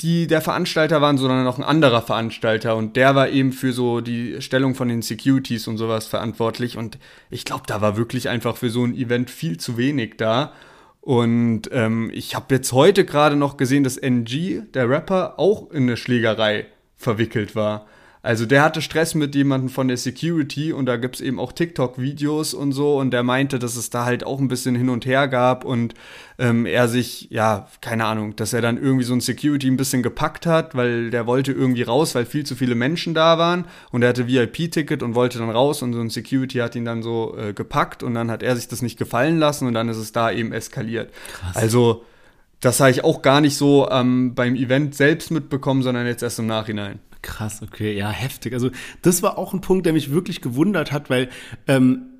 die 0.00 0.26
der 0.26 0.40
Veranstalter 0.40 1.02
waren, 1.02 1.18
sondern 1.18 1.44
noch 1.44 1.58
ein 1.58 1.64
anderer 1.64 2.02
Veranstalter. 2.02 2.76
Und 2.76 2.96
der 2.96 3.14
war 3.14 3.28
eben 3.28 3.52
für 3.52 3.72
so 3.72 4.00
die 4.00 4.40
Stellung 4.40 4.74
von 4.74 4.88
den 4.88 5.02
Securities 5.02 5.68
und 5.68 5.76
sowas 5.76 6.06
verantwortlich. 6.06 6.76
Und 6.78 6.98
ich 7.28 7.44
glaube, 7.44 7.64
da 7.66 7.80
war 7.80 7.96
wirklich 7.96 8.28
einfach 8.28 8.56
für 8.56 8.70
so 8.70 8.84
ein 8.84 8.94
Event 8.94 9.30
viel 9.30 9.58
zu 9.58 9.76
wenig 9.76 10.14
da. 10.16 10.52
Und 11.00 11.62
ähm, 11.72 12.10
ich 12.14 12.34
habe 12.34 12.54
jetzt 12.54 12.72
heute 12.72 13.04
gerade 13.04 13.36
noch 13.36 13.56
gesehen, 13.56 13.84
dass 13.84 13.96
NG, 13.96 14.62
der 14.74 14.88
Rapper, 14.88 15.38
auch 15.38 15.70
in 15.70 15.84
eine 15.84 15.96
Schlägerei 15.96 16.66
verwickelt 16.96 17.54
war. 17.54 17.86
Also 18.22 18.44
der 18.44 18.62
hatte 18.62 18.82
Stress 18.82 19.14
mit 19.14 19.34
jemandem 19.34 19.70
von 19.70 19.88
der 19.88 19.96
Security 19.96 20.74
und 20.74 20.84
da 20.86 20.96
gibt's 20.96 21.22
eben 21.22 21.40
auch 21.40 21.52
TikTok-Videos 21.52 22.52
und 22.52 22.72
so 22.72 22.98
und 22.98 23.12
der 23.12 23.22
meinte, 23.22 23.58
dass 23.58 23.76
es 23.76 23.88
da 23.88 24.04
halt 24.04 24.24
auch 24.24 24.40
ein 24.40 24.48
bisschen 24.48 24.74
hin 24.74 24.90
und 24.90 25.06
her 25.06 25.26
gab 25.26 25.64
und 25.64 25.94
ähm, 26.38 26.66
er 26.66 26.88
sich, 26.88 27.28
ja, 27.30 27.68
keine 27.80 28.04
Ahnung, 28.04 28.36
dass 28.36 28.52
er 28.52 28.60
dann 28.60 28.76
irgendwie 28.76 29.04
so 29.04 29.14
ein 29.14 29.22
Security 29.22 29.68
ein 29.68 29.78
bisschen 29.78 30.02
gepackt 30.02 30.44
hat, 30.44 30.74
weil 30.74 31.10
der 31.10 31.26
wollte 31.26 31.52
irgendwie 31.52 31.82
raus, 31.82 32.14
weil 32.14 32.26
viel 32.26 32.44
zu 32.44 32.56
viele 32.56 32.74
Menschen 32.74 33.14
da 33.14 33.38
waren 33.38 33.64
und 33.90 34.02
er 34.02 34.10
hatte 34.10 34.28
VIP-Ticket 34.28 35.02
und 35.02 35.14
wollte 35.14 35.38
dann 35.38 35.48
raus 35.48 35.80
und 35.80 35.94
so 35.94 36.00
ein 36.00 36.10
Security 36.10 36.58
hat 36.58 36.76
ihn 36.76 36.84
dann 36.84 37.02
so 37.02 37.34
äh, 37.38 37.54
gepackt 37.54 38.02
und 38.02 38.12
dann 38.12 38.30
hat 38.30 38.42
er 38.42 38.54
sich 38.54 38.68
das 38.68 38.82
nicht 38.82 38.98
gefallen 38.98 39.38
lassen 39.38 39.66
und 39.66 39.72
dann 39.72 39.88
ist 39.88 39.96
es 39.96 40.12
da 40.12 40.30
eben 40.30 40.52
eskaliert. 40.52 41.10
Krass. 41.32 41.56
Also 41.56 42.04
das 42.60 42.80
habe 42.80 42.90
ich 42.90 43.02
auch 43.02 43.22
gar 43.22 43.40
nicht 43.40 43.56
so 43.56 43.88
ähm, 43.90 44.34
beim 44.34 44.54
Event 44.54 44.94
selbst 44.94 45.30
mitbekommen, 45.30 45.82
sondern 45.82 46.06
jetzt 46.06 46.22
erst 46.22 46.38
im 46.38 46.46
Nachhinein. 46.46 47.00
Krass, 47.22 47.62
okay, 47.62 47.96
ja, 47.96 48.10
heftig. 48.10 48.54
Also 48.54 48.70
das 49.02 49.22
war 49.22 49.36
auch 49.36 49.52
ein 49.52 49.60
Punkt, 49.60 49.86
der 49.86 49.92
mich 49.92 50.10
wirklich 50.10 50.40
gewundert 50.40 50.92
hat, 50.92 51.10
weil 51.10 51.28
ähm, 51.68 52.19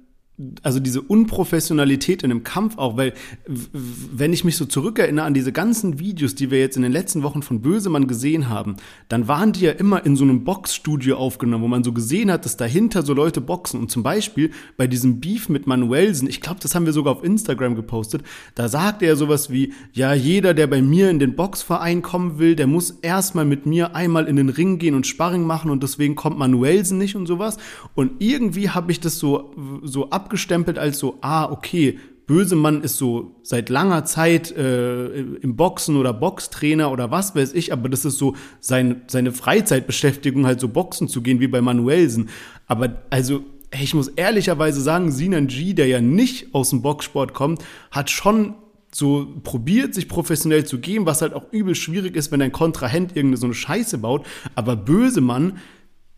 also 0.62 0.80
diese 0.80 1.02
Unprofessionalität 1.02 2.22
in 2.22 2.30
einem 2.30 2.44
Kampf 2.44 2.78
auch, 2.78 2.96
weil 2.96 3.12
wenn 3.46 4.32
ich 4.32 4.44
mich 4.44 4.56
so 4.56 4.64
zurückerinnere 4.64 5.26
an 5.26 5.34
diese 5.34 5.52
ganzen 5.52 5.98
Videos, 5.98 6.34
die 6.34 6.50
wir 6.50 6.58
jetzt 6.58 6.76
in 6.76 6.82
den 6.82 6.92
letzten 6.92 7.22
Wochen 7.22 7.42
von 7.42 7.60
Bösemann 7.60 8.06
gesehen 8.06 8.48
haben, 8.48 8.76
dann 9.08 9.28
waren 9.28 9.52
die 9.52 9.60
ja 9.60 9.72
immer 9.72 10.04
in 10.06 10.16
so 10.16 10.24
einem 10.24 10.44
Boxstudio 10.44 11.16
aufgenommen, 11.16 11.64
wo 11.64 11.68
man 11.68 11.84
so 11.84 11.92
gesehen 11.92 12.30
hat, 12.30 12.44
dass 12.44 12.56
dahinter 12.56 13.02
so 13.02 13.12
Leute 13.12 13.40
boxen. 13.40 13.80
Und 13.80 13.90
zum 13.90 14.02
Beispiel 14.02 14.50
bei 14.76 14.86
diesem 14.86 15.20
Beef 15.20 15.48
mit 15.48 15.66
Manuelsen, 15.66 16.28
ich 16.28 16.40
glaube, 16.40 16.60
das 16.60 16.74
haben 16.74 16.86
wir 16.86 16.92
sogar 16.92 17.14
auf 17.14 17.24
Instagram 17.24 17.74
gepostet, 17.74 18.22
da 18.54 18.68
sagt 18.68 19.02
er 19.02 19.16
sowas 19.16 19.50
wie, 19.50 19.74
ja, 19.92 20.14
jeder, 20.14 20.54
der 20.54 20.66
bei 20.66 20.80
mir 20.80 21.10
in 21.10 21.18
den 21.18 21.36
Boxverein 21.36 22.02
kommen 22.02 22.38
will, 22.38 22.56
der 22.56 22.66
muss 22.66 22.90
erstmal 23.02 23.44
mit 23.44 23.66
mir 23.66 23.94
einmal 23.94 24.26
in 24.26 24.36
den 24.36 24.48
Ring 24.48 24.78
gehen 24.78 24.94
und 24.94 25.06
Sparring 25.06 25.44
machen 25.44 25.70
und 25.70 25.82
deswegen 25.82 26.14
kommt 26.14 26.38
Manuelsen 26.38 26.96
nicht 26.96 27.16
und 27.16 27.26
sowas. 27.26 27.58
Und 27.94 28.12
irgendwie 28.20 28.70
habe 28.70 28.90
ich 28.90 29.00
das 29.00 29.18
so, 29.18 29.54
so 29.82 30.08
ab 30.10 30.29
abgestempelt 30.30 30.78
als 30.78 30.98
so, 30.98 31.18
ah, 31.22 31.50
okay, 31.50 31.98
Bösemann 32.26 32.82
ist 32.82 32.96
so 32.96 33.34
seit 33.42 33.68
langer 33.68 34.04
Zeit 34.04 34.52
äh, 34.52 35.08
im 35.16 35.56
Boxen 35.56 35.96
oder 35.96 36.12
Boxtrainer 36.12 36.92
oder 36.92 37.10
was 37.10 37.34
weiß 37.34 37.54
ich, 37.54 37.72
aber 37.72 37.88
das 37.88 38.04
ist 38.04 38.18
so 38.18 38.36
sein, 38.60 39.02
seine 39.08 39.32
Freizeitbeschäftigung, 39.32 40.46
halt 40.46 40.60
so 40.60 40.68
Boxen 40.68 41.08
zu 41.08 41.22
gehen 41.22 41.40
wie 41.40 41.48
bei 41.48 41.60
Manuelsen. 41.60 42.28
Aber 42.68 43.02
also, 43.10 43.42
ich 43.72 43.94
muss 43.94 44.06
ehrlicherweise 44.06 44.80
sagen, 44.80 45.10
Sinan 45.10 45.48
G, 45.48 45.74
der 45.74 45.88
ja 45.88 46.00
nicht 46.00 46.54
aus 46.54 46.70
dem 46.70 46.82
Boxsport 46.82 47.34
kommt, 47.34 47.64
hat 47.90 48.10
schon 48.10 48.54
so 48.92 49.26
probiert, 49.42 49.94
sich 49.94 50.08
professionell 50.08 50.64
zu 50.64 50.78
geben, 50.78 51.06
was 51.06 51.22
halt 51.22 51.34
auch 51.34 51.52
übel 51.52 51.74
schwierig 51.74 52.14
ist, 52.14 52.30
wenn 52.30 52.42
ein 52.42 52.52
Kontrahent 52.52 53.16
irgendeine 53.16 53.38
so 53.38 53.46
eine 53.46 53.54
Scheiße 53.54 53.98
baut. 53.98 54.24
Aber 54.54 54.76
Bösemann, 54.76 55.58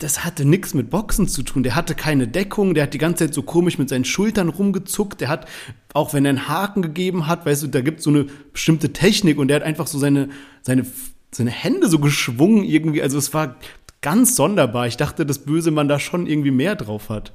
das 0.03 0.25
hatte 0.25 0.45
nichts 0.45 0.75
mit 0.75 0.91
Boxen 0.91 1.29
zu 1.29 1.43
tun. 1.43 1.63
Der 1.63 1.75
hatte 1.75 1.95
keine 1.95 2.27
Deckung, 2.27 2.75
der 2.75 2.85
hat 2.85 2.95
die 2.95 2.99
ganze 2.99 3.27
Zeit 3.27 3.35
so 3.35 3.43
komisch 3.43 3.79
mit 3.79 3.89
seinen 3.89 4.05
Schultern 4.05 4.49
rumgezuckt. 4.49 5.21
Der 5.21 5.29
hat, 5.29 5.47
auch 5.95 6.13
wenn 6.13 6.25
er 6.25 6.31
einen 6.31 6.49
Haken 6.49 6.83
gegeben 6.83 7.27
hat, 7.27 7.47
weißt 7.47 7.63
du, 7.63 7.67
da 7.69 7.81
gibt 7.81 7.99
es 7.99 8.05
so 8.05 8.11
eine 8.11 8.27
bestimmte 8.53 8.93
Technik 8.93 9.39
und 9.39 9.49
der 9.49 9.57
hat 9.57 9.63
einfach 9.63 9.87
so 9.87 9.99
seine, 9.99 10.29
seine, 10.63 10.87
seine 11.31 11.51
Hände 11.51 11.89
so 11.89 11.99
geschwungen 11.99 12.65
irgendwie. 12.65 13.03
Also 13.03 13.19
es 13.19 13.33
war 13.33 13.57
ganz 14.01 14.35
sonderbar. 14.35 14.87
Ich 14.87 14.97
dachte, 14.97 15.25
dass 15.25 15.39
Böse 15.39 15.71
man 15.71 15.89
da 15.89 15.99
schon 15.99 16.27
irgendwie 16.27 16.51
mehr 16.51 16.75
drauf 16.75 17.09
hat. 17.09 17.33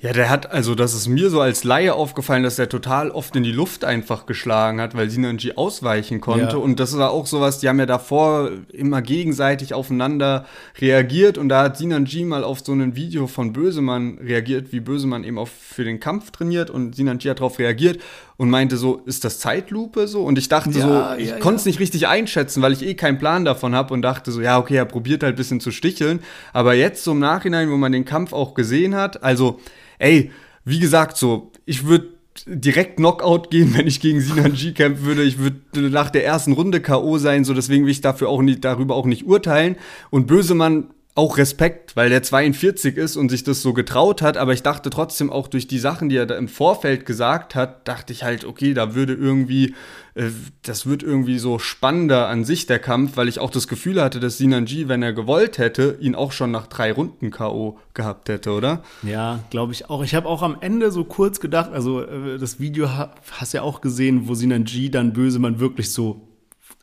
Ja, 0.00 0.12
der 0.12 0.30
hat, 0.30 0.52
also 0.52 0.76
das 0.76 0.94
ist 0.94 1.08
mir 1.08 1.28
so 1.28 1.40
als 1.40 1.64
Laie 1.64 1.92
aufgefallen, 1.92 2.44
dass 2.44 2.56
er 2.56 2.68
total 2.68 3.10
oft 3.10 3.34
in 3.34 3.42
die 3.42 3.50
Luft 3.50 3.84
einfach 3.84 4.26
geschlagen 4.26 4.80
hat, 4.80 4.94
weil 4.94 5.10
Sinanji 5.10 5.54
ausweichen 5.56 6.20
konnte. 6.20 6.56
Ja. 6.56 6.56
Und 6.56 6.78
das 6.78 6.96
war 6.96 7.10
auch 7.10 7.26
sowas, 7.26 7.58
die 7.58 7.68
haben 7.68 7.80
ja 7.80 7.86
davor 7.86 8.52
immer 8.72 9.02
gegenseitig 9.02 9.74
aufeinander 9.74 10.46
reagiert. 10.80 11.36
Und 11.36 11.48
da 11.48 11.64
hat 11.64 11.78
Sinanji 11.78 12.24
mal 12.24 12.44
auf 12.44 12.60
so 12.64 12.72
ein 12.72 12.94
Video 12.94 13.26
von 13.26 13.52
Bösemann 13.52 14.18
reagiert, 14.18 14.72
wie 14.72 14.78
Bösemann 14.78 15.24
eben 15.24 15.36
auch 15.36 15.48
für 15.48 15.82
den 15.82 15.98
Kampf 15.98 16.30
trainiert. 16.30 16.70
Und 16.70 16.94
Sinanji 16.94 17.28
hat 17.28 17.40
darauf 17.40 17.58
reagiert 17.58 18.00
und 18.38 18.50
meinte 18.50 18.76
so, 18.76 19.02
ist 19.04 19.24
das 19.24 19.40
Zeitlupe 19.40 20.06
so? 20.06 20.22
Und 20.22 20.38
ich 20.38 20.48
dachte 20.48 20.70
ja, 20.78 21.16
so, 21.16 21.20
ich 21.20 21.30
ja, 21.30 21.38
konnte 21.38 21.56
es 21.56 21.66
nicht 21.66 21.80
richtig 21.80 22.06
einschätzen, 22.06 22.62
weil 22.62 22.72
ich 22.72 22.86
eh 22.86 22.94
keinen 22.94 23.18
Plan 23.18 23.44
davon 23.44 23.74
habe 23.74 23.92
und 23.92 24.00
dachte 24.00 24.30
so, 24.30 24.40
ja, 24.40 24.58
okay, 24.58 24.76
er 24.76 24.84
probiert 24.84 25.24
halt 25.24 25.34
ein 25.34 25.36
bisschen 25.36 25.60
zu 25.60 25.72
sticheln. 25.72 26.20
Aber 26.52 26.74
jetzt 26.74 27.02
so 27.02 27.12
im 27.12 27.18
Nachhinein, 27.18 27.68
wo 27.68 27.76
man 27.76 27.90
den 27.90 28.04
Kampf 28.04 28.32
auch 28.32 28.54
gesehen 28.54 28.94
hat, 28.94 29.24
also 29.24 29.58
ey, 29.98 30.30
wie 30.64 30.78
gesagt, 30.78 31.16
so, 31.16 31.50
ich 31.66 31.84
würde 31.84 32.10
direkt 32.46 32.98
Knockout 32.98 33.50
gehen, 33.50 33.74
wenn 33.76 33.88
ich 33.88 34.00
gegen 34.00 34.20
Sinan 34.20 34.54
G 34.54 34.70
kämpfen 34.70 35.04
würde. 35.04 35.24
Ich 35.24 35.38
würde 35.38 35.90
nach 35.90 36.10
der 36.10 36.24
ersten 36.24 36.52
Runde 36.52 36.80
K.O. 36.80 37.18
sein, 37.18 37.44
so 37.44 37.54
deswegen 37.54 37.86
will 37.86 37.90
ich 37.90 38.02
dafür 38.02 38.28
auch 38.28 38.40
nicht, 38.40 38.64
darüber 38.64 38.94
auch 38.94 39.06
nicht 39.06 39.26
urteilen. 39.26 39.74
Und 40.10 40.28
Bösemann 40.28 40.90
auch 41.18 41.36
Respekt, 41.36 41.96
weil 41.96 42.10
der 42.10 42.22
42 42.22 42.96
ist 42.96 43.16
und 43.16 43.28
sich 43.28 43.42
das 43.42 43.60
so 43.60 43.72
getraut 43.72 44.22
hat, 44.22 44.36
aber 44.36 44.52
ich 44.52 44.62
dachte 44.62 44.88
trotzdem 44.88 45.32
auch 45.32 45.48
durch 45.48 45.66
die 45.66 45.80
Sachen, 45.80 46.08
die 46.08 46.16
er 46.16 46.26
da 46.26 46.36
im 46.36 46.46
Vorfeld 46.46 47.06
gesagt 47.06 47.56
hat, 47.56 47.88
dachte 47.88 48.12
ich 48.12 48.22
halt, 48.22 48.44
okay, 48.44 48.72
da 48.72 48.94
würde 48.94 49.14
irgendwie, 49.14 49.74
äh, 50.14 50.30
das 50.62 50.86
wird 50.86 51.02
irgendwie 51.02 51.40
so 51.40 51.58
spannender 51.58 52.28
an 52.28 52.44
sich 52.44 52.66
der 52.66 52.78
Kampf, 52.78 53.16
weil 53.16 53.26
ich 53.26 53.40
auch 53.40 53.50
das 53.50 53.66
Gefühl 53.66 54.00
hatte, 54.00 54.20
dass 54.20 54.38
Sinanji, 54.38 54.86
wenn 54.86 55.02
er 55.02 55.12
gewollt 55.12 55.58
hätte, 55.58 55.98
ihn 56.00 56.14
auch 56.14 56.30
schon 56.30 56.52
nach 56.52 56.68
drei 56.68 56.92
Runden 56.92 57.32
K.O. 57.32 57.78
gehabt 57.94 58.28
hätte, 58.28 58.52
oder? 58.52 58.84
Ja, 59.02 59.40
glaube 59.50 59.72
ich 59.72 59.90
auch. 59.90 60.04
Ich 60.04 60.14
habe 60.14 60.28
auch 60.28 60.42
am 60.42 60.58
Ende 60.60 60.92
so 60.92 61.02
kurz 61.02 61.40
gedacht, 61.40 61.72
also 61.72 62.00
äh, 62.00 62.38
das 62.38 62.60
Video 62.60 62.88
hast 63.32 63.52
ja 63.54 63.62
auch 63.62 63.80
gesehen, 63.80 64.28
wo 64.28 64.34
Sinanji 64.34 64.88
dann 64.88 65.12
Bösemann 65.14 65.58
wirklich 65.58 65.92
so 65.92 66.27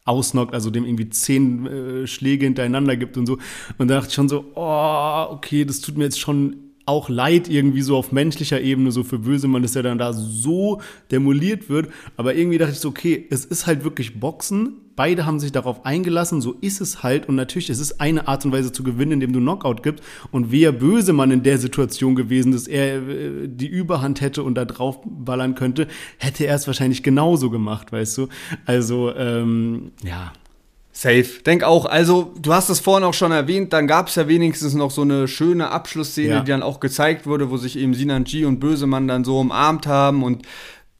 ausnockt, 0.06 0.53
also 0.53 0.69
dem 0.69 0.86
irgendwie 0.86 1.10
zehn 1.10 1.65
äh, 1.65 2.07
Schläge 2.07 2.45
hintereinander 2.45 2.95
gibt 2.95 3.18
und 3.18 3.26
so. 3.26 3.38
Und 3.77 3.90
da 3.90 3.95
dachte 3.95 4.10
ich 4.10 4.14
schon 4.14 4.30
so, 4.30 4.45
oh, 4.56 5.26
okay, 5.32 5.65
das 5.65 5.82
tut 5.82 5.98
mir 5.98 6.06
jetzt 6.06 6.19
schon 6.19 6.57
auch 6.86 7.10
leid 7.10 7.49
irgendwie 7.49 7.82
so 7.82 7.98
auf 7.98 8.11
menschlicher 8.11 8.61
Ebene, 8.61 8.91
so 8.91 9.03
für 9.03 9.18
Bösemann, 9.19 9.64
dass 9.64 9.76
er 9.76 9.84
dann 9.84 9.98
da 9.98 10.14
so 10.14 10.82
demoliert 11.11 11.68
wird. 11.68 11.90
Aber 12.15 12.36
irgendwie 12.36 12.60
dachte 12.60 12.73
ich 12.73 12.80
so, 12.80 12.90
okay, 12.90 13.26
es 13.32 13.44
ist 13.44 13.65
halt 13.65 13.84
wirklich 13.84 14.19
Boxen. 14.19 14.85
Beide 14.96 15.26
haben 15.26 15.40
sich 15.40 15.52
darauf 15.52 15.86
eingelassen, 15.86 16.42
so 16.42 16.54
ist 16.62 16.82
es 16.82 17.04
halt. 17.04 17.28
Und 17.28 17.36
natürlich, 17.36 17.70
es 17.70 17.80
ist 17.80 18.00
eine 18.00 18.28
Art 18.28 18.46
und 18.46 18.52
Weise 18.52 18.72
zu 18.72 18.84
gewinnen, 18.84 19.14
indem 19.14 19.34
du 19.34 19.40
Knockout 19.40 19.84
gibst. 19.84 20.04
Und 20.32 20.52
wer 20.52 20.72
Bösemann 20.72 21.32
in 21.32 21.44
der 21.44 21.58
Situation 21.58 22.16
gewesen, 22.16 22.52
dass 22.52 22.68
er 22.68 23.08
äh, 23.08 23.48
die 23.48 23.68
Überhand 23.68 24.22
hätte 24.22 24.44
und 24.44 24.56
da 24.56 24.66
drauf 24.66 25.00
ballern 25.06 25.56
könnte, 25.56 25.88
hätte 26.18 26.46
er 26.46 26.56
es 26.56 26.68
wahrscheinlich 26.68 27.04
genauso 27.04 27.50
gemacht, 27.50 27.92
weißt 27.92 28.18
du? 28.18 28.28
Also, 28.66 29.14
ähm, 29.16 29.92
ja, 30.04 30.32
Safe. 30.98 31.26
Denk 31.46 31.64
auch. 31.64 31.86
Also, 31.86 32.34
du 32.42 32.54
hast 32.54 32.70
es 32.70 32.80
vorhin 32.80 33.04
auch 33.04 33.14
schon 33.14 33.34
erwähnt, 33.34 33.74
dann 33.74 33.86
gab 33.86 34.08
es 34.08 34.16
ja 34.16 34.30
wenigstens 34.30 34.76
noch 34.76 34.92
so 34.92 35.02
eine 35.02 35.28
schöne 35.28 35.70
Abschlussszene, 35.70 36.36
ja. 36.36 36.40
die 36.40 36.52
dann 36.52 36.64
auch 36.64 36.80
gezeigt 36.80 37.28
wurde, 37.28 37.50
wo 37.50 37.58
sich 37.58 37.78
eben 37.78 37.94
Sinan 37.94 38.24
G 38.24 38.46
und 38.46 38.62
Bösemann 38.62 39.10
dann 39.10 39.26
so 39.26 39.38
umarmt 39.38 39.88
haben 39.88 40.24
und 40.24 40.44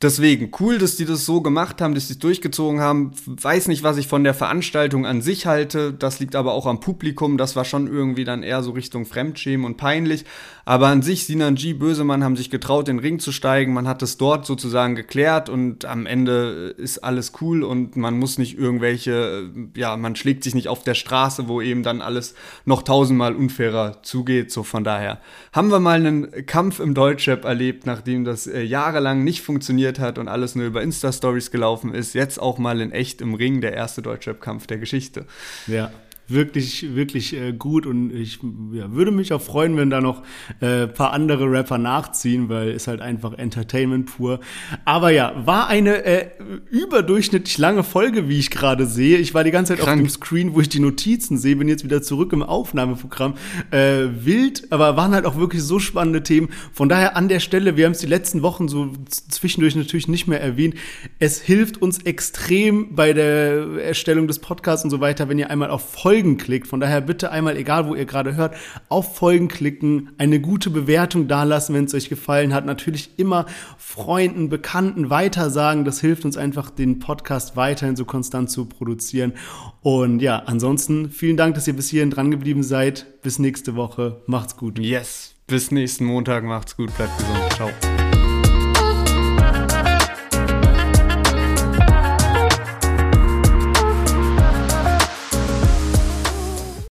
Deswegen, 0.06 0.52
cool, 0.60 0.78
dass 0.78 0.98
die 0.98 1.06
das 1.06 1.26
so 1.26 1.42
gemacht 1.42 1.82
haben, 1.82 1.96
dass 1.96 2.10
sie 2.10 2.14
es 2.14 2.20
durchgezogen 2.20 2.80
haben. 2.80 3.10
Weiß 3.26 3.68
nicht, 3.68 3.82
was 3.82 3.98
ich 3.98 4.08
von 4.08 4.24
der 4.24 4.36
Veranstaltung 4.36 5.08
an 5.08 5.24
sich 5.24 5.48
halte. 5.48 5.94
Das 5.94 6.20
liegt 6.20 6.36
aber 6.36 6.54
auch 6.54 6.68
am 6.68 6.80
Publikum. 6.80 7.40
Das 7.40 7.56
war 7.56 7.66
schon 7.66 7.88
irgendwie 7.88 8.24
dann 8.24 8.44
eher 8.44 8.62
so 8.62 8.70
Richtung 8.70 9.08
Fremdschämen 9.08 9.66
und 9.66 9.78
peinlich. 9.78 10.24
Aber 10.64 10.88
an 10.88 11.02
sich, 11.04 11.26
Sinan 11.26 11.56
G, 11.56 11.74
Bösemann 11.74 12.24
haben 12.24 12.36
sich 12.36 12.52
getraut, 12.52 12.88
in 12.88 12.98
den 12.98 13.04
Ring 13.04 13.20
zu 13.20 13.32
steigen. 13.32 13.74
Man 13.74 13.88
hat 13.88 14.04
es 14.04 14.18
dort 14.18 14.46
sozusagen 14.48 14.96
geklärt 14.96 15.48
und 15.48 15.86
am 15.86 16.06
Ende 16.08 16.76
ist 16.78 17.00
alles 17.00 17.34
cool 17.42 17.64
und 17.64 17.96
man 17.96 18.18
muss 18.18 18.40
nicht 18.40 18.58
irgendwelche, 18.58 19.50
ja, 19.76 19.96
man 19.96 20.16
schlägt 20.16 20.44
sich 20.44 20.56
nicht 20.56 20.68
auf 20.68 20.84
der 20.84 20.96
Straße, 20.96 21.48
wo 21.48 21.62
eben 21.62 21.84
dann 21.84 22.02
alles 22.02 22.34
noch 22.66 22.82
tausendmal 22.82 23.36
unfairer 23.36 24.02
zugeht. 24.02 24.52
So 24.52 24.64
von 24.64 24.84
daher 24.84 25.20
haben 25.54 25.70
wir 25.70 25.80
mal 25.80 25.98
einen 25.98 26.46
Kampf 26.48 26.80
im 26.80 26.96
Deutschrap 26.96 27.46
erlebt, 27.46 27.86
nachdem 27.86 28.24
das 28.24 28.48
äh, 28.48 28.62
jahrelang 28.62 29.24
nicht 29.24 29.42
funktioniert 29.42 29.95
funktioniert 29.96 30.00
hat 30.00 30.18
und 30.18 30.28
alles 30.28 30.56
nur 30.56 30.66
über 30.66 30.82
Insta-Stories 30.82 31.52
gelaufen 31.52 31.94
ist, 31.94 32.14
jetzt 32.14 32.40
auch 32.40 32.58
mal 32.58 32.82
in 32.82 32.92
echt 32.92 33.22
im 33.22 33.34
Ring 33.34 33.62
der 33.62 33.74
erste 33.74 34.02
Deutschrap-Kampf 34.02 34.68
der 34.68 34.78
Geschichte. 34.78 35.26
Ja, 35.68 35.92
wirklich, 36.28 36.96
wirklich 36.96 37.34
äh, 37.36 37.54
gut 37.54 37.86
und 37.86 38.12
ich 38.12 38.40
ja, 38.74 38.92
würde 38.92 39.12
mich 39.12 39.32
auch 39.34 39.42
freuen, 39.42 39.78
wenn 39.78 39.90
da 39.90 40.02
noch 40.02 40.24
äh, 40.60 40.88
paar 40.88 41.14
andere 41.14 41.52
Rapper 41.52 41.78
nachziehen, 41.78 42.50
weil 42.50 42.72
ist 42.72 42.88
halt 42.88 43.02
einfach 43.02 43.34
Entertainment 43.34 44.08
pur. 44.08 44.40
Aber 44.86 45.12
ja, 45.12 45.34
war 45.46 45.68
eine 45.68 46.04
äh, 46.04 46.30
überdurchschnittlich 46.70 47.58
lange 47.58 47.84
Folge, 47.84 48.28
wie 48.28 48.40
ich 48.40 48.50
gerade 48.50 48.86
sehe. 48.86 49.18
Ich 49.18 49.34
war 49.34 49.44
die 49.44 49.52
ganze 49.52 49.74
Zeit 49.74 49.84
Krank. 49.84 50.02
auf 50.02 50.08
dem 50.08 50.10
Screen, 50.10 50.54
wo 50.56 50.62
ich 50.62 50.70
die 50.70 50.80
Notizen 50.80 51.38
sehe, 51.38 51.56
bin 51.56 51.68
jetzt 51.68 51.84
wieder 51.84 52.02
zurück 52.02 52.34
im 52.34 52.42
Aufnahmeprogramm. 52.42 53.36
Äh, 53.72 54.08
wild, 54.22 54.72
aber 54.72 54.98
waren 54.98 55.14
halt 55.14 55.26
auch 55.26 55.38
wirklich 55.38 55.62
so 55.62 55.80
spannende 55.80 56.24
Themen. 56.24 56.50
Von 56.74 56.90
daher 56.90 57.16
an 57.16 57.28
der 57.28 57.40
Stelle, 57.40 57.78
wir 57.78 57.86
haben 57.86 57.92
es 57.92 58.00
die 58.00 58.08
letzten 58.08 58.42
Wochen 58.42 58.68
so 58.68 58.94
zwischendurch 59.10 59.76
natürlich 59.76 60.08
nicht 60.08 60.28
mehr 60.28 60.42
erwähnt. 60.42 60.76
Es 61.20 61.42
hilft 61.42 61.82
uns 61.82 62.00
extrem 62.00 62.96
bei 62.96 63.14
der 63.14 63.68
Erstellung 63.84 64.28
des 64.28 64.40
Podcasts 64.40 64.84
und 64.84 64.90
so 64.90 65.00
weiter, 65.00 65.30
wenn 65.30 65.38
ihr 65.38 65.50
einmal 65.50 65.70
auf 65.70 65.92
Folge 65.92 66.15
Folgen 66.16 66.38
klickt. 66.38 66.68
Von 66.68 66.80
daher 66.80 67.02
bitte 67.02 67.30
einmal, 67.30 67.58
egal 67.58 67.88
wo 67.88 67.94
ihr 67.96 68.06
gerade 68.06 68.38
hört, 68.38 68.56
auf 68.88 69.18
Folgen 69.18 69.50
klicken, 69.50 70.12
eine 70.18 70.40
gute 70.40 70.70
Bewertung 70.70 71.28
dalassen, 71.28 71.76
wenn 71.76 71.84
es 71.84 71.94
euch 71.94 72.08
gefallen 72.08 72.54
hat. 72.54 72.66
Natürlich 72.66 73.10
immer 73.18 73.46
Freunden, 73.78 74.48
Bekannten 74.48 75.10
weitersagen. 75.10 75.84
Das 75.84 76.00
hilft 76.00 76.24
uns 76.24 76.38
einfach, 76.38 76.70
den 76.70 77.00
Podcast 77.00 77.58
weiterhin 77.58 77.98
so 77.98 78.06
konstant 78.06 78.50
zu 78.50 78.64
produzieren. 78.66 79.34
Und 79.82 80.22
ja, 80.22 80.44
ansonsten 80.46 81.10
vielen 81.10 81.36
Dank, 81.36 81.56
dass 81.56 81.68
ihr 81.68 81.76
bis 81.76 81.90
hierhin 81.90 82.12
dran 82.12 82.32
geblieben 82.32 82.64
seid. 82.64 83.22
Bis 83.22 83.38
nächste 83.38 83.76
Woche. 83.76 84.22
Macht's 84.26 84.56
gut. 84.56 84.80
Yes. 84.80 85.36
Bis 85.48 85.70
nächsten 85.70 86.06
Montag. 86.06 86.46
Macht's 86.46 86.78
gut. 86.78 86.96
Bleibt 86.96 87.18
gesund. 87.18 87.54
Ciao. 87.54 88.05